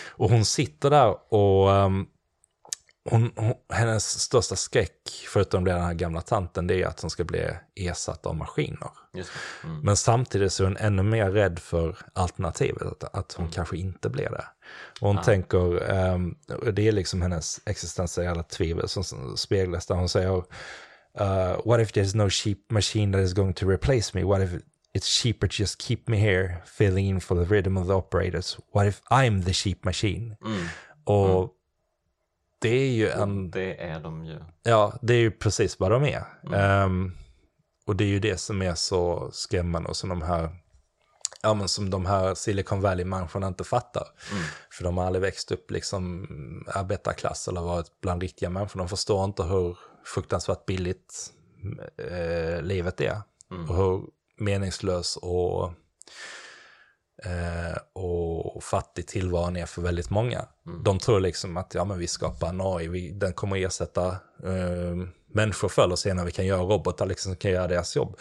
Och 0.09 0.31
hon 0.31 0.45
sitter 0.45 0.91
där 0.91 1.35
och 1.35 1.73
ehm, 1.73 2.07
hon, 3.05 3.33
hon, 3.37 3.55
hennes 3.69 4.21
största 4.21 4.57
skräck, 4.57 5.27
förutom 5.29 5.65
den 5.65 5.81
här 5.81 5.95
gamla 5.95 6.21
tanten, 6.21 6.67
det 6.67 6.83
är 6.83 6.87
att 6.87 7.01
hon 7.01 7.11
ska 7.11 7.25
bli 7.25 7.51
ersatt 7.75 8.27
av 8.27 8.37
maskiner. 8.37 8.91
Mm. 9.65 9.81
Men 9.81 9.97
samtidigt 9.97 10.53
så 10.53 10.63
är 10.63 10.67
hon 10.67 10.77
ännu 10.77 11.03
mer 11.03 11.31
rädd 11.31 11.59
för 11.59 11.97
alternativet, 12.13 12.83
att, 12.83 13.15
att 13.15 13.33
hon 13.33 13.51
kanske 13.51 13.77
inte 13.77 14.09
blir 14.09 14.31
det. 14.31 14.45
Och 15.01 15.09
hon 15.09 15.23
tänker, 15.23 15.91
ehm, 15.91 16.35
och 16.63 16.75
det 16.75 16.89
är 16.89 16.93
liksom 16.93 17.23
hennes 17.23 17.61
existentiella 17.67 18.43
tvivel 18.43 18.89
som 18.89 19.05
som 19.05 19.37
speglas 19.37 19.87
där. 19.87 19.95
Hon 19.95 20.09
säger, 20.09 20.37
uh, 21.21 21.61
what 21.65 21.81
if 21.81 21.93
there's 21.93 22.17
no 22.17 22.31
cheap 22.31 22.59
machine 22.71 23.13
that 23.13 23.21
is 23.21 23.33
going 23.33 23.55
to 23.55 23.67
replace 23.67 24.11
me? 24.15 24.25
What 24.25 24.43
if 24.43 24.51
it's 24.99 25.23
cheaper 25.23 25.49
to 25.49 25.55
just 25.59 25.83
keep 25.83 26.01
me 26.07 26.17
here, 26.17 26.63
filling 26.67 27.07
in 27.07 27.21
for 27.21 27.45
the 27.45 27.55
rhythm 27.55 27.77
of 27.77 27.87
the 27.87 27.95
operators? 27.95 28.59
What 28.73 28.87
if 28.87 29.01
I'm 29.11 29.45
the 29.45 29.53
cheap 29.53 29.85
machine? 29.85 30.37
Mm. 30.45 30.67
Och 31.05 31.57
det 32.61 32.69
är 32.69 32.91
ju 32.91 33.09
en... 33.09 33.51
Det 33.51 33.83
är 33.83 34.01
de 34.01 34.25
ju. 34.25 34.39
Ja, 34.63 34.99
det 35.03 35.15
är 35.15 35.19
ju 35.19 35.31
precis 35.31 35.81
vad 35.81 35.91
de 35.91 36.05
är. 36.05 36.25
Ehm, 36.55 37.13
och 37.87 37.97
det 37.97 38.05
är 38.05 38.09
ju 38.09 38.21
det 38.21 38.37
som 38.37 38.63
är 38.63 38.75
så 38.75 39.31
skrämmande 39.33 39.89
och 39.89 39.97
som 39.97 40.09
de 40.09 40.23
här, 40.23 40.51
ja, 41.43 41.55
men 41.55 41.69
som 41.69 41.91
de 41.91 42.07
här 42.07 42.35
Silicon 42.35 42.81
Valley-människorna 42.81 43.47
inte 43.47 43.65
fattar. 43.65 44.05
För 44.73 44.85
de 44.85 44.99
har 44.99 45.05
aldrig 45.05 45.23
växt 45.23 45.53
upp 45.53 45.71
liksom 45.71 46.27
arbetarklass 46.75 47.49
eller 47.49 47.61
varit 47.61 48.01
bland 48.01 48.23
riktiga 48.23 48.51
människor. 48.51 48.79
De 48.79 48.89
förstår 48.89 49.25
inte 49.25 49.43
hur 49.43 49.79
fruktansvärt 50.05 50.67
billigt 50.67 51.33
eh, 52.11 52.63
livet 52.63 53.01
är. 53.01 53.21
Och 53.69 53.77
hur 53.77 54.03
meningslös 54.39 55.17
och 55.17 55.73
och 57.93 58.65
fattig 58.65 59.07
tillvaron 59.07 59.57
är 59.57 59.67
för 59.67 59.83
väldigt 59.83 60.11
många. 60.11 60.47
Mm. 60.67 60.83
De 60.83 60.99
tror 60.99 61.21
liksom 61.21 61.57
att 61.57 61.75
ja, 61.75 61.85
men 61.85 61.99
vi 61.99 62.07
skapar 62.07 62.49
en 62.49 62.61
AI, 62.61 62.89
vi, 62.89 63.11
den 63.11 63.33
kommer 63.33 63.57
ersätta 63.57 64.09
eh, 64.45 65.07
människor 65.33 65.69
förr 65.69 65.85
eller 65.85 65.97
senare, 65.97 66.27
vi 66.27 66.33
kan 66.33 66.47
göra 66.47 66.63
robotar 66.63 67.07
liksom, 67.07 67.33
som 67.33 67.37
kan 67.37 67.51
göra 67.51 67.67
deras 67.67 67.97
jobb. 67.97 68.17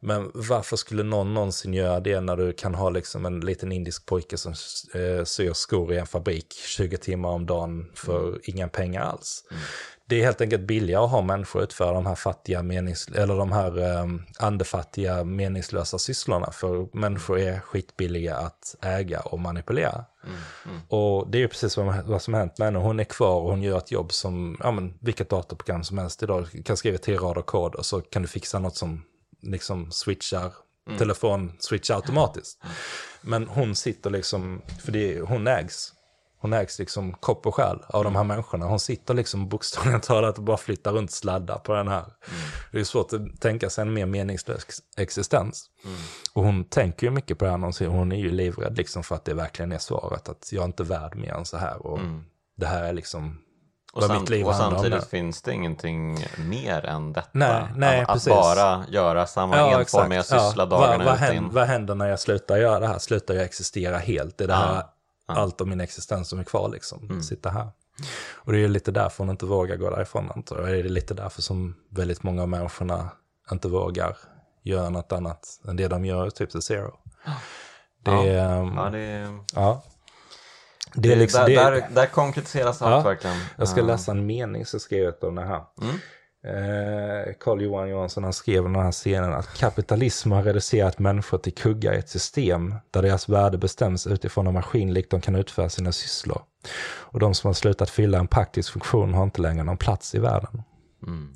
Men 0.00 0.30
varför 0.34 0.76
skulle 0.76 1.02
någon 1.02 1.34
någonsin 1.34 1.74
göra 1.74 2.00
det 2.00 2.20
när 2.20 2.36
du 2.36 2.52
kan 2.52 2.74
ha 2.74 2.90
liksom 2.90 3.26
en 3.26 3.40
liten 3.40 3.72
indisk 3.72 4.06
pojke 4.06 4.36
som 4.36 4.52
eh, 4.94 5.24
syr 5.24 5.52
skor 5.52 5.92
i 5.92 5.98
en 5.98 6.06
fabrik 6.06 6.52
20 6.52 6.96
timmar 6.96 7.28
om 7.28 7.46
dagen 7.46 7.90
för 7.94 8.28
mm. 8.28 8.40
inga 8.44 8.68
pengar 8.68 9.02
alls? 9.02 9.44
Mm. 9.50 9.62
Det 10.08 10.20
är 10.20 10.24
helt 10.24 10.40
enkelt 10.40 10.62
billigare 10.62 11.04
att 11.04 11.10
ha 11.10 11.22
människor 11.22 11.62
utföra 11.62 11.92
de 11.92 12.06
här 12.06 12.14
fattiga 12.14 12.62
menings 12.62 13.08
eller 13.08 13.36
de 13.36 13.52
här 13.52 13.78
eh, 13.78 14.06
andefattiga 14.38 15.24
meningslösa 15.24 15.98
sysslorna. 15.98 16.50
För 16.52 16.96
människor 16.96 17.38
är 17.38 17.60
skitbilliga 17.60 18.36
att 18.36 18.76
äga 18.82 19.20
och 19.20 19.38
manipulera. 19.38 20.04
Mm, 20.24 20.36
mm. 20.66 20.80
Och 20.88 21.30
det 21.30 21.38
är 21.38 21.40
ju 21.40 21.48
precis 21.48 21.76
vad, 21.76 22.06
vad 22.06 22.22
som 22.22 22.34
hänt 22.34 22.58
med 22.58 22.66
henne. 22.66 22.78
Hon 22.78 23.00
är 23.00 23.04
kvar 23.04 23.40
och 23.40 23.50
hon 23.50 23.62
gör 23.62 23.78
ett 23.78 23.90
jobb 23.90 24.12
som, 24.12 24.56
ja 24.60 24.70
men 24.70 24.94
vilket 25.00 25.30
datorprogram 25.30 25.84
som 25.84 25.98
helst 25.98 26.22
idag. 26.22 26.48
Du 26.52 26.62
kan 26.62 26.76
skriva 26.76 26.98
tio 26.98 27.18
rader 27.18 27.42
kod 27.42 27.74
och 27.74 27.86
så 27.86 28.00
kan 28.00 28.22
du 28.22 28.28
fixa 28.28 28.58
något 28.58 28.76
som 28.76 29.02
liksom 29.42 29.90
switchar 29.90 30.52
mm. 30.86 30.98
telefon, 30.98 31.52
switchar 31.58 31.94
automatiskt. 31.94 32.58
Men 33.20 33.48
hon 33.48 33.76
sitter 33.76 34.10
liksom, 34.10 34.62
för 34.84 34.92
det, 34.92 35.20
hon 35.20 35.46
ägs 35.46 35.92
hon 36.40 36.52
ägs 36.52 36.78
liksom 36.78 37.12
kopp 37.12 37.46
och 37.46 37.54
själ 37.54 37.78
av 37.88 38.04
de 38.04 38.14
här 38.14 38.20
mm. 38.20 38.28
människorna. 38.28 38.66
Hon 38.66 38.80
sitter 38.80 39.14
liksom 39.14 39.48
bokstavligen 39.48 40.00
talat 40.00 40.38
och 40.38 40.44
bara 40.44 40.56
flyttar 40.56 40.92
runt 40.92 41.10
sladdar 41.10 41.58
på 41.58 41.74
den 41.74 41.88
här. 41.88 42.04
Mm. 42.04 42.40
Det 42.72 42.80
är 42.80 42.84
svårt 42.84 43.12
att 43.12 43.40
tänka 43.40 43.70
sig 43.70 43.82
en 43.82 43.92
mer 43.92 44.06
meningslös 44.06 44.66
existens. 44.96 45.66
Mm. 45.84 45.96
Och 46.32 46.44
hon 46.44 46.64
tänker 46.64 47.06
ju 47.06 47.10
mycket 47.10 47.38
på 47.38 47.44
det 47.44 47.50
här, 47.50 47.88
hon 47.88 48.12
är 48.12 48.16
ju 48.16 48.30
livrädd 48.30 48.76
liksom 48.76 49.02
för 49.02 49.14
att 49.14 49.24
det 49.24 49.34
verkligen 49.34 49.72
är 49.72 49.78
svaret. 49.78 50.28
Att 50.28 50.52
jag 50.52 50.62
är 50.62 50.66
inte 50.66 50.82
värd 50.82 51.16
mer 51.16 51.32
än 51.32 51.44
så 51.44 51.56
här. 51.56 51.86
Och 51.86 51.98
mm. 51.98 52.24
det 52.56 52.66
här 52.66 52.84
är 52.84 52.92
liksom 52.92 53.38
och, 53.92 54.02
samt, 54.02 54.20
mitt 54.20 54.30
liv 54.30 54.46
och 54.46 54.54
samtidigt 54.54 55.04
finns 55.04 55.42
det 55.42 55.52
ingenting 55.52 56.26
mer 56.38 56.84
än 56.84 57.12
detta. 57.12 57.28
Nej, 57.32 57.64
nej, 57.76 58.00
att, 58.00 58.10
att 58.10 58.24
bara 58.24 58.84
göra 58.88 59.26
samma 59.26 59.56
ja, 59.56 59.80
enformiga 59.80 60.22
syssla 60.22 60.52
ja. 60.56 60.64
dagarna 60.64 60.96
vad, 60.96 61.06
vad, 61.06 61.16
händer, 61.16 61.54
vad 61.54 61.66
händer 61.66 61.94
när 61.94 62.08
jag 62.08 62.20
slutar 62.20 62.56
göra 62.56 62.80
det 62.80 62.86
här? 62.86 62.98
Slutar 62.98 63.34
jag 63.34 63.44
existera 63.44 63.98
helt? 63.98 64.40
Är 64.40 64.46
det 64.46 64.54
här 64.54 64.74
ja. 64.74 64.94
Allt 65.36 65.60
av 65.60 65.66
min 65.68 65.80
existens 65.80 66.28
som 66.28 66.38
är 66.38 66.44
kvar 66.44 66.68
liksom? 66.68 67.02
Mm. 67.02 67.22
Sitta 67.22 67.50
här. 67.50 67.68
Och 68.34 68.52
det 68.52 68.64
är 68.64 68.68
lite 68.68 68.90
därför 68.90 69.24
hon 69.24 69.30
inte 69.30 69.46
vågar 69.46 69.76
gå 69.76 69.90
därifrån 69.90 70.30
antar 70.36 70.58
jag. 70.58 70.68
Det 70.68 70.78
är 70.78 70.82
lite 70.82 71.14
därför 71.14 71.42
som 71.42 71.74
väldigt 71.88 72.22
många 72.22 72.42
av 72.42 72.48
människorna 72.48 73.10
inte 73.52 73.68
vågar 73.68 74.16
göra 74.62 74.90
något 74.90 75.12
annat 75.12 75.60
än 75.68 75.76
det 75.76 75.88
de 75.88 76.04
gör, 76.04 76.30
typ 76.30 76.50
The 76.50 76.62
Zero. 76.62 76.98
Det, 78.02 78.10
ja. 78.10 78.56
Um, 78.56 78.74
ja, 78.76 78.90
det... 78.90 79.38
ja. 79.54 79.82
Det 80.94 81.12
är 81.12 81.16
liksom, 81.16 81.40
där, 81.40 81.70
det, 81.72 81.80
där, 81.80 81.88
där 81.90 82.06
konkretiseras 82.06 82.82
allt 82.82 83.04
ja, 83.04 83.10
verkligen. 83.10 83.36
Jag 83.56 83.68
ska 83.68 83.82
läsa 83.82 84.10
en 84.10 84.26
mening 84.26 84.66
så 84.66 84.78
skrev 84.78 85.04
jag 85.04 85.24
om 85.24 85.34
det 85.34 85.44
här. 85.44 85.64
Mm. 85.82 85.96
Eh, 86.44 87.34
Carl 87.40 87.62
Johan 87.62 87.88
Johansson 87.88 88.24
han 88.24 88.32
skrev 88.32 88.62
den 88.62 88.74
här 88.74 88.92
scenen 88.92 89.32
att 89.32 89.54
kapitalism 89.58 90.32
har 90.32 90.42
reducerat 90.42 90.98
människor 90.98 91.38
till 91.38 91.54
kuggar 91.54 91.92
i 91.92 91.98
ett 91.98 92.08
system 92.08 92.74
där 92.90 93.02
deras 93.02 93.28
värde 93.28 93.58
bestäms 93.58 94.06
utifrån 94.06 94.46
hur 94.46 94.52
maskinlikt 94.52 95.10
de 95.10 95.20
kan 95.20 95.34
utföra 95.34 95.68
sina 95.68 95.92
sysslor. 95.92 96.42
Och 96.88 97.20
de 97.20 97.34
som 97.34 97.48
har 97.48 97.54
slutat 97.54 97.90
fylla 97.90 98.18
en 98.18 98.28
praktisk 98.28 98.72
funktion 98.72 99.14
har 99.14 99.24
inte 99.24 99.40
längre 99.40 99.64
någon 99.64 99.76
plats 99.76 100.14
i 100.14 100.18
världen. 100.18 100.62
Mm. 101.06 101.32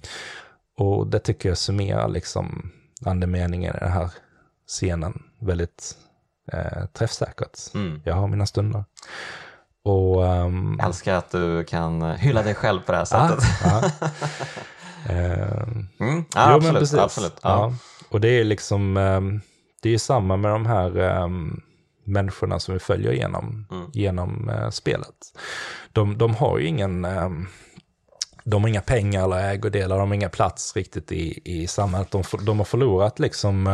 Och 0.78 1.06
det 1.06 1.18
tycker 1.18 1.48
jag 1.48 1.58
summerar 1.58 2.08
liksom 2.08 2.72
andemeningen 3.04 3.76
i 3.76 3.78
den 3.78 3.92
här 3.92 4.10
scenen 4.66 5.22
väldigt 5.38 5.96
eh, 6.52 6.86
träffsäkert. 6.92 7.58
Mm. 7.74 8.02
Jag 8.04 8.14
har 8.14 8.28
mina 8.28 8.46
stunder. 8.46 8.84
Och, 9.84 10.22
um, 10.22 10.76
jag 10.78 10.86
älskar 10.86 11.14
att 11.14 11.30
du 11.30 11.64
kan 11.64 12.02
hylla 12.02 12.42
dig 12.42 12.54
själv 12.54 12.80
på 12.80 12.92
det 12.92 12.98
här 12.98 13.04
sättet. 13.04 13.44
Ja, 13.64 13.82
ja. 13.82 14.08
mm. 15.08 16.24
ja 16.34 16.54
absolut. 16.54 16.78
Precis. 16.78 16.98
absolut. 16.98 17.36
Ja. 17.42 17.74
Och 18.08 18.20
det 18.20 18.28
är 18.28 18.44
liksom, 18.44 18.96
um, 18.96 19.40
det 19.82 19.94
är 19.94 19.98
samma 19.98 20.36
med 20.36 20.50
de 20.50 20.66
här 20.66 20.98
um, 21.22 21.60
människorna 22.04 22.58
som 22.60 22.74
vi 22.74 22.80
följer 22.80 23.12
genom, 23.12 23.66
mm. 23.70 23.90
genom 23.92 24.48
uh, 24.48 24.70
spelet. 24.70 25.14
De, 25.92 26.18
de 26.18 26.34
har 26.34 26.58
ju 26.58 26.66
ingen, 26.66 27.06
de 28.44 28.62
har 28.62 28.68
inga 28.68 28.80
pengar 28.80 29.24
eller 29.24 29.52
ägodelar, 29.52 29.98
de 29.98 30.08
har 30.08 30.14
inga 30.14 30.28
plats 30.28 30.76
riktigt 30.76 31.12
i, 31.12 31.40
i 31.44 31.66
samhället. 31.66 32.10
De, 32.10 32.22
de 32.40 32.58
har 32.58 32.64
förlorat 32.64 33.18
liksom 33.18 33.66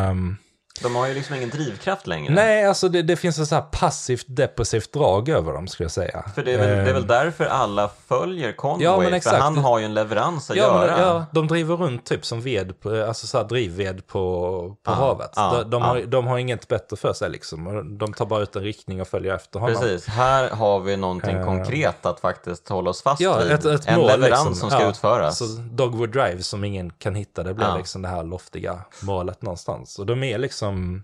de 0.83 0.97
har 0.97 1.07
ju 1.07 1.15
liksom 1.15 1.35
ingen 1.35 1.51
drivkraft 1.51 2.07
längre. 2.07 2.35
Nej, 2.35 2.67
alltså 2.67 2.89
det, 2.89 3.03
det 3.03 3.17
finns 3.17 3.39
ett 3.39 3.49
så 3.49 3.55
här 3.55 3.63
passivt 3.63 4.27
depressivt 4.29 4.93
drag 4.93 5.29
över 5.29 5.53
dem 5.53 5.69
skulle 5.69 5.85
jag 5.85 5.93
säga. 5.93 6.25
För 6.35 6.45
det 6.45 6.53
är 6.53 6.59
väl, 6.59 6.69
det 6.69 6.91
är 6.91 6.95
väl 6.95 7.03
eh. 7.03 7.09
därför 7.09 7.45
alla 7.45 7.91
följer 8.07 8.53
Conway, 8.53 8.85
ja, 8.85 9.01
men 9.01 9.15
exakt. 9.15 9.37
för 9.37 9.43
han 9.43 9.59
har 9.59 9.79
ju 9.79 9.85
en 9.85 9.95
leverans 9.95 10.51
att 10.51 10.57
ja, 10.57 10.63
göra. 10.63 10.97
Men, 10.97 11.01
ja, 11.01 11.27
de 11.33 11.47
driver 11.47 11.77
runt 11.77 12.05
typ 12.05 12.25
som 12.25 12.41
ved, 12.41 12.81
på, 12.81 13.05
alltså 13.05 13.27
så 13.27 13.39
här 13.39 13.45
drivved 13.45 14.07
på, 14.07 14.77
på 14.83 14.91
ah, 14.91 14.95
havet. 14.95 15.31
Ah, 15.37 15.53
de, 15.53 15.71
de, 15.71 15.83
ah. 15.83 15.87
har, 15.87 16.01
de 16.01 16.27
har 16.27 16.39
inget 16.39 16.69
bättre 16.69 16.97
för 16.97 17.13
sig 17.13 17.31
liksom. 17.31 17.99
De 17.99 18.13
tar 18.13 18.27
bara 18.27 18.43
ut 18.43 18.57
en 18.57 18.63
riktning 18.63 19.01
och 19.01 19.09
följer 19.09 19.35
efter 19.35 19.61
honom. 19.61 19.77
Precis, 19.81 20.07
här 20.07 20.51
har 20.51 20.81
vi 20.81 20.97
någonting 20.97 21.37
uh, 21.37 21.45
konkret 21.45 22.07
att 22.07 22.21
faktiskt 22.21 22.69
hålla 22.69 22.91
oss 22.91 23.03
fast 23.03 23.21
ja, 23.21 23.39
vid. 23.39 23.53
Ett, 23.53 23.65
ett 23.65 23.87
en 23.87 23.99
mål, 23.99 24.07
leverans 24.07 24.49
liksom. 24.49 24.55
som 24.55 24.71
ska 24.71 24.83
ja, 24.83 24.91
utföras. 24.91 25.39
Så 25.39 25.45
Dogwood 25.71 26.11
Drive 26.11 26.43
som 26.43 26.65
ingen 26.65 26.91
kan 26.91 27.15
hitta, 27.15 27.43
det 27.43 27.55
blir 27.55 27.77
liksom 27.77 28.03
det 28.03 28.09
här 28.09 28.25
loftiga 28.25 28.79
målet 29.01 29.43
någonstans. 29.43 29.99
Och 29.99 30.07
de 30.07 30.23
är 30.23 30.39
liksom 30.39 30.68
liksom... 30.77 31.03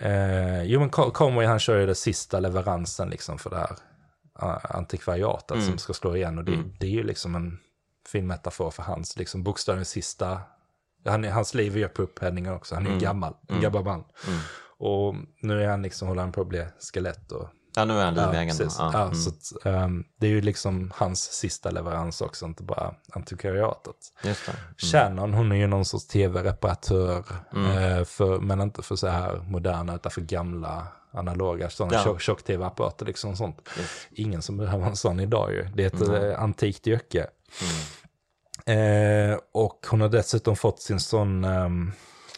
Eh, 0.00 0.62
jo 0.62 0.80
men 0.80 0.90
Conway 0.90 1.46
han 1.46 1.58
kör 1.58 1.80
ju 1.80 1.86
den 1.86 1.94
sista 1.94 2.40
leveransen 2.40 3.10
liksom 3.10 3.38
för 3.38 3.50
det 3.50 3.56
här 3.56 3.76
uh, 4.42 4.76
antikvariatet 4.76 5.56
mm. 5.56 5.66
som 5.66 5.78
ska 5.78 5.92
slå 5.92 6.16
igen. 6.16 6.38
Och 6.38 6.44
det, 6.44 6.54
mm. 6.54 6.74
det 6.80 6.86
är 6.86 6.90
ju 6.90 7.02
liksom 7.02 7.34
en 7.34 7.58
fin 8.08 8.26
metafor 8.26 8.70
för 8.70 8.82
hans 8.82 9.16
liksom 9.16 9.42
bokstavligen 9.42 9.84
sista... 9.84 10.40
Han, 11.04 11.24
hans 11.24 11.54
liv 11.54 11.76
är 11.76 11.80
ju 11.80 11.88
på 11.88 12.02
upphällningen 12.02 12.54
också. 12.54 12.74
Han 12.74 12.86
är 12.86 12.90
mm. 12.90 13.00
gammal, 13.00 13.34
en 13.48 13.54
mm. 13.54 13.62
gammal 13.62 13.84
man. 13.84 14.04
Mm. 14.28 14.40
Och 14.78 15.14
nu 15.42 15.62
är 15.62 15.68
han 15.68 15.82
liksom, 15.82 16.08
håller 16.08 16.22
han 16.22 16.32
på 16.32 16.40
att 16.40 16.48
bli 16.48 16.66
skelett 16.92 17.32
och 17.32 17.48
Ja, 17.74 17.84
nu 17.84 17.98
är 17.98 18.04
han 18.04 18.14
livegen. 18.14 18.56
Ja, 18.58 18.66
ja. 18.78 18.90
ja 18.92 19.02
mm. 19.02 19.14
så 19.14 19.30
att, 19.30 19.66
um, 19.66 20.04
det 20.16 20.26
är 20.26 20.30
ju 20.30 20.40
liksom 20.40 20.92
hans 20.94 21.22
sista 21.22 21.70
leverans 21.70 22.20
också, 22.20 22.46
inte 22.46 22.62
bara 22.62 22.94
antikvariatet. 23.12 23.96
Just 24.24 24.46
det. 24.46 24.52
Mm. 24.52 24.62
Shannon, 24.76 25.34
hon 25.34 25.52
är 25.52 25.56
ju 25.56 25.66
någon 25.66 25.84
sorts 25.84 26.06
tv-reparatör, 26.06 27.24
mm. 27.52 27.98
eh, 27.98 28.04
för, 28.04 28.38
men 28.38 28.60
inte 28.60 28.82
för 28.82 28.96
så 28.96 29.06
här 29.06 29.36
moderna, 29.36 29.94
utan 29.94 30.12
för 30.12 30.20
gamla 30.20 30.86
analoga 31.12 31.70
sådana 31.70 31.94
ja. 31.94 32.18
tjock-tv-apparater. 32.18 33.06
Liksom 33.06 33.36
sånt. 33.36 33.68
Yes. 33.78 33.90
Ingen 34.10 34.42
som 34.42 34.56
behöver 34.56 34.86
en 34.86 34.96
sån 34.96 35.20
idag 35.20 35.52
ju. 35.52 35.68
Det 35.74 35.82
är 35.82 35.86
ett 35.86 36.08
mm. 36.08 36.30
eh, 36.30 36.42
antikt 36.42 36.86
yrke. 36.86 37.26
Mm. 38.66 39.32
Eh, 39.32 39.38
och 39.52 39.86
hon 39.90 40.00
har 40.00 40.08
dessutom 40.08 40.56
fått 40.56 40.80
sin 40.80 41.00
sån... 41.00 41.44
Um, 41.44 41.92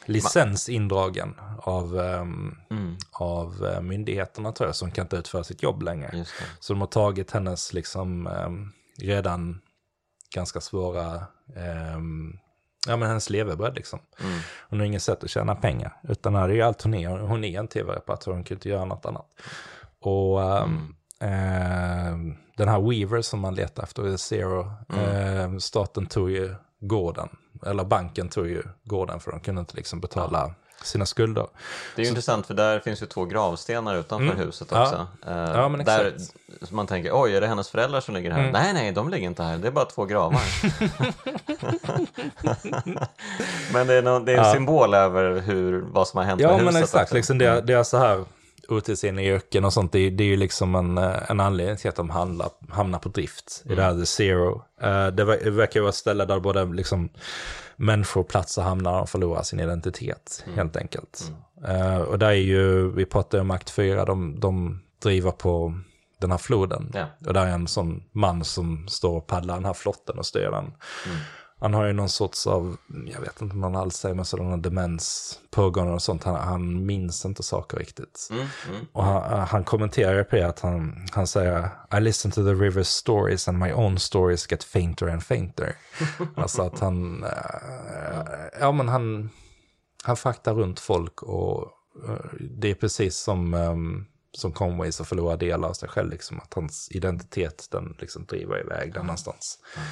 licens 0.04 0.68
indragen 0.68 1.34
av, 1.58 1.94
um, 1.94 2.58
mm. 2.70 2.96
av 3.12 3.62
uh, 3.64 3.80
myndigheterna 3.80 4.52
tror 4.52 4.68
jag, 4.68 4.76
som 4.76 4.90
kan 4.90 5.04
inte 5.04 5.16
utföra 5.16 5.44
sitt 5.44 5.62
jobb 5.62 5.82
längre. 5.82 6.24
Så 6.60 6.72
de 6.72 6.80
har 6.80 6.88
tagit 6.88 7.30
hennes 7.30 7.72
liksom 7.72 8.26
um, 8.26 8.72
redan 8.98 9.60
ganska 10.34 10.60
svåra, 10.60 11.26
um, 11.96 12.38
ja 12.86 12.96
men 12.96 13.08
hennes 13.08 13.30
levebröd 13.30 13.74
liksom. 13.74 13.98
Mm. 14.20 14.38
Hon 14.68 14.78
har 14.78 14.86
inget 14.86 15.02
sätt 15.02 15.24
att 15.24 15.30
tjäna 15.30 15.54
pengar, 15.54 16.00
utan 16.02 16.32
det 16.32 16.38
är 16.38 16.48
ju 16.48 16.62
allt 16.62 16.82
hon 16.82 16.94
är. 16.94 17.08
Hon 17.08 17.44
är 17.44 17.58
en 17.58 17.68
tv-reparatör, 17.68 18.32
hon 18.32 18.44
kan 18.44 18.56
inte 18.56 18.68
göra 18.68 18.84
något 18.84 19.06
annat. 19.06 19.26
Och 20.00 20.42
mm. 20.42 20.94
uh, 21.22 22.34
den 22.56 22.68
här 22.68 22.90
Weaver 22.90 23.22
som 23.22 23.40
man 23.40 23.54
letar 23.54 23.82
efter, 23.82 24.16
Zero, 24.16 24.60
uh, 24.92 25.58
staten 25.58 26.06
tog 26.06 26.30
ju 26.30 26.54
gården 26.80 27.28
eller 27.66 27.84
banken 27.84 28.28
tog 28.28 28.46
ju 28.46 28.62
gården 28.84 29.20
för 29.20 29.30
de 29.30 29.40
kunde 29.40 29.60
inte 29.60 29.76
liksom 29.76 30.00
betala 30.00 30.54
sina 30.84 31.06
skulder. 31.06 31.46
Det 31.96 32.02
är 32.02 32.04
ju 32.04 32.06
så... 32.06 32.10
intressant 32.10 32.46
för 32.46 32.54
där 32.54 32.80
finns 32.80 33.02
ju 33.02 33.06
två 33.06 33.24
gravstenar 33.24 33.96
utanför 33.96 34.26
mm. 34.26 34.38
huset 34.38 34.72
också. 34.72 35.06
Ja. 35.26 35.30
Uh, 35.30 35.36
ja, 35.36 35.68
där 35.68 36.14
man 36.74 36.86
tänker, 36.86 37.10
oj 37.14 37.36
är 37.36 37.40
det 37.40 37.46
hennes 37.46 37.68
föräldrar 37.68 38.00
som 38.00 38.14
ligger 38.14 38.30
här? 38.30 38.40
Mm. 38.40 38.52
Nej, 38.52 38.72
nej, 38.72 38.92
de 38.92 39.10
ligger 39.10 39.26
inte 39.26 39.42
här, 39.42 39.58
det 39.58 39.68
är 39.68 39.72
bara 39.72 39.84
två 39.84 40.04
gravar. 40.04 40.42
men 43.72 43.86
det 43.86 43.94
är, 43.94 44.02
no 44.02 44.18
det 44.18 44.32
är 44.32 44.38
en 44.38 44.44
ja. 44.44 44.52
symbol 44.52 44.94
över 44.94 45.40
hur, 45.40 45.80
vad 45.80 46.08
som 46.08 46.18
har 46.18 46.24
hänt 46.24 46.40
ja, 46.40 46.48
med 46.48 46.56
huset. 46.56 46.66
Ja, 46.66 46.72
men 46.72 46.82
exakt, 46.82 47.12
liksom 47.12 47.38
det, 47.38 47.60
det 47.60 47.72
är 47.72 47.82
så 47.82 47.98
här 47.98 48.24
otidsenliga 48.68 49.34
yrken 49.34 49.64
och 49.64 49.72
sånt, 49.72 49.92
det, 49.92 50.10
det 50.10 50.24
är 50.24 50.28
ju 50.28 50.36
liksom 50.36 50.74
en, 50.74 50.98
eh, 50.98 51.30
en 51.30 51.40
anledning 51.40 51.76
till 51.76 51.88
att 51.88 51.96
de 51.96 52.10
handlar, 52.10 52.48
hamnar 52.70 52.98
på 52.98 53.08
drift 53.08 53.62
mm. 53.64 53.72
i 53.72 53.76
det 53.76 53.82
här 53.82 53.98
The 53.98 54.06
Zero. 54.06 54.54
Uh, 54.82 55.06
det, 55.06 55.24
verkar 55.24 55.74
ju 55.74 55.80
vara 55.80 55.88
ett 55.88 55.94
ställe 55.94 56.24
där 56.24 56.40
både 56.40 56.64
liksom 56.64 57.08
människor 57.76 58.20
och 58.20 58.28
platser 58.28 58.62
hamnar 58.62 59.00
och 59.00 59.08
förlorar 59.08 59.42
sin 59.42 59.60
identitet, 59.60 60.42
mm. 60.46 60.58
helt 60.58 60.76
enkelt. 60.76 61.32
Mm. 61.64 61.92
Uh, 61.92 62.00
och 62.00 62.18
där 62.18 62.28
är 62.28 62.32
ju, 62.32 62.90
vi 62.90 63.04
pratade 63.04 63.40
om 63.40 63.50
Akt 63.50 63.70
4, 63.70 64.04
de, 64.04 64.40
de 64.40 64.80
driver 65.02 65.30
på 65.30 65.74
den 66.18 66.30
här 66.30 66.38
floden. 66.38 66.92
Yeah. 66.94 67.08
Och 67.26 67.34
där 67.34 67.46
är 67.46 67.50
en 67.50 67.68
sån 67.68 68.02
man 68.12 68.44
som 68.44 68.88
står 68.88 69.16
och 69.16 69.26
paddlar 69.26 69.54
den 69.54 69.64
här 69.64 69.74
flotten 69.74 70.18
och 70.18 70.26
styr 70.26 70.50
den. 70.50 70.72
Mm. 71.62 71.72
han 71.72 71.80
har 71.80 71.86
ju 71.86 71.92
någon 71.92 72.08
sorts 72.08 72.46
av, 72.46 72.76
jag 73.06 73.20
vet 73.20 73.42
inte 73.42 73.54
om 73.54 73.62
han 73.62 73.76
Alzheimers 73.76 74.34
eller 74.34 74.44
någon 74.44 74.62
demens 74.62 75.38
pågående 75.50 75.92
och 75.92 76.02
sånt. 76.02 76.24
Han, 76.24 76.34
han 76.34 76.86
minns 76.86 77.24
inte 77.24 77.42
saker 77.42 77.76
riktigt. 77.76 78.28
Mm, 78.30 78.46
mm. 78.68 78.86
Och 78.92 79.04
han, 79.04 79.46
han 79.48 79.64
kommenterar 79.64 80.24
på 80.24 80.36
det 80.36 80.42
att 80.42 80.60
han, 80.60 81.06
han 81.12 81.26
säger 81.26 81.68
I 81.96 82.00
listen 82.00 82.30
to 82.30 82.42
the 82.42 82.52
river's 82.52 82.82
stories 82.82 83.48
and 83.48 83.58
my 83.58 83.72
own 83.72 83.98
stories 83.98 84.50
get 84.50 84.64
fainter 84.64 85.08
and 85.08 85.22
fainter. 85.22 85.76
alltså 86.36 86.62
att 86.62 86.78
han, 86.78 87.24
äh, 87.24 87.30
ja 88.60 88.72
men 88.72 88.88
han, 88.88 89.30
han 90.04 90.16
fraktar 90.16 90.54
runt 90.54 90.80
folk 90.80 91.22
och 91.22 91.62
äh, 92.08 92.16
det 92.40 92.70
är 92.70 92.74
precis 92.74 93.16
som 93.16 93.54
um, 93.54 94.06
som 94.34 94.52
Conway 94.52 94.92
så 94.92 95.04
förlorar 95.04 95.36
delar 95.36 95.68
av 95.68 95.72
sig 95.72 95.88
själv, 95.88 96.10
liksom, 96.10 96.40
att 96.40 96.54
hans 96.54 96.88
identitet 96.90 97.68
den 97.70 97.96
liksom 97.98 98.24
driver 98.24 98.60
iväg 98.60 98.94
där 98.94 99.02
någonstans. 99.02 99.58
Um, 99.76 99.82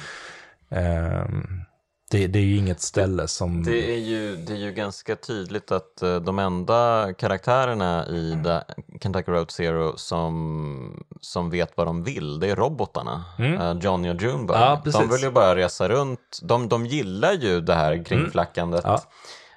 det, 2.11 2.27
det, 2.27 2.39
är 2.39 2.43
ju 2.43 2.57
inget 2.57 2.81
ställe 2.81 3.27
som... 3.27 3.63
Det 3.63 3.93
är 3.93 3.99
ju, 3.99 4.35
det 4.35 4.53
är 4.53 4.57
ju 4.57 4.71
ganska 4.71 5.15
tydligt 5.15 5.71
att 5.71 5.99
uh, 6.03 6.15
de 6.15 6.39
enda 6.39 7.13
karaktärerna 7.13 8.07
i 8.07 8.33
mm. 8.33 8.61
Kentucky 9.01 9.31
Road 9.31 9.51
Zero 9.51 9.97
som, 9.97 11.03
som 11.21 11.49
vet 11.49 11.77
vad 11.77 11.87
de 11.87 12.03
vill, 12.03 12.39
det 12.39 12.49
är 12.49 12.55
robotarna. 12.55 13.25
Mm. 13.39 13.61
Uh, 13.61 13.83
Johnny 13.83 14.09
och 14.09 14.21
Junebug. 14.21 14.57
Ja, 14.57 14.81
de 14.85 15.09
vill 15.09 15.21
ju 15.21 15.31
bara 15.31 15.55
resa 15.55 15.89
runt. 15.89 16.39
De, 16.43 16.69
de 16.69 16.85
gillar 16.85 17.33
ju 17.33 17.61
det 17.61 17.75
här 17.75 18.03
kringflackandet. 18.05 18.85
Mm. 18.85 18.97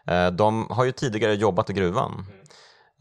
Ja. 0.06 0.26
Uh, 0.26 0.32
de 0.32 0.66
har 0.70 0.84
ju 0.84 0.92
tidigare 0.92 1.34
jobbat 1.34 1.70
i 1.70 1.72
gruvan. 1.72 2.26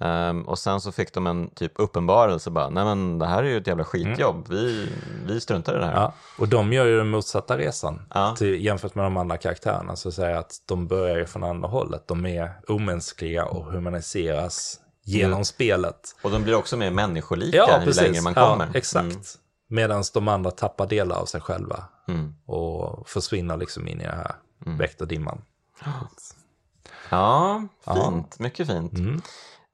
Mm. 0.04 0.38
Um, 0.38 0.48
och 0.48 0.60
sen 0.60 0.82
så 0.82 0.92
fick 0.92 1.14
de 1.14 1.28
en 1.28 1.50
typ 1.50 1.72
uppenbarelse 1.76 2.50
bara, 2.50 2.70
nej 2.70 2.86
men 2.86 3.20
det 3.20 3.26
här 3.26 3.44
är 3.44 3.48
ju 3.48 3.58
ett 3.58 3.68
jävla 3.68 3.84
skitjobb, 3.84 4.48
mm. 4.50 4.60
vi, 4.60 4.90
vi 5.26 5.42
struntar 5.42 5.76
i 5.76 5.80
det 5.80 5.86
här. 5.86 5.94
Ja, 5.94 6.14
och 6.38 6.48
de 6.48 6.74
gör 6.74 6.86
ju 6.86 6.98
den 6.98 7.10
motsatta 7.10 7.58
resan 7.58 8.02
ja. 8.14 8.36
till, 8.38 8.66
jämfört 8.66 8.96
med 8.96 9.06
de 9.06 9.18
andra 9.18 9.38
karaktärerna. 9.38 9.96
Så 9.96 10.10
att 10.10 10.16
säga 10.16 10.40
att 10.40 10.56
de 10.66 10.88
börjar 10.88 11.18
ju 11.18 11.26
från 11.26 11.44
andra 11.44 11.68
hållet, 11.68 12.08
de 12.08 12.26
är 12.26 12.52
omänskliga 12.68 13.46
och 13.46 13.66
humaniseras 13.66 14.80
genom 15.04 15.34
mm. 15.34 15.46
spelet. 15.46 16.16
Och 16.22 16.32
de 16.32 16.44
blir 16.44 16.56
också 16.56 16.78
mer 16.78 16.92
människolika 16.92 17.58
ja, 17.58 17.84
ju 17.86 17.92
längre 17.92 18.22
man 18.22 18.34
kommer. 18.34 18.66
Ja, 18.66 18.72
exakt. 18.74 19.06
Mm. 19.06 19.22
Medan 19.68 20.04
de 20.14 20.28
andra 20.28 20.52
tappar 20.52 20.88
delar 20.88 21.16
av 21.16 21.26
sig 21.26 21.42
själva 21.42 21.84
mm. 22.08 22.36
och 22.46 23.10
försvinner 23.10 23.58
liksom 23.58 23.88
in 23.88 24.02
i 24.02 24.04
det 24.04 24.16
här 24.16 24.36
mm. 24.66 24.78
väktardimman. 24.78 25.42
Ja, 27.10 27.64
fint, 27.86 28.40
mycket 28.40 28.68
fint. 28.68 28.94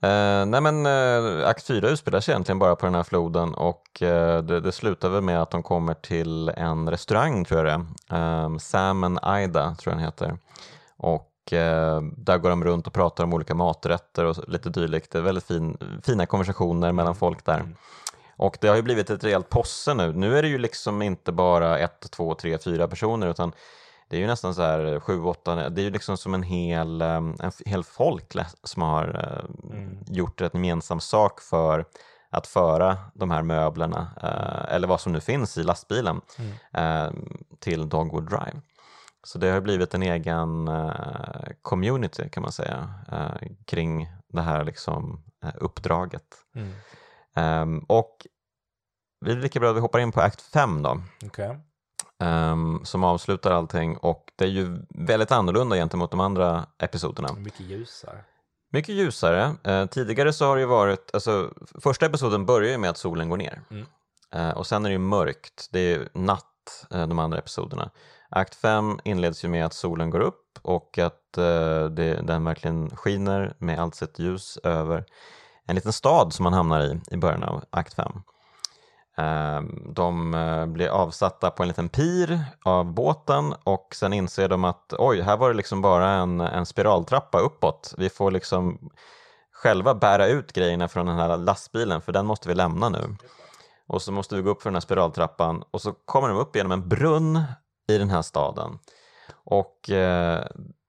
Mm. 0.02 0.42
Uh, 0.42 0.46
nej 0.46 0.62
men 0.62 0.86
uh, 0.86 1.48
akt 1.48 1.68
4 1.68 1.90
utspelar 1.90 2.20
sig 2.20 2.32
egentligen 2.32 2.60
bara 2.60 2.76
på 2.76 2.86
den 2.86 2.96
här 2.96 3.04
floden 3.04 3.54
och 3.54 4.02
uh, 4.02 4.38
det, 4.38 4.60
det, 4.60 4.72
slutar 4.72 5.10
väl 5.10 5.22
med 5.22 5.42
att 5.42 5.52
de 5.52 5.64
kommer 5.64 5.94
till 5.94 6.50
en 6.50 6.90
restaurang 6.90 7.46
tror 7.46 7.68
jag 7.68 7.80
det 7.80 8.60
Sam 8.60 9.04
and 9.04 9.20
Ida 9.44 9.76
tror 9.76 9.94
jag 9.94 9.98
den 9.98 10.06
heter. 10.06 10.38
Och 10.98 11.26
där 12.18 12.38
går 12.38 12.50
de 12.50 12.64
runt 12.64 12.88
och 12.88 12.94
pratar 12.94 13.24
om 13.24 13.34
olika 13.34 13.56
maträtter 13.56 14.26
och 14.26 14.50
lite 14.50 14.70
dylikt. 14.70 15.12
Det 15.12 15.18
är 15.18 15.22
väldigt 15.22 15.44
fin, 15.44 15.78
fina 16.04 16.26
konversationer 16.26 16.92
mellan 16.92 17.16
folk 17.16 17.46
där. 17.46 17.60
Mm. 17.60 17.76
Och 18.38 18.58
det 18.62 18.68
har 18.68 18.76
ju 18.76 18.82
blivit 18.82 19.10
ett 19.10 19.24
rejält 19.24 19.50
posse 19.50 19.94
nu. 19.94 20.14
Nu 20.14 20.38
är 20.38 20.42
det 20.42 20.48
ju 20.48 20.58
liksom 20.58 21.02
inte 21.02 21.32
bara 21.32 21.80
ett, 21.80 22.12
två, 22.12 22.36
tre, 22.36 22.58
fyra 22.58 22.88
personer 22.88 23.28
utan 23.28 23.52
det 24.10 24.18
är 24.18 24.20
ju 24.20 24.28
nästan 24.28 24.56
så 24.56 24.62
här 24.62 25.00
sju, 25.00 25.22
åtta, 25.22 25.70
det 25.70 25.82
är 25.82 25.84
ju 25.84 25.90
liksom 25.90 26.18
som 26.18 26.34
en 26.34 26.44
hel, 26.44 27.02
en 27.02 27.52
hel 27.66 27.84
folk 27.84 28.36
som 28.64 28.82
har 28.82 29.06
mm. 29.72 30.04
gjort 30.08 30.42
en 30.42 30.50
gemensam 30.54 31.00
sak 31.00 31.42
för 31.42 31.86
att 32.30 32.48
föra 32.48 32.98
de 33.14 33.32
här 33.32 33.42
möblerna, 33.42 34.12
eller 34.70 34.88
vad 34.88 35.02
som 35.02 35.12
nu 35.12 35.22
finns 35.22 35.58
i 35.58 35.64
lastbilen, 35.64 36.22
mm. 36.74 37.30
till 37.60 37.90
Dogwood 37.90 38.30
Drive. 38.30 38.62
Så 39.24 39.38
det 39.38 39.50
har 39.50 39.62
blivit 39.62 39.94
en 39.94 40.04
egen 40.04 40.70
community 41.62 42.30
kan 42.30 42.44
man 42.44 42.52
säga 42.52 42.94
kring 43.66 44.10
det 44.28 44.42
här 44.42 44.64
liksom 44.64 45.24
uppdraget. 45.56 46.36
Mm. 46.56 46.74
Um, 47.62 47.86
och 47.88 48.28
det 49.26 49.32
är 49.32 49.36
lika 49.36 49.60
bra 49.60 49.70
att 49.70 49.76
vi 49.76 49.80
hoppar 49.80 50.00
in 50.00 50.12
på 50.12 50.22
akt 50.22 50.42
5 50.42 50.82
då. 50.82 51.02
Okay 51.26 51.56
um, 52.20 52.82
som 52.84 53.04
avslutar 53.04 53.52
allting 53.52 53.98
och 53.98 54.24
det 54.36 54.46
är 54.46 54.50
ju 54.50 54.82
väldigt 54.90 55.32
annorlunda 55.32 55.76
gentemot 55.76 56.12
de 56.12 56.20
andra 56.20 56.66
episoderna. 56.80 57.34
Mycket 57.34 57.60
ljusare. 57.60 58.24
Mycket 58.72 58.96
ljusare. 58.96 59.56
Uh, 59.68 59.86
tidigare 59.86 60.34
så 60.34 60.46
har 60.46 60.56
det 60.56 60.62
ju 60.62 60.68
varit, 60.68 61.10
alltså 61.14 61.54
första 61.84 62.06
episoden 62.06 62.46
börjar 62.46 62.72
ju 62.72 62.78
med 62.78 62.90
att 62.90 62.98
solen 62.98 63.30
går 63.30 63.38
ner 63.38 63.62
mm. 63.72 63.86
uh, 64.36 64.58
och 64.58 64.68
sen 64.68 64.86
är 64.86 64.90
det 64.90 64.94
ju 64.94 65.00
mörkt, 65.00 65.70
det 65.72 65.80
är 65.80 66.10
natt 66.14 66.88
uh, 66.96 67.08
de 67.08 67.20
andra 67.20 67.38
episoderna. 67.38 67.90
Akt 68.30 68.56
5 68.56 69.00
inleds 69.04 69.46
ju 69.46 69.48
med 69.48 69.66
att 69.66 69.74
solen 69.74 70.10
går 70.10 70.20
upp 70.20 70.60
och 70.62 70.98
att 70.98 71.34
det, 71.92 72.22
den 72.24 72.44
verkligen 72.44 72.90
skiner 72.96 73.54
med 73.58 73.80
allt 73.80 73.96
sitt 73.96 74.20
ljus 74.20 74.58
över 74.64 75.06
en 75.66 75.76
liten 75.76 75.94
stad 75.94 76.34
som 76.34 76.44
man 76.44 76.54
hamnar 76.54 76.82
i 76.82 77.02
i 77.12 77.18
början 77.18 77.44
av 77.44 77.64
akt 77.70 77.94
5. 77.94 78.12
Ehm, 79.20 79.94
de 79.94 80.34
eh, 80.34 80.66
blir 80.66 80.88
avsatta 80.88 81.52
på 81.52 81.64
en 81.64 81.68
liten 81.68 81.90
pir 81.90 82.40
av 82.64 82.94
båten 82.94 83.54
och 83.64 83.96
sen 83.96 84.14
inser 84.14 84.50
de 84.50 84.64
att 84.64 84.94
oj, 84.98 85.22
här 85.22 85.38
var 85.38 85.50
det 85.50 85.56
liksom 85.56 85.82
bara 85.82 86.10
en, 86.10 86.40
en 86.42 86.66
spiraltrappa 86.66 87.40
uppåt. 87.40 87.94
Vi 87.98 88.10
får 88.10 88.32
liksom 88.32 88.90
själva 89.52 89.96
bära 89.96 90.28
ut 90.28 90.54
grejerna 90.54 90.88
från 90.88 91.06
den 91.06 91.16
här 91.16 91.38
lastbilen 91.38 92.02
för 92.02 92.12
den 92.12 92.26
måste 92.26 92.48
vi 92.48 92.56
lämna 92.56 92.90
nu. 92.90 93.16
Och 93.88 94.02
så 94.02 94.12
måste 94.12 94.36
vi 94.36 94.42
gå 94.42 94.50
upp 94.50 94.62
för 94.62 94.70
den 94.70 94.76
här 94.76 94.82
spiraltrappan 94.82 95.64
och 95.72 95.82
så 95.82 95.94
kommer 96.06 96.28
de 96.28 96.38
upp 96.38 96.56
genom 96.56 96.72
en 96.72 96.90
brunn 96.90 97.44
i 97.90 97.98
den 97.98 98.10
här 98.10 98.22
staden. 98.22 98.80
Och 99.34 99.90
eh, 99.90 100.46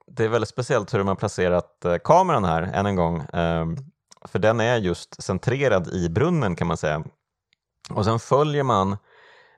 det 0.06 0.24
är 0.24 0.28
väldigt 0.28 0.48
speciellt 0.48 0.94
hur 0.94 0.98
de 0.98 1.08
har 1.08 1.14
placerat 1.14 1.84
eh, 1.84 1.96
kameran 2.04 2.44
här 2.44 2.62
än 2.62 2.86
en 2.86 2.96
gång. 2.96 3.20
Eh, 3.20 3.66
för 4.24 4.38
den 4.38 4.60
är 4.60 4.76
just 4.76 5.22
centrerad 5.22 5.88
i 5.88 6.08
brunnen 6.08 6.56
kan 6.56 6.66
man 6.66 6.76
säga. 6.76 7.04
Och 7.90 8.04
sen 8.04 8.18
följer 8.18 8.62
man, 8.62 8.92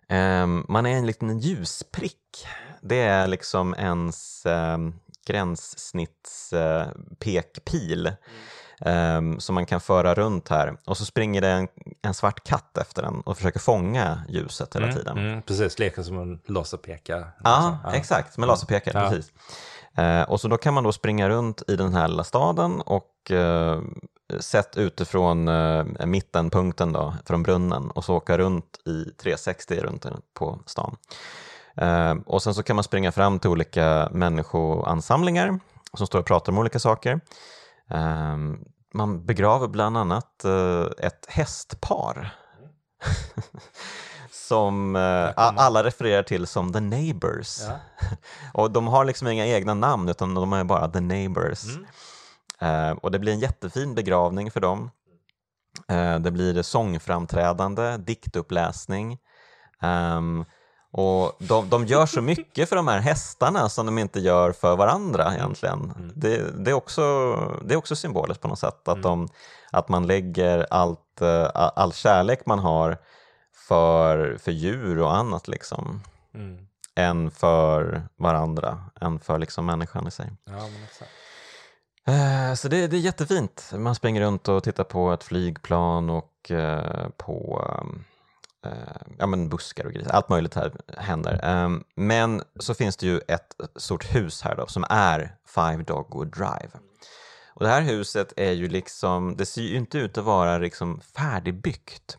eh, 0.08 0.46
man 0.46 0.86
är 0.86 0.96
en 0.96 1.06
liten 1.06 1.38
ljusprick. 1.38 2.46
Det 2.80 3.00
är 3.00 3.26
liksom 3.26 3.74
ens 3.78 4.46
eh, 4.46 4.78
gränssnittspekpil 5.26 8.06
eh, 8.06 8.14
mm. 9.16 9.40
som 9.40 9.54
man 9.54 9.66
kan 9.66 9.80
föra 9.80 10.14
runt 10.14 10.48
här. 10.48 10.76
Och 10.86 10.96
så 10.96 11.04
springer 11.04 11.40
det 11.40 11.48
en, 11.48 11.68
en, 12.02 12.14
svart 12.14 12.44
katt 12.44 12.78
efter 12.78 13.02
den 13.02 13.20
och 13.20 13.36
försöker 13.36 13.60
fånga 13.60 14.22
ljuset 14.28 14.76
hela 14.76 14.86
mm, 14.86 14.98
tiden. 14.98 15.18
Mm, 15.18 15.42
precis, 15.42 15.78
leker 15.78 16.02
som 16.02 16.18
en 16.18 16.40
laserpekare. 16.46 17.26
Ja, 17.44 17.78
ja, 17.84 17.94
exakt, 17.94 18.38
med 18.38 18.48
laserpekare. 18.48 18.98
Ja. 18.98 19.10
Precis. 19.10 19.32
Eh, 19.96 20.22
och 20.22 20.40
så 20.40 20.48
då 20.48 20.56
kan 20.56 20.74
man 20.74 20.84
då 20.84 20.92
springa 20.92 21.28
runt 21.28 21.62
i 21.68 21.76
den 21.76 21.94
här 21.94 22.08
lilla 22.08 22.24
staden 22.24 22.80
och 22.80 23.30
eh, 23.30 23.80
sett 24.40 24.76
utifrån 24.76 25.48
eh, 25.48 25.84
mittenpunkten 26.06 26.92
då, 26.92 27.14
från 27.26 27.42
brunnen 27.42 27.90
och 27.90 28.04
så 28.04 28.16
åka 28.16 28.38
runt 28.38 28.78
i 28.86 29.04
360 29.04 29.80
runt 29.80 30.06
på 30.34 30.58
stan. 30.66 30.96
Eh, 31.76 32.14
och 32.26 32.42
sen 32.42 32.54
så 32.54 32.62
kan 32.62 32.76
man 32.76 32.84
springa 32.84 33.12
fram 33.12 33.38
till 33.38 33.50
olika 33.50 34.08
människoansamlingar 34.12 35.60
som 35.96 36.06
står 36.06 36.18
och 36.18 36.26
pratar 36.26 36.52
om 36.52 36.58
olika 36.58 36.78
saker. 36.78 37.20
Eh, 37.90 38.36
man 38.94 39.26
begraver 39.26 39.68
bland 39.68 39.96
annat 39.96 40.44
eh, 40.44 40.86
ett 40.98 41.26
hästpar 41.28 42.34
som 44.30 44.96
eh, 44.96 45.30
alla 45.36 45.84
refererar 45.84 46.22
till 46.22 46.46
som 46.46 46.72
The 46.72 46.80
Neighbors. 46.80 47.60
Ja. 47.60 47.78
och 48.54 48.70
de 48.70 48.86
har 48.86 49.04
liksom 49.04 49.28
inga 49.28 49.46
egna 49.46 49.74
namn 49.74 50.08
utan 50.08 50.34
de 50.34 50.52
är 50.52 50.64
bara 50.64 50.88
The 50.88 51.00
Neighbors. 51.00 51.64
Mm. 51.64 51.86
Eh, 52.62 52.90
och 52.90 53.10
det 53.10 53.18
blir 53.18 53.32
en 53.32 53.40
jättefin 53.40 53.94
begravning 53.94 54.50
för 54.50 54.60
dem. 54.60 54.90
Eh, 55.88 56.18
det 56.18 56.30
blir 56.30 56.62
sångframträdande, 56.62 57.96
diktuppläsning. 57.96 59.18
Um, 59.82 60.44
och 60.92 61.36
de, 61.38 61.68
de 61.68 61.86
gör 61.86 62.06
så 62.06 62.22
mycket 62.22 62.68
för 62.68 62.76
de 62.76 62.88
här 62.88 63.00
hästarna 63.00 63.68
som 63.68 63.86
de 63.86 63.98
inte 63.98 64.20
gör 64.20 64.52
för 64.52 64.76
varandra 64.76 65.24
mm. 65.24 65.34
egentligen. 65.34 65.92
Mm. 65.96 66.12
Det, 66.14 66.64
det, 66.64 66.70
är 66.70 66.74
också, 66.74 67.02
det 67.64 67.74
är 67.74 67.78
också 67.78 67.96
symboliskt 67.96 68.42
på 68.42 68.48
något 68.48 68.58
sätt, 68.58 68.88
att, 68.88 68.96
mm. 68.96 69.02
de, 69.02 69.28
att 69.70 69.88
man 69.88 70.06
lägger 70.06 70.66
allt, 70.70 71.20
eh, 71.20 71.50
all 71.54 71.92
kärlek 71.92 72.46
man 72.46 72.58
har 72.58 72.98
för, 73.68 74.36
för 74.40 74.52
djur 74.52 74.98
och 74.98 75.16
annat 75.16 75.48
liksom. 75.48 76.02
Mm. 76.34 76.66
Än 76.94 77.30
för 77.30 78.02
varandra, 78.16 78.84
än 79.00 79.20
för 79.20 79.38
liksom 79.38 79.66
människan 79.66 80.06
i 80.06 80.10
sig. 80.10 80.30
Ja, 80.44 80.52
men 80.52 80.84
exakt. 80.84 81.10
Eh, 82.08 82.54
så 82.54 82.68
det, 82.68 82.86
det, 82.86 82.96
är 82.96 83.00
jättefint. 83.00 83.72
Man 83.74 83.94
springer 83.94 84.20
runt 84.20 84.48
och 84.48 84.64
tittar 84.64 84.84
på 84.84 85.12
ett 85.12 85.24
flygplan 85.24 86.10
och 86.10 86.50
eh, 86.50 87.08
på 87.16 87.64
eh, 88.66 88.72
ja, 89.18 89.26
men 89.26 89.48
buskar 89.48 89.86
och 89.86 89.92
grejer. 89.92 90.08
Allt 90.08 90.28
möjligt 90.28 90.54
här 90.54 90.72
händer. 90.96 91.40
Ehm, 91.42 91.84
men 91.94 92.42
så 92.60 92.74
finns 92.74 92.96
det 92.96 93.06
ju 93.06 93.20
ett 93.28 93.54
stort 93.76 94.14
hus 94.14 94.42
här 94.42 94.56
då 94.56 94.66
som 94.66 94.84
är 94.90 95.36
Five 95.46 95.82
Dogwood 95.82 96.32
Drive. 96.36 96.70
Och 97.54 97.64
det 97.64 97.68
här 97.68 97.82
huset 97.82 98.32
är 98.36 98.52
ju 98.52 98.68
liksom, 98.68 99.36
det 99.36 99.46
ser 99.46 99.62
ju 99.62 99.76
inte 99.76 99.98
ut 99.98 100.18
att 100.18 100.24
vara 100.24 100.58
liksom 100.58 101.00
färdigbyggt. 101.00 102.18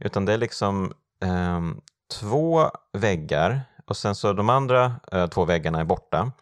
Utan 0.00 0.24
det 0.24 0.32
är 0.32 0.38
liksom 0.38 0.92
ehm, 1.20 1.80
två 2.20 2.70
väggar 2.92 3.62
och 3.86 3.96
sen 3.96 4.14
så 4.14 4.32
de 4.32 4.48
andra 4.48 4.92
eh, 5.12 5.26
två 5.26 5.44
väggarna 5.44 5.80
är 5.80 5.84
borta. 5.84 6.32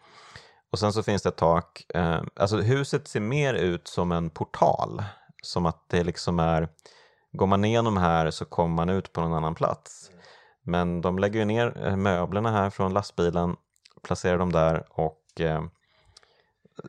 Och 0.71 0.79
sen 0.79 0.93
så 0.93 1.03
finns 1.03 1.21
det 1.21 1.29
ett 1.29 1.35
tak. 1.35 1.85
Eh, 1.93 2.21
alltså 2.35 2.57
huset 2.57 3.07
ser 3.07 3.19
mer 3.19 3.53
ut 3.53 3.87
som 3.87 4.11
en 4.11 4.29
portal. 4.29 5.03
Som 5.41 5.65
att 5.65 5.89
det 5.89 6.03
liksom 6.03 6.39
är, 6.39 6.69
går 7.31 7.47
man 7.47 7.65
igenom 7.65 7.97
här 7.97 8.31
så 8.31 8.45
kommer 8.45 8.75
man 8.75 8.89
ut 8.89 9.13
på 9.13 9.21
någon 9.21 9.33
annan 9.33 9.55
plats. 9.55 10.11
Men 10.63 11.01
de 11.01 11.19
lägger 11.19 11.39
ju 11.39 11.45
ner 11.45 11.85
eh, 11.85 11.95
möblerna 11.95 12.51
här 12.51 12.69
från 12.69 12.93
lastbilen, 12.93 13.55
placerar 14.03 14.37
dem 14.37 14.51
där 14.51 14.85
och 14.89 15.41
eh, 15.41 15.63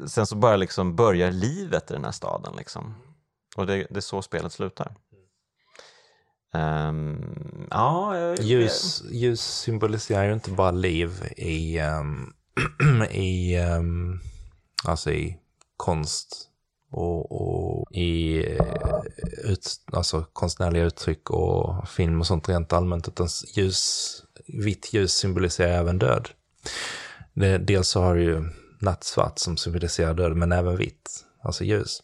sen 0.06 0.26
så 0.26 0.36
bara 0.36 0.56
liksom 0.56 0.96
börjar 0.96 1.30
livet 1.30 1.90
i 1.90 1.94
den 1.94 2.04
här 2.04 2.12
staden. 2.12 2.54
Liksom. 2.56 2.94
Och 3.56 3.66
det, 3.66 3.86
det 3.90 3.96
är 3.96 4.00
så 4.00 4.22
spelet 4.22 4.52
slutar. 4.52 4.94
Um, 6.54 7.66
ja, 7.70 8.18
jag, 8.18 8.38
ljus, 8.38 9.02
ljus 9.10 9.40
symboliserar 9.40 10.24
ju 10.24 10.32
inte 10.32 10.50
bara 10.50 10.70
liv 10.70 11.32
i, 11.36 11.80
um, 11.80 12.34
i, 13.10 13.58
um, 13.58 14.20
alltså 14.84 15.10
i 15.10 15.38
konst 15.76 16.48
och, 16.90 17.32
och 17.32 17.92
i 17.92 18.38
eh, 18.56 19.00
ut, 19.44 19.80
alltså 19.92 20.24
konstnärliga 20.32 20.84
uttryck 20.84 21.30
och 21.30 21.88
film 21.88 22.20
och 22.20 22.26
sånt 22.26 22.48
rent 22.48 22.72
allmänt. 22.72 23.08
Utan 23.08 23.28
ljus, 23.56 24.10
vitt 24.46 24.92
ljus 24.92 25.12
symboliserar 25.12 25.72
även 25.72 25.98
död. 25.98 26.28
Det, 27.34 27.58
dels 27.58 27.88
så 27.88 28.02
har 28.02 28.14
du 28.14 28.22
ju 28.22 28.44
nattsvart 28.80 29.38
som 29.38 29.56
symboliserar 29.56 30.14
död, 30.14 30.36
men 30.36 30.52
även 30.52 30.76
vitt, 30.76 31.24
alltså 31.42 31.64
ljus. 31.64 32.02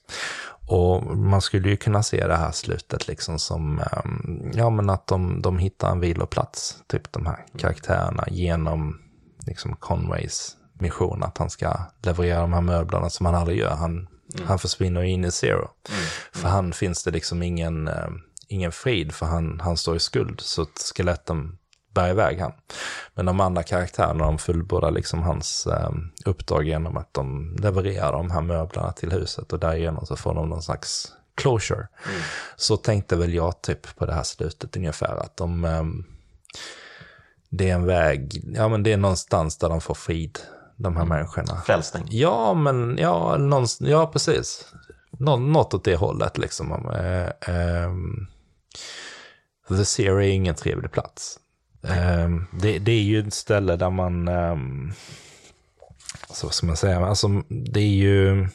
Och 0.67 1.17
man 1.17 1.41
skulle 1.41 1.69
ju 1.69 1.77
kunna 1.77 2.03
se 2.03 2.27
det 2.27 2.37
här 2.37 2.53
slutet 2.53 3.09
liksom 3.09 3.39
som, 3.39 3.79
ehm, 3.79 4.51
ja 4.55 4.71
men 4.71 4.91
att 4.91 5.07
de, 5.07 5.43
de 5.43 5.59
hittar 5.59 5.91
en 5.91 6.01
viloplats, 6.01 6.79
typ 6.87 7.13
de 7.13 7.27
här 7.27 7.47
karaktärerna, 7.59 8.25
genom 8.31 9.04
liksom 9.47 9.77
Conways 9.77 10.57
mission 10.81 11.23
att 11.23 11.39
han 11.39 11.51
ska 11.51 11.77
leverera 12.03 12.41
de 12.41 12.53
här 12.53 12.61
möblerna 12.61 13.11
som 13.11 13.27
han 13.27 13.35
aldrig 13.35 13.59
gör. 13.59 13.75
Han, 13.75 13.93
mm. 14.35 14.49
han 14.49 14.59
försvinner 14.59 15.03
in 15.03 15.25
i 15.25 15.31
zero. 15.31 15.71
Mm. 15.89 16.05
För 16.33 16.49
han 16.49 16.73
finns 16.73 17.05
det 17.05 17.11
liksom 17.11 17.43
ingen, 17.43 17.89
äh, 17.89 18.09
ingen 18.49 18.73
frid, 18.73 19.13
för 19.13 19.27
han, 19.27 19.61
han 19.61 19.77
står 19.77 19.97
i 19.97 20.01
skuld. 20.01 20.41
Så 20.41 20.67
skeletten 20.95 21.59
bär 21.95 22.11
iväg 22.11 22.41
han. 22.41 22.53
Men 23.15 23.27
de 23.27 23.41
andra 23.41 23.63
karaktärerna 23.63 24.25
de 24.25 24.39
fullbordar 24.39 24.91
liksom 24.91 25.23
hans 25.23 25.67
eh, 25.67 25.91
uppdrag 26.25 26.65
genom 26.65 26.97
att 26.97 27.15
de 27.15 27.57
levererar 27.59 28.13
de 28.13 28.31
här 28.31 28.41
möblerna 28.41 28.93
till 28.93 29.13
huset 29.13 29.53
och 29.53 29.59
därigenom 29.59 30.07
så 30.07 30.17
får 30.17 30.35
de 30.35 30.49
någon 30.49 30.63
slags 30.63 31.13
closure. 31.35 31.89
Mm. 32.09 32.21
Så 32.57 32.77
tänkte 32.77 33.17
väl 33.17 33.35
jag 33.35 33.63
typ 33.63 33.97
på 33.97 34.07
det 34.07 34.15
här 34.15 34.23
slutet 34.23 34.77
ungefär 34.77 35.17
att 35.17 35.37
de 35.37 35.65
eh, 35.65 35.85
det 37.57 37.71
är 37.71 37.75
en 37.75 37.87
väg, 37.87 38.43
ja 38.55 38.69
men 38.69 38.83
det 38.83 38.93
är 38.93 38.97
någonstans 38.97 39.59
där 39.59 39.69
de 39.69 39.81
får 39.81 39.95
frid, 39.95 40.39
de 40.77 40.97
här 40.97 41.03
mm. 41.03 41.17
människorna. 41.17 41.63
Frälsning. 41.67 42.05
Ja, 42.11 42.55
men 42.55 42.99
ja, 42.99 43.37
någonstans, 43.37 43.91
ja 43.91 44.07
precis. 44.07 44.73
Nå, 45.11 45.37
något 45.37 45.75
åt 45.75 45.85
det 45.85 45.97
hållet 45.97 46.39
liksom. 46.39 46.91
Eh, 46.91 47.55
eh, 47.55 47.93
The 49.69 49.85
Zero 49.85 50.17
är 50.17 50.29
ingen 50.29 50.55
trevlig 50.55 50.93
plats. 50.93 51.39
Um, 51.83 52.47
det, 52.53 52.79
det, 52.79 52.93
är 52.93 53.03
ju 53.03 53.27
ett 53.27 53.35
ställe 53.35 53.77
där 53.77 53.91
man, 53.91 54.29
alltså, 56.29 56.47
vad 56.47 56.55
ska 56.55 56.67
man 56.67 56.77
säga, 56.77 57.07
alltså 57.07 57.29
det 57.49 57.81
är 57.81 57.95
ju... 57.95 58.49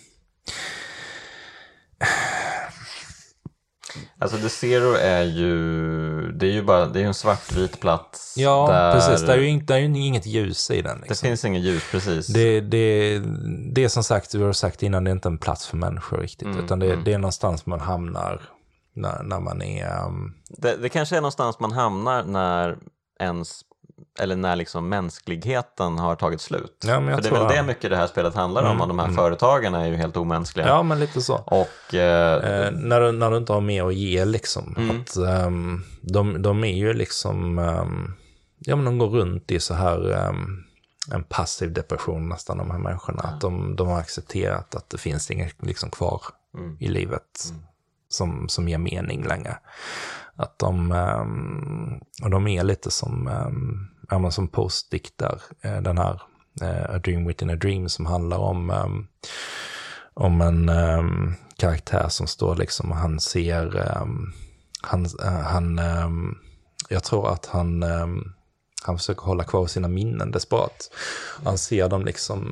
Alltså 4.22 4.38
The 4.38 4.50
Zero 4.50 4.94
är 4.94 5.24
ju, 5.24 6.32
det 6.32 6.46
är 6.46 6.52
ju 6.52 6.64
bara, 6.64 6.86
det 6.86 7.02
är 7.02 7.06
en 7.06 7.14
svartvit 7.14 7.80
plats. 7.80 8.36
Ja, 8.38 8.68
där... 8.68 8.94
precis. 8.94 9.28
Det 9.28 9.34
är, 9.34 9.38
ju, 9.38 9.60
det 9.60 9.74
är 9.74 9.78
ju 9.78 10.06
inget 10.06 10.26
ljus 10.26 10.72
i 10.72 10.82
den. 10.82 10.98
Liksom. 10.98 11.08
Det 11.10 11.30
finns 11.30 11.46
inget 11.46 11.62
ljus, 11.62 11.84
precis. 11.92 12.28
Det, 12.28 12.62
det, 12.62 13.20
det 13.74 13.84
är 13.84 13.88
som 13.88 14.04
sagt, 14.04 14.32
du 14.32 14.44
har 14.44 14.54
sagt 14.54 14.84
innan, 14.84 15.04
det 15.04 15.10
är 15.10 15.14
inte 15.14 15.30
en 15.30 15.38
plats 15.38 15.68
för 15.68 15.78
människor 15.78 16.18
riktigt. 16.18 16.48
Mm, 16.48 16.66
utan 16.66 16.80
det, 16.80 16.92
mm. 16.92 17.04
det 17.04 17.14
är 17.14 17.18
någonstans 17.18 17.66
man 17.66 17.80
hamnar 17.80 18.42
när, 18.94 19.24
när 19.24 19.40
man 19.40 19.62
är... 19.62 20.06
Um... 20.06 20.36
Det, 20.50 20.76
det 20.76 20.90
kanske 20.90 21.18
är 21.18 21.22
någonstans 21.22 21.60
man 21.60 21.72
hamnar 21.72 22.24
när 22.24 22.78
ens 23.20 23.62
eller 24.20 24.36
när 24.36 24.56
liksom 24.56 24.90
mänskligheten 24.90 25.98
har 26.00 26.16
tagit 26.16 26.42
slut. 26.42 26.84
Ja, 26.88 27.02
För 27.02 27.22
det 27.22 27.30
är 27.30 27.32
väl 27.32 27.56
det 27.56 27.64
mycket 27.64 27.90
det 27.90 27.98
här 27.98 28.08
spelet 28.08 28.36
handlar 28.36 28.62
om, 28.62 28.70
mm, 28.70 28.82
och 28.82 28.88
de 28.88 29.00
här 29.00 29.06
mm. 29.06 29.18
företagen 29.18 29.76
är 29.76 29.86
ju 29.86 29.96
helt 29.96 30.18
omänskliga. 30.18 30.68
Ja, 30.68 30.84
men 30.84 31.00
lite 31.00 31.22
så. 31.22 31.36
Och, 31.36 31.94
eh, 31.94 32.34
eh, 32.34 32.72
när, 32.72 33.02
du, 33.02 33.12
när 33.12 33.32
du 33.32 33.38
inte 33.38 33.54
har 33.54 33.62
mer 33.62 33.86
att 33.86 33.96
ge 33.96 34.26
liksom. 34.26 34.76
Mm. 34.78 35.02
Att, 35.02 35.18
um, 35.18 35.84
de, 36.02 36.42
de 36.42 36.64
är 36.64 36.78
ju 36.78 36.94
liksom, 36.94 37.60
um, 37.60 38.16
ja 38.60 38.76
men 38.76 38.86
de 38.86 38.98
går 38.98 39.08
runt 39.08 39.52
i 39.52 39.60
så 39.60 39.74
här 39.74 40.28
um, 40.28 40.64
en 41.12 41.24
passiv 41.24 41.74
depression 41.74 42.30
nästan, 42.30 42.58
de 42.58 42.72
här 42.72 42.80
människorna. 42.80 43.20
Ja. 43.24 43.30
Att 43.30 43.42
de, 43.42 43.76
de 43.76 43.88
har 43.88 44.00
accepterat 44.00 44.76
att 44.76 44.90
det 44.90 44.98
finns 44.98 45.32
inget 45.32 45.56
liksom 45.66 45.90
kvar 45.90 46.22
mm. 46.58 46.78
i 46.80 46.88
livet 46.88 47.46
mm. 47.50 47.62
som, 48.10 48.50
som 48.50 48.70
ger 48.70 48.78
mening 48.78 49.24
längre. 49.24 49.58
Att 50.40 50.60
de, 50.60 50.92
ehm, 50.92 52.00
och 52.24 52.30
de 52.30 52.48
är 52.48 52.64
lite 52.64 52.92
som, 52.92 53.28
ehm, 53.28 53.88
ja, 54.10 54.20
men 54.20 54.32
som 54.32 54.48
postdiktar 54.48 55.42
eh, 55.62 55.82
den 55.82 55.98
här 55.98 56.22
eh, 56.62 56.96
A 56.96 56.98
Dream 56.98 57.26
Within 57.26 57.50
a 57.50 57.56
Dream 57.56 57.90
som 57.90 58.06
handlar 58.06 58.38
om, 58.38 58.70
ehm, 58.70 59.08
om 60.14 60.42
en 60.42 60.70
ehm, 60.70 61.34
karaktär 61.58 62.06
som 62.10 62.28
står 62.28 62.56
liksom 62.56 62.92
och 62.92 62.98
han 62.98 63.20
ser, 63.20 63.94
han, 64.82 65.06
eh, 65.06 65.42
han 65.42 65.80
jag 66.90 67.04
tror 67.04 67.30
att 67.34 67.46
han, 67.46 67.84
han 68.84 68.98
försöker 68.98 69.22
hålla 69.22 69.44
kvar 69.44 69.68
sina 69.68 69.88
minnen 69.88 70.32
desperat. 70.32 70.92
Han 71.44 71.58
ser 71.58 71.90
dem 71.90 72.06
liksom, 72.06 72.46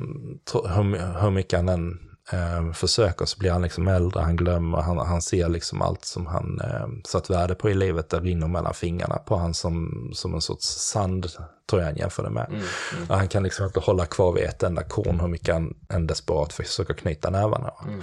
hur, 0.52 1.20
hur 1.20 1.30
mycket 1.30 1.58
han 1.58 1.68
än 1.68 2.07
eh, 2.32 2.72
försöker 2.72 3.26
så 3.26 3.38
blir 3.38 3.50
han 3.50 3.62
liksom 3.62 3.88
äldre, 3.88 4.20
han 4.20 4.36
glömmer, 4.36 4.78
han, 4.78 4.98
han 4.98 5.22
ser 5.22 5.48
liksom 5.48 5.82
allt 5.82 6.04
som 6.04 6.26
han 6.26 6.60
eh, 6.60 6.86
satt 7.04 7.30
värde 7.30 7.54
på 7.54 7.70
i 7.70 7.74
livet, 7.74 8.10
det 8.10 8.20
rinner 8.20 8.48
mellan 8.48 8.74
fingrarna 8.74 9.16
på 9.16 9.36
han 9.36 9.54
som, 9.54 10.10
som 10.14 10.34
en 10.34 10.40
sorts 10.40 10.66
sand 10.66 11.26
tror 11.68 11.82
jag 11.82 11.88
han 11.88 11.96
jämför 11.96 12.22
det 12.22 12.30
med. 12.30 12.46
Mm, 12.48 12.60
mm. 12.96 13.08
Han 13.08 13.28
kan 13.28 13.42
liksom 13.42 13.66
inte 13.66 13.80
hålla 13.80 14.06
kvar 14.06 14.32
vid 14.32 14.44
ett 14.44 14.62
enda 14.62 14.82
korn 14.82 15.20
hur 15.20 15.28
mycket 15.28 15.54
han 15.54 15.74
än 15.88 16.06
desperat 16.06 16.52
försöker 16.52 16.94
knyta 16.94 17.30
nävarna. 17.30 17.72
Mm. 17.86 18.00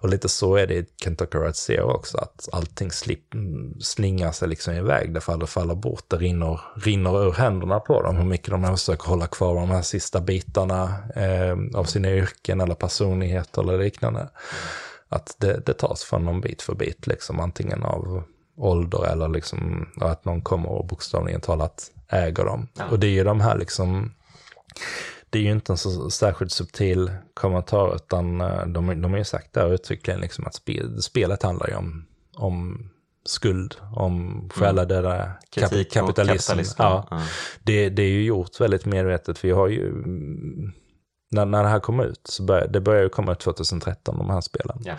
Och 0.00 0.08
lite 0.08 0.28
så 0.28 0.56
är 0.56 0.66
det 0.66 0.74
i 0.74 0.86
Kentucky 1.04 1.38
Road 1.38 1.56
Zero 1.56 1.92
också, 1.92 2.18
att 2.18 2.48
allting 2.52 2.90
slip, 2.90 3.24
slingar 3.80 4.32
sig 4.32 4.48
liksom 4.48 4.74
iväg, 4.74 5.14
det 5.14 5.20
faller, 5.20 5.46
faller 5.46 5.74
bort, 5.74 6.04
det 6.08 6.16
rinner, 6.16 6.60
rinner 6.76 7.26
ur 7.26 7.32
händerna 7.32 7.80
på 7.80 8.02
dem, 8.02 8.16
hur 8.16 8.24
mycket 8.24 8.50
de 8.50 8.76
försöker 8.76 9.08
hålla 9.08 9.26
kvar 9.26 9.54
de 9.54 9.70
här 9.70 9.82
sista 9.82 10.20
bitarna 10.20 10.94
eh, 11.14 11.56
av 11.74 11.84
sina 11.84 12.10
yrken 12.10 12.60
eller 12.60 12.74
personligheter 12.74 13.62
eller 13.62 13.78
liknande. 13.78 14.28
Att 15.08 15.36
det, 15.38 15.66
det 15.66 15.74
tas 15.74 16.04
från 16.04 16.24
dem 16.24 16.40
bit 16.40 16.62
för 16.62 16.74
bit, 16.74 17.06
liksom 17.06 17.40
antingen 17.40 17.82
av 17.82 18.22
ålder 18.56 19.12
eller 19.12 19.28
liksom 19.28 19.88
att 20.00 20.24
någon 20.24 20.42
kommer 20.42 20.68
och 20.68 20.86
bokstavligen 20.86 21.40
talat 21.40 21.90
äger 22.08 22.44
dem. 22.44 22.68
Ja. 22.74 22.84
Och 22.90 22.98
det 22.98 23.06
är 23.06 23.10
ju 23.10 23.24
de 23.24 23.40
här 23.40 23.58
liksom, 23.58 24.14
det 25.30 25.38
är 25.38 25.42
ju 25.42 25.50
inte 25.50 25.72
en 25.72 25.76
så 25.76 26.10
särskilt 26.10 26.52
subtil 26.52 27.10
kommentar 27.34 27.94
utan 27.94 28.40
eh, 28.40 28.66
de, 28.66 29.02
de 29.02 29.10
har 29.10 29.18
ju 29.18 29.24
sagt 29.24 29.52
där 29.52 29.74
uttryckligen 29.74 30.20
liksom 30.20 30.46
att 30.46 30.54
spel, 30.54 31.02
spelet 31.02 31.42
handlar 31.42 31.68
ju 31.68 31.74
om, 31.74 32.06
om 32.36 32.90
skuld, 33.24 33.76
om 33.94 34.48
själadöda 34.54 35.14
mm. 35.14 35.34
kap, 35.50 35.90
kapitalism. 35.90 36.58
Ja. 36.78 37.08
Mm. 37.10 37.22
Det, 37.62 37.88
det 37.88 38.02
är 38.02 38.10
ju 38.10 38.24
gjort 38.24 38.60
väldigt 38.60 38.86
medvetet. 38.86 39.44
Vi 39.44 39.50
har 39.50 39.68
ju, 39.68 39.92
när, 41.30 41.44
när 41.46 41.62
det 41.62 41.68
här 41.68 41.80
kom 41.80 42.00
ut, 42.00 42.20
så 42.24 42.42
började, 42.42 42.72
det 42.72 42.80
började 42.80 43.04
ju 43.04 43.10
komma 43.10 43.32
ut 43.32 43.40
2013, 43.40 44.18
de 44.18 44.30
här 44.30 44.40
spelen. 44.40 44.78
Ja. 44.84 44.94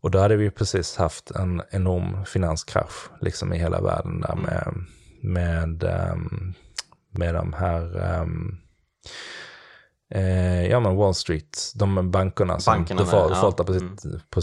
Och 0.00 0.10
då 0.10 0.18
hade 0.18 0.36
vi 0.36 0.50
precis 0.50 0.96
haft 0.96 1.30
en 1.30 1.62
enorm 1.70 2.24
finanskrasch 2.24 3.10
liksom 3.20 3.52
i 3.52 3.58
hela 3.58 3.80
världen 3.80 4.20
där 4.20 4.32
mm. 4.32 4.86
Med, 5.24 5.68
med, 5.68 6.10
um, 6.12 6.54
med 7.10 7.34
de 7.34 7.52
här 7.52 8.20
um, 8.20 8.60
Eh, 10.14 10.66
ja 10.66 10.80
men 10.80 10.96
Wall 10.96 11.14
Street, 11.14 11.72
de 11.74 12.10
bankerna 12.10 12.60
som 12.60 12.74
Bankerna 12.74 13.00
defaultar 13.00 13.54
ja. 13.58 13.64
på, 13.64 13.72
mm. 13.72 13.96
på 14.30 14.42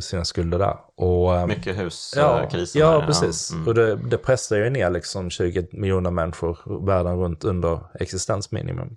sina 0.00 0.24
skulder 0.24 0.58
där. 0.58 0.76
Och, 0.96 1.34
um, 1.34 1.48
Mycket 1.48 1.76
huskriser. 1.76 2.80
Ja, 2.80 3.00
ja, 3.00 3.06
precis. 3.06 3.52
Mm. 3.52 3.68
Och 3.68 3.74
det, 3.74 3.96
det 3.96 4.18
pressar 4.18 4.56
ju 4.56 4.70
ner 4.70 4.90
liksom 4.90 5.30
20 5.30 5.66
miljoner 5.72 6.10
människor 6.10 6.86
världen 6.86 7.16
runt 7.16 7.44
under 7.44 7.80
existensminimum. 8.00 8.96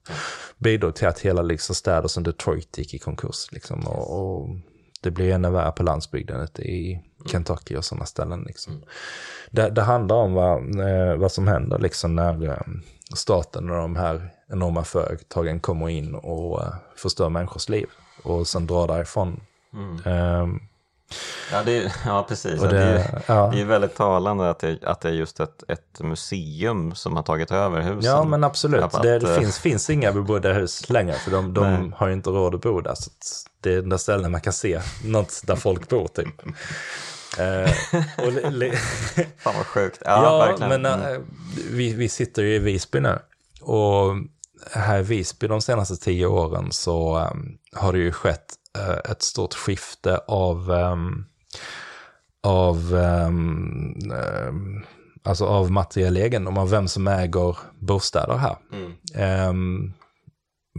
Bidrog 0.58 0.96
till 0.96 1.08
att 1.08 1.20
hela 1.20 1.42
liksom, 1.42 1.76
städer 1.76 2.08
som 2.08 2.24
Detroit 2.24 2.78
gick 2.78 2.94
i 2.94 3.00
konkurs. 3.00 3.52
Liksom, 3.52 3.88
och, 3.88 4.20
och 4.20 4.50
det 5.02 5.12
blir 5.12 5.32
ännu 5.32 5.50
värre 5.50 5.72
på 5.72 5.84
landsbygden 5.84 6.48
i. 6.60 7.02
Kentucky 7.26 7.76
och 7.76 7.86
sådana 7.86 8.06
ställen. 8.06 8.44
Liksom. 8.48 8.74
Mm. 8.74 8.86
Det, 9.52 9.70
det, 9.70 9.82
handlar 9.82 10.16
om 10.16 10.34
vad, 10.34 10.80
eh, 10.80 11.16
vad 11.16 11.32
som 11.32 11.48
händer 11.48 11.80
liksom 11.80 12.16
när 12.16 12.48
eh, 12.50 12.58
staten 13.16 13.70
och 13.70 13.78
de 13.78 13.96
här 13.96 14.30
enorma 14.50 14.84
företagen 14.84 15.60
kommer 15.60 15.90
in 15.90 16.16
och 16.16 16.60
uh, 16.60 16.74
förstör 16.96 17.30
människors 17.30 17.70
liv 17.70 17.88
och 18.24 18.48
sen 18.48 18.68
drar 18.68 18.88
därifrån. 18.88 19.42
Mm. 19.74 20.42
Um, 20.42 20.60
Ja, 21.52 21.64
det, 21.64 21.94
ja 22.06 22.26
precis. 22.30 22.62
Det, 22.62 22.68
det- 22.68 22.78
det, 22.78 22.84
är, 22.84 23.22
ja. 23.28 23.50
det 23.54 23.62
är 23.62 23.66
väldigt 23.66 23.96
talande 23.96 24.50
att 24.50 24.60
det, 24.60 24.84
att 24.84 25.02
det 25.02 25.10
är 25.10 25.14
just 25.14 25.40
ett, 25.40 25.64
ett 25.68 26.00
museum 26.00 26.96
som 26.96 27.16
har 27.16 27.24
tagit 27.24 27.52
över 27.52 27.82
husen. 27.82 28.12
Ja, 28.12 28.24
men 28.24 28.44
absolut. 28.44 28.92
För 28.92 29.04
det 29.04 29.16
att, 29.16 29.24
eh, 29.24 29.36
finns, 29.36 29.60
finns 29.60 29.90
inga 29.90 30.12
bebodda 30.12 30.54
hus 30.54 30.90
längre, 30.90 31.14
för 31.14 31.32
de, 31.32 31.54
de 31.54 31.94
har 31.98 32.08
ju 32.08 32.14
inte 32.14 32.30
råd 32.30 32.56
att 32.56 32.62
bo 32.62 32.82
där. 32.82 32.96
Så 32.96 33.10
att 33.10 33.46
det 33.62 33.74
är 33.74 33.76
den 33.76 33.90
där 33.90 33.98
ställen 33.98 34.32
man 34.32 34.42
kan 34.42 34.54
se 34.54 34.82
något 35.04 35.42
där 35.44 35.56
folk 35.56 35.90
bor, 35.90 36.08
typ. 36.08 36.42
Eh, 37.40 37.72
och 38.26 38.32
li, 38.32 38.52
li, 38.52 38.72
Fan 39.38 39.54
vad 39.58 39.66
sjukt. 39.66 40.02
Ja, 40.06 40.24
ja, 40.24 40.38
verkligen. 40.38 40.82
men 40.82 41.02
eh, 41.02 41.20
vi, 41.72 41.94
vi 41.94 42.10
sitter 42.10 42.44
ju 42.44 42.56
i 42.56 42.60
Visby 42.60 43.00
nu. 43.00 43.20
Och 43.62 44.16
här 44.72 45.00
i 45.00 45.04
Visby 45.04 45.48
de 45.48 45.62
senaste 45.62 45.96
tio 45.96 46.26
åren 46.26 46.72
så 46.72 47.18
eh, 47.18 47.32
har 47.80 47.94
det 47.94 48.00
ju 48.00 48.12
skett 48.12 48.46
eh, 48.78 49.12
ett 49.12 49.22
stort 49.22 49.54
skifte 49.54 50.18
av, 50.18 50.72
ehm, 50.72 51.26
av, 52.44 52.96
ehm, 52.96 54.84
alltså 55.24 55.46
av 55.46 55.72
materiell 55.72 56.18
egendom, 56.18 56.58
av 56.58 56.70
vem 56.70 56.88
som 56.88 57.08
äger 57.08 57.58
bostäder 57.80 58.38
här. 58.38 58.58
Mm. 58.72 59.50
Um, 59.50 59.94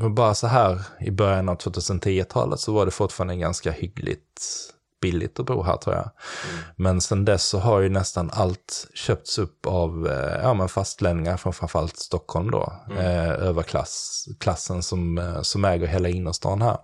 men 0.01 0.15
bara 0.15 0.35
så 0.35 0.47
här 0.47 0.83
i 1.01 1.11
början 1.11 1.49
av 1.49 1.57
2010-talet 1.57 2.61
så 2.61 2.73
var 2.73 2.85
det 2.85 2.91
fortfarande 2.91 3.37
ganska 3.37 3.71
hyggligt 3.71 4.43
billigt 5.05 5.41
att 5.41 5.47
bo 5.47 5.63
här 5.63 5.77
tror 5.77 5.97
jag. 5.97 6.11
Men 6.77 7.01
sen 7.01 7.25
dess 7.25 7.45
så 7.45 7.59
har 7.59 7.81
ju 7.81 7.89
nästan 7.89 8.31
allt 8.33 8.89
köpts 8.95 9.39
upp 9.39 9.67
av 9.67 10.09
eh, 10.09 10.43
ja, 10.43 10.55
men 10.55 10.69
fastlänningar 10.69 11.37
från 11.37 11.53
framförallt 11.53 11.97
Stockholm 11.97 12.51
då. 12.51 12.73
Eh, 12.99 13.31
överklass, 13.31 14.25
klassen 14.41 14.83
som, 14.83 15.19
eh, 15.19 15.43
som 15.43 15.65
äger 15.65 15.87
hela 15.87 16.09
innerstan 16.09 16.63
här. 16.63 16.77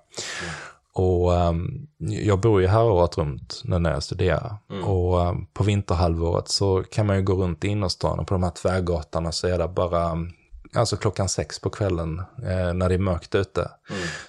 Och 0.93 1.35
ehm, 1.35 1.87
jag 1.99 2.41
bor 2.41 2.61
ju 2.61 2.67
här 2.67 2.85
året 2.85 3.19
runt 3.19 3.61
nu 3.65 3.79
när 3.79 3.93
jag 3.93 4.03
studerar. 4.03 4.57
Och 4.85 5.23
ehm, 5.23 5.47
på 5.47 5.65
vinterhalvåret 5.65 6.49
så 6.49 6.85
kan 6.91 7.07
man 7.07 7.17
ju 7.17 7.23
gå 7.23 7.35
runt 7.35 7.65
i 7.65 7.69
innerstan 7.69 8.19
och 8.19 8.27
på 8.27 8.35
de 8.35 8.43
här 8.43 8.51
tvärgatorna 8.51 9.33
så 9.33 9.47
är 9.47 9.59
det 9.59 9.69
bara, 9.69 10.17
alltså 10.75 10.97
klockan 10.97 11.29
sex 11.29 11.59
på 11.59 11.71
kvällen 11.71 12.19
eh, 12.19 12.75
när 12.75 12.89
det 12.89 12.95
är 12.95 12.99
mörkt 12.99 13.35
ute, 13.35 13.71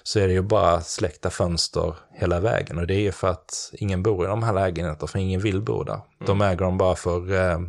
så 0.02 0.18
är 0.18 0.26
det 0.26 0.32
ju 0.32 0.42
bara 0.42 0.80
släckta 0.80 1.30
fönster 1.30 1.94
hela 2.12 2.40
vägen. 2.40 2.78
Och 2.78 2.86
det 2.86 2.94
är 2.94 3.00
ju 3.00 3.12
för 3.12 3.28
att 3.28 3.70
ingen 3.72 4.02
bor 4.02 4.24
i 4.24 4.28
de 4.28 4.42
här 4.42 4.52
lägenheterna, 4.52 5.08
för 5.08 5.18
ingen 5.18 5.40
vill 5.40 5.60
bo 5.60 5.84
där. 5.84 6.00
De 6.26 6.40
äger 6.40 6.64
dem 6.64 6.78
bara 6.78 6.96
för, 6.96 7.34
eh, 7.34 7.60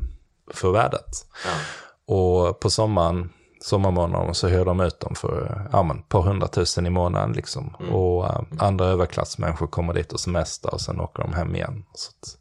för 0.53 0.71
värdet. 0.71 1.25
Ja. 1.45 1.51
Och 2.15 2.59
på 2.59 2.69
sommaren, 2.69 3.29
sommarmånaderna 3.63 4.33
så 4.33 4.47
hyr 4.47 4.65
de 4.65 4.79
ut 4.79 4.99
dem 4.99 5.15
för 5.15 5.67
ja, 5.71 5.83
men, 5.83 5.99
ett 5.99 6.09
par 6.09 6.21
hundratusen 6.21 6.85
i 6.85 6.89
månaden. 6.89 7.31
Liksom. 7.31 7.75
Och 7.75 8.25
eh, 8.25 8.41
andra 8.59 8.85
överklassmänniskor 8.85 9.67
kommer 9.67 9.93
dit 9.93 10.13
och 10.13 10.19
semestrar 10.19 10.73
och 10.73 10.81
sen 10.81 10.99
åker 10.99 11.23
de 11.23 11.33
hem 11.33 11.55
igen. 11.55 11.85
Så, 11.93 12.09
att, 12.09 12.37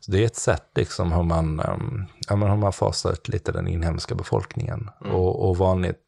så 0.00 0.12
det 0.12 0.22
är 0.22 0.26
ett 0.26 0.36
sätt 0.36 0.70
liksom 0.74 1.12
hur 1.12 1.22
man, 1.22 1.60
um, 1.60 2.06
ja, 2.28 2.36
men 2.36 2.50
hur 2.50 2.56
man 2.56 2.72
fasar 2.72 3.12
ut 3.12 3.28
lite 3.28 3.52
den 3.52 3.68
inhemska 3.68 4.14
befolkningen. 4.14 4.90
Och, 5.12 5.48
och 5.48 5.56
vanligt, 5.56 5.98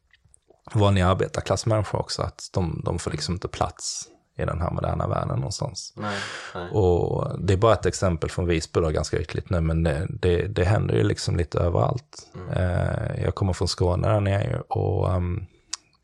vanliga 0.73 1.07
arbetarklassmänniskor 1.07 1.99
också, 1.99 2.21
att 2.21 2.49
de, 2.53 2.81
de 2.85 2.99
får 2.99 3.11
liksom 3.11 3.33
inte 3.33 3.47
plats 3.47 4.07
i 4.39 4.45
den 4.45 4.61
här 4.61 4.71
moderna 4.71 5.07
världen 5.07 5.35
någonstans. 5.35 5.93
Nej, 5.95 6.17
nej. 6.55 6.69
Och 6.71 7.39
det 7.39 7.53
är 7.53 7.57
bara 7.57 7.73
ett 7.73 7.85
exempel 7.85 8.29
från 8.29 8.45
Visby 8.45 8.79
då, 8.81 8.89
ganska 8.89 9.19
ytligt 9.19 9.49
nu, 9.49 9.61
men 9.61 9.83
det, 9.83 10.07
det, 10.09 10.47
det 10.47 10.63
händer 10.63 10.95
ju 10.95 11.03
liksom 11.03 11.37
lite 11.37 11.59
överallt. 11.59 12.27
Eh, 12.55 13.23
jag 13.23 13.35
kommer 13.35 13.53
från 13.53 13.67
Skåne 13.67 14.07
där 14.07 14.19
nere 14.19 14.61
och 14.67 15.15
um, 15.15 15.45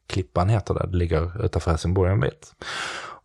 Klippan 0.08 0.50
heter 0.50 0.74
det, 0.74 0.88
det 0.88 0.98
ligger 0.98 1.46
utanför 1.46 1.72
Helsingborg 1.72 2.12
en 2.12 2.20
bit. 2.20 2.54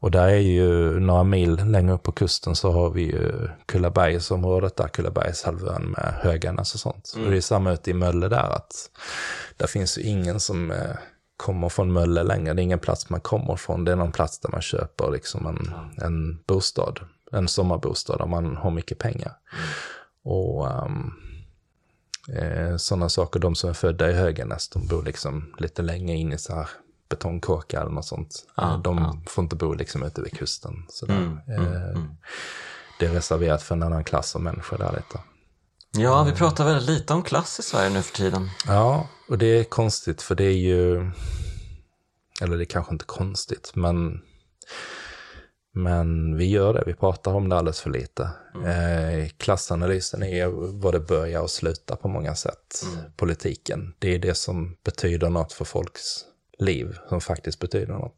Och 0.02 0.10
där 0.10 0.28
är 0.28 0.38
ju 0.38 1.00
några 1.00 1.24
mil 1.24 1.64
längre 1.64 1.92
upp 1.92 2.02
på 2.02 2.12
kusten 2.12 2.56
så 2.56 2.70
har 2.70 2.90
vi 2.90 3.02
ju 3.02 3.48
Kullabergsområdet 3.66 4.76
där, 4.76 4.88
Kullabergshalvön 4.88 5.82
med 5.82 6.14
Höganäs 6.20 6.74
och 6.74 6.80
sånt. 6.80 7.14
Och 7.24 7.30
det 7.30 7.36
är 7.36 7.40
samma 7.40 7.72
ute 7.72 7.90
i 7.90 7.94
Mölle 7.94 8.28
där, 8.28 8.56
att 8.56 8.72
där 9.56 9.66
finns 9.66 9.98
ju 9.98 10.02
ingen 10.02 10.40
som 10.40 10.70
eh, 10.70 10.96
kommer 11.40 11.68
från 11.68 11.92
Mölle 11.92 12.22
längre. 12.22 12.54
Det 12.54 12.62
är 12.62 12.64
ingen 12.64 12.78
plats 12.78 13.10
man 13.10 13.20
kommer 13.20 13.56
från. 13.56 13.84
Det 13.84 13.92
är 13.92 13.96
någon 13.96 14.12
plats 14.12 14.38
där 14.38 14.50
man 14.50 14.62
köper 14.62 15.10
liksom 15.10 15.46
en, 15.46 15.74
en 16.04 16.42
bostad. 16.46 17.00
En 17.32 17.48
sommarbostad 17.48 18.18
där 18.18 18.26
man 18.26 18.56
har 18.56 18.70
mycket 18.70 18.98
pengar. 18.98 19.32
Och 20.24 20.84
um, 20.84 21.12
eh, 22.32 22.76
sådana 22.76 23.08
saker, 23.08 23.40
de 23.40 23.54
som 23.54 23.70
är 23.70 23.74
födda 23.74 24.10
i 24.10 24.12
Höganäs, 24.12 24.68
de 24.68 24.86
bor 24.86 25.02
liksom 25.02 25.54
lite 25.58 25.82
längre 25.82 26.16
in 26.16 26.32
i 26.32 26.38
så 26.38 26.54
här 26.54 26.68
betongkåkar 27.08 27.80
eller 27.80 27.90
något 27.90 28.06
sånt. 28.06 28.46
Ja, 28.56 28.80
de 28.84 28.98
ja. 28.98 29.22
får 29.26 29.44
inte 29.44 29.56
bo 29.56 29.74
liksom 29.74 30.02
ute 30.02 30.22
vid 30.22 30.32
kusten. 30.32 30.86
Sådär. 30.88 31.16
Mm, 31.16 31.38
mm, 31.48 31.72
eh, 31.72 31.90
mm. 31.90 32.08
Det 32.98 33.06
är 33.06 33.12
reserverat 33.12 33.62
för 33.62 33.74
en 33.74 33.82
annan 33.82 34.04
klass 34.04 34.36
av 34.36 34.42
människor 34.42 34.78
där 34.78 34.92
lite. 34.92 35.18
Ja, 36.02 36.22
vi 36.22 36.32
pratar 36.32 36.64
väldigt 36.64 36.88
lite 36.88 37.14
om 37.14 37.22
klass 37.22 37.58
i 37.58 37.62
Sverige 37.62 37.90
nu 37.90 38.02
för 38.02 38.16
tiden. 38.16 38.50
Ja, 38.66 39.08
och 39.28 39.38
det 39.38 39.46
är 39.46 39.64
konstigt 39.64 40.22
för 40.22 40.34
det 40.34 40.44
är 40.44 40.58
ju, 40.58 41.10
eller 42.40 42.56
det 42.56 42.62
är 42.62 42.64
kanske 42.64 42.92
inte 42.92 43.04
konstigt, 43.04 43.72
men, 43.74 44.20
men 45.74 46.36
vi 46.36 46.50
gör 46.50 46.74
det, 46.74 46.82
vi 46.86 46.94
pratar 46.94 47.34
om 47.34 47.48
det 47.48 47.56
alldeles 47.56 47.80
för 47.80 47.90
lite. 47.90 48.30
Eh, 48.66 49.28
klassanalysen 49.36 50.22
är 50.22 50.46
var 50.80 50.92
det 50.92 51.00
börjar 51.00 51.40
och 51.40 51.50
slutar 51.50 51.96
på 51.96 52.08
många 52.08 52.34
sätt, 52.34 52.84
politiken. 53.16 53.94
Det 53.98 54.14
är 54.14 54.18
det 54.18 54.34
som 54.34 54.76
betyder 54.84 55.30
något 55.30 55.52
för 55.52 55.64
folks 55.64 56.24
liv, 56.58 56.98
som 57.08 57.20
faktiskt 57.20 57.58
betyder 57.58 57.92
något. 57.92 58.16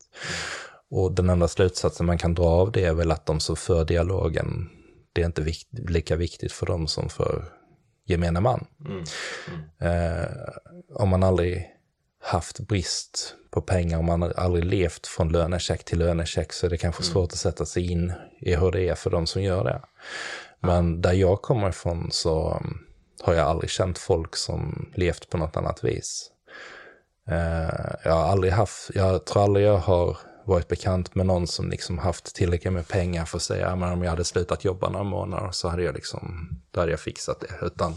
Och 0.90 1.12
den 1.12 1.30
enda 1.30 1.48
slutsatsen 1.48 2.06
man 2.06 2.18
kan 2.18 2.34
dra 2.34 2.46
av 2.46 2.72
det 2.72 2.84
är 2.84 2.94
väl 2.94 3.10
att 3.10 3.26
de 3.26 3.40
som 3.40 3.56
för 3.56 3.84
dialogen, 3.84 4.70
det 5.12 5.22
är 5.22 5.26
inte 5.26 5.42
vikt, 5.42 5.68
lika 5.88 6.16
viktigt 6.16 6.52
för 6.52 6.66
dem 6.66 6.88
som 6.88 7.08
för 7.08 7.44
gemene 8.12 8.40
man. 8.40 8.66
Eh, 9.80 10.28
om 10.94 11.08
man 11.08 11.22
aldrig 11.22 11.68
haft 12.22 12.60
brist 12.60 13.34
på 13.50 13.60
pengar, 13.60 13.98
om 13.98 14.04
man 14.04 14.32
aldrig 14.36 14.64
levt 14.64 15.06
från 15.06 15.32
lönecheck 15.32 15.84
till 15.84 15.98
lönecheck 15.98 16.52
så 16.52 16.66
är 16.66 16.70
det 16.70 16.76
kanske 16.78 17.02
svårt 17.02 17.32
att 17.32 17.38
sätta 17.38 17.66
sig 17.66 17.90
in 17.90 18.12
i 18.40 18.54
hur 18.54 18.72
det 18.72 18.88
är 18.88 18.94
för 18.94 19.10
de 19.10 19.26
som 19.26 19.42
gör 19.42 19.64
det. 19.64 19.80
Men 20.60 21.00
där 21.00 21.12
jag 21.12 21.42
kommer 21.42 21.68
ifrån 21.68 22.08
så 22.12 22.54
um, 22.54 22.78
har 23.22 23.34
jag 23.34 23.48
aldrig 23.48 23.70
känt 23.70 23.98
folk 23.98 24.36
som 24.36 24.90
levt 24.94 25.30
på 25.30 25.38
något 25.38 25.56
annat 25.56 25.84
vis. 25.84 26.30
Eh, 27.28 27.94
jag 28.04 28.12
har 28.12 28.24
aldrig 28.24 28.52
haft, 28.52 28.90
jag 28.94 29.24
tror 29.26 29.42
aldrig 29.42 29.66
jag 29.66 29.78
har 29.78 30.16
varit 30.44 30.68
bekant 30.68 31.14
med 31.14 31.26
någon 31.26 31.46
som 31.46 31.70
liksom 31.70 31.98
haft 31.98 32.34
tillräckligt 32.34 32.72
med 32.72 32.88
pengar 32.88 33.24
för 33.24 33.36
att 33.36 33.42
säga, 33.42 33.68
"Ja, 33.68 33.76
men 33.76 33.92
om 33.92 34.02
jag 34.02 34.10
hade 34.10 34.24
slutat 34.24 34.64
jobba 34.64 34.88
några 34.90 35.04
månader 35.04 35.50
så 35.52 35.68
hade 35.68 35.82
jag 35.82 35.94
liksom, 35.94 36.48
då 36.70 36.80
hade 36.80 36.92
jag 36.92 37.00
fixat 37.00 37.40
det. 37.40 37.66
Utan 37.66 37.94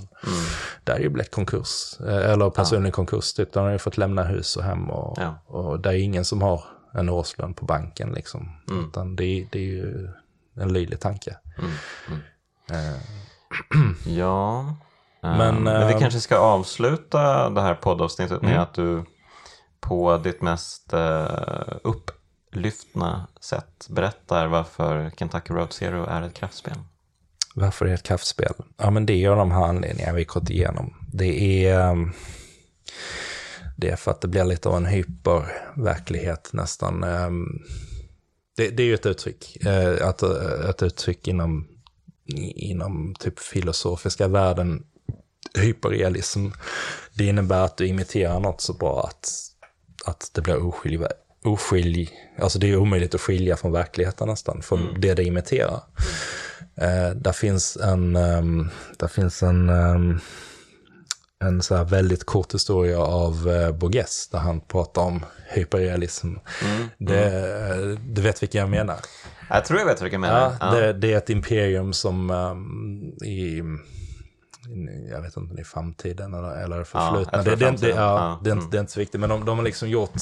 det 0.84 0.92
är 0.92 1.00
ju 1.00 1.10
blivit 1.10 1.32
konkurs, 1.32 2.00
eh, 2.00 2.32
eller 2.32 2.50
personlig 2.50 2.94
konkurs, 2.94 3.34
typ. 3.34 3.54
Då 3.54 3.60
har 3.60 3.70
jag 3.70 3.82
fått 3.82 3.98
lämna 3.98 4.24
hus 4.24 4.58
och 4.58 4.64
hem 4.64 4.90
och, 4.90 5.18
Ja. 5.22 5.36
och 5.48 5.80
det 5.80 5.90
är 5.90 5.94
ingen 5.98 6.26
som 6.26 6.42
har 6.42 6.64
en 6.94 7.10
årslön 7.10 7.54
på 7.54 7.66
banken 7.66 8.12
liksom. 8.12 8.50
Utan 8.88 9.16
det, 9.16 9.24
är- 9.26 9.48
det 9.52 9.60
är 9.60 9.64
ju 9.64 10.10
en 10.58 10.74
löjlig 10.74 11.00
tanke. 11.00 11.38
Eh, 12.72 13.02
Ja. 14.06 14.60
Eh, 15.24 15.38
Men, 15.38 15.64
Men, 15.64 15.88
vi 15.88 15.94
kanske 15.94 16.20
ska 16.20 16.38
avsluta 16.38 17.50
det 17.50 17.62
här 17.62 17.76
poddavsnittet 17.76 18.42
med 18.42 18.52
Mm. 18.52 18.64
att 18.64 18.74
du 18.74 19.04
på 19.80 20.18
ditt 20.18 20.42
mest 20.42 20.94
uh, 20.94 21.28
upplyftna 22.56 23.28
sätt 23.40 23.88
berättar 23.90 24.48
varför 24.48 25.12
Kentucky 25.18 25.54
Road 25.54 25.74
Zero 25.74 26.06
är 26.06 26.22
ett 26.22 26.34
kraftspel. 26.34 26.78
Varför 27.56 27.86
är 27.86 27.90
det 27.90 27.96
ett 27.96 28.04
kraftspel? 28.04 28.54
Ja, 28.78 28.92
men 28.92 29.06
det 29.06 29.14
är 29.14 29.30
av 29.30 29.38
de 29.38 29.52
här 29.52 29.64
anledningarna 29.64 30.14
vi 30.14 30.24
gått 30.24 30.50
igenom. 30.50 30.94
Det 31.14 31.66
är, 31.66 31.80
ehm, 31.80 32.12
det 33.78 33.90
är 33.90 33.96
för 33.96 34.12
att 34.12 34.22
det 34.22 34.28
blir 34.28 34.44
lite 34.44 34.70
av 34.70 34.78
en 34.78 34.86
hyperverklighet 34.86 36.50
nästan. 36.54 37.04
Ehm. 37.04 37.46
Det, 38.58 38.70
det 38.70 38.84
är 38.84 38.88
ju 38.88 38.94
ett 38.94 39.06
uttryck, 39.06 39.66
eh, 39.66 40.10
ett, 40.10 40.24
eh, 40.24 40.70
ett 40.70 40.84
uttryck 40.84 41.28
inom, 41.28 41.68
inom 42.56 43.16
typ 43.20 43.40
filosofiska 43.40 44.28
världen, 44.28 44.84
hyperrealism. 45.60 46.48
Det 47.14 47.26
innebär 47.26 47.66
att 47.66 47.78
du 47.78 47.88
imiterar 47.88 48.40
något 48.40 48.62
så 48.62 48.74
bra 48.74 49.04
att, 49.04 49.30
att 50.06 50.32
det 50.34 50.42
blir 50.42 50.64
oskiljbart 50.64 51.25
oskilj, 51.46 52.10
alltså 52.40 52.60
det 52.60 52.72
är 52.72 52.78
omöjligt 52.78 53.16
att 53.16 53.22
skilja 53.22 53.58
från 53.58 53.72
verkligheten 53.72 54.28
nästan, 54.28 54.62
från 54.62 55.02
det 55.02 55.14
det 55.14 55.24
imiterar. 55.24 55.82
Eh, 56.78 57.10
där 57.16 57.32
finns 57.32 57.78
en, 57.78 58.16
ehm, 58.16 58.70
där 58.98 59.08
finns 59.08 59.44
en, 59.44 59.70
ehm, 59.70 60.20
en 61.44 61.62
så 61.62 61.84
väldigt 61.84 62.24
kort 62.24 62.54
historia 62.54 63.00
av 63.00 63.48
uh, 63.48 63.72
Borges 63.72 64.30
där 64.32 64.40
han 64.40 64.62
pratar 64.62 65.02
om 65.02 65.26
hyperrealism. 65.50 66.34
Det, 66.98 67.98
du 68.08 68.22
vet 68.22 68.44
vilken 68.44 68.62
jag 68.62 68.70
menar? 68.70 68.98
Jag 69.50 69.66
tror 69.66 69.80
jag 69.80 69.86
vet 69.86 70.02
vilka 70.02 70.16
du 70.16 70.22
menar. 70.22 70.56
Ja, 70.60 70.72
det, 70.72 70.94
det 70.94 71.14
är 71.14 71.18
ett 71.18 71.30
imperium 71.30 71.94
som 71.94 72.30
ehm, 72.30 73.04
i, 73.24 73.62
jag 75.12 75.22
vet 75.22 75.26
inte 75.26 75.40
om 75.40 75.56
det 75.56 75.62
är 75.62 75.66
framtiden 75.66 76.34
eller, 76.34 76.64
eller 76.64 76.84
förflutna. 76.84 77.38
jag 77.38 77.46
tror 77.46 77.56
det, 77.56 77.72
det, 77.72 77.78
det, 77.78 77.90
ja, 77.90 77.96
Ja, 77.96 78.40
det, 78.44 78.50
är 78.50 78.54
inte, 78.54 78.68
det 78.72 78.78
är 78.78 78.82
inte 78.82 78.94
så 78.94 79.00
viktigt, 79.00 79.22
men 79.22 79.30
de, 79.30 79.46
de 79.46 79.58
har 79.58 79.66
liksom 79.66 79.90
gjort 79.90 80.22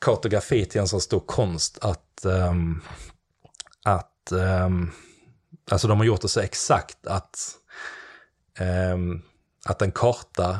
kartografi 0.00 0.64
till 0.64 0.80
en 0.80 0.88
så 0.88 1.00
stor 1.00 1.20
konst 1.20 1.78
att, 1.80 2.24
ehm, 2.24 2.80
att 3.84 4.32
ehm, 4.32 4.90
alltså 5.70 5.88
de 5.88 5.98
har 5.98 6.04
gjort 6.04 6.20
det 6.20 6.28
så 6.28 6.40
exakt 6.40 7.06
att, 7.06 7.38
eh, 8.58 8.96
att 9.64 9.82
en 9.82 9.92
karta 9.92 10.58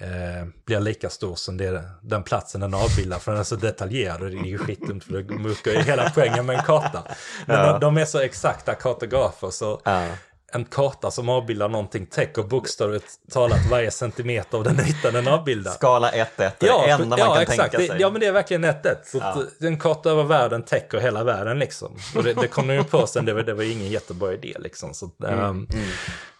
eh, 0.00 0.48
blir 0.64 0.80
lika 0.80 1.10
stor 1.10 1.34
som 1.34 1.56
det, 1.56 1.90
den 2.02 2.22
platsen 2.22 2.60
den 2.60 2.74
avbildar. 2.74 3.18
För 3.18 3.32
den 3.32 3.40
är 3.40 3.44
så 3.44 3.56
detaljerad 3.56 4.22
och 4.22 4.30
det 4.30 4.36
är 4.36 4.44
ju 4.44 4.58
skitdumt 4.58 5.04
för 5.04 5.22
det 5.22 5.34
muckar 5.34 5.70
ju 5.70 5.78
hela 5.78 6.10
poängen 6.14 6.46
med 6.46 6.56
en 6.56 6.64
karta. 6.64 7.02
Men 7.46 7.56
ja. 7.56 7.72
de, 7.72 7.80
de, 7.80 7.96
är 7.96 8.04
så 8.04 8.20
exakta 8.20 8.74
kartografer 8.74 9.50
så 9.50 9.80
ja. 9.84 10.08
En 10.52 10.64
karta 10.64 11.10
som 11.10 11.28
avbildar 11.28 11.68
någonting 11.68 12.06
täcker 12.06 12.42
bokstavligt 12.42 13.06
talat 13.30 13.70
varje 13.70 13.90
centimeter 13.90 14.58
av 14.58 14.64
den 14.64 14.80
ytan 14.80 15.12
den 15.12 15.28
avbildar. 15.28 15.72
Skala 15.72 16.10
1-1, 16.10 16.24
ja, 16.38 16.82
det 16.86 16.90
enda 16.90 17.06
man 17.06 17.18
ja, 17.18 17.34
kan 17.34 17.42
exakt. 17.42 17.72
tänka 17.72 17.92
sig. 17.92 18.00
ja, 18.00 18.10
men 18.10 18.20
det 18.20 18.26
är 18.26 18.32
verkligen 18.32 18.64
1-1. 18.64 18.96
Så 19.04 19.18
ja. 19.18 19.42
en 19.60 19.78
karta 19.78 20.10
över 20.10 20.24
världen 20.24 20.62
täcker 20.62 20.98
hela 20.98 21.24
världen 21.24 21.58
liksom. 21.58 21.96
Och 22.16 22.22
det, 22.22 22.34
det 22.34 22.48
kom 22.48 22.70
ju 22.70 22.84
på 22.84 23.06
sen, 23.06 23.24
det 23.24 23.32
var, 23.34 23.42
det 23.42 23.54
var 23.54 23.62
ingen 23.62 23.88
jättebra 23.88 24.32
idé 24.32 24.54
liksom. 24.58 24.94
Så, 24.94 25.10
mm, 25.24 25.38
um, 25.38 25.68
mm. 25.72 25.86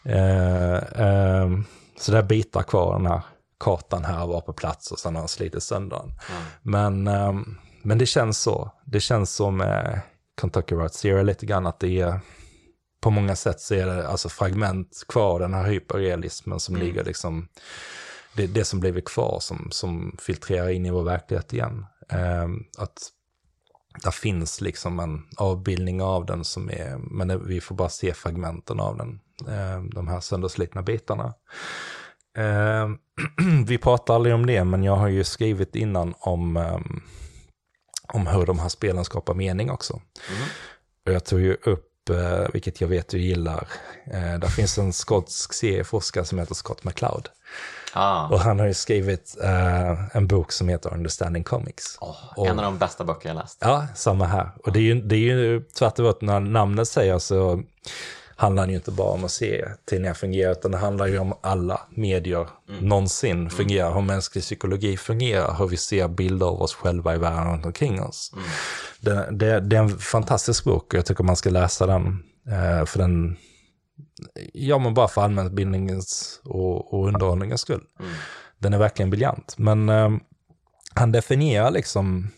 Uh, 0.06 1.42
um, 1.44 1.64
så 2.00 2.12
det 2.12 2.22
bitar 2.22 2.62
kvar 2.62 2.96
den 2.96 3.06
här 3.06 3.20
kartan 3.60 4.04
här 4.04 4.26
var 4.26 4.40
på 4.40 4.52
plats 4.52 4.92
och 4.92 4.98
sen 4.98 5.14
har 5.14 5.22
han 5.22 5.28
slitit 5.28 5.62
sönder 5.62 5.96
den. 5.96 6.12
Mm. 6.30 7.04
Men, 7.04 7.28
um, 7.28 7.58
men 7.82 7.98
det 7.98 8.06
känns 8.06 8.38
så. 8.38 8.70
Det 8.84 9.00
känns 9.00 9.34
som 9.34 9.56
med 9.56 10.00
Kentucky 10.40 10.74
Route 10.74 10.94
Zero 10.94 11.22
lite 11.22 11.46
grann 11.46 11.66
att 11.66 11.80
det 11.80 12.00
är 12.00 12.20
på 13.06 13.10
många 13.10 13.36
sätt 13.36 13.60
så 13.60 13.74
är 13.74 13.86
det 13.86 14.08
alltså 14.08 14.28
fragment 14.28 15.04
kvar, 15.08 15.40
den 15.40 15.54
här 15.54 15.64
hyperrealismen 15.64 16.60
som 16.60 16.74
mm. 16.74 16.86
ligger 16.86 17.04
liksom, 17.04 17.48
det, 18.32 18.46
det 18.46 18.64
som 18.64 18.80
blivit 18.80 19.04
kvar 19.04 19.38
som, 19.40 19.68
som 19.70 20.16
filtrerar 20.20 20.68
in 20.68 20.86
i 20.86 20.90
vår 20.90 21.02
verklighet 21.02 21.52
igen. 21.52 21.86
Um, 22.12 22.64
att 22.78 23.08
där 24.02 24.10
finns 24.10 24.60
liksom 24.60 25.00
en 25.00 25.22
avbildning 25.36 26.02
av 26.02 26.26
den 26.26 26.44
som 26.44 26.70
är, 26.70 26.98
men 26.98 27.46
vi 27.46 27.60
får 27.60 27.74
bara 27.74 27.88
se 27.88 28.14
fragmenten 28.14 28.80
av 28.80 28.96
den, 28.96 29.20
um, 29.46 29.90
de 29.90 30.08
här 30.08 30.20
sönderslitna 30.20 30.82
bitarna. 30.82 31.34
Eh, 32.38 32.88
vi 33.66 33.78
pratar 33.78 34.14
aldrig 34.14 34.34
om 34.34 34.46
det, 34.46 34.64
men 34.64 34.84
jag 34.84 34.96
har 34.96 35.08
ju 35.08 35.24
skrivit 35.24 35.76
innan 35.76 36.14
om, 36.18 36.56
um, 36.56 37.02
om 38.12 38.26
hur 38.26 38.46
de 38.46 38.58
här 38.58 38.68
spelen 38.68 39.04
skapar 39.04 39.34
mening 39.34 39.70
också. 39.70 39.92
Mm. 40.30 40.48
Och 41.06 41.12
jag 41.12 41.24
tog 41.24 41.40
ju 41.40 41.54
upp, 41.54 41.92
vilket 42.52 42.80
jag 42.80 42.88
vet 42.88 43.08
du 43.08 43.18
gillar, 43.18 43.68
uh, 44.14 44.38
där 44.38 44.48
finns 44.48 44.78
en 44.78 44.92
skotsk 44.92 45.52
serieforskare 45.52 46.24
som 46.24 46.38
heter 46.38 46.54
Scott 46.54 46.84
McCloud. 46.84 47.28
Ah. 47.92 48.28
Och 48.28 48.40
han 48.40 48.58
har 48.58 48.66
ju 48.66 48.74
skrivit 48.74 49.36
uh, 49.42 50.16
en 50.16 50.26
bok 50.26 50.52
som 50.52 50.68
heter 50.68 50.94
Understanding 50.94 51.44
Comics. 51.44 51.98
Oh, 52.00 52.16
och, 52.36 52.46
en 52.46 52.58
av 52.58 52.64
de 52.64 52.78
bästa 52.78 53.04
böcker 53.04 53.28
jag 53.28 53.36
läst. 53.36 53.58
Ja, 53.60 53.86
samma 53.94 54.26
här. 54.26 54.50
Och 54.64 54.72
det 54.72 54.78
är 54.78 54.82
ju, 54.82 55.02
det 55.02 55.16
är 55.16 55.18
ju 55.18 55.60
tvärt 55.60 55.98
emot 55.98 56.20
när 56.20 56.40
namnet 56.40 56.88
säger 56.88 57.18
så 57.18 57.62
handlar 58.36 58.68
ju 58.68 58.74
inte 58.74 58.90
bara 58.90 59.10
om 59.10 59.24
att 59.24 59.30
se 59.30 59.64
tidningar 59.84 60.14
fungera, 60.14 60.52
utan 60.52 60.70
det 60.70 60.78
handlar 60.78 61.06
ju 61.06 61.18
om 61.18 61.34
alla 61.40 61.80
medier 61.90 62.48
mm. 62.68 62.88
någonsin 62.88 63.36
mm. 63.36 63.50
fungerar, 63.50 63.94
hur 63.94 64.02
mänsklig 64.02 64.44
psykologi 64.44 64.96
fungerar, 64.96 65.54
hur 65.58 65.68
vi 65.68 65.76
ser 65.76 66.08
bilder 66.08 66.46
av 66.46 66.62
oss 66.62 66.74
själva 66.74 67.14
i 67.14 67.18
världen 67.18 67.52
runt 67.52 67.66
omkring 67.66 68.02
oss. 68.02 68.32
Mm. 68.32 68.44
Det, 69.00 69.36
det, 69.36 69.60
det, 69.60 69.76
är 69.76 69.80
en 69.80 69.98
fantastisk 69.98 70.64
bok 70.64 70.92
och 70.92 70.98
jag 70.98 71.06
tycker 71.06 71.24
man 71.24 71.36
ska 71.36 71.50
läsa 71.50 71.86
den, 71.86 72.24
eh, 72.46 72.84
för 72.84 72.98
den, 72.98 73.36
ja 74.52 74.78
men 74.78 74.94
bara 74.94 75.08
för 75.08 75.22
allmänbildningens 75.22 76.40
och, 76.44 76.94
och 76.94 77.08
underhållningens 77.08 77.60
skull. 77.60 77.84
Mm. 78.00 78.12
Den 78.58 78.74
är 78.74 78.78
verkligen 78.78 79.10
briljant, 79.10 79.54
men 79.58 79.88
eh, 79.88 80.10
han 80.94 81.12
definierar 81.12 81.70
liksom 81.70 82.30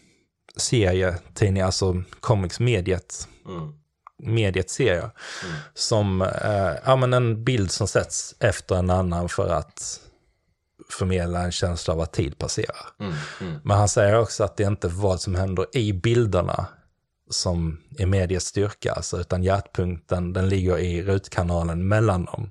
serietidningar, 0.57 1.66
alltså 1.66 2.03
comics-mediet, 2.20 3.29
mm 3.47 3.79
mediet 4.19 4.70
ser 4.70 4.95
jag. 4.95 5.11
Mm. 5.45 5.57
Som 5.74 6.23
eh, 6.23 6.73
ja, 6.85 6.97
men 6.97 7.12
en 7.12 7.45
bild 7.45 7.70
som 7.70 7.89
sätts 7.89 8.35
efter 8.40 8.74
en 8.74 8.90
annan 8.90 9.28
för 9.28 9.49
att 9.49 10.01
förmedla 10.90 11.43
en 11.43 11.53
känsla 11.53 11.95
av 11.95 12.01
att 12.01 12.12
tid 12.12 12.39
passerar. 12.39 12.86
Mm. 13.01 13.15
Mm. 13.40 13.61
Men 13.65 13.77
han 13.77 13.89
säger 13.89 14.19
också 14.19 14.45
att 14.45 14.57
det 14.57 14.62
är 14.65 14.69
inte 14.69 14.89
vad 14.89 15.20
som 15.20 15.35
händer 15.35 15.66
i 15.73 15.93
bilderna 15.93 16.66
som 17.31 17.81
är 17.99 18.07
mediets 18.07 18.47
styrka, 18.47 18.93
alltså, 18.93 19.20
utan 19.20 19.43
hjärtpunkten 19.43 20.32
den 20.32 20.49
ligger 20.49 20.78
i 20.78 21.03
rutkanalen 21.03 21.89
mellan 21.89 22.24
dem. 22.24 22.51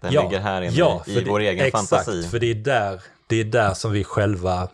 Den 0.00 0.12
ja, 0.12 0.22
ligger 0.22 0.40
här 0.40 0.62
inne 0.62 0.76
ja, 0.76 1.04
i, 1.06 1.18
i 1.18 1.24
vår 1.24 1.40
egen 1.40 1.66
exakt, 1.66 1.88
fantasi. 1.88 2.18
Exakt, 2.18 2.30
för 2.30 2.38
det 2.38 2.50
är, 2.50 2.54
där, 2.54 3.02
det 3.26 3.36
är 3.36 3.44
där 3.44 3.74
som 3.74 3.92
vi 3.92 4.04
själva 4.04 4.68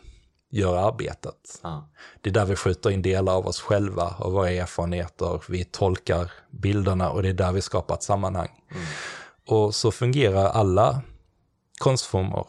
gör 0.51 0.89
arbetet. 0.89 1.61
Ah. 1.63 1.81
Det 2.21 2.31
är 2.31 2.35
där 2.35 2.45
vi 2.45 2.57
skjuter 2.57 2.91
in 2.91 3.03
delar 3.03 3.33
av 3.33 3.47
oss 3.47 3.61
själva 3.61 4.15
och 4.19 4.33
våra 4.33 4.51
erfarenheter. 4.51 5.43
Vi 5.49 5.65
tolkar 5.65 6.33
bilderna 6.51 7.11
och 7.11 7.23
det 7.23 7.29
är 7.29 7.35
där 7.35 7.53
vi 7.53 7.61
skapar 7.61 7.95
ett 7.95 8.03
sammanhang. 8.03 8.51
Mm. 8.71 8.85
Och 9.47 9.75
så 9.75 9.91
fungerar 9.91 10.49
alla 10.49 11.03
konstformer, 11.79 12.47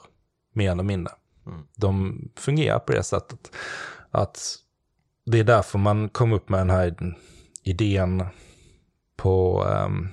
mer 0.53 0.71
eller 0.71 0.83
mindre. 0.83 1.13
Mm. 1.45 1.67
De 1.75 2.21
fungerar 2.35 2.79
på 2.79 2.91
det 2.91 3.03
sättet 3.03 3.51
att 4.11 4.55
det 5.25 5.39
är 5.39 5.43
därför 5.43 5.77
man 5.77 6.09
kom 6.09 6.33
upp 6.33 6.49
med 6.49 6.59
den 6.59 6.69
här 6.69 6.95
idén 7.63 8.25
på 9.15 9.63
um, 9.63 10.09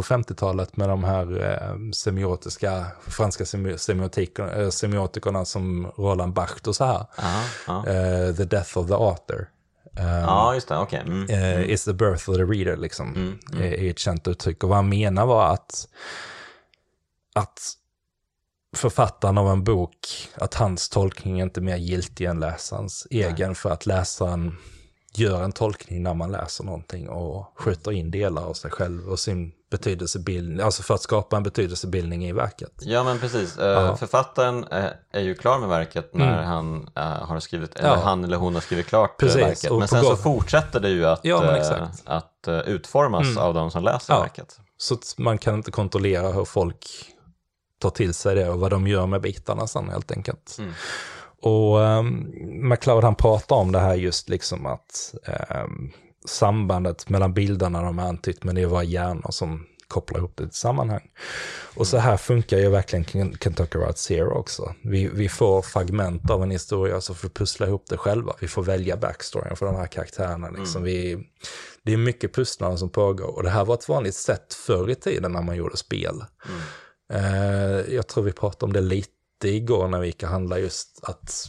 på 0.00 0.14
50-talet 0.14 0.76
med 0.76 0.88
de 0.88 1.04
här 1.04 1.42
eh, 1.42 1.90
semiotiska, 1.92 2.86
franska 3.08 3.44
semiotikerna, 3.76 4.52
eh, 4.52 4.70
semiotikerna 4.70 5.44
som 5.44 5.86
Roland 5.96 6.32
Bacht 6.32 6.66
och 6.66 6.76
så 6.76 6.84
här. 6.84 7.06
Aha, 7.16 7.42
aha. 7.68 7.86
Eh, 7.86 8.34
the 8.34 8.44
Death 8.44 8.78
of 8.78 8.86
the 8.86 8.94
Author. 8.94 9.48
Um, 9.98 10.06
ja, 10.06 10.54
just 10.54 10.68
det, 10.68 10.78
okej. 10.78 11.00
Okay. 11.00 11.12
Mm, 11.12 11.30
eh, 11.30 11.56
mm. 11.56 11.70
Is 11.70 11.84
the 11.84 11.92
birth 11.92 12.30
of 12.30 12.36
the 12.36 12.42
reader, 12.42 12.76
liksom, 12.76 13.14
mm, 13.14 13.38
mm. 13.52 13.62
är 13.62 13.90
ett 13.90 13.98
känt 13.98 14.28
uttryck. 14.28 14.62
Och 14.64 14.68
vad 14.68 14.76
han 14.76 14.88
menar 14.88 15.26
var 15.26 15.52
att, 15.52 15.88
att 17.34 17.60
författaren 18.76 19.38
av 19.38 19.48
en 19.48 19.64
bok, 19.64 20.28
att 20.34 20.54
hans 20.54 20.88
tolkning 20.88 21.40
är 21.40 21.44
inte 21.44 21.60
mer 21.60 21.76
giltig 21.76 22.26
än 22.26 22.40
läsarens 22.40 23.06
egen, 23.10 23.54
för 23.54 23.70
att 23.70 23.86
läsaren 23.86 24.56
gör 25.12 25.42
en 25.42 25.52
tolkning 25.52 26.02
när 26.02 26.14
man 26.14 26.32
läser 26.32 26.64
någonting 26.64 27.08
och 27.08 27.52
skjuter 27.56 27.92
in 27.92 28.10
delar 28.10 28.42
av 28.42 28.54
sig 28.54 28.70
själv 28.70 29.08
och 29.08 29.18
sin 29.18 29.52
betydelsebildning, 29.70 30.60
alltså 30.60 30.82
för 30.82 30.94
att 30.94 31.02
skapa 31.02 31.36
en 31.36 31.42
betydelsebildning 31.42 32.26
i 32.26 32.32
verket. 32.32 32.72
Ja 32.80 33.04
men 33.04 33.18
precis, 33.18 33.58
uh, 33.58 33.96
författaren 33.96 34.64
är, 34.70 34.96
är 35.12 35.20
ju 35.20 35.34
klar 35.34 35.58
med 35.58 35.68
verket 35.68 36.14
när 36.14 36.32
mm. 36.32 36.44
han 36.44 36.88
uh, 36.98 37.02
har 37.02 37.40
skrivit, 37.40 37.76
eller 37.76 37.88
ja. 37.88 37.96
han 37.96 38.24
eller 38.24 38.36
hon 38.36 38.54
har 38.54 38.60
skrivit 38.60 38.86
klart 38.86 39.18
precis. 39.18 39.42
verket. 39.42 39.78
Men 39.78 39.88
sen 39.88 40.04
så 40.04 40.16
fortsätter 40.16 40.80
det 40.80 40.90
ju 40.90 41.06
att, 41.06 41.20
ja, 41.22 41.60
att 42.04 42.48
utformas 42.66 43.26
mm. 43.26 43.38
av 43.38 43.54
de 43.54 43.70
som 43.70 43.84
läser 43.84 44.14
ja. 44.14 44.20
verket. 44.20 44.60
Så 44.76 44.98
man 45.16 45.38
kan 45.38 45.54
inte 45.54 45.70
kontrollera 45.70 46.32
hur 46.32 46.44
folk 46.44 46.86
tar 47.78 47.90
till 47.90 48.14
sig 48.14 48.34
det 48.34 48.48
och 48.48 48.60
vad 48.60 48.70
de 48.70 48.86
gör 48.86 49.06
med 49.06 49.20
bitarna 49.20 49.66
sen 49.66 49.88
helt 49.88 50.12
enkelt. 50.12 50.56
Mm. 50.58 50.72
Och 51.42 51.78
um, 51.78 52.32
McLeod 52.68 53.04
han 53.04 53.14
pratar 53.14 53.56
om 53.56 53.72
det 53.72 53.78
här 53.78 53.94
just 53.94 54.28
liksom 54.28 54.66
att 54.66 55.14
um, 55.64 55.90
sambandet 56.24 57.08
mellan 57.08 57.34
bilderna 57.34 57.82
de 57.82 57.98
har 57.98 58.08
antytt, 58.08 58.44
men 58.44 58.54
det 58.54 58.62
är 58.62 58.66
våra 58.66 58.84
hjärnor 58.84 59.30
som 59.30 59.66
kopplar 59.88 60.18
ihop 60.18 60.36
det 60.36 60.44
till 60.44 60.58
sammanhang. 60.58 61.10
Och 61.74 61.86
så 61.86 61.98
här 61.98 62.16
funkar 62.16 62.58
ju 62.58 62.68
verkligen 62.68 63.36
Kentucky 63.38 63.78
Route 63.78 63.98
Zero 63.98 64.38
också. 64.38 64.74
Vi, 64.82 65.08
vi 65.08 65.28
får 65.28 65.62
fragment 65.62 66.30
av 66.30 66.42
en 66.42 66.50
historia, 66.50 67.00
så 67.00 67.14
får 67.14 67.28
vi 67.28 67.34
pussla 67.34 67.66
ihop 67.66 67.84
det 67.88 67.96
själva. 67.96 68.34
Vi 68.40 68.48
får 68.48 68.62
välja 68.62 68.96
backstoryn 68.96 69.56
för 69.56 69.66
de 69.66 69.76
här 69.76 69.86
karaktärerna. 69.86 70.50
Liksom. 70.50 70.82
Mm. 70.82 70.84
Vi, 70.84 71.18
det 71.82 71.92
är 71.92 71.96
mycket 71.96 72.34
pusslande 72.34 72.78
som 72.78 72.90
pågår. 72.90 73.36
Och 73.36 73.42
det 73.42 73.50
här 73.50 73.64
var 73.64 73.74
ett 73.74 73.88
vanligt 73.88 74.14
sätt 74.14 74.54
förr 74.54 74.90
i 74.90 74.94
tiden 74.94 75.32
när 75.32 75.42
man 75.42 75.56
gjorde 75.56 75.76
spel. 75.76 76.24
Mm. 76.48 76.60
Uh, 77.12 77.94
jag 77.94 78.06
tror 78.06 78.24
vi 78.24 78.32
pratade 78.32 78.66
om 78.66 78.72
det 78.72 78.80
lite 78.80 79.19
igår 79.48 79.88
när 79.88 80.00
vi 80.00 80.06
gick 80.06 80.22
och 80.22 80.28
handlade, 80.28 80.62
just 80.62 81.00
att 81.02 81.46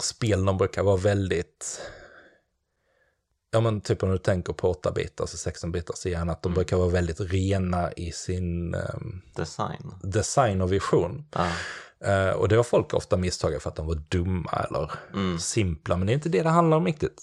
spelen 0.00 0.56
brukar 0.56 0.82
vara 0.82 0.96
väldigt 0.96 1.80
ja 3.54 3.60
men 3.60 3.80
typ 3.80 4.02
om 4.02 4.10
du 4.10 4.18
tänker 4.18 4.52
på 4.52 4.72
8-bitars 4.72 5.20
och 5.20 5.52
16-bitars 5.52 6.06
igen, 6.06 6.30
att 6.30 6.42
de 6.42 6.48
mm. 6.48 6.54
brukar 6.54 6.76
vara 6.76 6.88
väldigt 6.88 7.20
rena 7.20 7.92
i 7.92 8.12
sin 8.12 8.74
um, 8.74 9.22
design. 9.34 9.94
design 10.02 10.60
och 10.60 10.72
vision. 10.72 11.24
Ah. 11.32 11.48
Uh, 12.06 12.30
och 12.30 12.48
det 12.48 12.56
har 12.56 12.62
folk 12.62 12.94
ofta 12.94 13.16
misstagit 13.16 13.62
för 13.62 13.70
att 13.70 13.76
de 13.76 13.86
var 13.86 14.02
dumma 14.08 14.66
eller 14.68 14.90
mm. 15.14 15.38
simpla, 15.38 15.96
men 15.96 16.06
det 16.06 16.12
är 16.12 16.14
inte 16.14 16.28
det 16.28 16.42
det 16.42 16.48
handlar 16.48 16.76
om 16.76 16.86
riktigt. 16.86 17.22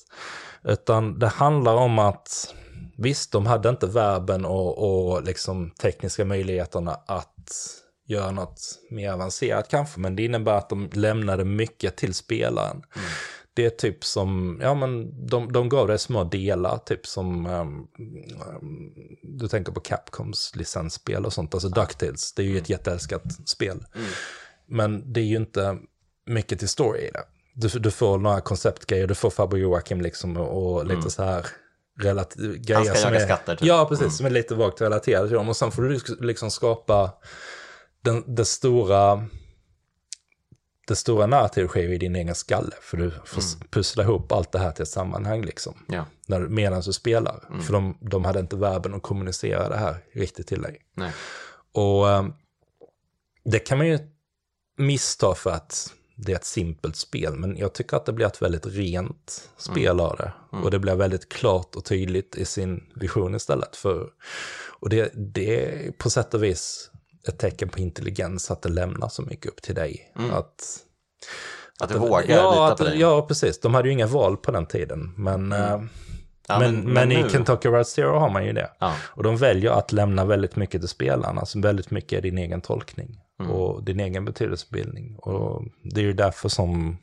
Utan 0.63 1.19
det 1.19 1.27
handlar 1.27 1.75
om 1.75 1.99
att 1.99 2.55
visst, 2.97 3.31
de 3.31 3.45
hade 3.45 3.69
inte 3.69 3.87
verben 3.87 4.45
och, 4.45 5.11
och 5.11 5.23
liksom 5.23 5.71
tekniska 5.71 6.25
möjligheterna 6.25 6.99
att 7.05 7.51
göra 8.11 8.31
något 8.31 8.61
mer 8.89 9.11
avancerat 9.11 9.69
kanske, 9.69 9.99
men 9.99 10.15
det 10.15 10.25
innebär 10.25 10.53
att 10.53 10.69
de 10.69 10.89
lämnade 10.93 11.45
mycket 11.45 11.97
till 11.97 12.13
spelaren. 12.13 12.83
Mm 12.95 13.07
det 13.53 13.65
är 13.65 13.69
typ 13.69 14.03
som, 14.05 14.59
ja 14.61 14.73
men 14.73 15.25
de, 15.27 15.51
de 15.51 15.69
gav 15.69 15.87
dig 15.87 15.99
små 15.99 16.23
delar, 16.23 16.77
typ 16.77 17.07
som, 17.07 17.45
um, 17.45 17.87
du 19.23 19.47
tänker 19.47 19.71
på 19.71 19.79
Capcoms 19.79 20.55
licensspel 20.55 21.25
och 21.25 21.33
sånt, 21.33 21.53
alltså 21.53 21.69
Ducktails, 21.69 22.33
det 22.33 22.41
är 22.41 22.45
ju 22.45 22.57
ett 22.57 22.69
mm. 22.69 22.77
jätteälskat 22.77 23.49
spel. 23.49 23.85
Mm. 23.95 24.07
Men 24.67 25.13
det 25.13 25.19
är 25.19 25.25
ju 25.25 25.35
inte 25.35 25.77
mycket 26.25 26.59
till 26.59 26.69
story 26.69 26.99
i 26.99 27.11
det. 27.11 27.23
Du, 27.53 27.79
du 27.79 27.91
får 27.91 28.17
några 28.17 28.41
konceptgrejer, 28.41 29.07
du 29.07 29.15
får 29.15 29.29
Fabio 29.29 29.59
Joakim 29.59 30.01
liksom 30.01 30.37
och, 30.37 30.73
och 30.73 30.83
lite 30.83 30.95
mm. 30.95 31.09
så 31.09 31.23
här 31.23 31.45
relat- 32.01 32.35
grejer 32.35 32.75
Han 32.75 32.85
ska 32.85 32.95
som 32.95 33.13
jaga 33.13 33.21
är, 33.21 33.25
skatter, 33.25 33.55
typ. 33.55 33.67
Ja, 33.67 33.85
precis, 33.89 34.01
Mm. 34.01 34.11
som 34.11 34.25
är 34.25 34.29
lite 34.29 34.55
vagt 34.55 34.81
relaterade 34.81 35.27
till 35.27 35.37
dem. 35.37 35.49
Och 35.49 35.57
sen 35.57 35.71
får 35.71 35.81
du 35.81 35.99
liksom 36.19 36.51
skapa 36.51 37.11
den, 38.01 38.35
det 38.35 38.45
stora 38.45 39.27
det 40.87 40.95
stora 40.95 41.25
narrativet 41.27 41.69
sker 41.69 41.93
i 41.93 41.97
din 41.97 42.15
egen 42.15 42.35
skalle, 42.35 42.75
för 42.81 42.97
du 42.97 43.11
får 43.25 43.41
Mm. 43.41 43.67
pussla 43.69 44.03
ihop 44.03 44.31
allt 44.31 44.51
det 44.51 44.59
här 44.59 44.71
till 44.71 44.83
ett 44.83 44.89
sammanhang 44.89 45.41
liksom. 45.41 45.85
Ja. 45.87 46.05
När, 46.27 46.39
medan 46.39 46.81
du 46.81 46.93
spelar. 46.93 47.45
Mm. 47.49 47.61
För 47.61 47.73
de, 47.73 47.97
de 48.01 48.25
hade 48.25 48.39
inte 48.39 48.55
verben 48.55 48.93
att 48.93 49.01
kommunicera 49.01 49.69
det 49.69 49.77
här 49.77 50.03
riktigt 50.13 50.47
till 50.47 50.61
dig. 50.61 50.81
Nej. 50.93 51.11
Och 51.71 52.09
eh, 52.09 52.25
det 53.43 53.59
kan 53.59 53.77
man 53.77 53.87
ju 53.87 53.99
missta 54.77 55.35
för 55.35 55.49
att 55.51 55.93
det 56.15 56.31
är 56.31 56.35
ett 56.35 56.45
simpelt 56.45 56.95
spel, 56.95 57.35
men 57.35 57.57
jag 57.57 57.73
tycker 57.73 57.97
att 57.97 58.05
det 58.05 58.13
blir 58.13 58.25
ett 58.25 58.41
väldigt 58.41 58.65
rent 58.65 59.49
spel 59.57 59.99
av 59.99 60.17
det. 60.17 60.33
Mm. 60.53 60.63
Och 60.63 60.71
det 60.71 60.79
blir 60.79 60.95
väldigt 60.95 61.29
klart 61.29 61.75
och 61.75 61.85
tydligt 61.85 62.35
i 62.35 62.45
sin 62.45 62.83
vision 62.95 63.35
istället. 63.35 63.75
För, 63.75 64.09
och 64.79 64.89
det, 64.89 65.11
det 65.15 65.65
är 65.65 65.91
på 65.91 66.09
sätt 66.09 66.33
och 66.33 66.43
vis 66.43 66.90
ett 67.27 67.37
tecken 67.39 67.69
på 67.69 67.79
intelligens 67.79 68.51
att 68.51 68.61
det 68.61 68.69
lämnar 68.69 69.09
så 69.09 69.21
mycket 69.21 69.45
upp 69.51 69.61
till 69.61 69.75
dig. 69.75 70.11
Mm. 70.19 70.31
Att, 70.33 70.63
Att 71.79 71.89
du 71.89 71.97
vågar 71.99 72.25
ja, 72.29 72.51
lita 72.51 72.65
att, 72.65 72.77
på 72.77 72.83
dig. 72.83 72.99
Ja, 72.99 73.21
precis. 73.27 73.59
De 73.59 73.73
hade 73.73 73.87
ju 73.87 73.93
inga 73.93 74.07
val 74.07 74.37
på 74.37 74.51
den 74.51 74.65
tiden. 74.65 75.13
Men, 75.17 75.51
Mm. 75.53 75.73
eh, 75.73 75.81
Ja, 76.47 76.59
men, 76.59 76.93
men, 76.93 77.09
nu- 77.09 77.19
i 77.25 77.29
Kentucky 77.29 77.69
Route 77.69 77.89
Zero 77.89 78.19
har 78.19 78.29
man 78.29 78.45
ju 78.45 78.53
det. 78.53 78.71
Ja. 78.79 78.93
Och 79.01 79.23
de 79.23 79.37
väljer 79.37 79.71
att 79.71 79.91
lämna 79.91 80.25
väldigt 80.25 80.55
mycket 80.55 80.81
till 80.81 80.89
spelarna, 80.89 81.39
alltså 81.41 81.59
väldigt 81.59 81.91
mycket 81.91 82.17
är 82.17 82.21
din 82.21 82.37
egen 82.37 82.61
tolkning 82.61 83.19
Mm. 83.39 83.51
och 83.51 83.83
din 83.83 83.99
egen 83.99 84.25
betydelsebildning. 84.25 85.15
Och 85.19 85.63
det 85.83 86.01
är 86.01 86.05
ju 86.05 86.13
därför 86.13 86.49
som 86.49 86.97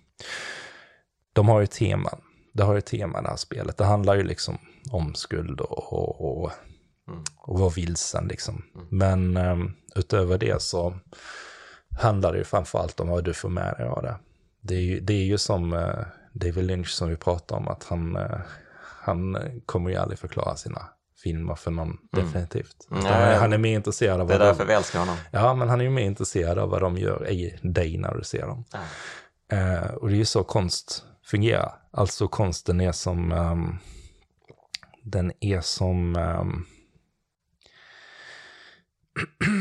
de 1.32 1.48
har 1.48 1.60
ju 1.60 1.66
teman. 1.66 2.20
Det 2.54 2.62
har 2.62 2.74
ju 2.74 2.80
tema 2.80 3.22
det 3.22 3.28
här 3.28 3.36
spelet. 3.36 3.76
Det 3.76 3.84
handlar 3.84 4.14
ju 4.14 4.22
liksom 4.22 4.58
om 4.90 5.14
skuld 5.14 5.60
och, 5.60 5.92
och, 5.92 6.42
och, 6.42 6.50
Mm. 7.08 7.22
och 7.38 7.58
vara 7.58 7.70
vilsen 7.70 8.28
liksom. 8.28 8.62
Mm. 8.74 8.86
Men 8.90 9.36
um, 9.50 9.74
utöver 9.98 10.38
det 10.38 10.62
så 10.62 10.98
handlar 11.98 12.32
det 12.32 12.38
ju 12.38 12.44
framförallt 12.44 13.00
om 13.00 13.08
vad 13.08 13.24
du 13.24 13.34
får 13.34 13.48
med 13.48 13.74
dig 13.78 13.86
av 13.88 14.02
det. 14.02 14.16
Det 14.60 14.74
är 14.74 14.80
ju, 14.80 15.00
det 15.00 15.12
är 15.12 15.24
ju 15.24 15.38
som 15.38 15.72
uh, 15.72 15.98
David 16.32 16.64
Lynch 16.64 16.88
som 16.88 17.08
vi 17.08 17.16
pratade 17.16 17.60
om, 17.60 17.68
att 17.68 17.84
han, 17.84 18.16
uh, 18.16 18.40
han 18.80 19.36
eh, 19.36 19.42
kommer 19.66 19.90
ju 19.90 19.96
aldrig 19.96 20.18
förklara 20.18 20.56
sina 20.56 20.82
filmer 21.22 21.54
för 21.54 21.70
någon, 21.70 21.88
Mm. 21.88 22.26
definitivt. 22.26 22.76
Utan 22.90 23.02
han- 23.06 23.38
Han 23.38 23.52
är 23.52 23.58
mer 23.58 23.74
intresserad 23.74 24.20
av 24.20 24.28
Det 24.28 24.34
är 24.34 24.38
vad 24.38 24.48
därför 24.48 24.64
de, 24.64 24.68
vi 24.68 24.74
älskar 24.74 24.98
honom. 24.98 25.16
Ja, 25.30 25.54
men 25.54 25.68
han 25.68 25.80
är 25.80 25.84
ju 25.84 25.90
mer 25.90 26.02
intresserad 26.04 26.58
av 26.58 26.70
vad 26.70 26.80
de 26.80 26.96
gör 26.98 27.28
i 27.30 27.58
dig 27.62 27.98
när 27.98 28.14
du 28.14 28.24
ser 28.24 28.46
dem. 28.46 28.64
Ja. 28.72 28.78
Eh, 29.56 29.90
och 29.94 30.08
det 30.08 30.14
är 30.14 30.18
ju 30.18 30.24
så 30.24 30.44
konst 30.44 31.04
fungerar. 31.24 31.72
Alltså 31.90 32.28
konsten 32.28 32.80
är 32.80 32.92
som, 32.92 33.32
ehm, 33.32 33.78
den 35.02 35.32
är 35.40 35.60
som, 35.60 36.16
ehm, 36.16 36.64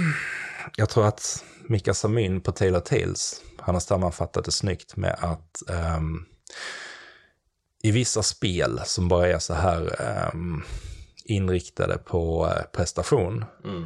jag 0.76 0.90
tror 0.90 1.08
att 1.08 1.44
Mika 1.68 1.94
Samin 1.94 2.42
på 2.42 2.52
Taylor 2.52 2.80
Tales, 2.80 3.42
han 3.60 3.76
har 3.76 3.80
sammanfattat 3.80 4.46
det 4.46 4.52
snyggt 4.52 4.96
med 4.96 5.16
att 5.20 5.70
ehm, 5.70 6.26
i 7.84 7.92
vissa 7.92 8.24
spel 8.24 8.82
som 8.86 9.08
bara 9.08 9.28
är 9.28 9.40
så 9.40 9.54
här 9.54 10.02
ehm, 10.02 10.64
inriktade 11.26 11.98
på 11.98 12.48
eh, 12.56 12.64
prestation, 12.72 13.46
Mm. 13.66 13.86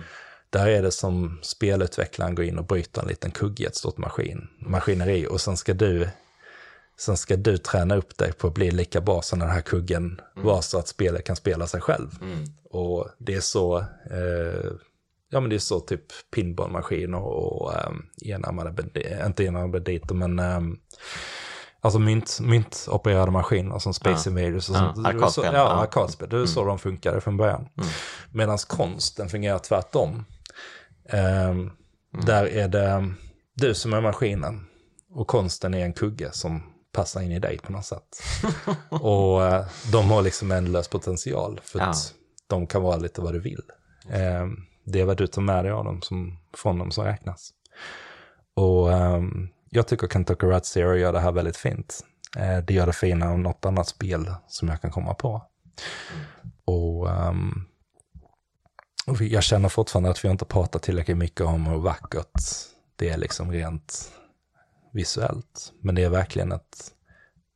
där 0.49 0.67
är 0.67 0.81
det 0.81 0.91
som 0.91 1.39
spelutvecklaren 1.41 2.35
går 2.35 2.45
in 2.45 2.57
och 2.57 2.65
bryter 2.65 3.01
en 3.01 3.07
liten 3.07 3.31
kugge 3.31 3.63
i 3.63 3.67
ett 3.67 3.75
stort 3.75 3.97
maskin, 3.97 4.47
maskineri 4.59 5.27
och 5.27 5.41
sen 5.41 5.57
ska 5.57 5.73
du 5.73 6.09
Sen 6.97 7.17
ska 7.17 7.35
du 7.35 7.57
träna 7.57 7.95
upp 7.95 8.17
dig 8.17 8.33
på 8.33 8.47
att 8.47 8.53
bli 8.53 8.71
lika 8.71 9.01
bra 9.01 9.21
som 9.21 9.39
den 9.39 9.49
här 9.49 9.61
kuggen 9.61 10.21
var 10.35 10.61
så 10.61 10.77
att 10.79 10.87
spelet 10.87 11.25
kan 11.25 11.35
spela 11.35 11.67
sig 11.67 11.81
själv. 11.81 12.09
Mm. 12.21 12.43
Och 12.69 13.07
det 13.17 13.35
är 13.35 13.41
så, 13.41 13.79
eh, 14.11 14.71
ja 15.31 15.39
men 15.39 15.49
det 15.49 15.55
är 15.55 15.59
så 15.59 15.79
typ 15.79 16.03
pinballmaskin 16.35 17.13
och, 17.13 17.73
eh, 17.73 17.91
enarmade 18.25 18.83
inte 19.25 19.43
enarmade 19.43 19.71
banditer 19.71 20.15
men 20.15 20.39
eh, 20.39 20.59
alltså 21.81 21.99
mynt, 21.99 22.37
myntopererade 22.41 23.31
maskiner 23.31 23.79
som 23.79 23.93
Space 23.93 24.29
Ja. 24.29 24.39
Invaders 24.39 24.69
och 24.69 24.75
Ja, 24.75 24.79
sånt. 24.93 25.03
Det 25.03 25.09
är 25.09 25.13
så- 25.13 25.17
arkadspel. 25.17 25.45
Ja, 25.45 25.51
Ja. 25.53 25.67
arkadspel. 25.69 26.29
Det 26.29 26.37
är 26.41 26.45
så 26.45 26.65
de 26.65 26.79
funkade 26.79 27.21
från 27.21 27.37
början. 27.37 27.61
Mm. 27.77 27.89
Medan 28.31 28.57
konsten 28.67 29.29
fungerar 29.29 29.59
tvärtom. 29.59 30.25
Ehm, 31.09 31.71
Där 32.25 32.45
är 32.45 32.67
det 32.67 33.13
du 33.55 33.73
som 33.73 33.93
är 33.93 34.01
maskinen 34.01 34.65
och 35.13 35.27
konsten 35.27 35.73
är 35.73 35.85
en 35.85 35.93
kugge 35.93 36.29
som 36.31 36.63
passar 36.93 37.21
in 37.21 37.31
i 37.31 37.39
dig 37.39 37.57
på 37.57 37.71
något 37.71 37.85
sätt. 37.85 38.21
och 38.89 39.45
eh, 39.45 39.65
de 39.91 40.09
har 40.11 40.21
liksom 40.21 40.51
ändlös 40.51 40.87
potential 40.87 41.59
för 41.63 41.79
Ja. 41.79 41.85
att 41.85 42.13
de 42.47 42.67
kan 42.67 42.81
vara 42.81 42.97
lite 42.97 43.21
vad 43.21 43.33
du 43.33 43.39
vill. 43.39 43.61
Ehm, 44.09 44.55
det 44.83 44.99
är 44.99 45.05
vad 45.05 45.17
du 45.17 45.27
tar 45.27 45.41
med 45.41 45.65
dig 45.65 45.71
av 45.71 45.85
dem 45.85 46.01
som, 46.01 46.37
från 46.57 46.79
dem 46.79 46.91
som 46.91 47.03
räknas. 47.03 47.53
Och 48.53 48.89
um, 48.89 49.49
jag 49.69 49.87
tycker 49.87 50.07
Kentucky 50.07 50.47
Route 50.47 50.67
Zero 50.67 50.95
gör 50.95 51.13
det 51.13 51.19
här 51.19 51.31
väldigt 51.31 51.57
fint. 51.57 52.05
Eh, 52.37 52.57
det 52.57 52.73
gör 52.73 52.85
det 52.85 52.93
finare 52.93 53.33
än 53.33 53.43
något 53.43 53.65
annat 53.65 53.87
spel 53.87 54.33
som 54.47 54.67
jag 54.67 54.81
kan 54.81 54.91
komma 54.91 55.13
på. 55.13 55.41
Och, 56.65 57.07
um, 57.07 57.67
och 59.07 59.21
jag 59.21 59.43
känner 59.43 59.69
fortfarande 59.69 60.09
att 60.09 60.25
vi 60.25 60.29
inte 60.29 60.45
pratar 60.45 60.79
tillräckligt 60.79 61.17
mycket 61.17 61.41
om 61.41 61.65
hur 61.65 61.79
vackert 61.79 62.41
det 62.95 63.09
är 63.09 63.17
liksom 63.17 63.51
rent 63.51 64.11
visuellt. 64.93 65.73
Men 65.81 65.95
det 65.95 66.03
är 66.03 66.09
verkligen 66.09 66.51
ett 66.51 66.91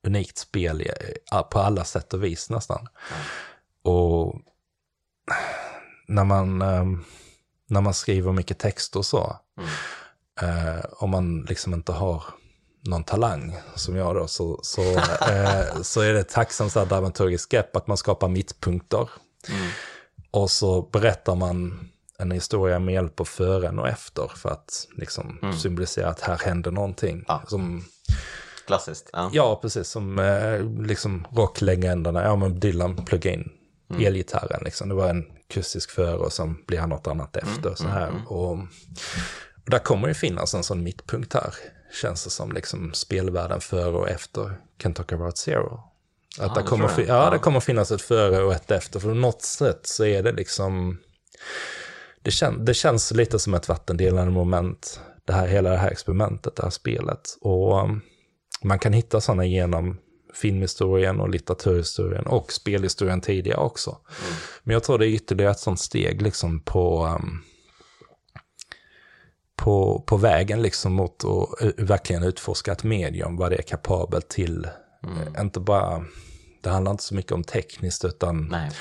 unikt 0.07 0.37
spel 0.37 0.91
på 1.51 1.59
alla 1.59 1.83
sätt 1.83 2.13
och 2.13 2.23
vis 2.23 2.49
nästan. 2.49 2.87
Och 3.83 4.35
när 6.07 6.23
man, 6.23 6.61
ehm, 6.61 7.03
när 7.69 7.81
man 7.81 7.93
skriver 7.93 8.31
mycket 8.31 8.59
text 8.59 8.95
och 8.95 9.05
så, 9.05 9.35
Mm. 9.57 9.69
eh, 10.77 10.85
om 10.91 11.09
man 11.09 11.41
liksom 11.41 11.73
inte 11.73 11.91
har 11.91 12.23
någon 12.87 13.03
talang 13.03 13.57
som 13.75 13.95
jag 13.95 14.15
då, 14.15 14.27
så, 14.27 14.59
så, 14.63 14.81
eh, 15.31 15.81
så 15.81 16.01
är 16.01 16.13
det 16.13 16.23
tacksamt 16.23 16.71
så 16.71 16.79
här 16.79 16.85
dramaturgiskt 16.85 17.51
grepp 17.51 17.75
att 17.75 17.87
man 17.87 17.97
skapar 17.97 18.27
mittpunkter. 18.27 19.09
Mm. 19.49 19.67
Och 20.31 20.51
så 20.51 20.81
berättar 20.81 21.35
man 21.35 21.89
en 22.19 22.31
historia 22.31 22.79
med 22.79 22.93
hjälp 22.93 23.19
av 23.19 23.25
fören 23.25 23.79
och 23.79 23.87
efter 23.87 24.31
för 24.35 24.49
att 24.49 24.87
liksom 24.97 25.39
Mm. 25.41 25.57
symbolisera 25.57 26.09
att 26.09 26.21
här 26.21 26.37
händer 26.37 26.71
någonting. 26.71 27.25
Ja. 27.27 27.43
Som, 27.47 27.85
Klassiskt. 28.67 29.09
Ja. 29.13 29.29
ja, 29.33 29.59
precis 29.61 29.87
som 29.89 30.19
eh, 30.19 30.59
liksom 30.85 31.27
rocklegenderna, 31.31 32.23
ja 32.23 32.35
men 32.35 32.59
Dylan 32.59 33.05
plugga 33.05 33.31
in 33.33 33.51
Mm. 33.95 34.07
elgitarren 34.07 34.61
liksom. 34.65 34.89
Det 34.89 34.95
var 34.95 35.09
en 35.09 35.25
akustisk 35.49 35.91
före 35.91 36.17
och 36.17 36.33
sen 36.33 36.57
blir 36.67 36.79
han 36.79 36.89
något 36.89 37.07
annat 37.07 37.35
efter. 37.35 37.75
så 37.75 37.87
här. 37.87 38.11
Och, 38.27 38.51
och 38.51 39.71
där 39.71 39.79
kommer 39.79 40.07
ju 40.07 40.13
finnas 40.13 40.53
en 40.53 40.63
sån 40.63 40.83
mittpunkt 40.83 41.33
här, 41.33 41.53
känns 42.01 42.23
det 42.23 42.29
som, 42.29 42.51
liksom 42.51 42.93
spelvärlden 42.93 43.61
före 43.61 43.97
och 43.97 44.09
efter 44.09 44.57
Kentucky 44.81 45.15
Route 45.15 45.39
Zero. 45.39 45.83
Att 46.39 46.47
Ja, 46.47 46.53
det, 46.53 46.61
det 46.61 46.67
kommer, 46.67 46.89
ja, 46.97 47.03
Ja. 47.07 47.29
det 47.29 47.37
kommer 47.39 47.59
finnas 47.59 47.91
ett 47.91 48.01
före 48.01 48.43
och 48.43 48.53
ett 48.53 48.71
efter. 48.71 48.99
För 48.99 49.09
på 49.09 49.15
något 49.15 49.41
sätt 49.41 49.79
så 49.83 50.05
är 50.05 50.23
det 50.23 50.31
liksom... 50.31 50.97
Det, 52.21 52.31
kän, 52.31 52.65
det 52.65 52.73
känns 52.73 53.11
lite 53.11 53.39
som 53.39 53.53
ett 53.53 53.69
vattendelande 53.69 54.31
moment, 54.31 54.99
det 55.25 55.33
här, 55.33 55.47
hela 55.47 55.69
det 55.69 55.77
här 55.77 55.91
experimentet, 55.91 56.55
det 56.55 56.63
här 56.63 56.69
spelet. 56.69 57.37
Och 57.41 57.83
um, 57.83 58.01
man 58.63 58.79
kan 58.79 58.93
hitta 58.93 59.21
sådana 59.21 59.45
genom 59.45 59.97
filmhistorien 60.35 61.19
och 61.19 61.29
litteraturhistorien 61.29 62.25
och 62.25 62.51
spelhistorien 62.51 63.21
tidigare 63.21 63.59
också. 63.59 63.97
Men 64.63 64.73
jag 64.73 64.83
tror 64.83 64.97
det 64.97 65.07
är 65.07 65.09
ytterligare 65.09 65.51
ett 65.51 65.59
sånt 65.59 65.79
steg 65.79 66.21
liksom 66.21 66.59
på, 66.59 67.05
um, 67.05 67.43
på, 69.55 70.03
på 70.07 70.17
vägen 70.17 70.61
liksom 70.61 70.93
mot 70.93 71.23
att 71.25 71.61
verkligen 71.77 72.23
utforska 72.23 72.71
ett 72.71 72.83
medium, 72.83 73.37
vad 73.37 73.51
det 73.51 73.57
är 73.57 73.61
kapabelt 73.61 74.29
till. 74.29 74.67
Mm. 75.03 75.41
Inte 75.45 75.59
bara, 75.59 76.05
det 76.61 76.69
handlar 76.69 76.91
inte 76.91 77.03
så 77.03 77.15
mycket 77.15 77.31
om 77.31 77.43
tekniskt 77.43 78.05
utan, 78.05 78.47
Nej, 78.51 78.71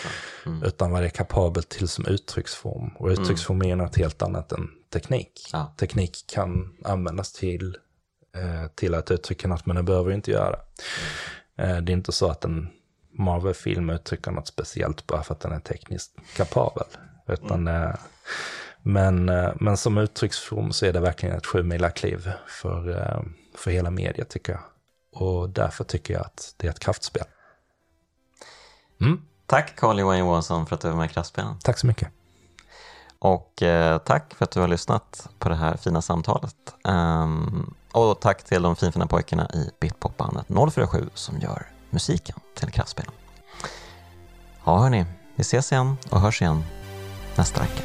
mm. 0.46 0.62
utan 0.62 0.90
vad 0.90 1.02
det 1.02 1.06
är 1.06 1.10
kapabelt 1.10 1.68
till 1.68 1.88
som 1.88 2.06
uttrycksform. 2.06 2.88
Och 2.88 3.08
uttrycksform 3.08 3.62
är 3.62 3.76
något 3.76 3.96
helt 3.96 4.22
annat 4.22 4.52
än 4.52 4.70
teknik. 4.92 5.50
Ja. 5.52 5.74
Teknik 5.78 6.24
kan 6.26 6.76
användas 6.84 7.32
till, 7.32 7.76
eh, 8.36 8.70
till 8.74 8.94
att 8.94 9.10
uttrycka 9.10 9.48
något, 9.48 9.66
men 9.66 9.76
det 9.76 9.82
behöver 9.82 10.10
ju 10.10 10.16
inte 10.16 10.30
göra 10.30 10.56
det. 11.56 11.62
Eh, 11.62 11.76
det 11.76 11.92
är 11.92 11.94
inte 11.94 12.12
så 12.12 12.30
att 12.30 12.44
en 12.44 12.68
Marvel-film 13.18 13.90
uttrycker 13.90 14.30
något 14.30 14.46
speciellt 14.46 15.06
bara 15.06 15.22
för 15.22 15.34
att 15.34 15.40
den 15.40 15.52
är 15.52 15.60
tekniskt 15.60 16.16
kapabel. 16.36 16.86
Utan, 17.28 17.68
eh, 17.68 17.94
men, 18.82 19.28
eh, 19.28 19.52
men 19.60 19.76
som 19.76 19.98
uttrycksform 19.98 20.72
så 20.72 20.86
är 20.86 20.92
det 20.92 21.00
verkligen 21.00 21.36
ett 21.36 21.46
sjumilakliv 21.46 22.30
för, 22.46 23.24
för 23.56 23.70
hela 23.70 23.90
mediet 23.90 24.28
tycker 24.28 24.52
jag. 24.52 24.62
Och 25.12 25.50
därför 25.50 25.84
tycker 25.84 26.14
jag 26.14 26.22
att 26.22 26.54
det 26.56 26.66
är 26.66 26.70
ett 26.70 26.80
kraftspel. 26.80 27.24
Mm, 29.00 29.22
Tack 29.46 29.76
Carl-Johan 29.76 30.18
Johansson 30.18 30.66
för 30.66 30.74
att 30.74 30.80
du 30.80 30.88
var 30.88 30.96
med 30.96 31.10
i 31.10 31.12
Kraftspelen. 31.12 31.58
tack 31.62 31.78
så 31.78 31.86
mycket. 31.86 32.08
Och 33.24 33.62
eh, 33.62 33.98
tack 33.98 34.34
för 34.34 34.44
att 34.44 34.50
du 34.50 34.60
har 34.60 34.68
lyssnat 34.68 35.28
på 35.38 35.48
det 35.48 35.54
här 35.54 35.76
fina 35.76 36.02
samtalet. 36.02 36.56
Ehm, 36.84 37.74
och 37.92 38.20
tack 38.20 38.44
till 38.44 38.62
de 38.62 38.76
finfina 38.76 39.06
pojkarna 39.06 39.50
i 39.54 39.70
Bitpopbandet 39.80 40.46
047 40.72 41.08
som 41.14 41.38
gör 41.38 41.66
musiken 41.90 42.36
till 42.54 42.70
Kraftspelen. 42.70 43.12
Ja 44.64 44.78
hörni, 44.78 45.04
vi 45.34 45.40
ses 45.40 45.72
igen 45.72 45.96
och 46.10 46.20
hörs 46.20 46.42
igen 46.42 46.64
nästa 47.36 47.60
vecka. 47.60 47.82